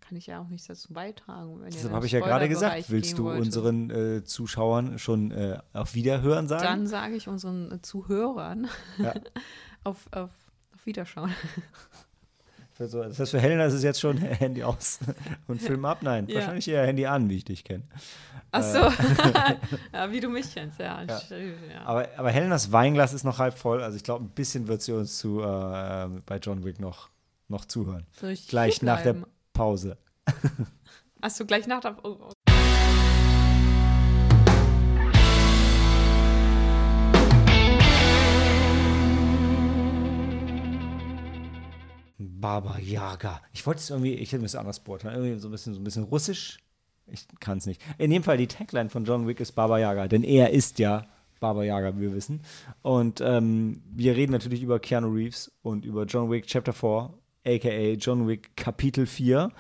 Kann 0.08 0.18
ich 0.18 0.28
ja 0.28 0.40
auch 0.40 0.48
nichts 0.50 0.68
dazu 0.68 0.94
beitragen. 0.94 1.62
Deshalb 1.66 1.94
habe 1.94 2.06
ich 2.06 2.12
ja 2.12 2.20
gerade 2.20 2.48
gesagt, 2.48 2.92
willst 2.92 3.18
du 3.18 3.30
unseren 3.30 3.90
äh, 3.90 4.24
Zuschauern 4.24 5.00
schon 5.00 5.32
äh, 5.32 5.58
auf 5.74 5.96
Wiederhören 5.96 6.48
sagen? 6.48 6.64
Dann 6.64 6.88
sage 6.88 7.16
ich 7.16 7.28
unseren 7.28 7.72
äh, 7.72 7.82
Zuhörern 7.82 8.68
Ja. 9.00 9.14
auf, 9.84 10.06
auf, 10.12 10.30
auf 10.74 10.86
Wiederschauen. 10.86 11.32
So, 12.78 13.02
das 13.02 13.18
heißt, 13.20 13.32
für 13.32 13.40
Helena 13.40 13.66
ist 13.66 13.74
es 13.74 13.84
jetzt 13.84 14.00
schon 14.02 14.18
Handy 14.18 14.64
aus 14.64 15.00
und 15.48 15.62
Film 15.62 15.86
ab? 15.86 16.00
Nein, 16.02 16.28
Ja. 16.28 16.36
wahrscheinlich 16.36 16.68
eher 16.68 16.86
Handy 16.86 17.06
an, 17.06 17.30
wie 17.30 17.38
ich 17.38 17.46
dich 17.46 17.64
kenne. 17.64 17.84
Ach 18.52 18.62
so. 18.64 18.80
ja, 19.94 20.12
wie 20.12 20.20
du 20.20 20.30
mich 20.30 20.54
kennst, 20.54 20.80
ja. 20.80 21.02
Ja. 21.04 21.20
Aber, 21.86 22.08
aber 22.18 22.30
Helenas 22.32 22.72
Weinglas 22.72 23.14
ist 23.14 23.24
noch 23.24 23.40
halb 23.40 23.58
voll. 23.58 23.82
Also 23.82 23.96
ich 23.98 24.04
glaube, 24.04 24.26
ein 24.26 24.30
bisschen 24.30 24.68
wird 24.68 24.82
sie 24.82 24.92
uns 24.92 25.18
zu, 25.18 25.42
äh, 25.42 26.08
bei 26.26 26.38
John 26.42 26.64
Wick 26.64 26.80
noch, 26.80 27.10
noch 27.48 27.66
zuhören. 27.66 28.06
Gleich 28.48 28.82
nach 28.82 29.02
der 29.02 29.16
Pause. 29.56 29.98
Achso, 31.22 31.46
gleich 31.46 31.66
nach 31.66 31.80
der. 31.80 31.98
Oh, 32.04 32.18
oh. 32.20 32.32
Baba 42.18 42.78
Yaga. 42.80 43.42
Ich 43.54 43.66
wollte 43.66 43.80
es 43.80 43.90
irgendwie, 43.90 44.14
ich 44.14 44.32
hätte 44.32 44.40
mir 44.40 44.44
das 44.44 44.56
anders 44.56 44.82
beurteilen. 44.82 45.16
Irgendwie 45.16 45.40
so 45.40 45.48
ein 45.48 45.52
bisschen, 45.52 45.74
so 45.74 45.80
ein 45.80 45.84
bisschen 45.84 46.04
russisch. 46.04 46.60
Ich 47.08 47.26
kann 47.40 47.58
es 47.60 47.66
nicht. 47.66 47.82
In 47.98 48.12
jedem 48.12 48.24
Fall, 48.24 48.38
die 48.38 48.48
Tagline 48.48 48.90
von 48.90 49.06
John 49.06 49.26
Wick 49.26 49.40
ist 49.40 49.54
Baba 49.54 49.80
Yaga, 49.80 50.08
denn 50.08 50.24
er 50.24 50.52
ist 50.52 50.80
ja 50.80 51.08
Baba 51.40 51.64
Yaga, 51.64 51.96
wie 51.96 52.02
wir 52.02 52.14
wissen. 52.14 52.42
Und 52.82 53.22
ähm, 53.22 53.82
wir 53.90 54.16
reden 54.16 54.32
natürlich 54.32 54.62
über 54.62 54.80
Keanu 54.80 55.14
Reeves 55.14 55.52
und 55.62 55.86
über 55.86 56.04
John 56.06 56.30
Wick 56.30 56.46
Chapter 56.48 56.74
4, 56.74 57.14
aka 57.46 57.94
John 57.94 58.28
Wick 58.28 58.56
Kapitel 58.56 59.06
4. 59.06 59.52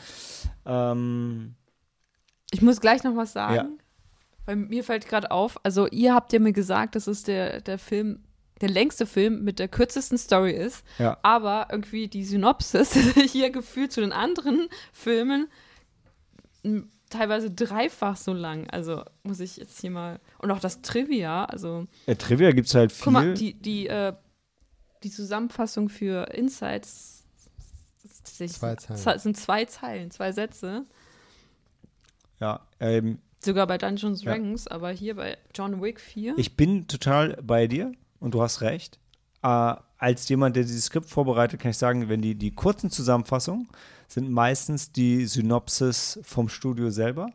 Ähm, 0.65 1.55
Ich 2.51 2.61
muss 2.61 2.81
gleich 2.81 3.03
noch 3.03 3.15
was 3.15 3.33
sagen. 3.33 3.55
Ja. 3.55 3.69
Weil 4.45 4.57
mir 4.57 4.83
fällt 4.83 5.07
gerade 5.07 5.31
auf, 5.31 5.57
also 5.63 5.87
ihr 5.87 6.13
habt 6.13 6.31
ja 6.33 6.39
mir 6.39 6.53
gesagt, 6.53 6.95
dass 6.95 7.07
es 7.07 7.23
der, 7.23 7.61
der 7.61 7.79
Film, 7.79 8.23
der 8.61 8.69
längste 8.69 9.05
Film 9.05 9.43
mit 9.43 9.59
der 9.59 9.67
kürzesten 9.67 10.17
Story 10.17 10.51
ist. 10.51 10.83
Ja. 10.99 11.17
Aber 11.23 11.67
irgendwie 11.71 12.07
die 12.07 12.23
Synopsis 12.23 12.93
hier 13.31 13.49
gefühlt 13.49 13.91
zu 13.91 14.01
den 14.01 14.11
anderen 14.11 14.67
Filmen 14.93 15.47
teilweise 17.09 17.51
dreifach 17.51 18.17
so 18.17 18.33
lang. 18.33 18.69
Also 18.69 19.03
muss 19.23 19.39
ich 19.39 19.57
jetzt 19.57 19.79
hier 19.79 19.91
mal. 19.91 20.19
Und 20.39 20.51
auch 20.51 20.59
das 20.59 20.81
Trivia, 20.81 21.45
also 21.45 21.87
äh, 22.05 22.15
Trivia 22.15 22.51
gibt 22.51 22.67
es 22.67 22.75
halt 22.75 22.91
viel. 22.91 23.03
guck 23.03 23.13
mal, 23.13 23.33
die, 23.33 23.53
die, 23.53 23.87
äh, 23.87 24.13
die 25.03 25.11
Zusammenfassung 25.11 25.89
für 25.89 26.33
Insights 26.33 27.14
tatsächlich- 28.25 28.57
Zwei 28.57 28.75
Zeilen. 28.75 29.19
sind 29.19 29.37
zwei 29.37 29.65
Zeilen, 29.65 30.11
zwei 30.11 30.31
Sätze. 30.31 30.85
ja, 32.39 32.61
ähm, 32.79 33.19
Sogar 33.43 33.67
bei 33.67 33.77
Dungeons 33.77 34.23
Ja. 34.23 34.31
Dragons, 34.33 34.67
aber 34.67 34.89
hier 34.91 35.15
bei 35.15 35.37
John 35.53 35.79
Wick 35.81 35.99
4. 35.99 36.33
Ich 36.37 36.57
bin 36.57 36.87
total 36.87 37.37
bei 37.43 37.67
dir 37.67 37.91
und 38.19 38.33
du 38.33 38.41
hast 38.41 38.61
recht. 38.61 38.99
Äh, 39.43 39.75
als 39.97 40.27
jemand, 40.29 40.55
der 40.55 40.63
dieses 40.63 40.85
Skript 40.85 41.07
vorbereitet, 41.09 41.59
kann 41.59 41.69
ich 41.71 41.77
sagen, 41.77 42.09
wenn 42.09 42.21
die, 42.21 42.33
die 42.35 42.51
kurzen 42.51 42.89
Zusammenfassungen 42.89 43.67
sind 44.07 44.31
meistens 44.31 44.91
die 44.91 45.25
Synopsis 45.25 46.19
vom 46.23 46.49
Studio 46.49 46.89
selber. 46.89 47.27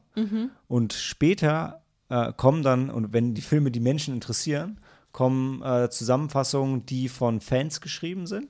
Und 0.69 0.93
später 0.93 1.83
äh, 2.09 2.33
kommen 2.33 2.63
dann, 2.63 2.91
und 2.91 3.13
wenn 3.13 3.35
die 3.35 3.41
Filme 3.43 3.71
die 3.71 3.81
Menschen 3.81 4.15
interessieren, 4.15 4.81
kommen 5.13 5.63
äh, 5.63 5.91
Zusammenfassungen, 5.91 6.87
die 6.87 7.09
von 7.09 7.41
Fans 7.41 7.81
geschrieben 7.81 8.27
sind. 8.27 8.49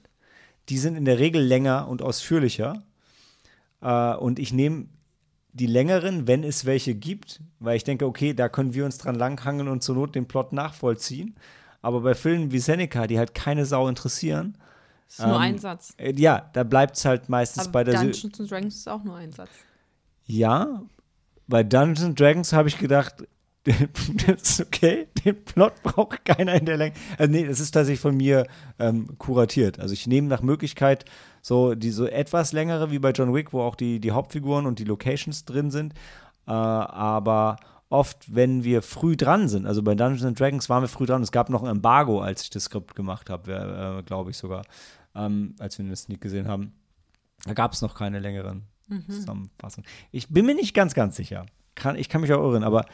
Die 0.69 0.79
sind 0.79 0.97
in 0.97 1.05
der 1.05 1.19
Regel 1.19 1.43
länger 1.43 1.89
und 1.89 2.03
ausführlicher. 2.03 2.83
Äh, 3.81 4.15
und 4.15 4.39
ich 4.39 4.53
nehme 4.53 4.87
die 5.53 5.67
längeren, 5.67 6.29
wenn 6.29 6.45
es 6.45 6.65
welche 6.65 6.95
gibt, 6.95 7.41
weil 7.59 7.77
ich 7.77 7.85
denke, 7.85 8.07
okay, 8.07 8.35
da 8.35 8.49
können 8.49 8.73
wir 8.75 8.85
uns 8.85 8.99
dran 8.99 9.17
langhangeln 9.17 9.69
und 9.69 9.83
zur 9.83 9.97
Not 9.97 10.15
den 10.15 10.27
Plot 10.29 10.53
nachvollziehen. 10.53 11.35
Aber 11.83 12.03
bei 12.03 12.15
Filmen 12.15 12.53
wie 12.53 12.59
Seneca, 12.61 13.07
die 13.07 13.19
halt 13.19 13.35
keine 13.35 13.65
Sau 13.67 13.89
interessieren, 13.89 14.57
Das 15.09 15.19
ist 15.19 15.27
nur 15.27 15.35
Ähm, 15.37 15.41
ein 15.43 15.59
Satz. 15.59 15.95
äh, 15.97 16.13
ja, 16.15 16.49
da 16.53 16.63
bleibt 16.63 16.97
es 16.97 17.05
halt 17.05 17.29
meistens 17.29 17.65
Aber 17.65 17.73
bei 17.73 17.85
der. 17.85 17.95
Dungeons 18.01 18.39
and 18.39 18.51
Dragons 18.51 18.77
ist 18.77 18.89
auch 18.89 19.03
nur 19.03 19.17
ein 19.17 19.33
Satz. 19.33 19.51
Ja, 20.27 20.83
bei 21.49 21.65
Dungeons 21.65 22.03
and 22.05 22.21
Dragons 22.21 22.53
habe 22.53 22.69
ich 22.69 22.79
gedacht, 22.79 23.25
das 23.65 24.43
ist 24.43 24.61
okay, 24.61 25.09
den 25.25 25.45
Plot 25.45 25.83
braucht 25.83 26.25
keiner 26.25 26.55
in 26.55 26.65
der 26.65 26.79
Länge. 26.79 26.95
Also 27.19 27.31
nee, 27.31 27.47
das 27.47 27.61
ist 27.61 27.73
tatsächlich 27.73 28.01
von 28.01 28.17
mir 28.17 28.47
ähm, 28.79 29.19
kuratiert. 29.19 29.79
Also 29.79 29.93
ich 29.93 30.07
nehme 30.07 30.29
nach 30.29 30.43
Möglichkeit 30.43 31.05
so 31.43 31.75
die 31.75 31.91
so 31.91 32.07
etwas 32.07 32.53
längere 32.53 32.91
wie 32.91 32.99
bei 32.99 33.11
John 33.11 33.35
Wick, 33.35 33.53
wo 33.53 33.63
auch 33.63 33.75
die, 33.75 34.01
die 34.01 34.13
Hauptfiguren 34.13 34.67
und 34.67 34.79
die 34.79 34.85
Locations 34.85 35.45
drin 35.45 35.71
sind. 35.71 35.95
Äh, 36.47 36.53
aber 36.53 37.57
oft, 37.91 38.35
wenn 38.35 38.65
wir 38.65 38.83
früh 38.83 39.17
dran 39.17 39.49
sind, 39.49 39.67
also 39.67 39.83
bei 39.83 39.95
Dungeons 39.95 40.25
and 40.25 40.41
Dragons 40.41 40.69
waren 40.69 40.83
wir 40.83 40.89
früh 40.89 41.07
dran, 41.07 41.23
es 41.23 41.33
gab 41.33 41.51
noch 41.51 41.63
ein 41.63 41.69
Embargo, 41.69 42.21
als 42.21 42.43
ich 42.43 42.51
das 42.51 42.65
Skript 42.65 42.95
gemacht 42.95 43.29
habe, 43.29 43.99
äh, 43.99 44.03
glaube 44.05 44.31
ich 44.31 44.39
sogar, 44.39 44.65
ähm, 45.15 45.55
als 45.59 45.79
wir 45.79 45.85
den 45.85 45.97
Sneak 45.97 46.21
gesehen 46.21 46.49
haben. 46.49 46.73
Da 47.45 47.55
gab 47.55 47.73
es 47.73 47.83
noch 47.83 47.95
keine 47.95 48.21
längeren 48.21 48.65
Zusammenfassungen. 49.09 49.89
Ich 50.11 50.29
bin 50.29 50.47
mir 50.47 50.55
nicht 50.55 50.75
ganz, 50.75 50.95
ganz 50.95 51.17
sicher. 51.17 51.47
Kann, 51.75 51.97
ich 51.97 52.09
kann 52.09 52.21
mich 52.21 52.33
auch 52.33 52.43
irren, 52.43 52.65
aber 52.65 52.85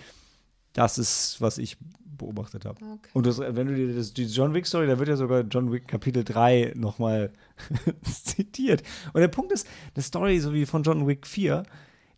das 0.76 0.98
ist, 0.98 1.40
was 1.40 1.56
ich 1.56 1.78
beobachtet 2.04 2.64
habe. 2.66 2.76
Okay. 2.84 3.10
Und 3.14 3.26
das, 3.26 3.38
wenn 3.38 3.66
du 3.66 3.74
dir 3.74 3.94
das, 3.94 4.12
die 4.12 4.24
John 4.26 4.52
Wick 4.54 4.66
Story, 4.66 4.86
da 4.86 4.98
wird 4.98 5.08
ja 5.08 5.16
sogar 5.16 5.40
John 5.42 5.72
Wick 5.72 5.88
Kapitel 5.88 6.22
3 6.22 6.72
nochmal 6.76 7.32
zitiert. 8.02 8.82
Und 9.12 9.20
der 9.20 9.28
Punkt 9.28 9.52
ist, 9.52 9.66
eine 9.94 10.02
Story, 10.02 10.38
so 10.38 10.52
wie 10.52 10.66
von 10.66 10.82
John 10.82 11.06
Wick 11.06 11.26
4, 11.26 11.62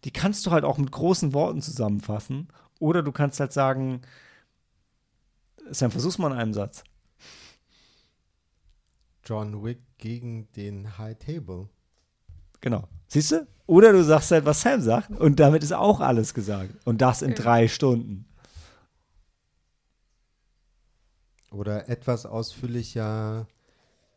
die 0.05 0.11
kannst 0.11 0.45
du 0.45 0.51
halt 0.51 0.65
auch 0.65 0.79
mit 0.79 0.91
großen 0.91 1.33
Worten 1.35 1.63
zusammenfassen. 1.63 2.49
Oder 2.81 3.03
du 3.03 3.13
kannst 3.13 3.39
halt 3.41 3.53
sagen, 3.53 4.03
Sam, 5.71 5.91
versuch's 5.91 6.19
mal 6.19 6.33
in 6.33 6.39
einem 6.39 6.55
Satz. 6.55 6.83
John 9.25 9.63
Wick 9.65 9.79
gegen 9.99 10.51
den 10.53 10.99
High 10.99 11.19
Table. 11.19 11.69
Genau. 12.61 12.89
Siehst 13.09 13.33
du? 13.33 13.47
Oder 13.67 13.93
du 13.93 14.03
sagst 14.03 14.31
halt, 14.31 14.47
was 14.47 14.63
Sam 14.63 14.81
sagt. 14.81 15.11
Und 15.11 15.39
damit 15.39 15.63
ist 15.63 15.73
auch 15.73 16.01
alles 16.01 16.35
gesagt. 16.35 16.75
Und 16.85 17.03
das 17.03 17.23
in 17.23 17.33
Okay. 17.33 17.43
drei 17.43 17.69
Stunden. 17.69 18.25
Oder 21.51 21.89
etwas 21.89 22.27
ausführlicher 22.27 23.47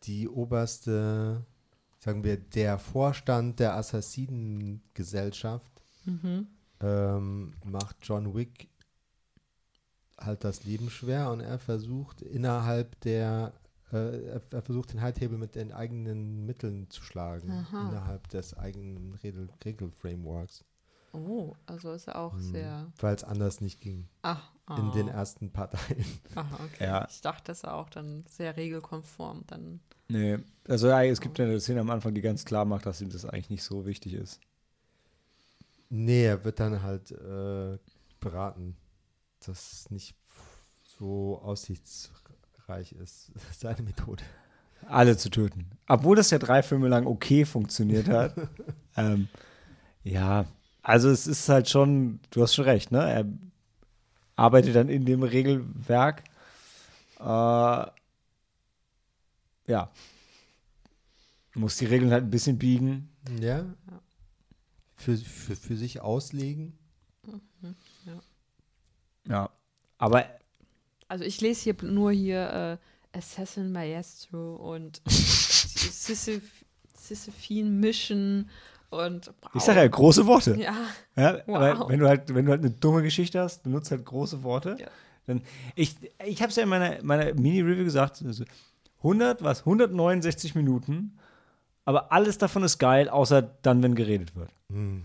die 0.03 0.27
oberste, 0.27 1.45
sagen 1.99 2.23
wir, 2.23 2.37
der 2.37 2.77
Vorstand 2.79 3.59
der 3.59 3.75
Assassinengesellschaft 3.75 5.71
Mhm. 6.05 6.47
ähm, 6.81 7.53
macht 7.63 7.95
John 8.01 8.33
Wick 8.33 8.67
halt 10.19 10.43
das 10.43 10.63
Leben 10.63 10.89
schwer 10.89 11.29
und 11.31 11.39
er 11.41 11.59
versucht 11.59 12.21
innerhalb 12.23 12.99
der, 13.01 13.53
äh, 13.91 14.23
er, 14.25 14.41
er 14.51 14.61
versucht 14.61 14.93
den 14.93 14.99
Table 14.99 15.37
mit 15.37 15.53
den 15.55 15.71
eigenen 15.71 16.45
Mitteln 16.45 16.89
zu 16.89 17.03
schlagen, 17.03 17.51
Aha. 17.51 17.87
innerhalb 17.87 18.27
des 18.29 18.57
eigenen 18.57 19.13
Regel- 19.23 19.49
Regelframeworks, 19.63 20.63
Oh, 21.13 21.53
also 21.65 21.91
ist 21.91 22.07
er 22.07 22.15
auch 22.19 22.33
Mhm. 22.33 22.51
sehr. 22.51 22.91
weil 22.99 23.15
es 23.15 23.23
anders 23.23 23.61
nicht 23.61 23.79
ging 23.81 24.07
Ach, 24.21 24.51
in 24.77 24.87
ah. 24.87 24.91
den 24.91 25.07
ersten 25.07 25.51
paar 25.51 25.69
Teilen. 25.69 26.05
Aha, 26.35 26.59
okay. 26.65 26.85
Ja. 26.85 27.07
Ich 27.09 27.21
dachte, 27.21 27.43
das 27.47 27.59
ist 27.59 27.67
auch 27.67 27.89
dann 27.89 28.23
sehr 28.27 28.55
regelkonform. 28.57 29.43
Dann. 29.47 29.79
Nee. 30.07 30.39
Also 30.67 30.87
ja, 30.87 31.03
es 31.03 31.21
gibt 31.21 31.39
ja 31.39 31.45
eine 31.45 31.59
Szene 31.59 31.81
am 31.81 31.89
Anfang, 31.89 32.13
die 32.13 32.21
ganz 32.21 32.45
klar 32.45 32.65
macht, 32.65 32.85
dass 32.85 33.01
ihm 33.01 33.09
das 33.09 33.25
eigentlich 33.25 33.49
nicht 33.49 33.63
so 33.63 33.85
wichtig 33.85 34.13
ist. 34.13 34.39
Nee, 35.89 36.25
er 36.25 36.43
wird 36.45 36.59
dann 36.59 36.81
halt 36.81 37.11
äh, 37.11 37.77
beraten, 38.19 38.77
dass 39.45 39.73
es 39.73 39.91
nicht 39.91 40.15
so 40.81 41.41
aussichtsreich 41.43 42.93
ist, 42.93 43.31
seine 43.57 43.81
Methode. 43.81 44.23
Alle 44.87 45.17
zu 45.17 45.29
töten. 45.29 45.69
Obwohl 45.87 46.15
das 46.15 46.31
ja 46.31 46.39
drei 46.39 46.63
Filme 46.63 46.87
lang 46.87 47.05
okay 47.05 47.45
funktioniert 47.45 48.07
hat. 48.07 48.35
ähm, 48.95 49.27
ja, 50.03 50.45
also 50.81 51.09
es 51.09 51.27
ist 51.27 51.47
halt 51.49 51.69
schon, 51.69 52.19
du 52.31 52.41
hast 52.41 52.55
schon 52.55 52.65
recht, 52.65 52.91
ne? 52.91 52.99
Er 52.99 53.25
arbeitet 54.41 54.75
dann 54.75 54.89
in 54.89 55.05
dem 55.05 55.21
Regelwerk. 55.21 56.23
Äh, 57.19 57.23
ja. 59.67 59.91
Muss 61.53 61.77
die 61.77 61.85
Regeln 61.85 62.11
halt 62.11 62.23
ein 62.23 62.31
bisschen 62.31 62.57
biegen. 62.57 63.09
Ja. 63.39 63.65
Für, 64.95 65.15
für, 65.17 65.55
für 65.55 65.77
sich 65.77 66.01
auslegen. 66.01 66.73
Ja. 69.27 69.49
Aber 69.99 70.25
Also 71.07 71.23
ich 71.23 71.39
lese 71.41 71.61
hier 71.63 71.75
nur 71.83 72.11
hier 72.11 72.79
äh, 73.13 73.17
Assassin 73.17 73.71
Maestro 73.71 74.55
und 74.55 75.01
Sisyph 75.07 76.65
Sisyphine 76.97 77.69
Mission 77.69 78.49
und 78.91 79.31
ich 79.55 79.61
sage 79.63 79.79
ja 79.79 79.87
große 79.87 80.25
Worte. 80.27 80.55
ja, 80.59 80.73
Ja, 81.15 81.41
Wow. 81.47 81.59
weil 81.59 81.89
wenn 81.89 81.99
du 81.99 82.07
halt, 82.07 82.33
wenn 82.35 82.45
du 82.45 82.51
halt 82.51 82.61
eine 82.61 82.71
dumme 82.71 83.01
Geschichte 83.01 83.39
hast, 83.41 83.63
benutzt 83.63 83.89
halt 83.91 84.05
große 84.05 84.43
Worte. 84.43 84.77
Ja. 84.79 84.87
Dann, 85.27 85.41
ich 85.75 85.95
ich 86.25 86.41
habe 86.41 86.49
es 86.49 86.55
ja 86.55 86.63
in 86.63 86.69
meiner, 86.69 87.01
meiner 87.03 87.33
Mini-Review 87.33 87.83
gesagt, 87.83 88.21
also 88.25 88.43
100, 88.97 89.43
was, 89.43 89.59
169 89.61 90.55
Minuten, 90.55 91.17
aber 91.85 92.11
alles 92.11 92.37
davon 92.37 92.63
ist 92.63 92.77
geil, 92.77 93.09
außer 93.09 93.41
dann, 93.41 93.81
wenn 93.81 93.95
geredet 93.95 94.35
wird. 94.35 94.51
Hm. 94.69 95.03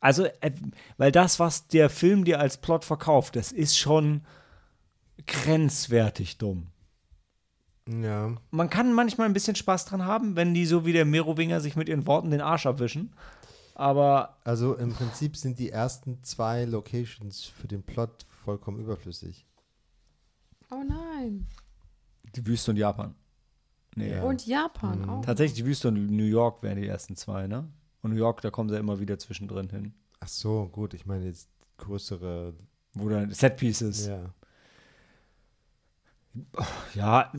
Also, 0.00 0.24
äh, 0.40 0.50
weil 0.98 1.12
das, 1.12 1.38
was 1.40 1.68
der 1.68 1.88
Film 1.90 2.24
dir 2.24 2.40
als 2.40 2.58
Plot 2.58 2.84
verkauft, 2.84 3.36
das 3.36 3.52
ist 3.52 3.76
schon 3.78 4.22
grenzwertig 5.26 6.38
dumm. 6.38 6.68
Ja. 7.88 8.34
Man 8.50 8.68
kann 8.70 8.92
manchmal 8.92 9.26
ein 9.28 9.32
bisschen 9.32 9.54
Spaß 9.54 9.84
dran 9.84 10.04
haben, 10.04 10.34
wenn 10.36 10.54
die 10.54 10.66
so 10.66 10.84
wie 10.84 10.92
der 10.92 11.04
Merowinger 11.04 11.60
sich 11.60 11.76
mit 11.76 11.88
ihren 11.88 12.06
Worten 12.06 12.30
den 12.30 12.40
Arsch 12.40 12.66
abwischen. 12.66 13.14
Aber 13.74 14.38
Also 14.44 14.74
im 14.74 14.92
Prinzip 14.92 15.36
sind 15.36 15.58
die 15.58 15.70
ersten 15.70 16.22
zwei 16.24 16.64
Locations 16.64 17.44
für 17.44 17.68
den 17.68 17.82
Plot 17.82 18.24
vollkommen 18.44 18.80
überflüssig. 18.80 19.46
oh 20.70 20.82
nein. 20.86 21.46
die 22.34 22.46
Wüste 22.46 22.72
und 22.72 22.76
Japan. 22.76 23.14
Nee. 23.94 24.12
Ja. 24.12 24.22
Und 24.24 24.46
Japan 24.46 25.02
Mhm. 25.02 25.08
auch. 25.08 25.24
Tatsächlich, 25.24 25.56
die 25.56 25.64
Wüste 25.66 25.88
und 25.88 26.06
New 26.10 26.24
York 26.24 26.62
wären 26.62 26.76
die 26.80 26.86
ersten 26.86 27.16
zwei, 27.16 27.46
ne? 27.46 27.68
Und 28.02 28.10
New 28.10 28.16
York, 28.18 28.40
da 28.42 28.50
kommen 28.50 28.68
sie 28.68 28.74
ja 28.74 28.80
immer 28.80 28.98
wieder 29.00 29.18
zwischendrin 29.18 29.70
hin. 29.70 29.94
Ach 30.20 30.28
so, 30.28 30.68
gut, 30.68 30.92
ich 30.92 31.06
meine 31.06 31.24
jetzt 31.24 31.48
größere. 31.78 32.54
Wo 32.94 33.08
dann 33.08 33.30
Set-Pieces. 33.30 34.06
Ja. 34.06 34.34
Ja, 36.94 37.32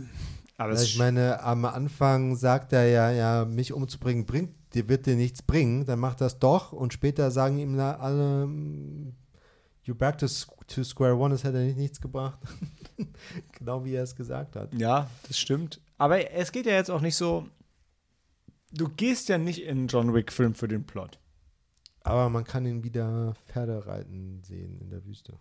aber 0.57 0.71
es 0.71 0.83
ich 0.83 0.97
meine, 0.97 1.41
am 1.43 1.65
Anfang 1.65 2.35
sagt 2.35 2.73
er 2.73 2.87
ja, 2.87 3.11
ja, 3.11 3.45
mich 3.45 3.73
umzubringen 3.73 4.25
bringt, 4.25 4.55
dir 4.73 4.89
wird 4.89 5.05
dir 5.05 5.15
nichts 5.15 5.41
bringen, 5.41 5.85
dann 5.85 5.99
macht 5.99 6.21
das 6.21 6.39
doch 6.39 6.71
und 6.73 6.93
später 6.93 7.29
sagen 7.31 7.59
ihm 7.59 7.79
alle, 7.79 8.47
you 9.83 9.95
back 9.95 10.17
to, 10.17 10.25
to 10.67 10.83
square 10.83 11.15
one, 11.15 11.33
es 11.33 11.43
hätte 11.43 11.59
nicht 11.59 11.77
nichts 11.77 12.01
gebracht. 12.01 12.39
genau 13.51 13.85
wie 13.85 13.93
er 13.93 14.03
es 14.03 14.15
gesagt 14.15 14.55
hat. 14.55 14.73
Ja, 14.73 15.09
das 15.27 15.37
stimmt. 15.37 15.81
Aber 15.97 16.31
es 16.31 16.51
geht 16.51 16.65
ja 16.65 16.73
jetzt 16.73 16.91
auch 16.91 17.01
nicht 17.01 17.15
so. 17.15 17.47
Du 18.71 18.89
gehst 18.89 19.29
ja 19.29 19.37
nicht 19.37 19.61
in 19.63 19.77
einen 19.77 19.87
John 19.87 20.13
Wick-Film 20.13 20.53
für 20.53 20.67
den 20.67 20.85
Plot. 20.85 21.19
Aber 22.01 22.29
man 22.29 22.43
kann 22.43 22.65
ihn 22.65 22.83
wieder 22.83 23.33
Pferde 23.45 23.85
reiten 23.87 24.41
sehen 24.43 24.79
in 24.79 24.89
der 24.89 25.05
Wüste. 25.05 25.39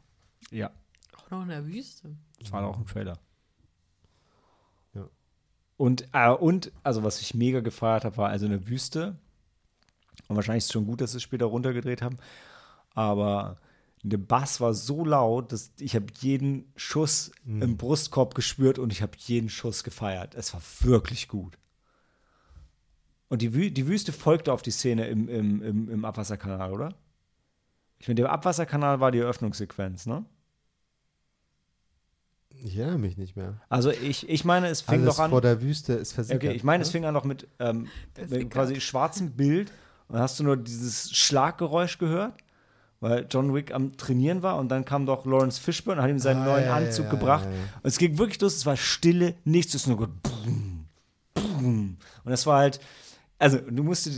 Ja, 0.51 0.71
Auch 1.17 1.31
noch 1.31 1.43
in 1.43 1.49
der 1.49 1.67
Wüste. 1.67 2.17
das 2.39 2.53
war 2.53 2.65
auch 2.65 2.77
ein 2.77 2.87
Trailer. 2.87 3.19
Und, 5.77 6.09
äh, 6.13 6.31
und, 6.31 6.73
also 6.83 7.05
was 7.05 7.21
ich 7.21 7.35
mega 7.35 7.61
gefeiert 7.61 8.05
habe, 8.05 8.17
war 8.17 8.31
also 8.31 8.47
eine 8.47 8.69
Wüste. 8.69 9.19
Und 10.29 10.37
wahrscheinlich 10.37 10.63
ist 10.63 10.67
es 10.67 10.73
schon 10.73 10.87
gut, 10.87 11.01
dass 11.01 11.13
sie 11.13 11.19
es 11.19 11.23
später 11.23 11.47
runtergedreht 11.47 12.03
haben. 12.03 12.17
Aber 12.95 13.59
der 14.03 14.19
Bass 14.19 14.61
war 14.61 14.73
so 14.73 15.05
laut, 15.05 15.53
dass 15.53 15.73
ich 15.79 15.95
habe 15.95 16.07
jeden 16.21 16.73
Schuss 16.77 17.33
im 17.45 17.77
Brustkorb 17.77 18.35
gespürt 18.35 18.79
und 18.79 18.93
ich 18.93 19.03
habe 19.03 19.13
jeden 19.19 19.49
Schuss 19.49 19.85
gefeiert. 19.85 20.35
Es 20.35 20.55
war 20.55 20.63
wirklich 20.81 21.29
gut. 21.29 21.59
Und 23.29 23.43
die, 23.43 23.55
Wü 23.55 23.71
die 23.71 23.89
Wüste 23.89 24.13
folgte 24.13 24.53
auf 24.53 24.63
die 24.63 24.71
Szene 24.71 25.09
im, 25.09 25.29
im, 25.29 25.63
im, 25.63 25.91
im 25.91 26.05
Abwasserkanal, 26.05 26.73
oder? 26.73 26.95
Ich 27.99 28.07
meine, 28.07 28.17
der 28.17 28.31
Abwasserkanal 28.31 29.01
war 29.01 29.11
die 29.11 29.19
Eröffnungssequenz, 29.19 30.07
ne? 30.07 30.25
Ich 32.63 32.77
erinnere 32.77 32.99
mich 32.99 33.17
nicht 33.17 33.37
mehr. 33.37 33.61
Also 33.69 33.91
ich, 33.91 34.29
ich 34.29 34.45
meine, 34.45 34.69
es 34.69 34.81
fing 34.81 35.03
Alles 35.03 35.17
doch 35.17 35.25
an. 35.25 35.31
vor 35.31 35.41
der 35.41 35.63
Wüste 35.63 35.95
ist 35.95 36.13
versickert. 36.13 36.43
Okay, 36.45 36.53
ich 36.57 36.65
meine, 36.65 36.83
es 36.83 36.89
ne? 36.89 36.93
fing 36.93 37.05
an 37.05 37.15
noch 37.15 37.25
mit, 37.25 37.47
ähm, 37.59 37.89
mit 38.29 38.51
quasi 38.51 38.81
schwarzem 38.81 39.33
Bild 39.33 39.71
und 40.09 40.15
dann 40.15 40.23
hast 40.23 40.39
du 40.39 40.45
nur 40.45 40.57
dieses 40.57 41.11
Schlaggeräusch 41.17 41.99
gehört, 41.99 42.35
weil 43.01 43.27
John 43.31 43.55
Wick 43.55 43.73
am 43.75 43.97
Trainieren 43.97 44.43
war 44.43 44.57
und 44.59 44.69
dann 44.69 44.85
kam 44.85 45.07
doch 45.07 45.27
Lawrence 45.27 45.61
Fishburne 45.61 46.01
und 46.01 46.05
hat 46.05 46.11
ihm 46.11 46.19
seinen 46.19 46.43
Ah, 46.43 46.47
neuen 46.47 46.65
ja, 46.65 46.75
Anzug 46.77 47.05
ja, 47.07 47.11
gebracht. 47.11 47.45
ja, 47.45 47.51
ja. 47.51 47.57
Und 47.83 47.89
es 47.89 47.99
ging 47.99 48.19
wirklich 48.19 48.41
los, 48.41 48.57
es 48.57 48.67
war 48.67 48.77
Stille, 48.77 49.35
nichts, 49.45 49.75
es 49.75 49.83
ist 49.83 49.87
nur 49.89 49.97
gut. 49.99 50.11
Boom, 50.23 50.87
boom. 51.35 51.97
Und 52.25 52.31
das 52.31 52.47
war 52.47 52.59
halt 52.59 52.81
also 53.39 53.59
du 53.59 53.83
musst 53.83 54.07
dir, 54.07 54.13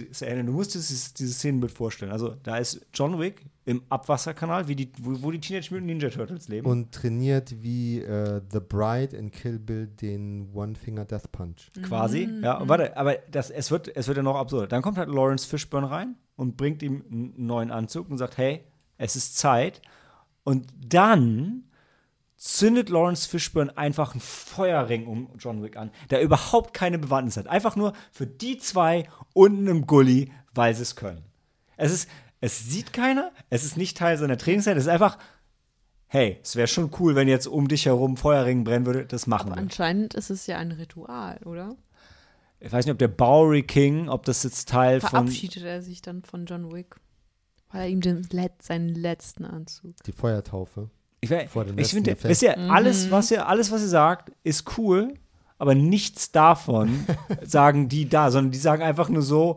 du 0.45 0.53
musst 0.53 0.75
dir 0.75 0.79
dieses, 0.79 1.13
dieses 1.13 1.37
Szenenbild 1.39 1.73
vorstellen. 1.73 2.13
Also 2.13 2.37
da 2.45 2.57
ist 2.59 2.87
John 2.95 3.19
Wick 3.19 3.45
im 3.69 3.83
Abwasserkanal, 3.91 4.67
wie 4.67 4.77
die, 4.77 4.91
wo, 4.99 5.23
wo 5.23 5.31
die 5.31 5.41
Teenage 5.41 5.69
Mutant 5.71 5.87
Ninja 5.89 6.09
Turtles 6.09 6.49
leben. 6.49 6.67
Und 6.67 6.91
trainiert 6.91 7.63
wie 7.63 8.01
äh, 8.01 8.41
The 8.51 8.61
Bride 8.61 9.15
in 9.15 9.31
Kill 9.31 9.59
Bill 9.59 9.87
den 9.87 10.49
One 10.55 10.75
Finger 10.75 11.05
Death 11.05 11.31
Punch. 11.31 11.69
quasi. 11.83 12.27
Ja, 12.43 12.57
und 12.57 12.71
warte, 12.71 12.97
aber 12.97 13.17
das, 13.31 13.51
es, 13.51 13.71
wird, 13.71 13.95
es 13.95 14.09
wird 14.09 14.17
ja 14.17 14.23
noch 14.23 14.37
absurd. 14.37 14.73
Dann 14.73 14.81
kommt 14.81 14.97
halt 14.97 15.11
Lawrence 15.11 15.47
Fishburne 15.47 15.91
rein 15.91 16.17
und 16.35 16.57
bringt 16.57 16.83
ihm 16.83 17.05
einen 17.13 17.35
neuen 17.37 17.71
Anzug 17.71 18.09
und 18.09 18.17
sagt, 18.17 18.39
hey, 18.39 18.65
es 18.97 19.17
ist 19.17 19.37
Zeit. 19.37 19.83
Und 20.45 20.67
dann 20.83 21.65
zündet 22.37 22.89
Lawrence 22.89 23.29
Fishburne 23.29 23.77
einfach 23.77 24.13
einen 24.13 24.23
Feuerring 24.23 25.07
um 25.07 25.29
John 25.39 25.63
Wick 25.63 25.77
an, 25.77 25.91
der 26.09 26.23
überhaupt 26.23 26.73
keine 26.73 26.99
Bewandtnis 26.99 27.37
hat. 27.37 27.49
Einfach 27.49 27.77
nur 27.77 27.93
für 28.13 28.27
die 28.27 28.57
zwei 28.57 29.07
unten 29.35 29.67
im 29.67 29.87
Gully, 29.87 30.33
weil 30.55 30.75
sie 30.75 30.83
es 30.83 30.97
können. 30.97 31.25
Es 31.77 31.93
ist, 31.93 32.09
es 32.41 32.69
sieht 32.71 32.93
keiner, 32.93 33.33
es 33.51 33.65
ist 33.65 33.77
nicht 33.77 33.97
Teil 33.97 34.17
seiner 34.19 34.39
Trainingszeit, 34.39 34.77
es 34.77 34.85
ist 34.85 34.89
einfach, 34.91 35.19
hey, 36.07 36.39
es 36.43 36.57
wäre 36.57 36.69
schon 36.69 36.91
cool, 36.99 37.15
wenn 37.15 37.29
jetzt 37.29 37.47
um 37.47 37.69
dich 37.69 37.87
herum 37.87 38.17
Feuerring 38.17 38.65
brennen 38.65 38.87
würde, 38.87 39.05
das 39.07 39.27
machen 39.27 39.49
Aber 39.49 39.57
wir. 39.57 39.63
anscheinend 39.63 40.15
ist 40.15 40.31
es 40.31 40.47
ja 40.47 40.59
ein 40.59 40.73
Ritual, 40.73 41.39
oder? 41.45 41.77
Ich 42.61 42.73
weiß 42.73 42.87
nicht, 42.87 42.93
ob 42.93 42.99
der 42.99 43.09
Bowery 43.09 43.63
King, 43.63 44.09
ob 44.09 44.25
das 44.25 44.43
jetzt 44.43 44.69
Teil 44.69 45.01
von. 45.01 45.11
Verabschiedet 45.11 45.63
er 45.63 45.81
sich 45.83 46.03
dann 46.03 46.23
von 46.23 46.45
John 46.47 46.73
Wick? 46.73 46.97
Weil 47.71 47.83
er 47.83 47.89
ihm 47.89 48.01
den 48.01 48.27
Let 48.31 48.63
seinen 48.63 48.89
letzten 48.95 49.45
Anzug. 49.45 49.95
Die 50.07 50.13
Feuertaufe. 50.13 50.91
Ich, 51.21 51.31
we- 51.31 51.47
vor 51.49 51.65
dem 51.65 51.75
ich 51.79 51.93
letzten 51.93 52.05
finde, 52.05 52.17
wisst 52.25 52.43
ihr, 52.43 52.59
alles, 52.59 53.11
was 53.11 53.31
ihr, 53.31 53.47
alles, 53.47 53.71
was 53.71 53.83
ihr 53.83 53.89
sagt, 53.89 54.33
ist 54.43 54.79
cool, 54.79 55.15
aber 55.59 55.75
nichts 55.75 56.33
davon 56.33 57.05
sagen 57.43 57.89
die 57.89 58.09
da, 58.09 58.31
sondern 58.31 58.53
die 58.53 58.59
sagen 58.59 58.83
einfach 58.83 59.09
nur 59.09 59.23
so, 59.23 59.57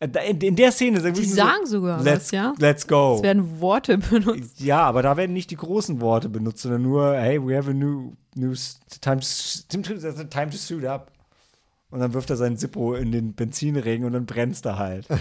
in, 0.00 0.40
in 0.40 0.56
der 0.56 0.72
Szene 0.72 1.00
sagen 1.00 1.14
Die 1.14 1.24
sagen 1.24 1.58
nur 1.58 1.66
sogar 1.66 1.98
so, 1.98 2.04
let's, 2.04 2.24
was, 2.26 2.30
ja? 2.30 2.54
let's 2.58 2.86
go. 2.86 3.16
Es 3.16 3.22
werden 3.22 3.60
Worte 3.60 3.98
benutzt. 3.98 4.58
Ja, 4.60 4.82
aber 4.82 5.02
da 5.02 5.16
werden 5.16 5.32
nicht 5.34 5.50
die 5.50 5.56
großen 5.56 6.00
Worte 6.00 6.28
benutzt, 6.28 6.62
sondern 6.62 6.82
nur, 6.82 7.14
hey, 7.16 7.38
we 7.40 7.56
have 7.56 7.70
a 7.70 7.74
new, 7.74 8.14
new 8.34 8.54
time, 9.00 9.20
time 9.20 10.50
to 10.50 10.56
suit 10.56 10.84
up. 10.84 11.12
Und 11.90 12.00
dann 12.00 12.14
wirft 12.14 12.30
er 12.30 12.36
seinen 12.36 12.56
Zippo 12.56 12.94
in 12.94 13.12
den 13.12 13.34
Benzinring 13.34 14.04
und 14.04 14.12
dann 14.12 14.26
brennt's 14.26 14.62
da 14.62 14.78
halt. 14.78 15.06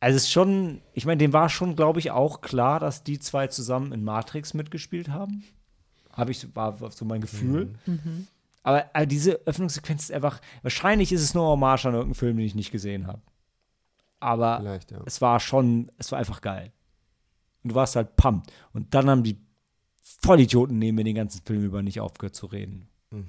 Also 0.00 0.16
es 0.16 0.24
ist 0.24 0.30
schon, 0.30 0.80
ich 0.92 1.06
meine, 1.06 1.18
dem 1.18 1.32
war 1.32 1.48
schon, 1.48 1.74
glaube 1.74 1.98
ich, 1.98 2.12
auch 2.12 2.40
klar, 2.40 2.78
dass 2.78 3.02
die 3.02 3.18
zwei 3.18 3.48
zusammen 3.48 3.92
in 3.92 4.04
Matrix 4.04 4.54
mitgespielt 4.54 5.08
haben. 5.08 5.42
Habe 6.12 6.30
ich, 6.30 6.54
war 6.54 6.80
war 6.80 6.92
so 6.92 7.04
mein 7.04 7.20
Gefühl. 7.20 7.74
Aber, 8.62 8.90
aber 8.92 9.06
diese 9.06 9.32
Öffnungssequenz 9.46 10.04
ist 10.04 10.12
einfach, 10.12 10.40
wahrscheinlich 10.62 11.12
ist 11.12 11.22
es 11.22 11.34
nur 11.34 11.46
Hommage 11.46 11.86
an 11.86 11.94
irgendeinen 11.94 12.14
Film, 12.14 12.36
den 12.36 12.46
ich 12.46 12.54
nicht 12.54 12.72
gesehen 12.72 13.06
habe. 13.06 13.22
Aber 14.20 14.62
ja. 14.62 14.78
es 15.06 15.20
war 15.20 15.40
schon, 15.40 15.90
es 15.98 16.10
war 16.12 16.18
einfach 16.18 16.40
geil. 16.40 16.72
Und 17.62 17.70
du 17.70 17.74
warst 17.74 17.96
halt 17.96 18.16
pumped. 18.16 18.52
Und 18.72 18.94
dann 18.94 19.08
haben 19.08 19.22
die 19.22 19.38
Vollidioten 20.00 20.78
neben 20.78 20.96
mir 20.96 21.04
den 21.04 21.14
ganzen 21.14 21.42
Film 21.44 21.64
über 21.64 21.82
nicht 21.82 22.00
aufgehört 22.00 22.34
zu 22.34 22.46
reden. 22.46 22.88
Mhm. 23.10 23.26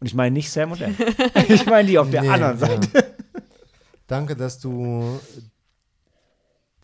Und 0.00 0.06
ich 0.06 0.14
meine 0.14 0.32
nicht 0.32 0.50
Sam 0.50 0.72
und 0.72 0.80
Dan. 0.80 0.96
ich 1.48 1.66
meine 1.66 1.88
die 1.88 1.98
auf 1.98 2.10
der 2.10 2.22
Nee, 2.22 2.28
anderen 2.28 2.58
ja. 2.58 2.66
Seite. 2.66 3.16
Danke, 4.06 4.36
dass 4.36 4.58
du 4.58 5.18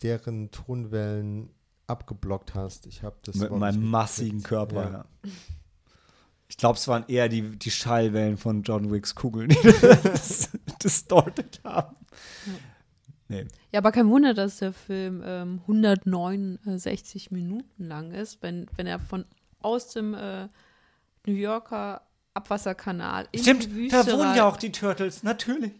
deren 0.01 0.49
Tonwellen 0.51 1.49
abgeblockt 1.87 2.55
hast. 2.55 2.87
Ich 2.87 3.03
habe 3.03 3.17
das 3.23 3.35
Mit 3.35 3.51
meinem 3.51 3.83
massigen. 3.89 4.41
Körper. 4.41 4.91
Ja. 4.91 5.05
Ich 6.51 6.57
glaube, 6.57 6.77
es 6.77 6.85
waren 6.89 7.05
eher 7.07 7.29
die, 7.29 7.57
die 7.57 7.71
Schallwellen 7.71 8.35
von 8.35 8.63
John 8.63 8.91
Wicks 8.91 9.15
Kugeln, 9.15 9.47
die 9.47 9.55
das 9.81 10.49
distorted 10.83 11.61
haben. 11.63 11.95
Nee. 13.29 13.47
Ja, 13.71 13.79
aber 13.79 13.93
kein 13.93 14.09
Wunder, 14.09 14.33
dass 14.33 14.57
der 14.57 14.73
Film 14.73 15.23
ähm, 15.25 15.61
169 15.61 17.31
Minuten 17.31 17.85
lang 17.85 18.11
ist, 18.11 18.43
wenn, 18.43 18.67
wenn 18.75 18.85
er 18.85 18.99
von 18.99 19.23
aus 19.61 19.93
dem 19.93 20.13
äh, 20.13 20.49
New 21.25 21.33
Yorker 21.33 22.01
Abwasserkanal 22.33 23.29
in 23.31 23.43
Stimmt, 23.43 23.63
die 23.63 23.73
Wüste 23.73 24.03
da 24.05 24.11
wohnen 24.11 24.35
ja 24.35 24.45
auch 24.45 24.57
die 24.57 24.73
Turtles, 24.73 25.23
natürlich. 25.23 25.71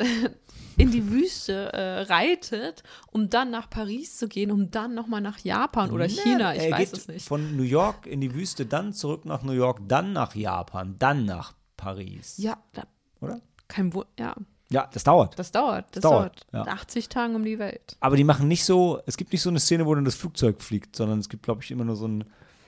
in 0.76 0.90
die 0.90 1.10
Wüste 1.10 1.72
äh, 1.72 2.00
reitet, 2.02 2.82
um 3.12 3.28
dann 3.28 3.50
nach 3.50 3.68
Paris 3.68 4.16
zu 4.16 4.28
gehen, 4.28 4.50
um 4.50 4.70
dann 4.70 4.94
nochmal 4.94 5.20
nach 5.20 5.38
Japan 5.40 5.90
oder 5.90 6.06
Nee, 6.06 6.14
China, 6.14 6.54
ich 6.54 6.70
weiß 6.70 6.92
es 6.92 7.08
nicht. 7.08 7.26
Von 7.26 7.56
New 7.56 7.62
York 7.62 8.06
in 8.06 8.20
die 8.20 8.34
Wüste, 8.34 8.66
dann 8.66 8.92
zurück 8.92 9.24
nach 9.24 9.42
New 9.42 9.52
York, 9.52 9.80
dann 9.86 10.12
nach 10.12 10.34
Japan, 10.34 10.96
dann 10.98 11.24
nach 11.24 11.54
Paris. 11.76 12.34
Ja, 12.38 12.58
da, 12.72 12.84
Oder? 13.20 13.40
kein 13.68 13.92
Wunder, 13.92 14.08
ja, 14.18 14.34
Ja, 14.70 14.88
das 14.92 15.04
dauert. 15.04 15.38
das 15.38 15.52
dauert, 15.52 15.94
das 15.96 16.02
Dauert, 16.02 16.46
dauert. 16.52 16.66
ja. 16.66 16.72
80 16.72 17.08
Tage 17.08 17.34
um 17.34 17.44
die 17.44 17.58
Welt. 17.58 17.96
Aber 18.00 18.16
die 18.16 18.24
machen 18.24 18.48
nicht 18.48 18.64
so, 18.64 19.00
es 19.06 19.16
gibt 19.16 19.32
nicht 19.32 19.42
so 19.42 19.50
eine 19.50 19.60
Szene, 19.60 19.86
wo 19.86 19.94
dann 19.94 20.04
das 20.04 20.14
Flugzeug 20.14 20.62
fliegt, 20.62 20.96
sondern 20.96 21.18
es 21.18 21.28
gibt, 21.28 21.42
glaube 21.42 21.62
ich, 21.62 21.70
immer 21.70 21.84
nur 21.84 21.96
so 21.96 22.04
einen 22.06 22.24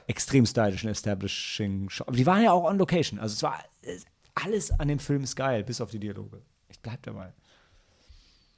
extrem 0.07 0.45
stylischen 0.45 0.91
Establishing 0.91 1.89
Shot. 1.89 2.09
Aber 2.09 2.17
die 2.17 2.27
waren 2.27 2.43
ja 2.43 2.53
auch 2.53 2.65
on 2.65 2.77
Location. 2.79 3.19
Also 3.21 3.35
es 3.35 3.43
war, 3.43 3.59
es, 3.83 4.05
alles 4.35 4.71
an 4.73 4.89
dem 4.89 4.99
Film 4.99 5.23
ist 5.23 5.37
geil, 5.37 5.63
bis 5.65 5.81
auf 5.81 5.91
die 5.91 6.01
Dialoge. 6.01 6.43
Ich 6.83 6.91
bleib 6.91 7.03
dabei. 7.05 7.33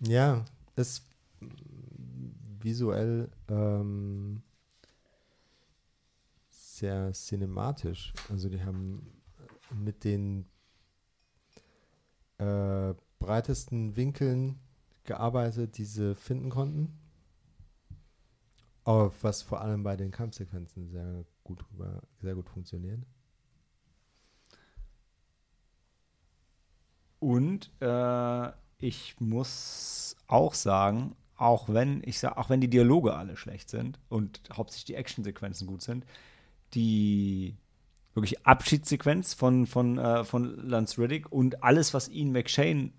Ja, 0.01 0.47
ist 0.77 1.05
visuell 2.59 3.31
ähm, 3.51 4.43
sehr 6.49 7.13
cinematisch. 7.13 8.15
Also 8.31 8.49
die 8.49 8.65
haben 8.65 9.07
mit 9.75 10.05
den 10.05 10.47
äh, 12.39 12.95
breitesten 13.19 13.95
Winkeln 13.95 14.59
gearbeitet, 15.05 15.77
die 15.77 15.85
sie 15.85 16.15
finden 16.15 16.49
konnten. 16.49 16.99
Aber 18.85 19.13
was 19.21 19.43
vor 19.43 19.61
allem 19.61 19.83
bei 19.83 19.97
den 19.97 20.11
Kampfsequenzen 20.11 20.89
sehr 20.89 21.27
gut, 21.43 21.63
sehr 22.23 22.35
gut 22.35 22.49
funktioniert. 22.49 23.03
Und 27.25 27.71
äh, 27.81 28.51
ich 28.79 29.17
muss 29.19 30.15
auch 30.27 30.53
sagen, 30.53 31.17
auch 31.37 31.71
wenn 31.71 32.03
ich 32.05 32.19
sag, 32.19 32.37
auch 32.37 32.51
wenn 32.51 32.61
die 32.61 32.69
Dialoge 32.69 33.15
alle 33.15 33.39
schlecht 33.39 33.71
sind 33.71 33.99
und 34.11 34.43
hauptsächlich 34.53 34.85
die 34.85 34.95
Actionsequenzen 34.97 35.67
gut 35.67 35.81
sind, 35.81 36.05
die 36.75 37.57
wirklich 38.13 38.47
Abschiedssequenz 38.47 39.33
von, 39.33 39.67
von, 39.67 39.97
äh, 39.97 40.25
von 40.25 40.69
Lance 40.69 41.01
Riddick 41.01 41.33
und 41.33 41.63
alles, 41.63 41.95
was 41.95 42.09
Ian 42.09 42.33
McShane 42.33 42.93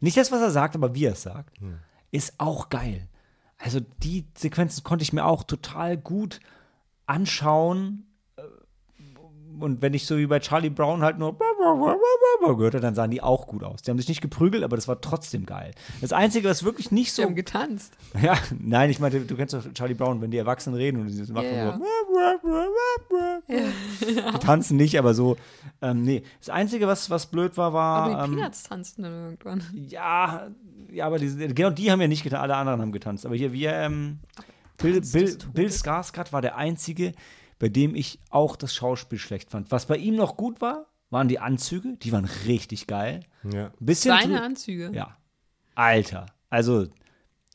nicht 0.00 0.18
das, 0.18 0.30
was 0.30 0.42
er 0.42 0.50
sagt, 0.50 0.74
aber 0.74 0.94
wie 0.94 1.06
er 1.06 1.12
es 1.12 1.22
sagt, 1.22 1.58
ist 2.10 2.34
auch 2.36 2.68
geil. 2.68 3.08
Also 3.56 3.80
die 3.80 4.26
Sequenzen 4.36 4.84
konnte 4.84 5.04
ich 5.04 5.14
mir 5.14 5.24
auch 5.24 5.42
total 5.42 5.96
gut 5.96 6.40
anschauen. 7.06 8.06
Und 9.58 9.80
wenn 9.80 9.94
ich 9.94 10.04
so 10.04 10.18
wie 10.18 10.26
bei 10.26 10.40
Charlie 10.40 10.68
Brown 10.68 11.00
halt 11.00 11.16
nur 11.16 11.38
gehört 12.56 12.74
habe, 12.74 12.80
dann 12.80 12.94
sahen 12.94 13.10
die 13.10 13.22
auch 13.22 13.46
gut 13.46 13.64
aus. 13.64 13.82
Die 13.82 13.90
haben 13.90 13.98
sich 13.98 14.08
nicht 14.08 14.20
geprügelt, 14.20 14.62
aber 14.64 14.76
das 14.76 14.88
war 14.88 15.00
trotzdem 15.00 15.46
geil. 15.46 15.72
Das 16.00 16.12
Einzige, 16.12 16.48
was 16.48 16.64
wirklich 16.64 16.90
nicht 16.90 17.12
Sie 17.12 17.22
haben 17.22 17.30
so. 17.30 17.34
getanzt. 17.36 17.94
Ja, 18.20 18.34
nein, 18.58 18.90
ich 18.90 19.00
meinte, 19.00 19.20
du 19.20 19.36
kennst 19.36 19.54
doch 19.54 19.62
Charlie 19.74 19.94
Brown, 19.94 20.20
wenn 20.20 20.30
die 20.30 20.38
Erwachsenen 20.38 20.76
reden 20.76 21.00
und 21.00 21.08
die 21.08 21.32
machen 21.32 21.46
Ja, 21.54 21.78
so. 21.78 21.84
Die 24.32 24.38
tanzen 24.40 24.76
nicht, 24.76 24.98
aber 24.98 25.14
so. 25.14 25.36
Ähm, 25.82 26.02
nee. 26.02 26.22
Das 26.40 26.50
Einzige, 26.50 26.86
was, 26.86 27.10
was 27.10 27.26
blöd 27.26 27.56
war, 27.56 27.66
Aber 27.66 27.74
war. 27.74 28.08
die 28.26 28.32
ähm, 28.32 28.36
Peanuts 28.36 28.62
tanzten 28.64 29.02
dann 29.02 29.12
irgendwann. 29.24 29.62
ja, 29.88 30.48
ja, 30.90 31.06
aber 31.06 31.18
die, 31.18 31.28
genau 31.54 31.70
die 31.70 31.90
haben 31.90 32.00
ja 32.00 32.08
nicht 32.08 32.22
getanzt, 32.22 32.42
alle 32.42 32.56
anderen 32.56 32.80
haben 32.80 32.92
getanzt. 32.92 33.26
Aber 33.26 33.34
hier, 33.34 33.52
wir, 33.52 33.72
ähm, 33.72 34.20
Bill, 34.78 35.00
Bill. 35.00 35.38
Bill 35.52 35.68
Skarsgård 35.68 36.32
war 36.32 36.42
der 36.42 36.56
Einzige, 36.56 37.12
bei 37.58 37.68
dem 37.68 37.94
ich 37.94 38.18
auch 38.30 38.56
das 38.56 38.74
Schauspiel 38.74 39.18
schlecht 39.18 39.50
fand. 39.50 39.70
Was 39.70 39.86
bei 39.86 39.96
ihm 39.96 40.16
noch 40.16 40.36
gut 40.36 40.60
war, 40.60 40.86
waren 41.14 41.28
die 41.28 41.38
Anzüge. 41.38 41.96
Die 42.02 42.12
waren 42.12 42.26
richtig 42.46 42.86
geil. 42.86 43.20
Ja. 43.50 43.70
Bisschen 43.80 44.14
Seine 44.18 44.42
Anzüge. 44.42 44.90
Ja. 44.92 45.16
Alter. 45.74 46.26
Also, 46.50 46.88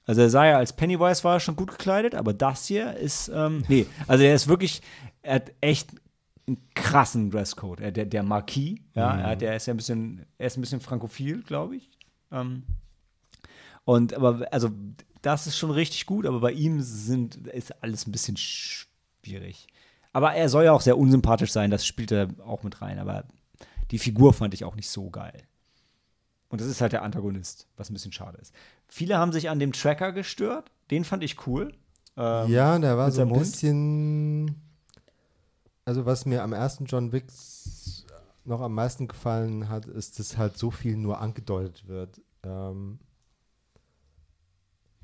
also 0.06 0.22
er 0.22 0.30
sah 0.32 0.46
ja 0.48 0.58
als 0.58 0.74
Pennywise 0.74 1.24
war 1.24 1.36
er 1.36 1.40
schon 1.40 1.56
gut 1.56 1.70
gekleidet, 1.70 2.16
aber 2.16 2.34
das 2.34 2.66
hier 2.66 2.96
ist, 2.96 3.30
ähm, 3.34 3.64
nee, 3.70 3.86
also 4.08 4.24
er 4.24 4.34
ist 4.34 4.48
wirklich, 4.48 4.82
er 5.22 5.36
hat 5.36 5.52
echt 5.62 5.92
einen 6.48 6.58
krassen 6.74 7.30
Dresscode. 7.30 7.82
Er, 7.82 7.92
der, 7.92 8.06
der 8.06 8.24
Marquis, 8.24 8.80
ja, 8.96 9.20
er, 9.20 9.28
hat, 9.28 9.42
er 9.44 9.56
ist 9.56 9.68
ja 9.68 9.74
ein 9.74 9.78
bisschen, 9.78 10.26
er 10.40 10.48
ist 10.48 10.58
ein 10.58 10.62
bisschen 10.62 10.82
frankophil, 10.82 11.44
glaube 11.44 11.76
ich. 11.76 11.92
Ähm, 12.32 12.64
und 13.86 14.14
aber, 14.14 14.48
also, 14.52 14.72
das 15.22 15.48
ist 15.48 15.58
schon 15.58 15.72
richtig 15.72 16.06
gut, 16.06 16.26
aber 16.26 16.40
bei 16.40 16.54
ihm 16.54 16.82
sind, 16.82 17.48
ist 17.48 17.84
alles 17.84 18.08
ein 18.08 18.12
bisschen 18.12 18.38
schwierig. 18.38 19.68
Aber 20.14 20.34
er 20.34 20.50
soll 20.50 20.64
ja 20.64 20.72
auch 20.72 20.82
sehr 20.82 20.98
unsympathisch 20.98 21.52
sein, 21.52 21.70
das 21.70 21.86
spielt 21.86 22.12
er 22.12 22.30
auch 22.46 22.64
mit 22.64 22.82
rein, 22.82 23.00
aber 23.00 23.26
die 23.92 24.00
Figur 24.00 24.34
fand 24.34 24.54
ich 24.54 24.64
auch 24.64 24.76
nicht 24.76 24.90
so 24.90 25.10
geil. 25.10 25.44
Und 26.50 26.62
das 26.62 26.68
ist 26.68 26.82
halt 26.82 26.94
der 26.94 27.04
Antagonist, 27.04 27.68
was 27.78 27.90
ein 27.90 27.94
bisschen 27.94 28.12
schade 28.12 28.38
ist. 28.40 28.54
Viele 28.88 29.18
haben 29.18 29.32
sich 29.32 29.50
an 29.50 29.60
dem 29.60 29.72
Tracker 29.72 30.12
gestört. 30.12 30.72
Den 30.90 31.06
fand 31.06 31.24
ich 31.24 31.46
cool. 31.46 31.74
Ähm, 32.18 32.50
ja, 32.50 32.78
der 32.80 32.98
war 32.98 33.12
so 33.12 33.22
ein 33.22 33.28
seinem 33.28 33.36
Hund? 33.36 33.42
bisschen. 33.42 34.56
Also, 35.86 36.06
was 36.06 36.26
mir 36.26 36.44
am 36.44 36.54
ersten 36.54 36.86
John 36.86 37.12
Wick 37.12 37.26
noch 38.46 38.62
am 38.62 38.74
meisten 38.74 39.08
gefallen 39.08 39.70
hat, 39.70 39.86
ist, 39.86 40.20
dass 40.20 40.38
halt 40.38 40.58
so 40.58 40.72
viel 40.72 40.98
nur 40.98 41.20
angedeutet 41.20 41.88
wird. 41.88 42.22
Ähm, 42.44 43.00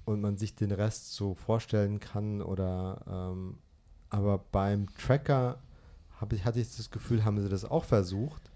und 0.06 0.22
man 0.22 0.38
sich 0.38 0.56
den 0.56 0.72
Rest 0.72 1.14
so 1.14 1.34
vorstellen 1.34 2.00
kann 2.00 2.42
oder 2.42 3.02
ähm, 3.08 3.58
aber 4.10 4.38
beim 4.38 4.88
Tracker 4.96 5.60
ich, 6.32 6.46
hatte 6.46 6.60
ich 6.60 6.76
das 6.76 6.92
Gefühl, 6.92 7.26
haben 7.26 7.42
sie 7.42 7.50
das 7.50 7.66
auch 7.66 7.84
versucht. 7.84 8.50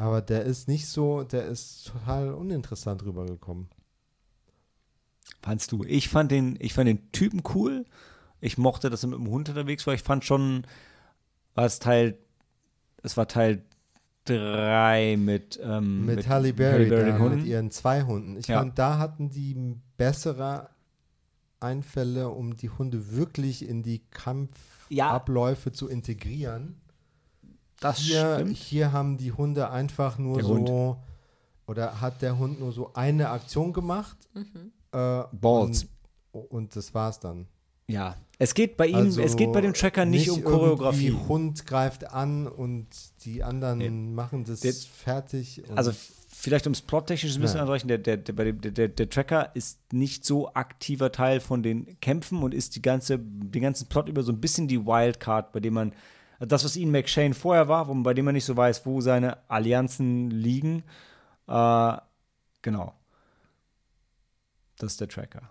Aber 0.00 0.22
der 0.22 0.44
ist 0.44 0.66
nicht 0.66 0.86
so, 0.86 1.24
der 1.24 1.44
ist 1.44 1.84
total 1.92 2.32
uninteressant 2.32 3.04
rübergekommen. 3.04 3.68
Fandst 5.42 5.72
du? 5.72 5.84
Ich 5.84 6.08
fand 6.08 6.30
den, 6.30 6.56
ich 6.58 6.72
fand 6.72 6.88
den 6.88 7.12
Typen 7.12 7.42
cool. 7.54 7.84
Ich 8.40 8.56
mochte, 8.56 8.88
dass 8.88 9.04
er 9.04 9.10
mit 9.10 9.18
dem 9.18 9.28
Hund 9.28 9.50
unterwegs 9.50 9.86
war. 9.86 9.92
Ich 9.92 10.02
fand 10.02 10.24
schon, 10.24 10.66
war 11.54 11.66
es 11.66 11.80
Teil, 11.80 12.16
es 13.02 13.18
war 13.18 13.28
Teil 13.28 13.62
3 14.24 15.18
mit, 15.18 15.60
ähm, 15.62 16.06
mit, 16.06 16.16
mit 16.16 16.28
Halle 16.30 16.54
Berry, 16.54 16.88
Berry 16.88 17.12
da, 17.12 17.18
mit 17.28 17.44
ihren 17.44 17.70
zwei 17.70 18.02
Hunden. 18.04 18.38
Ich 18.38 18.46
Ja. 18.46 18.60
fand, 18.60 18.78
da 18.78 18.96
hatten 18.96 19.28
die 19.28 19.76
bessere 19.98 20.70
Einfälle, 21.60 22.30
um 22.30 22.56
die 22.56 22.70
Hunde 22.70 23.12
wirklich 23.12 23.68
in 23.68 23.82
die 23.82 24.00
Ja. 24.88 25.10
Kampfabläufe 25.10 25.72
zu 25.72 25.88
integrieren. 25.88 26.80
Das 27.80 27.98
Hier, 27.98 28.34
stimmt. 28.36 28.56
hier 28.56 28.92
haben 28.92 29.16
die 29.16 29.32
Hunde 29.32 29.70
einfach 29.70 30.18
nur 30.18 30.36
Der 30.36 30.44
so, 30.44 30.54
Hund. 30.54 30.96
oder 31.66 32.00
hat 32.00 32.22
der 32.22 32.38
Hund 32.38 32.60
nur 32.60 32.72
so 32.72 32.92
eine 32.94 33.30
Aktion 33.30 33.72
gemacht. 33.72 34.16
Äh, 34.92 35.22
Balls. 35.32 35.86
Und, 36.32 36.50
und 36.50 36.76
das 36.76 36.94
war's 36.94 37.18
dann. 37.20 37.46
Ja. 37.88 38.16
Es 38.38 38.54
geht 38.54 38.76
bei 38.76 38.86
ihm, 38.86 38.94
Also 38.96 39.20
es 39.22 39.36
geht 39.36 39.52
bei 39.52 39.60
dem 39.60 39.74
Tracker 39.74 40.04
nicht, 40.04 40.30
um 40.30 40.38
irgendwie 40.38 40.50
Choreografie. 40.58 41.12
Hund 41.28 41.66
greift 41.66 42.10
an 42.12 42.46
und 42.46 42.86
die 43.24 43.42
anderen 43.42 43.78
Nee. 43.78 43.90
machen 43.90 44.44
das 44.44 44.60
Der- 44.60 44.72
fertig. 44.72 45.62
Und 45.68 45.76
Also 45.76 45.92
vielleicht 46.28 46.66
ums 46.66 46.80
plottechnisch 46.80 47.34
ein 47.34 47.40
bisschen 47.40 47.56
Ja. 47.58 47.62
anreichen, 47.64 47.88
der, 47.88 47.98
der, 47.98 48.16
der, 48.16 48.34
der, 48.52 48.70
der, 48.70 48.88
der 48.88 49.10
Tracker 49.10 49.50
ist 49.54 49.78
nicht 49.92 50.24
so 50.24 50.52
aktiver 50.54 51.12
Teil 51.12 51.40
von 51.40 51.62
den 51.62 51.98
Kämpfen 52.00 52.42
und 52.42 52.54
ist 52.54 52.76
die 52.76 52.82
ganze, 52.82 53.18
den 53.18 53.60
ganzen 53.62 53.88
Plot 53.88 54.08
über 54.08 54.22
so 54.22 54.32
ein 54.32 54.40
bisschen 54.40 54.68
die 54.68 54.86
Wildcard, 54.86 55.52
bei 55.52 55.60
dem 55.60 55.74
man, 55.74 55.88
also 55.88 55.98
das, 56.40 56.64
was 56.64 56.76
Ian 56.76 56.90
McShane 56.90 57.34
vorher 57.34 57.68
war, 57.68 57.88
wo, 57.88 57.94
bei 57.94 58.14
dem 58.14 58.24
man 58.24 58.34
nicht 58.34 58.44
so 58.44 58.56
weiß, 58.56 58.86
wo 58.86 59.00
seine 59.00 59.38
Allianzen 59.48 60.30
liegen. 60.30 60.82
Äh, 61.46 61.96
genau. 62.62 62.94
Das 64.78 64.92
ist 64.92 65.00
der 65.00 65.08
Tracker. 65.08 65.50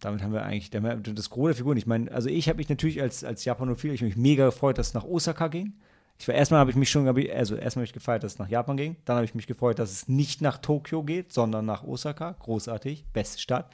Damit 0.00 0.22
haben 0.22 0.32
wir 0.32 0.42
eigentlich 0.42 0.70
das 0.70 1.30
Gros 1.30 1.48
der 1.48 1.56
Figuren. 1.56 1.76
Ich 1.76 1.86
meine, 1.86 2.10
also 2.10 2.28
ich 2.28 2.48
habe 2.48 2.58
mich 2.58 2.68
natürlich 2.68 3.00
als, 3.00 3.24
als 3.24 3.44
Japanophil, 3.44 3.92
ich 3.92 4.00
hab 4.00 4.06
mich 4.06 4.16
mega 4.16 4.46
gefreut, 4.46 4.78
dass 4.78 4.88
es 4.88 4.94
nach 4.94 5.04
Osaka 5.04 5.48
ging. 5.48 5.74
Ich 6.18 6.26
war 6.28 6.34
erstmal 6.34 6.60
habe 6.60 6.70
ich 6.70 6.76
mich 6.76 6.90
schon, 6.90 7.06
also 7.06 7.56
erstmal 7.56 7.82
habe 7.82 7.84
ich 7.84 7.92
gefeiert, 7.92 8.22
dass 8.22 8.34
es 8.34 8.38
nach 8.38 8.48
Japan 8.48 8.76
ging. 8.76 8.96
Dann 9.04 9.16
habe 9.16 9.26
ich 9.26 9.34
mich 9.34 9.46
gefreut, 9.46 9.78
dass 9.78 9.92
es 9.92 10.08
nicht 10.08 10.40
nach 10.40 10.58
Tokio 10.58 11.02
geht, 11.02 11.32
sondern 11.32 11.66
nach 11.66 11.84
Osaka. 11.84 12.36
Großartig, 12.38 13.04
beste 13.12 13.38
Stadt. 13.38 13.70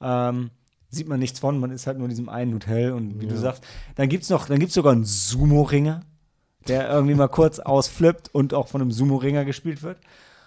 Ähm, 0.00 0.50
sieht 0.90 1.08
man 1.08 1.18
nichts 1.20 1.38
von, 1.38 1.58
man 1.58 1.70
ist 1.70 1.86
halt 1.86 1.96
nur 1.98 2.06
in 2.06 2.10
diesem 2.10 2.28
einen 2.28 2.52
Hotel 2.54 2.92
und 2.92 3.20
wie 3.20 3.26
du 3.26 3.34
Ja. 3.34 3.40
sagst, 3.40 3.64
dann 3.94 4.08
gibt 4.08 4.24
es 4.24 4.30
noch, 4.30 4.46
dann 4.46 4.58
gibt 4.58 4.68
es 4.70 4.74
sogar 4.74 4.92
einen 4.92 5.04
Sumo-Ringer, 5.04 6.02
der 6.68 6.90
irgendwie 6.90 7.14
mal 7.14 7.28
kurz 7.28 7.58
ausflippt 7.60 8.34
und 8.34 8.54
auch 8.54 8.68
von 8.68 8.80
einem 8.82 8.90
Sumo-Ringer 8.90 9.44
gespielt 9.44 9.82
wird. 9.82 9.98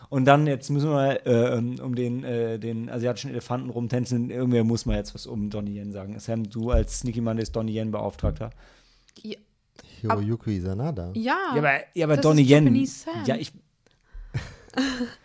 Und 0.09 0.25
dann, 0.25 0.45
jetzt 0.45 0.69
müssen 0.69 0.91
wir 0.91 1.25
äh, 1.25 1.57
um 1.81 1.95
den, 1.95 2.23
äh, 2.23 2.59
den 2.59 2.87
asiatischen 2.87 3.31
Elefanten 3.31 3.71
rumtänzeln. 3.71 4.29
Irgendwer 4.29 4.63
muss 4.63 4.85
mal 4.85 4.95
jetzt 4.97 5.15
was 5.15 5.25
um 5.25 5.49
Donnie 5.49 5.77
Yen 5.79 5.91
sagen. 5.91 6.19
Sam, 6.19 6.47
du 6.47 6.69
als 6.69 6.99
Sneaky 6.99 7.19
Mondays 7.21 7.51
Donnie 7.51 7.73
Yen 7.79 7.89
Beauftragter. 7.89 8.51
Ja, 9.23 9.37
Hiroyuki 10.01 10.59
Sanada. 10.59 11.11
ja, 11.15 11.35
Ja, 11.55 11.57
aber, 11.57 11.71
ja, 11.95 12.05
aber 12.05 12.17
das 12.17 12.23
Donnie 12.23 12.43
ist 12.43 12.49
Yen. 12.49 12.87
Ja, 13.25 13.35
ich. 13.37 13.53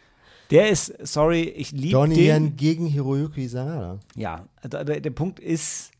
Der 0.50 0.70
ist, 0.70 0.94
sorry, 1.06 1.42
ich 1.42 1.72
liebe 1.72 1.92
Donnie 1.92 2.14
den. 2.14 2.44
Yen 2.46 2.56
gegen 2.56 2.86
Hiroyuki 2.86 3.46
Sanada. 3.48 4.00
Ja, 4.16 4.46
der, 4.64 4.84
der, 5.00 5.10
Punkt 5.10 5.40
ist, 5.40 5.90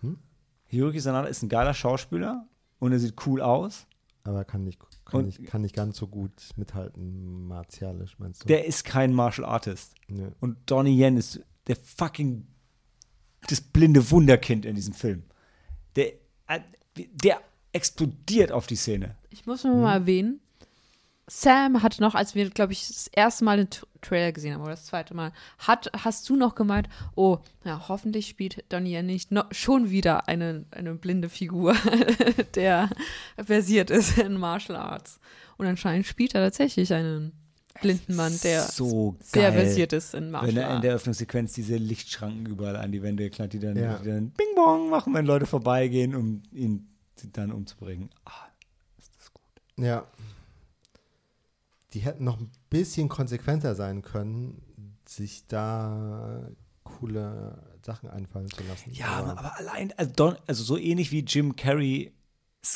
Hm? 0.00 0.18
Hiroki 0.66 1.00
Sanada 1.00 1.26
ist 1.28 1.42
ein 1.42 1.48
geiler 1.48 1.74
Schauspieler 1.74 2.46
und 2.78 2.92
er 2.92 2.98
sieht 3.00 3.14
cool 3.26 3.40
aus. 3.42 3.86
Aber 4.22 4.44
kann 4.44 4.64
nicht, 4.64 4.78
kann, 5.04 5.20
Und- 5.20 5.26
nicht, 5.26 5.44
kann 5.44 5.62
nicht 5.62 5.74
ganz 5.74 5.96
so 5.96 6.06
gut 6.06 6.32
mithalten, 6.56 7.46
martialisch, 7.48 8.18
meinst 8.18 8.44
du? 8.44 8.48
Der 8.48 8.64
ist 8.66 8.84
kein 8.84 9.12
Martial 9.12 9.46
Artist. 9.48 9.94
ja. 10.08 10.28
Und 10.40 10.56
Donnie 10.66 10.96
Yen 11.02 11.16
ist 11.16 11.40
der 11.66 11.76
fucking 11.76 12.46
das 13.48 13.60
blinde 13.60 14.08
Wunderkind 14.10 14.66
in 14.66 14.74
diesem 14.76 14.92
Film. 14.94 15.22
Der, 15.96 16.12
äh, 16.46 16.60
der 16.96 17.40
explodiert 17.72 18.52
auf 18.52 18.66
die 18.66 18.76
Szene. 18.76 19.16
Ich 19.30 19.46
muss 19.46 19.64
nur 19.64 19.76
mal 19.76 19.94
erwähnen, 19.94 20.40
Sam 21.32 21.82
hat 21.82 22.00
noch, 22.00 22.16
als 22.16 22.34
wir, 22.34 22.50
glaube 22.50 22.72
ich, 22.72 22.88
das 22.88 23.06
erste 23.08 23.44
Mal 23.44 23.56
den 23.58 23.70
T 23.70 23.80
Trailer 24.02 24.32
gesehen 24.32 24.54
haben, 24.54 24.62
oder 24.62 24.70
das 24.70 24.86
zweite 24.86 25.12
Mal, 25.14 25.30
hat, 25.58 25.90
hast 25.94 26.26
du 26.28 26.34
noch 26.34 26.54
gemeint, 26.54 26.88
oh, 27.16 27.38
ja, 27.64 27.86
hoffentlich 27.88 28.26
spielt 28.28 28.64
Donnie 28.72 28.94
Yen 28.96 29.04
nicht 29.06 29.30
noch, 29.30 29.44
schon 29.52 29.90
wieder 29.90 30.26
eine, 30.26 30.64
eine 30.70 30.94
blinde 30.94 31.28
Figur, 31.28 31.76
der 32.54 32.88
versiert 33.44 33.90
ist 33.90 34.16
in 34.18 34.38
Martial 34.38 34.76
Arts. 34.78 35.20
Und 35.58 35.66
anscheinend 35.66 36.06
spielt 36.06 36.34
er 36.34 36.42
tatsächlich 36.42 36.92
einen 36.94 37.32
blinden 37.82 38.16
Mann, 38.16 38.32
der 38.42 38.62
so 38.62 39.16
sehr 39.22 39.50
geil. 39.52 39.64
versiert 39.64 39.92
ist 39.92 40.14
in 40.14 40.24
Wenn 40.24 40.30
Martial 40.30 40.56
er 40.56 40.64
in 40.64 40.70
Arts. 40.72 40.82
der 40.82 40.94
Öffnungssequenz 40.94 41.52
diese 41.52 41.76
Lichtschranken 41.76 42.46
überall 42.46 42.76
an 42.76 42.90
die 42.90 43.02
Wände 43.02 43.28
knallt, 43.30 43.52
die 43.52 43.58
dann, 43.60 43.76
Ja. 43.76 43.98
die 43.98 44.08
dann 44.08 44.30
Bing 44.30 44.54
Bong 44.56 44.88
machen, 44.90 45.12
wenn 45.14 45.26
Leute 45.26 45.44
vorbeigehen, 45.46 46.14
um 46.14 46.42
ihn 46.52 46.88
dann 47.34 47.52
umzubringen. 47.52 48.08
Ah, 48.24 48.30
ist 48.98 49.12
das 49.18 49.30
gut. 49.32 49.42
ja. 49.76 50.06
Die 51.92 52.00
hätten 52.00 52.24
noch 52.24 52.38
ein 52.38 52.50
bisschen 52.68 53.08
konsequenter 53.08 53.74
sein 53.74 54.02
können, 54.02 54.62
sich 55.06 55.46
da 55.48 56.48
coole 56.84 57.62
Sachen 57.84 58.08
einfallen 58.10 58.50
zu 58.50 58.62
lassen. 58.64 58.92
Ja, 58.92 59.08
aber, 59.08 59.38
aber 59.38 59.56
allein, 59.58 59.92
also, 59.96 60.12
Don, 60.14 60.36
also 60.46 60.62
so 60.62 60.76
ähnlich 60.76 61.10
wie 61.10 61.20
Jim 61.20 61.56
Carreys 61.56 62.12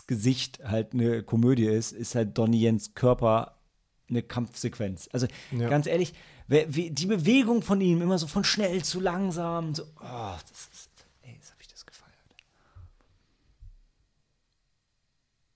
Gesicht 0.06 0.60
halt 0.64 0.94
eine 0.94 1.22
Komödie 1.22 1.66
ist, 1.66 1.92
ist 1.92 2.14
halt 2.14 2.36
Donnie 2.36 2.60
Jens 2.60 2.94
Körper 2.94 3.58
eine 4.08 4.22
Kampfsequenz. 4.22 5.08
Also 5.12 5.26
Ja. 5.52 5.68
ganz 5.68 5.86
ehrlich, 5.86 6.14
die 6.48 7.06
Bewegung 7.06 7.62
von 7.62 7.80
ihm 7.80 8.02
immer 8.02 8.18
so 8.18 8.26
von 8.26 8.44
schnell 8.44 8.82
zu 8.84 9.00
langsam, 9.00 9.74
so, 9.74 9.84
oh, 9.84 10.36
das 10.50 10.68
ist, 10.72 10.90
ey, 11.22 11.36
das 11.40 11.50
habe 11.50 11.62
ich 11.62 11.68
das 11.68 11.86
gefeiert. 11.86 12.12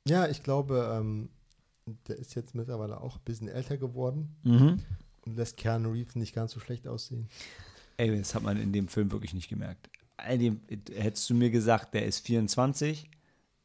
Ja, 0.06 0.26
ich 0.28 0.42
glaube, 0.42 0.98
ähm, 0.98 1.28
der 2.08 2.16
ist 2.16 2.34
jetzt 2.34 2.54
mittlerweile 2.54 3.00
auch 3.00 3.16
ein 3.16 3.22
bisschen 3.24 3.48
älter 3.48 3.76
geworden 3.76 4.36
Mhm. 4.42 4.80
und 5.26 5.36
lässt 5.36 5.56
Keanu 5.56 5.90
Reeves 5.92 6.14
nicht 6.16 6.34
ganz 6.34 6.52
so 6.52 6.60
schlecht 6.60 6.86
aussehen. 6.88 7.28
Ey, 7.96 8.16
das 8.16 8.34
hat 8.34 8.42
man 8.42 8.56
in 8.60 8.72
dem 8.72 8.88
Film 8.88 9.10
wirklich 9.12 9.34
nicht 9.34 9.48
gemerkt. 9.48 9.90
All 10.16 10.38
dem, 10.38 10.60
hättest 10.94 11.28
du 11.30 11.34
mir 11.34 11.50
gesagt, 11.50 11.94
der 11.94 12.06
ist 12.06 12.20
24 12.26 13.10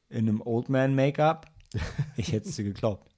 in 0.10 0.30
einem 0.30 0.42
Old 0.42 0.70
Man 0.70 0.96
Make-up, 0.96 1.48
ich 2.18 2.32
hätte 2.32 2.50
es 2.50 2.56
dir 2.56 2.64
geglaubt. 2.64 3.10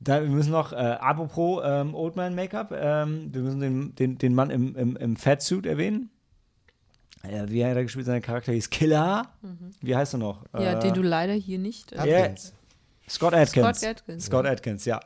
Da, 0.00 0.22
wir 0.22 0.28
müssen 0.28 0.50
noch, 0.52 0.72
äh, 0.72 0.76
apropos 0.76 1.62
ähm, 1.64 1.94
Old 1.94 2.16
Man 2.16 2.34
Make-up, 2.34 2.72
ähm, 2.72 3.32
wir 3.32 3.40
müssen 3.42 3.60
den, 3.60 3.94
den, 3.94 4.18
den 4.18 4.34
Mann 4.34 4.50
im, 4.50 4.76
im, 4.76 4.96
im 4.96 5.16
Fatsuit 5.16 5.64
erwähnen. 5.66 6.10
Äh, 7.28 7.48
wie 7.48 7.64
hat 7.64 7.76
er 7.76 7.82
gespielt? 7.82 8.06
Sein 8.06 8.22
Charakter 8.22 8.52
hieß 8.52 8.70
Killer. 8.70 9.28
Wie 9.80 9.94
heißt 9.96 10.14
er 10.14 10.18
noch? 10.18 10.44
ja, 10.52 10.72
äh, 10.74 10.78
den 10.80 10.94
du 10.94 11.02
leider 11.02 11.32
hier 11.34 11.58
nicht. 11.58 11.92
Äh, 11.92 12.08
Ja. 12.10 12.18
Atkins. 12.24 12.52
Scott 13.08 13.34
Atkins. 13.34 13.78
Scott 13.78 13.84
Atkins. 13.90 14.24
Scott 14.26 14.46
Atkins, 14.46 14.84
ja. 14.84 15.00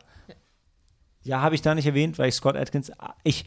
Ja, 1.23 1.41
habe 1.43 1.55
ich 1.55 1.63
da 1.63 1.75
nicht 1.75 1.87
erwähnt, 1.87 2.19
weil 2.19 2.29
ich 2.29 2.35
Scott 2.37 2.57
Atkins. 2.57 2.93
Ich, 3.25 3.45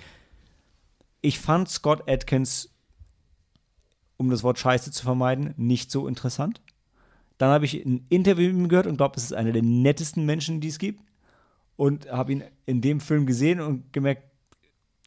ich 1.21 1.39
fand 1.39 1.69
Scott 1.69 2.09
Atkins, 2.09 2.69
um 4.17 4.29
das 4.29 4.43
Wort 4.43 4.59
Scheiße 4.59 4.91
zu 4.91 5.03
vermeiden, 5.03 5.53
nicht 5.57 5.89
so 5.89 6.07
interessant. 6.07 6.61
Dann 7.37 7.49
habe 7.49 7.65
ich 7.65 7.73
ein 7.85 8.05
Interview 8.09 8.47
mit 8.49 8.55
ihm 8.57 8.69
gehört 8.69 8.87
und 8.87 8.97
glaube, 8.97 9.15
es 9.17 9.23
ist 9.23 9.33
einer 9.33 9.51
der 9.51 9.63
nettesten 9.63 10.25
Menschen, 10.25 10.61
die 10.61 10.67
es 10.67 10.77
gibt. 10.79 11.01
Und 11.75 12.11
habe 12.11 12.33
ihn 12.33 12.43
in 12.67 12.81
dem 12.81 12.99
Film 12.99 13.25
gesehen 13.25 13.59
und 13.61 13.91
gemerkt, 13.93 14.23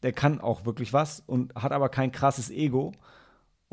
der 0.02 0.12
kann 0.12 0.40
auch 0.40 0.64
wirklich 0.64 0.92
was 0.92 1.22
und 1.26 1.54
hat 1.54 1.70
aber 1.70 1.88
kein 1.90 2.10
krasses 2.10 2.50
Ego. 2.50 2.92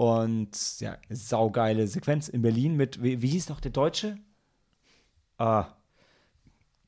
Und 0.01 0.79
ja, 0.79 0.97
saugeile 1.11 1.85
Sequenz 1.85 2.27
in 2.27 2.41
Berlin 2.41 2.75
mit, 2.75 3.03
wie, 3.03 3.21
wie 3.21 3.27
hieß 3.27 3.49
noch 3.49 3.59
der 3.59 3.69
Deutsche? 3.69 4.17
Ah, 5.37 5.65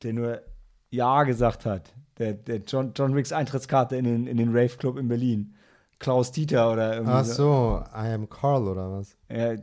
der 0.02 0.14
nur 0.14 0.41
Ja 0.90 1.22
gesagt 1.23 1.68
hat. 1.68 1.94
Der, 2.18 2.34
der 2.34 2.57
John, 2.65 2.94
John 2.95 3.15
Wicks 3.15 3.31
Eintrittskarte 3.31 3.98
in 3.98 4.06
den, 4.06 4.26
in 4.26 4.38
den 4.38 4.49
Rave 4.49 4.77
Club 4.80 4.98
in 4.98 5.07
Berlin. 5.10 5.53
Klaus 5.99 6.31
Dieter 6.31 6.72
oder 6.72 6.95
irgendwie. 6.95 7.14
Ach 7.14 7.23
so, 7.23 7.84
I 7.94 8.07
am 8.14 8.27
Carl 8.27 8.68
oder 8.68 8.91
was? 8.91 9.15
Ja, 9.30 9.53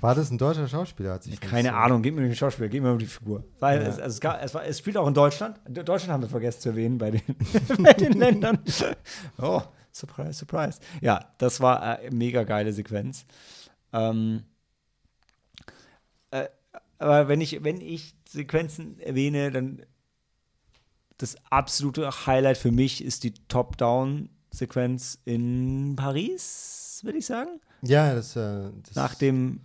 War 0.00 0.14
das 0.14 0.30
ein 0.30 0.38
deutscher 0.38 0.68
Schauspieler? 0.68 1.14
Hat 1.14 1.24
sich 1.24 1.32
nicht 1.32 1.42
keine 1.42 1.70
so- 1.70 1.74
Ahnung, 1.74 2.02
gib 2.02 2.14
mir 2.14 2.22
den 2.22 2.36
Schauspieler, 2.36 2.68
gib 2.68 2.84
mir 2.84 2.92
um 2.92 2.98
die 3.00 3.06
Figur. 3.06 3.42
Weil 3.58 3.82
Ja. 3.82 3.88
es, 3.88 3.98
also 3.98 4.14
es, 4.14 4.20
gab, 4.20 4.40
es, 4.44 4.54
war, 4.54 4.64
es 4.64 4.78
spielt 4.78 4.96
auch 4.96 5.08
in 5.08 5.14
Deutschland. 5.14 5.58
Deutschland 5.68 6.12
haben 6.12 6.22
wir 6.22 6.28
vergessen 6.28 6.60
zu 6.60 6.68
erwähnen 6.68 6.98
bei 6.98 7.10
den, 7.10 7.22
bei 7.82 7.92
den 7.94 8.12
Ländern. 8.18 8.60
Oh, 9.38 9.60
surprise, 9.94 10.34
surprise. 10.34 10.80
Ja, 11.00 11.32
das 11.38 11.60
war 11.60 12.00
äh, 12.02 12.10
mega 12.10 12.42
geile 12.44 12.72
Sequenz. 12.72 13.24
Ähm, 13.92 14.42
äh, 16.30 16.48
aber 16.98 17.28
wenn 17.28 17.40
ich, 17.40 17.62
wenn 17.62 17.80
ich 17.80 18.14
Sequenzen 18.28 18.98
erwähne, 19.00 19.50
dann 19.50 19.84
das 21.18 21.36
absolute 21.50 22.26
Highlight 22.26 22.58
für 22.58 22.72
mich 22.72 23.02
ist 23.02 23.22
die 23.22 23.34
Top-Down-Sequenz 23.48 25.20
in 25.24 25.94
Paris, 25.96 27.00
würde 27.04 27.18
ich 27.18 27.26
sagen. 27.26 27.60
Ja, 27.82 28.14
das, 28.14 28.34
äh, 28.34 28.70
das 28.82 28.96
Nach 28.96 29.14
dem, 29.14 29.60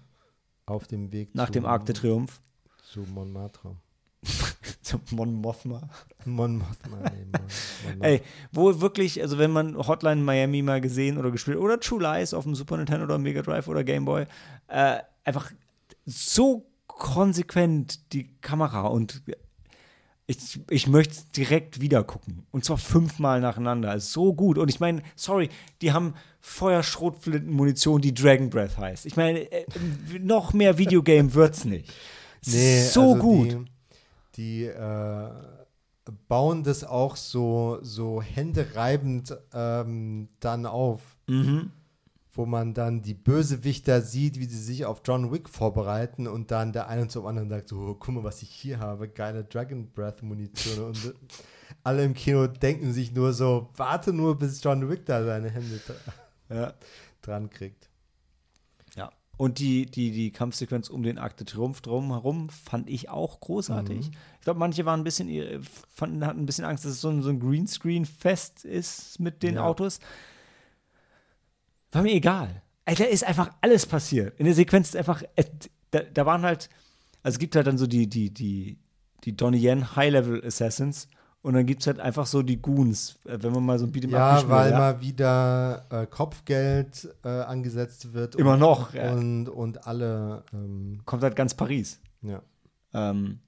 auf 0.66 0.88
dem 0.88 1.12
Weg 1.12 1.34
nach 1.34 1.48
zu, 1.48 1.54
dem 1.54 1.66
Arc 1.66 1.86
de 1.86 1.96
Triomphe. 1.96 2.40
zu 2.84 3.02
Montmartre. 3.02 3.76
Zum 4.82 5.02
Mon 5.12 5.34
Mothma. 5.34 5.90
Montmartre, 6.26 6.90
nee, 6.90 7.26
Mon, 7.26 7.42
Montmartre. 7.92 8.02
Ey, 8.02 8.22
wo 8.52 8.82
wirklich, 8.82 9.22
also 9.22 9.38
wenn 9.38 9.52
man 9.52 9.78
Hotline 9.78 10.22
Miami 10.22 10.62
mal 10.62 10.82
gesehen 10.82 11.18
oder 11.18 11.32
gespielt 11.32 11.58
oder 11.58 11.80
True 11.80 12.02
Lies 12.02 12.34
auf 12.34 12.44
dem 12.44 12.56
Super 12.56 12.78
Nintendo 12.78 13.06
oder 13.06 13.18
Mega 13.18 13.42
Drive 13.42 13.68
oder 13.68 13.84
Game 13.84 14.06
Boy, 14.06 14.26
äh, 14.68 14.98
einfach 15.24 15.52
so 16.06 16.66
konsequent 16.88 18.14
die 18.14 18.30
Kamera 18.42 18.88
und 18.88 19.22
ich, 20.30 20.60
ich 20.70 20.88
möchte 20.88 21.14
es 21.16 21.32
direkt 21.32 21.82
wieder 21.82 22.04
gucken. 22.04 22.46
Und 22.52 22.64
zwar 22.64 22.78
fünfmal 22.78 23.42
nacheinander. 23.42 23.96
Ist 23.96 24.12
so 24.12 24.34
gut. 24.34 24.60
Und 24.60 24.70
ich 24.70 24.80
meine, 24.80 25.02
sorry, 25.16 25.50
die 25.82 25.92
haben 25.92 26.14
Feuerschrotflintenmunition, 26.42 28.00
die 28.00 28.14
Dragon 28.14 28.52
Breath 28.52 28.78
heißt. 28.78 29.08
Ich 29.08 29.16
meine, 29.16 29.52
äh, 29.52 29.66
noch 30.20 30.54
mehr 30.54 30.78
Videogame 30.78 31.34
wird's 31.34 31.66
nicht. 31.66 31.92
Es 32.46 32.54
ist 32.54 32.94
so 32.94 33.14
also 33.14 33.16
gut. 33.16 33.52
Die, 33.52 33.66
die 34.40 34.64
äh, 34.64 35.30
bauen 36.28 36.64
das 36.64 36.84
auch 36.84 37.16
so, 37.16 37.78
so 37.82 38.22
händereibend 38.22 39.38
ähm, 39.54 40.30
dann 40.40 40.66
auf, 40.66 41.02
Mhm. 41.28 41.72
wo 42.32 42.46
man 42.48 42.74
dann 42.74 43.02
die 43.04 43.14
Bösewichter 43.14 44.02
sieht, 44.02 44.40
wie 44.40 44.46
sie 44.46 44.58
sich 44.62 44.86
auf 44.86 45.02
John 45.06 45.32
Wick 45.32 45.48
vorbereiten 45.50 46.26
und 46.28 46.50
dann 46.52 46.74
der 46.74 46.88
eine 46.88 47.08
zum 47.10 47.26
anderen 47.28 47.50
sagt, 47.50 47.68
so, 47.70 47.78
"Oh, 47.80 47.94
guck 48.00 48.16
mal, 48.16 48.24
was 48.24 48.42
ich 48.42 48.50
hier 48.50 48.80
habe, 48.80 49.08
geile 49.10 49.44
Dragon 49.44 49.92
Breath 49.92 50.24
Munition 50.24 50.86
und 50.86 51.14
alle 51.84 52.04
im 52.04 52.14
Kino 52.16 52.48
denken 52.48 52.92
sich 52.94 53.12
nur 53.14 53.34
so, 53.34 53.70
warte 53.76 54.12
nur, 54.14 54.38
bis 54.40 54.64
John 54.64 54.90
Wick 54.90 55.06
da 55.06 55.24
seine 55.24 55.50
Hände 55.52 55.80
Ja. 56.50 56.74
dran 57.22 57.50
kriegt. 57.52 57.90
Ja. 58.96 59.12
Und 59.38 59.60
die, 59.60 59.86
die, 59.86 60.12
die 60.12 60.32
Kampfsequenz 60.32 60.90
um 60.90 61.04
den 61.04 61.18
Arc 61.18 61.38
de 61.38 61.46
Triomphe 61.46 61.82
drumherum 61.82 62.50
fand 62.50 62.90
ich 62.90 63.10
auch 63.10 63.40
großartig. 63.40 64.12
Ich 64.40 64.44
glaube, 64.46 64.60
manche 64.60 64.86
waren 64.86 65.02
ein 65.02 65.04
bisschen, 65.04 65.30
fanden, 65.94 66.26
hatten 66.26 66.40
ein 66.42 66.46
bisschen 66.46 66.66
Angst, 66.66 66.86
dass 66.86 66.94
es 66.94 67.02
so 67.02 67.10
ein, 67.10 67.22
so 67.22 67.30
ein 67.30 67.40
Greenscreen-Fest 67.40 68.66
ist 68.66 69.20
mit 69.20 69.44
den 69.44 69.56
Ja. 69.56 69.64
Autos. 69.66 70.00
War 71.92 72.04
mir 72.04 72.14
egal. 72.14 72.62
Da 72.86 73.04
ist 73.04 73.24
einfach 73.24 73.52
alles 73.62 73.86
passiert. 73.86 74.40
In 74.40 74.46
der 74.46 74.56
Sequenz 74.56 74.90
ist 74.90 74.96
einfach, 74.96 75.22
äh, 75.36 75.44
da, 75.92 76.00
da 76.00 76.26
waren 76.26 76.42
halt, 76.44 76.70
also 77.22 77.36
es 77.36 77.40
gibt 77.40 77.56
halt 77.56 77.68
dann 77.68 77.78
so 77.78 77.86
die, 77.86 78.08
die, 78.08 78.34
die, 78.34 78.80
die 79.24 79.36
Donnie 79.36 79.60
Yen 79.60 79.96
High-Level 79.96 80.44
Assassins 80.46 81.08
und 81.42 81.54
dann 81.54 81.66
gibt 81.66 81.82
es 81.82 81.88
halt 81.88 82.00
einfach 82.00 82.26
so 82.26 82.42
die 82.42 82.62
Goons, 82.62 83.20
äh, 83.26 83.38
wenn 83.42 83.52
man 83.54 83.66
mal 83.66 83.78
so 83.80 83.86
ein 83.86 83.92
Beat'em 83.92 84.10
Ja, 84.10 84.48
weil 84.50 84.72
hat. 84.74 84.80
mal 84.80 85.02
wieder 85.02 85.86
äh, 85.92 86.08
Kopfgeld 86.08 87.10
äh, 87.24 87.28
angesetzt 87.28 88.14
wird. 88.14 88.36
Immer 88.36 88.54
und, 88.54 88.60
noch, 88.60 88.94
ja. 88.94 89.12
Und, 89.14 89.50
und 89.50 89.86
alle 89.86 90.44
ähm, 90.54 91.02
kommt 91.06 91.22
halt 91.24 91.36
ganz 91.36 91.54
Paris. 91.54 92.00
ja, 92.22 92.42
Ähm, 92.94 93.40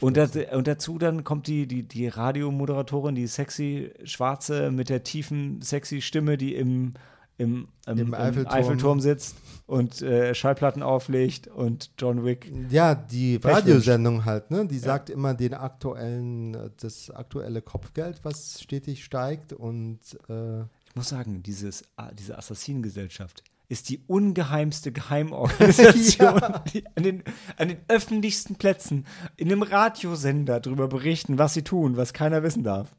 Und, 0.00 0.16
das, 0.16 0.36
und 0.52 0.66
dazu 0.66 0.98
dann 0.98 1.22
kommt 1.22 1.46
die, 1.46 1.66
die, 1.68 1.84
die 1.84 2.08
Radiomoderatorin, 2.08 3.14
die 3.14 3.26
sexy 3.28 3.92
Schwarze 4.04 4.70
mit 4.72 4.88
der 4.88 5.04
tiefen, 5.04 5.62
sexy 5.62 6.00
Stimme, 6.00 6.36
die 6.36 6.54
im, 6.56 6.94
im, 7.38 7.68
im, 7.86 7.98
Im 7.98 7.98
im 7.98 8.14
Eiffelturm. 8.14 8.54
Eiffelturm. 8.54 9.00
sitzt 9.00 9.36
und 9.66 10.02
äh, 10.02 10.34
Schallplatten 10.34 10.82
auflegt 10.82 11.46
und 11.46 11.92
John 11.96 12.24
Wick. 12.24 12.52
Ja, 12.70 12.94
die 12.96 13.36
Radiosendung 13.36 14.24
halt, 14.24 14.50
ne? 14.50 14.66
Die 14.66 14.78
sagt 14.78 15.10
immer 15.10 15.34
den 15.34 15.54
aktuellen, 15.54 16.54
äh, 16.54 16.70
das 16.80 17.10
aktuelle 17.10 17.62
Kopfgeld, 17.62 18.24
was 18.24 18.60
stetig 18.60 19.04
steigt 19.04 19.52
und 19.52 20.00
äh, 20.28 20.62
Ich 20.88 20.96
muss 20.96 21.08
sagen, 21.08 21.42
dieses, 21.42 21.84
ah, 21.96 22.10
diese 22.12 22.36
Assassinengesellschaft 22.36 23.44
ist 23.72 23.88
die 23.88 24.04
ungeheimste 24.06 24.92
Geheimorganisation, 24.92 26.42
die 26.74 26.84
an 26.94 27.02
den, 27.02 27.24
an 27.56 27.68
den 27.68 27.78
öffentlichsten 27.88 28.56
Plätzen 28.56 29.06
in 29.36 29.50
einem 29.50 29.62
Radiosender 29.62 30.60
darüber 30.60 30.88
berichten, 30.88 31.38
was 31.38 31.54
sie 31.54 31.62
tun, 31.62 31.96
was 31.96 32.12
keiner 32.12 32.42
wissen 32.42 32.64
darf. 32.64 32.94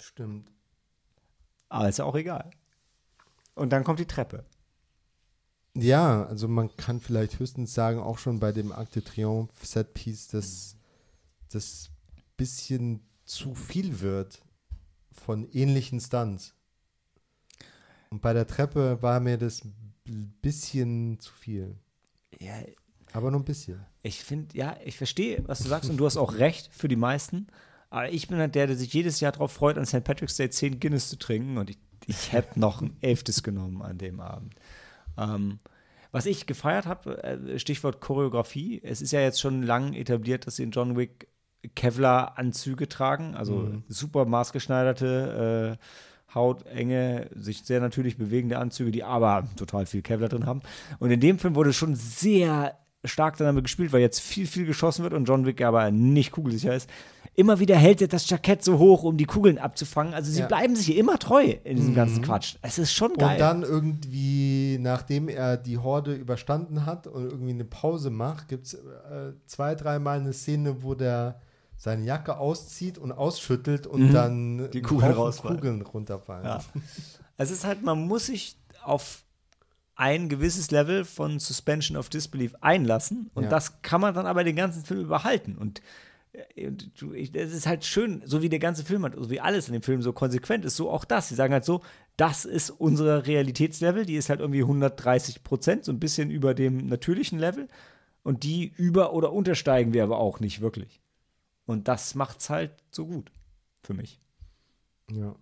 stimmt. 0.00 0.52
Aber 1.68 1.88
ist 1.88 1.98
ja 1.98 2.04
auch 2.04 2.14
egal. 2.14 2.48
Und 3.56 3.70
dann 3.70 3.82
kommt 3.82 3.98
die 3.98 4.06
Treppe. 4.06 4.44
Ja, 5.74 6.24
also 6.26 6.46
man 6.46 6.74
kann 6.76 7.00
vielleicht 7.00 7.40
höchstens 7.40 7.74
sagen, 7.74 7.98
auch 7.98 8.18
schon 8.18 8.38
bei 8.38 8.52
dem 8.52 8.70
Arc 8.70 8.92
de 8.92 9.02
Triomphe 9.02 9.66
Setpiece, 9.66 10.28
dass 10.28 10.76
das 11.50 11.90
bisschen 12.36 13.00
zu 13.24 13.56
viel 13.56 13.98
wird 13.98 14.42
von 15.10 15.44
ähnlichen 15.50 15.98
Stunts. 15.98 16.55
Und 18.10 18.22
bei 18.22 18.32
der 18.32 18.46
Treppe 18.46 19.02
war 19.02 19.20
mir 19.20 19.38
das 19.38 19.62
ein 19.64 20.34
bisschen 20.40 21.18
zu 21.20 21.32
viel. 21.32 21.76
Ja, 22.38 22.54
Aber 23.12 23.30
nur 23.30 23.40
ein 23.40 23.44
bisschen. 23.44 23.84
Ich 24.02 24.22
finde, 24.22 24.56
ja, 24.56 24.76
ich 24.84 24.96
verstehe, 24.96 25.42
was 25.46 25.60
du 25.60 25.68
sagst 25.68 25.90
und 25.90 25.96
du 25.96 26.06
hast 26.06 26.16
auch 26.16 26.34
recht 26.34 26.72
für 26.72 26.88
die 26.88 26.96
meisten. 26.96 27.48
Aber 27.90 28.10
ich 28.10 28.28
bin 28.28 28.38
halt 28.38 28.54
der, 28.54 28.66
der 28.66 28.76
sich 28.76 28.92
jedes 28.92 29.20
Jahr 29.20 29.32
darauf 29.32 29.52
freut, 29.52 29.78
an 29.78 29.86
St. 29.86 30.04
Patrick's 30.04 30.36
Day 30.36 30.50
10 30.50 30.80
Guinness 30.80 31.08
zu 31.08 31.18
trinken 31.18 31.58
und 31.58 31.70
ich, 31.70 31.78
ich 32.06 32.32
hätte 32.32 32.58
noch 32.60 32.82
ein 32.82 32.96
elftes 33.00 33.42
genommen 33.42 33.82
an 33.82 33.98
dem 33.98 34.20
Abend. 34.20 34.54
Ähm, 35.16 35.58
was 36.12 36.26
ich 36.26 36.46
gefeiert 36.46 36.86
habe, 36.86 37.22
äh, 37.22 37.58
Stichwort 37.58 38.00
Choreografie, 38.00 38.80
es 38.82 39.02
ist 39.02 39.12
ja 39.12 39.20
jetzt 39.20 39.40
schon 39.40 39.62
lang 39.62 39.92
etabliert, 39.92 40.46
dass 40.46 40.56
sie 40.56 40.62
in 40.62 40.70
John 40.70 40.96
Wick 40.96 41.28
Kevlar-Anzüge 41.74 42.88
tragen, 42.88 43.34
also 43.34 43.82
super 43.88 44.24
maßgeschneiderte, 44.24 45.78
äh, 45.78 45.84
hautenge, 46.36 47.28
sich 47.34 47.64
sehr 47.64 47.80
natürlich 47.80 48.16
bewegende 48.16 48.58
Anzüge, 48.58 48.92
die 48.92 49.02
aber 49.02 49.48
total 49.56 49.86
viel 49.86 50.02
Kevlar 50.02 50.28
drin 50.28 50.46
haben. 50.46 50.60
Und 51.00 51.10
in 51.10 51.18
dem 51.18 51.40
Film 51.40 51.56
wurde 51.56 51.72
schon 51.72 51.96
sehr 51.96 52.76
stark 53.04 53.36
damit 53.38 53.64
gespielt, 53.64 53.92
weil 53.92 54.00
jetzt 54.00 54.20
viel, 54.20 54.46
viel 54.46 54.66
geschossen 54.66 55.02
wird 55.02 55.14
und 55.14 55.24
John 55.26 55.46
Wick 55.46 55.62
aber 55.62 55.90
nicht 55.90 56.30
kugelsicher 56.32 56.74
ist. 56.74 56.88
Immer 57.34 57.58
wieder 57.60 57.76
hält 57.76 58.00
er 58.00 58.08
das 58.08 58.28
Jackett 58.30 58.64
so 58.64 58.78
hoch, 58.78 59.02
um 59.02 59.18
die 59.18 59.26
Kugeln 59.26 59.58
abzufangen. 59.58 60.14
Also 60.14 60.32
sie 60.32 60.40
Ja. 60.40 60.46
bleiben 60.46 60.74
sich 60.74 60.96
immer 60.96 61.18
treu 61.18 61.54
in 61.64 61.76
diesem 61.76 61.94
ganzen 61.94 62.22
Quatsch. 62.22 62.56
Es 62.62 62.78
ist 62.78 62.94
schon 62.94 63.12
geil. 63.14 63.34
Und 63.34 63.40
dann 63.40 63.62
irgendwie, 63.62 64.78
nachdem 64.80 65.28
er 65.28 65.56
die 65.58 65.76
Horde 65.78 66.14
überstanden 66.14 66.86
hat 66.86 67.06
und 67.06 67.24
irgendwie 67.24 67.50
eine 67.52 67.64
Pause 67.66 68.08
macht, 68.10 68.48
gibt 68.48 68.66
es 68.66 68.74
äh, 68.74 69.32
zwei, 69.46 69.74
dreimal 69.74 70.18
eine 70.18 70.32
Szene, 70.32 70.82
wo 70.82 70.94
der 70.94 71.40
seine 71.76 72.04
Jacke 72.04 72.38
auszieht 72.38 72.98
und 72.98 73.12
ausschüttelt 73.12 73.86
und 73.86 74.12
dann 74.12 74.56
Mhm. 74.56 74.70
Die 74.70 74.78
ein 74.78 74.84
Kugeln. 74.84 75.14
Kugeln 75.14 75.82
runterfallen. 75.82 76.44
Ja. 76.44 76.60
Es 77.38 77.50
ist 77.50 77.64
halt, 77.66 77.82
man 77.82 78.06
muss 78.06 78.26
sich 78.26 78.56
auf 78.82 79.22
ein 79.94 80.28
gewisses 80.30 80.70
Level 80.70 81.04
von 81.04 81.38
Suspension 81.38 81.96
of 81.98 82.08
Disbelief 82.08 82.54
einlassen 82.62 83.30
und 83.34 83.44
Ja. 83.44 83.50
das 83.50 83.82
kann 83.82 84.00
man 84.00 84.14
dann 84.14 84.26
aber 84.26 84.42
den 84.44 84.56
ganzen 84.56 84.84
Film 84.84 85.00
überhalten 85.00 85.56
und 85.58 85.82
äh, 86.54 86.70
es 87.34 87.52
ist 87.52 87.66
halt 87.66 87.84
schön, 87.84 88.22
so 88.24 88.40
wie 88.42 88.48
der 88.48 88.58
ganze 88.58 88.84
Film 88.84 89.04
hat, 89.04 89.14
so 89.16 89.28
wie 89.30 89.40
alles 89.40 89.68
in 89.68 89.74
dem 89.74 89.82
Film 89.82 90.00
so 90.02 90.12
konsequent 90.14 90.64
ist, 90.64 90.76
so 90.76 90.90
auch 90.90 91.04
das. 91.04 91.28
Sie 91.28 91.34
sagen 91.34 91.52
halt 91.52 91.64
so, 91.66 91.82
das 92.16 92.44
ist 92.46 92.70
unser 92.70 93.26
Realitätslevel, 93.26 94.06
die 94.06 94.16
ist 94.16 94.28
halt 94.30 94.40
irgendwie 94.40 94.62
130 94.62 95.42
Prozent, 95.44 95.84
so 95.84 95.92
ein 95.92 96.00
bisschen 96.00 96.30
über 96.30 96.54
dem 96.54 96.86
natürlichen 96.86 97.38
Level 97.38 97.68
und 98.22 98.42
die 98.44 98.72
über- 98.76 99.12
oder 99.12 99.32
untersteigen 99.32 99.92
wir 99.92 100.02
aber 100.04 100.18
auch 100.18 100.40
nicht 100.40 100.60
wirklich. 100.62 101.00
Und 101.66 101.88
das 101.88 102.14
macht's 102.14 102.48
halt 102.48 102.72
so 102.90 103.06
gut 103.06 103.30
für 103.82 103.94
mich. 103.94 104.20
Ja. 105.10 105.34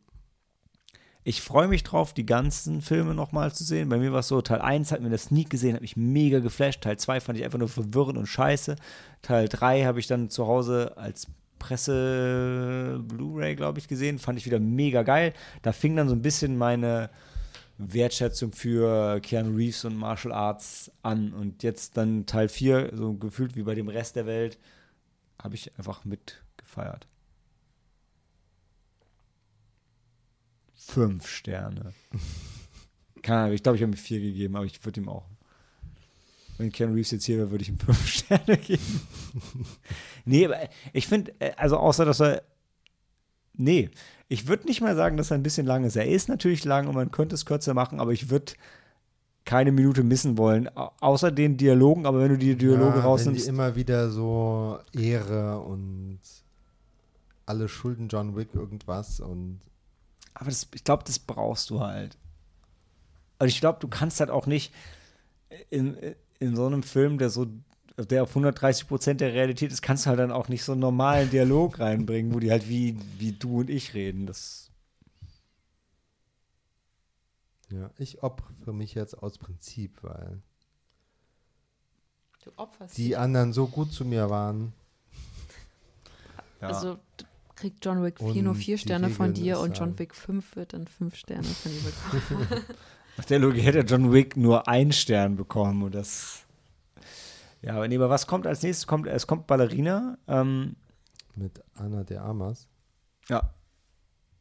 Ich 1.27 1.41
freue 1.41 1.69
mich 1.69 1.83
drauf, 1.83 2.13
die 2.13 2.27
ganzen 2.27 2.83
Filme 2.83 3.15
nochmal 3.15 3.53
zu 3.55 3.65
sehen. 3.65 3.89
Bei 3.89 3.97
mir 3.97 4.13
war 4.13 4.21
es 4.21 4.29
so, 4.29 4.43
Teil 4.43 4.61
1 4.61 4.93
hat 4.93 5.01
mir 5.01 5.09
das 5.09 5.25
Sneak 5.25 5.49
gesehen, 5.49 5.75
hat 5.75 5.81
mich 5.81 5.97
mega 5.97 6.41
geflasht. 6.41 6.83
Teil 6.83 6.99
2 6.99 7.21
fand 7.21 7.39
ich 7.39 7.45
einfach 7.45 7.59
nur 7.59 7.69
verwirrend 7.69 8.19
und 8.19 8.27
scheiße. 8.27 8.77
Teil 9.23 9.49
3 9.49 9.85
habe 9.85 10.01
ich 10.01 10.07
dann 10.07 10.29
zu 10.29 10.47
Hause 10.47 10.99
als 10.99 11.29
Presse 11.59 13.03
Blu-ray, 13.03 13.57
glaube 13.57 13.79
ich, 13.79 13.89
gesehen. 13.89 14.19
Fand 14.19 14.39
ich 14.39 14.45
wieder 14.45 14.61
mega 14.61 15.03
geil. 15.03 15.33
Da 15.63 15.73
fing 15.73 15.97
dann 15.97 16.11
so 16.11 16.15
ein 16.15 16.21
bisschen 16.21 16.59
meine 16.59 17.09
Wertschätzung 17.79 18.53
für 18.53 19.19
Keanu 19.21 19.57
Reeves 19.57 19.87
und 19.87 19.97
Martial 19.97 20.35
Arts 20.35 20.93
an. 21.03 21.33
Und 21.33 21.63
jetzt 21.63 21.97
dann 21.97 22.27
Teil 22.27 22.51
4, 22.51 22.91
so 22.95 23.15
gefühlt 23.15 23.57
wie 23.57 23.63
bei 23.63 23.75
dem 23.75 23.89
Rest 23.89 24.17
der 24.17 24.27
Welt, 24.27 24.59
habe 25.45 25.55
ich 25.55 25.79
einfach 25.79 26.05
mitgefeiert. 26.07 27.07
Fünf 30.75 31.29
Sterne. 31.29 31.93
Keine 33.23 33.41
Ahnung, 33.41 33.55
ich 33.55 33.63
glaube, 33.63 33.77
ich 33.77 33.83
habe 33.83 33.93
ihm 33.93 33.97
vier 33.97 34.21
gegeben, 34.21 34.57
aber 34.57 34.65
ich 34.65 34.85
würde 34.85 35.01
ihm 35.01 35.09
auch. 35.09 35.27
Wenn 36.57 36.73
Keanu 36.73 36.95
Reeves 36.95 37.11
jetzt 37.11 37.25
hier 37.25 37.39
wäre, 37.39 37.51
würde 37.51 37.63
ich 37.63 37.69
ihm 37.69 37.79
fünf 37.79 38.09
Sterne 38.09 38.57
geben. 38.57 39.01
nee, 40.25 40.47
aber 40.47 40.69
ich 40.93 41.07
finde, 41.07 41.33
äh, 41.41 41.53
also 41.57 41.77
außer, 41.77 42.05
dass 42.05 42.21
er. 42.21 42.43
Nee, 43.57 43.91
ich 44.29 44.49
würde 44.49 44.67
nicht 44.67 44.81
mal 44.81 44.97
sagen, 44.97 45.17
dass 45.17 45.31
er 45.31 45.37
ein 45.37 45.43
bisschen 45.43 45.67
lang 45.67 45.85
ist. 45.85 45.95
Er 45.95 46.09
ist 46.09 46.29
natürlich 46.29 46.65
lang 46.65 46.89
und 46.89 46.95
man 46.95 47.11
könnte 47.11 47.35
es 47.35 47.47
kürzer 47.47 47.75
machen, 47.75 48.01
aber 48.01 48.13
ich 48.13 48.31
würde 48.31 48.55
keine 49.45 49.73
Minute 49.73 50.03
missen 50.03 50.39
wollen, 50.39 50.69
au- 50.77 50.91
außer 51.01 51.31
den 51.31 51.57
Dialogen, 51.57 52.07
aber 52.07 52.21
wenn 52.21 52.31
du 52.31 52.39
die 52.39 52.57
Dialoge 52.57 52.87
ja, 52.89 52.95
Wenn 52.97 53.03
rausnimmst, 53.03 53.45
die 53.45 53.49
immer 53.49 53.77
wieder 53.77 54.11
so 54.11 54.79
Ehre 54.93 55.61
und 55.61 56.19
alle 57.47 57.69
schulden 57.69 58.09
John 58.09 58.37
Wick 58.37 58.55
irgendwas 58.55 59.21
und 59.21 59.61
aber 60.33 60.47
das, 60.51 60.67
ich 60.75 60.83
glaube, 60.83 61.05
das 61.07 61.19
brauchst 61.19 61.71
du 61.71 61.81
halt. 61.81 62.17
Also 63.39 63.51
ich 63.51 63.61
glaube, 63.61 63.79
du 63.81 63.87
kannst 63.89 64.19
halt 64.21 64.31
auch 64.31 64.47
nicht 64.47 64.73
in, 65.71 65.97
in 66.41 66.57
so 66.57 66.67
einem 66.67 66.83
Film, 66.83 67.19
der 67.19 67.31
so 67.31 67.47
der 67.97 68.25
auf 68.25 68.31
130 68.31 68.89
Prozent 68.89 69.21
der 69.21 69.33
Realität 69.33 69.71
ist, 69.71 69.81
kannst 69.83 70.05
du 70.07 70.11
halt 70.11 70.19
dann 70.19 70.33
auch 70.33 70.49
nicht 70.49 70.65
so 70.65 70.73
einen 70.73 70.81
normalen 70.81 71.31
Dialog 71.31 71.79
reinbringen, 71.79 72.35
wo 72.35 72.41
die 72.41 72.51
halt 72.51 72.69
wie, 72.69 72.97
wie 73.19 73.31
du 73.31 73.61
und 73.61 73.71
ich 73.71 73.95
reden. 73.95 74.27
Das, 74.27 74.64
ja, 77.75 77.91
ich 77.99 78.23
opfere 78.23 78.73
mich 78.73 78.95
jetzt 78.95 79.15
aus 79.23 79.39
Prinzip, 79.39 80.03
weil 80.03 80.41
Du 82.45 82.51
opferst 82.57 82.97
die 82.99 83.09
dich. 83.09 83.19
anderen 83.19 83.53
so 83.53 83.67
gut 83.67 83.93
zu 83.93 84.05
mir 84.05 84.29
waren. 84.31 84.73
ja. 86.61 86.69
Also 86.69 86.99
kriegt 87.57 87.85
John 87.85 88.03
Wick 88.03 88.19
4 88.19 88.27
Und 88.29 88.43
nur 88.43 88.55
4 88.55 88.77
die 88.77 88.83
Sterne 88.83 89.11
von 89.11 89.33
dir 89.33 89.59
und 89.61 89.79
John 89.79 89.91
halt- 89.91 89.99
Wick 89.99 90.15
5 90.15 90.57
wird 90.57 90.73
dann 90.75 90.87
5 90.87 91.15
Sterne 91.17 91.45
von 91.45 91.73
dir 91.73 91.81
bekommen. 91.81 92.65
Nach 93.17 93.25
der 93.25 93.39
Logik 93.39 93.63
hätte 93.65 93.81
John 93.81 94.13
Wick 94.13 94.37
nur 94.37 94.67
einen 94.69 94.93
Stern 94.93 95.37
bekommen 95.37 95.83
und 95.85 95.95
das. 95.95 96.45
Ja, 97.63 97.77
aber 97.77 97.87
nee, 97.89 97.97
aber 97.97 98.11
was 98.11 98.27
kommt 98.27 98.47
als 98.47 98.63
nächstes? 98.63 98.87
Kommt, 98.87 99.07
es 99.07 99.27
kommt 99.27 99.47
Ballerina. 99.47 100.19
Ähm, 100.27 100.75
Mit 101.37 101.63
Anna 101.75 102.03
de 102.05 102.19
Armas. 102.19 102.67
ja, 103.29 103.55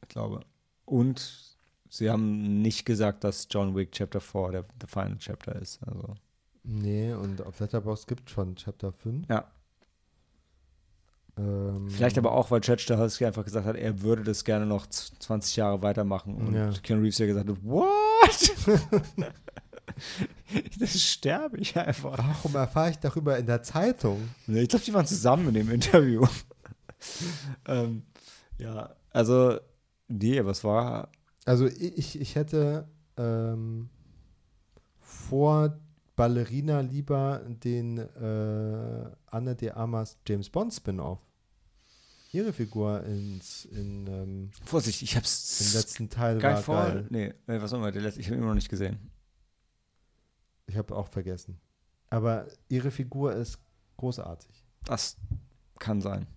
ich 0.01 0.09
glaube. 0.09 0.41
Und 0.85 1.52
sie 1.97 2.09
haben 2.09 2.61
nicht 2.61 2.85
gesagt, 2.85 3.23
dass 3.23 3.47
John 3.49 3.75
Wick 3.75 3.91
Chapter 3.91 4.19
4 4.21 4.51
der, 4.51 4.65
der 4.81 4.87
Final 4.87 5.17
Chapter 5.17 5.55
ist. 5.61 5.79
Also, 5.85 6.15
Nee, 6.65 7.11
und 7.13 7.45
auf 7.45 7.59
Letterboxd 7.59 8.07
gibt 8.07 8.29
schon 8.29 8.55
Chapter 8.55 8.91
5. 8.93 9.27
ja. 9.29 9.45
Ähm, 11.35 11.89
Vielleicht 11.89 12.17
aber 12.19 12.31
auch, 12.31 12.51
weil 12.51 12.61
Chad 12.61 12.79
Stahelski 12.79 13.25
einfach 13.25 13.43
gesagt 13.43 13.65
hat, 13.65 13.75
er 13.75 14.01
würde 14.01 14.23
das 14.23 14.43
gerne 14.45 14.67
noch 14.67 14.85
z- 14.85 15.13
20 15.19 15.55
Jahre 15.55 15.81
weitermachen. 15.81 16.35
Und 16.35 16.53
Ja. 16.53 16.71
Keanu 16.83 17.01
Reeves 17.01 17.17
ja 17.17 17.25
gesagt 17.25 17.49
hat, 17.49 17.57
what? 17.63 18.53
das 20.79 21.01
sterbe 21.01 21.57
ich 21.57 21.75
einfach. 21.77 22.17
Warum 22.17 22.55
erfahre 22.55 22.91
ich 22.91 22.99
darüber 22.99 23.37
in 23.37 23.45
der 23.47 23.63
Zeitung? 23.63 24.29
Ich 24.47 24.69
glaube, 24.69 24.85
die 24.85 24.93
waren 24.93 25.05
zusammen 25.07 25.47
in 25.49 25.53
dem 25.55 25.71
Interview. 25.71 26.25
ähm, 27.67 28.03
ja, 28.59 28.95
also, 29.11 29.59
nee, 30.07 30.43
was 30.45 30.63
war? 30.63 31.09
Also 31.45 31.67
ich, 31.67 32.19
ich 32.19 32.35
hätte 32.35 32.87
ähm, 33.17 33.89
vor 34.99 35.79
Ballerina 36.15 36.79
lieber 36.81 37.41
den 37.45 37.97
äh, 37.97 39.11
Anna 39.25 39.53
de 39.53 39.71
Armas 39.71 40.17
James 40.27 40.49
Bond 40.49 40.73
Spin-off. 40.73 41.19
Ihre 42.31 42.53
Figur 42.53 43.03
ins, 43.03 43.65
in, 43.65 44.07
ähm, 44.07 44.51
Vorsicht, 44.65 45.01
ich 45.03 45.13
im 45.13 45.17
hab's 45.17 45.73
letzten 45.75 46.09
Teil 46.09 46.39
geil 46.39 46.55
war 46.55 46.61
vor. 46.63 46.75
geil. 46.75 47.07
Nee, 47.09 47.33
äh, 47.47 47.61
was 47.61 47.71
nochmal, 47.71 47.91
der 47.91 48.01
letzte, 48.01 48.21
ich 48.21 48.27
habe 48.27 48.35
ihn 48.35 48.39
immer 48.39 48.49
noch 48.49 48.55
nicht 48.55 48.69
gesehen. 48.69 49.11
Ich 50.65 50.77
habe 50.77 50.95
auch 50.95 51.07
vergessen. 51.07 51.59
Aber 52.09 52.47
ihre 52.69 52.89
Figur 52.89 53.33
ist 53.33 53.59
großartig. 53.97 54.63
Das 54.85 55.17
kann 55.77 56.01
sein. 56.01 56.27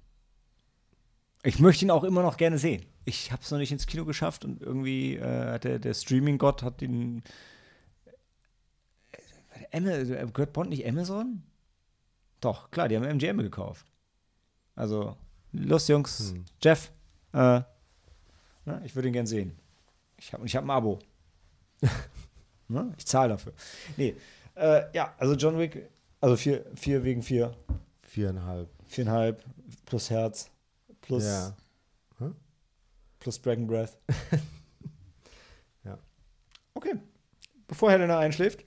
Ich 1.43 1.61
möchte 1.61 1.85
ihn 1.85 1.91
auch 1.91 2.05
immer 2.05 2.23
noch 2.23 2.37
gerne 2.37 2.59
sehen. 2.59 2.85
Ich 3.09 3.31
habe 3.31 3.41
es 3.41 3.51
noch 3.53 3.59
nicht 3.59 3.71
ins 3.71 3.87
Kino 3.87 4.05
geschafft 4.05 4.45
und 4.45 4.61
irgendwie 4.61 5.15
äh, 5.15 5.53
hat 5.53 5.65
der, 5.65 5.79
der 5.79 5.95
Streaming-Gott 5.95 6.65
hat 6.65 6.81
den. 6.81 7.23
Äh, 9.71 9.79
äh, 9.79 10.27
gehört 10.33 10.53
Bond 10.53 10.71
nicht 10.71 10.87
Amazon? 10.87 11.45
Doch, 12.41 12.71
klar, 12.73 12.89
die 12.89 12.97
haben 12.97 13.05
MGM 13.05 13.39
gekauft. 13.39 13.87
Also, 14.75 15.17
los, 15.53 15.87
Jungs. 15.87 16.33
Hm. 16.33 16.45
Jeff, 16.61 16.91
äh, 17.33 17.63
na, 18.65 18.85
ich 18.85 18.97
würde 18.97 19.09
ihn 19.09 19.15
gern 19.15 19.27
sehen. 19.27 19.57
Ich 20.19 20.33
habe 20.33 20.45
ich 20.45 20.57
hab 20.57 20.65
ein 20.65 20.71
Abo. 20.71 20.99
ne? 22.69 22.93
Ich 22.99 23.07
zahle 23.07 23.31
dafür. 23.31 23.53
Nee, 23.97 24.17
äh, 24.57 24.83
ja, 24.93 25.15
also 25.19 25.35
John 25.35 25.59
Wick, 25.59 25.89
also 26.21 26.37
vier, 26.37 26.65
vier 26.75 27.05
wegen 27.05 27.23
vier. 27.23 27.57
Viereinhalb. 28.03 28.69
Viereinhalb 28.87 29.45
plus 29.85 30.11
Herz 30.11 30.51
plus, 31.01 31.25
Ja. 31.25 31.57
Plus 33.27 33.43
Dragon 33.43 33.67
Breath. 33.67 33.99
Ja. 35.85 35.99
Okay. 36.75 36.95
Bevor 37.69 37.91
Helena 37.91 38.19
einschläft. 38.19 38.65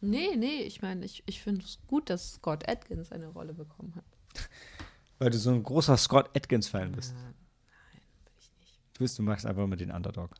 nee, 0.00 0.36
nee, 0.36 0.62
ich 0.62 0.80
meine, 0.80 1.04
ich, 1.04 1.22
ich 1.26 1.42
finde 1.42 1.64
es 1.64 1.78
gut, 1.86 2.08
dass 2.08 2.34
Scott 2.34 2.66
Atkins 2.68 3.12
eine 3.12 3.28
Rolle 3.28 3.52
bekommen 3.52 3.94
hat. 3.94 4.04
Weil 5.18 5.30
du 5.30 5.38
so 5.38 5.50
ein 5.50 5.62
großer 5.62 5.96
Scott 5.98 6.34
Atkins-Fan 6.34 6.92
bist. 6.92 7.12
Äh, 7.12 7.14
nein, 7.14 7.34
bin 8.24 8.34
ich 8.38 8.50
nicht. 8.58 8.80
Du 8.94 9.00
bist, 9.00 9.18
du 9.18 9.22
magst 9.22 9.44
einfach 9.44 9.66
mit 9.66 9.80
den 9.80 9.90
Underdog. 9.90 10.34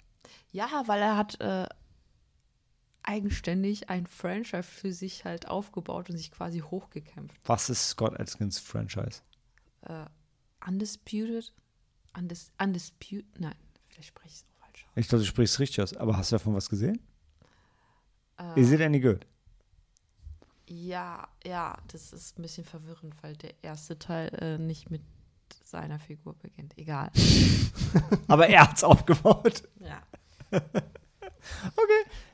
Ja, 0.53 0.85
weil 0.87 1.01
er 1.03 1.17
hat 1.17 1.39
äh, 1.41 1.67
eigenständig 3.03 3.91
ein 3.91 4.07
Franchise 4.07 4.63
für 4.65 4.93
sich 4.93 5.25
halt 5.25 5.49
aufgebaut 5.49 6.09
und 6.11 6.17
sich 6.17 6.31
quasi 6.31 6.61
hochgekämpft. 6.61 7.37
Was 7.45 7.69
ist 7.69 7.89
Scott 7.89 8.19
Atkins 8.19 8.59
Franchise? 8.59 9.23
Äh, 9.83 10.07
undisputed? 10.67 11.53
Undis, 12.17 12.51
undisputed? 12.63 13.27
Nein, 13.39 13.55
vielleicht 13.89 14.09
spreche 14.09 14.29
ich 14.29 14.35
es 14.35 14.45
auch 14.45 14.65
falsch 14.65 14.85
aus. 14.87 14.93
Ich 14.97 15.09
glaube, 15.09 15.23
du 15.25 15.29
sprichst 15.29 15.59
richtig 15.59 15.83
aus. 15.83 15.95
Aber 15.97 16.17
hast 16.17 16.33
du 16.33 16.37
davon 16.37 16.55
was 16.55 16.69
gesehen? 16.69 17.01
Äh, 18.39 18.61
Is 18.61 18.71
it 18.71 18.81
any 18.81 19.01
good? 19.01 19.27
Ja, 20.69 21.29
ja, 21.45 21.79
das 21.89 22.13
ist 22.13 22.39
ein 22.39 22.43
bisschen 22.43 22.65
verwirrend, 22.65 23.15
weil 23.23 23.37
der 23.37 23.55
erste 23.63 23.99
Teil 23.99 24.29
äh, 24.41 24.59
nicht 24.59 24.91
mit 24.91 25.03
seiner 25.63 25.99
Figur 25.99 26.35
beginnt. 26.35 26.77
Egal. 26.77 27.11
Aber 28.29 28.49
er 28.49 28.63
hat's 28.69 28.83
aufgebaut. 28.85 29.63
Ja. 29.81 30.03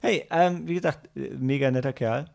Hey, 0.00 0.26
ähm, 0.30 0.66
wie 0.66 0.74
gesagt, 0.74 1.14
äh, 1.16 1.34
mega 1.36 1.70
netter 1.70 1.92
Kerl. 1.92 2.30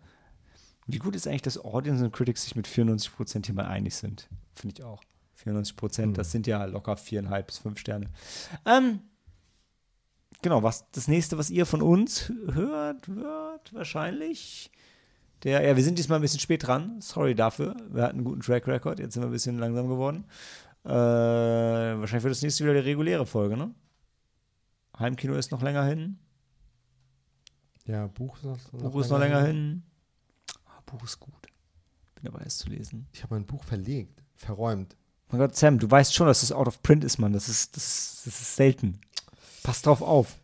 Wie 0.86 0.99
gut 0.99 1.15
ist 1.15 1.28
eigentlich, 1.28 1.41
dass 1.41 1.57
Audience 1.64 2.03
und 2.03 2.11
Critics 2.14 2.44
sich 2.44 2.56
mit 2.56 2.68
94% 2.68 3.45
hier 3.45 3.56
mal 3.56 3.65
einig 3.65 3.95
sind? 3.95 4.30
Finde 4.53 4.76
ich 4.78 4.84
auch. 4.84 5.02
94%, 5.43 6.03
Hm. 6.03 6.14
das 6.14 6.31
sind 6.31 6.47
ja 6.47 6.65
locker 6.65 6.97
viereinhalb 6.97 7.47
bis 7.47 7.57
fünf 7.59 7.80
Sterne. 7.80 8.07
Ähm, 8.65 9.01
genau, 10.41 10.64
was 10.64 10.89
das 10.91 11.07
nächste, 11.07 11.38
was 11.38 11.49
ihr 11.49 11.65
von 11.65 11.81
uns 11.81 12.31
hört, 12.51 13.07
wird 13.07 13.73
wahrscheinlich 13.73 14.72
der, 15.43 15.61
ja, 15.61 15.76
wir 15.76 15.84
sind 15.84 15.99
diesmal 15.99 16.18
ein 16.18 16.23
bisschen 16.23 16.39
spät 16.39 16.65
dran. 16.65 16.99
Sorry 16.99 17.35
dafür. 17.35 17.76
Wir 17.91 18.03
hatten 18.03 18.18
einen 18.18 18.23
guten 18.26 18.41
Track 18.41 18.68
Record, 18.68 18.97
jetzt 18.99 19.14
sind 19.14 19.22
wir 19.22 19.27
ein 19.27 19.31
bisschen 19.31 19.59
langsam 19.59 19.88
geworden. 19.88 20.26
Äh, 20.84 20.89
wahrscheinlich 20.89 22.23
wird 22.23 22.31
das 22.31 22.41
nächste 22.41 22.64
wieder 22.64 22.73
die 22.73 22.80
reguläre 22.80 23.26
Folge, 23.26 23.55
ne? 23.55 23.73
Heimkino 24.97 25.35
ist 25.35 25.51
noch 25.51 25.61
länger 25.61 25.84
hin. 25.84 26.18
Ja, 27.85 28.07
Buch 28.07 28.35
ist 28.38 28.43
noch, 28.45 28.57
Buch 28.72 29.01
ist 29.01 29.09
noch 29.11 29.19
länger 29.19 29.43
hin. 29.43 29.84
Ah, 30.65 30.81
Buch 30.85 31.03
ist 31.03 31.19
gut. 31.19 31.34
Bin 32.15 32.23
dabei, 32.23 32.43
es 32.45 32.57
zu 32.57 32.69
lesen. 32.69 33.07
Ich 33.14 33.22
habe 33.22 33.35
mein 33.35 33.45
Buch 33.45 33.64
verlegt, 33.64 34.23
verräumt. 34.34 34.97
Mein 35.30 35.40
Gott, 35.40 35.56
Sam, 35.56 35.78
du 35.80 35.90
weißt 35.90 36.14
schon, 36.14 36.28
dass 36.28 36.41
das 36.41 36.52
out 36.52 36.68
of 36.68 36.82
print 36.82 37.04
ist, 37.04 37.18
Mann. 37.18 37.34
Das 37.34 37.49
ist, 37.49 37.76
das 37.76 38.22
das 38.26 38.40
ist 38.41 38.56
selten. 38.56 38.99
Pass 39.64 39.82
drauf 39.82 40.02
auf. 40.02 40.38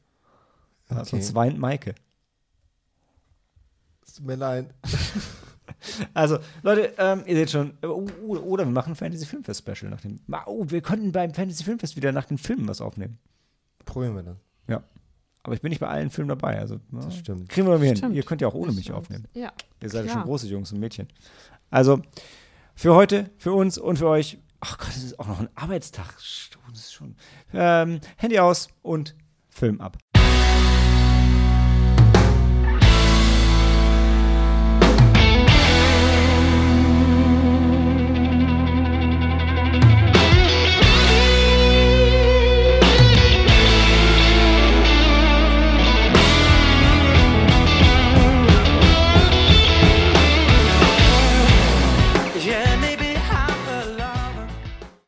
Ja, 0.89 0.97
Okay. 1.01 1.09
sonst 1.11 1.33
weint 1.35 1.57
Maike. 1.57 1.95
Es 4.05 4.13
tut 4.15 4.25
mir 4.25 4.35
leid. 4.35 4.73
Also, 6.13 6.39
Leute, 6.61 6.93
ähm, 6.97 7.23
ihr 7.25 7.35
seht 7.35 7.51
schon, 7.51 7.77
äh, 7.81 7.87
o- 7.87 8.07
o- 8.25 8.37
oder 8.37 8.63
wir 8.65 8.71
machen 8.71 8.93
ein 8.93 8.95
Fantasy 8.95 9.25
Filmfest 9.25 9.61
Special 9.65 9.89
nach 9.91 9.99
dem. 10.01 10.19
Ma- 10.27 10.43
Oh, 10.45 10.65
wir 10.69 10.81
könnten 10.81 11.11
beim 11.11 11.33
Fantasy 11.33 11.63
Filmfest 11.63 11.95
wieder 11.97 12.11
nach 12.13 12.25
den 12.25 12.37
Filmen 12.37 12.67
was 12.69 12.79
aufnehmen. 12.79 13.17
Probieren 13.85 14.15
wir 14.15 14.23
dann. 14.23 14.39
Aber 15.45 15.55
ich 15.55 15.61
bin 15.61 15.71
nicht 15.71 15.79
bei 15.79 15.89
allen 15.89 16.09
Filmen 16.09 16.29
dabei. 16.29 16.57
Also, 16.57 16.75
ja, 16.75 16.99
Das 17.01 17.17
stimmt. 17.17 17.49
kriegen 17.49 17.67
wir 17.67 17.77
mal 17.77 17.85
hin. 17.85 17.97
Stimmt. 17.97 18.15
Ihr 18.15 18.23
könnt 18.23 18.39
ja 18.39 18.47
auch 18.47 18.53
ohne 18.53 18.67
Das 18.67 18.75
mich 18.75 18.85
stimmt. 18.85 18.97
aufnehmen. 18.99 19.27
Ja. 19.33 19.51
Ihr 19.81 19.89
seid 19.89 20.05
ja 20.05 20.13
schon 20.13 20.23
große 20.23 20.47
Jungs 20.47 20.71
und 20.71 20.79
Mädchen. 20.79 21.07
Also, 21.69 22.01
für 22.75 22.95
heute, 22.95 23.29
für 23.37 23.51
uns 23.51 23.77
und 23.77 23.97
für 23.97 24.07
euch. 24.07 24.37
Ach 24.65 24.77
Gott, 24.77 24.87
das 24.87 25.03
ist 25.03 25.19
auch 25.19 25.27
noch 25.27 25.41
ein 25.41 25.49
Arbeitstag. 25.55 26.15
Das 26.15 26.79
ist 26.79 26.93
schon. 26.93 27.17
Ähm, 27.53 27.99
Handy 28.15 28.39
aus 28.39 28.69
und 28.81 29.13
Film 29.49 29.81
ab. 29.81 29.97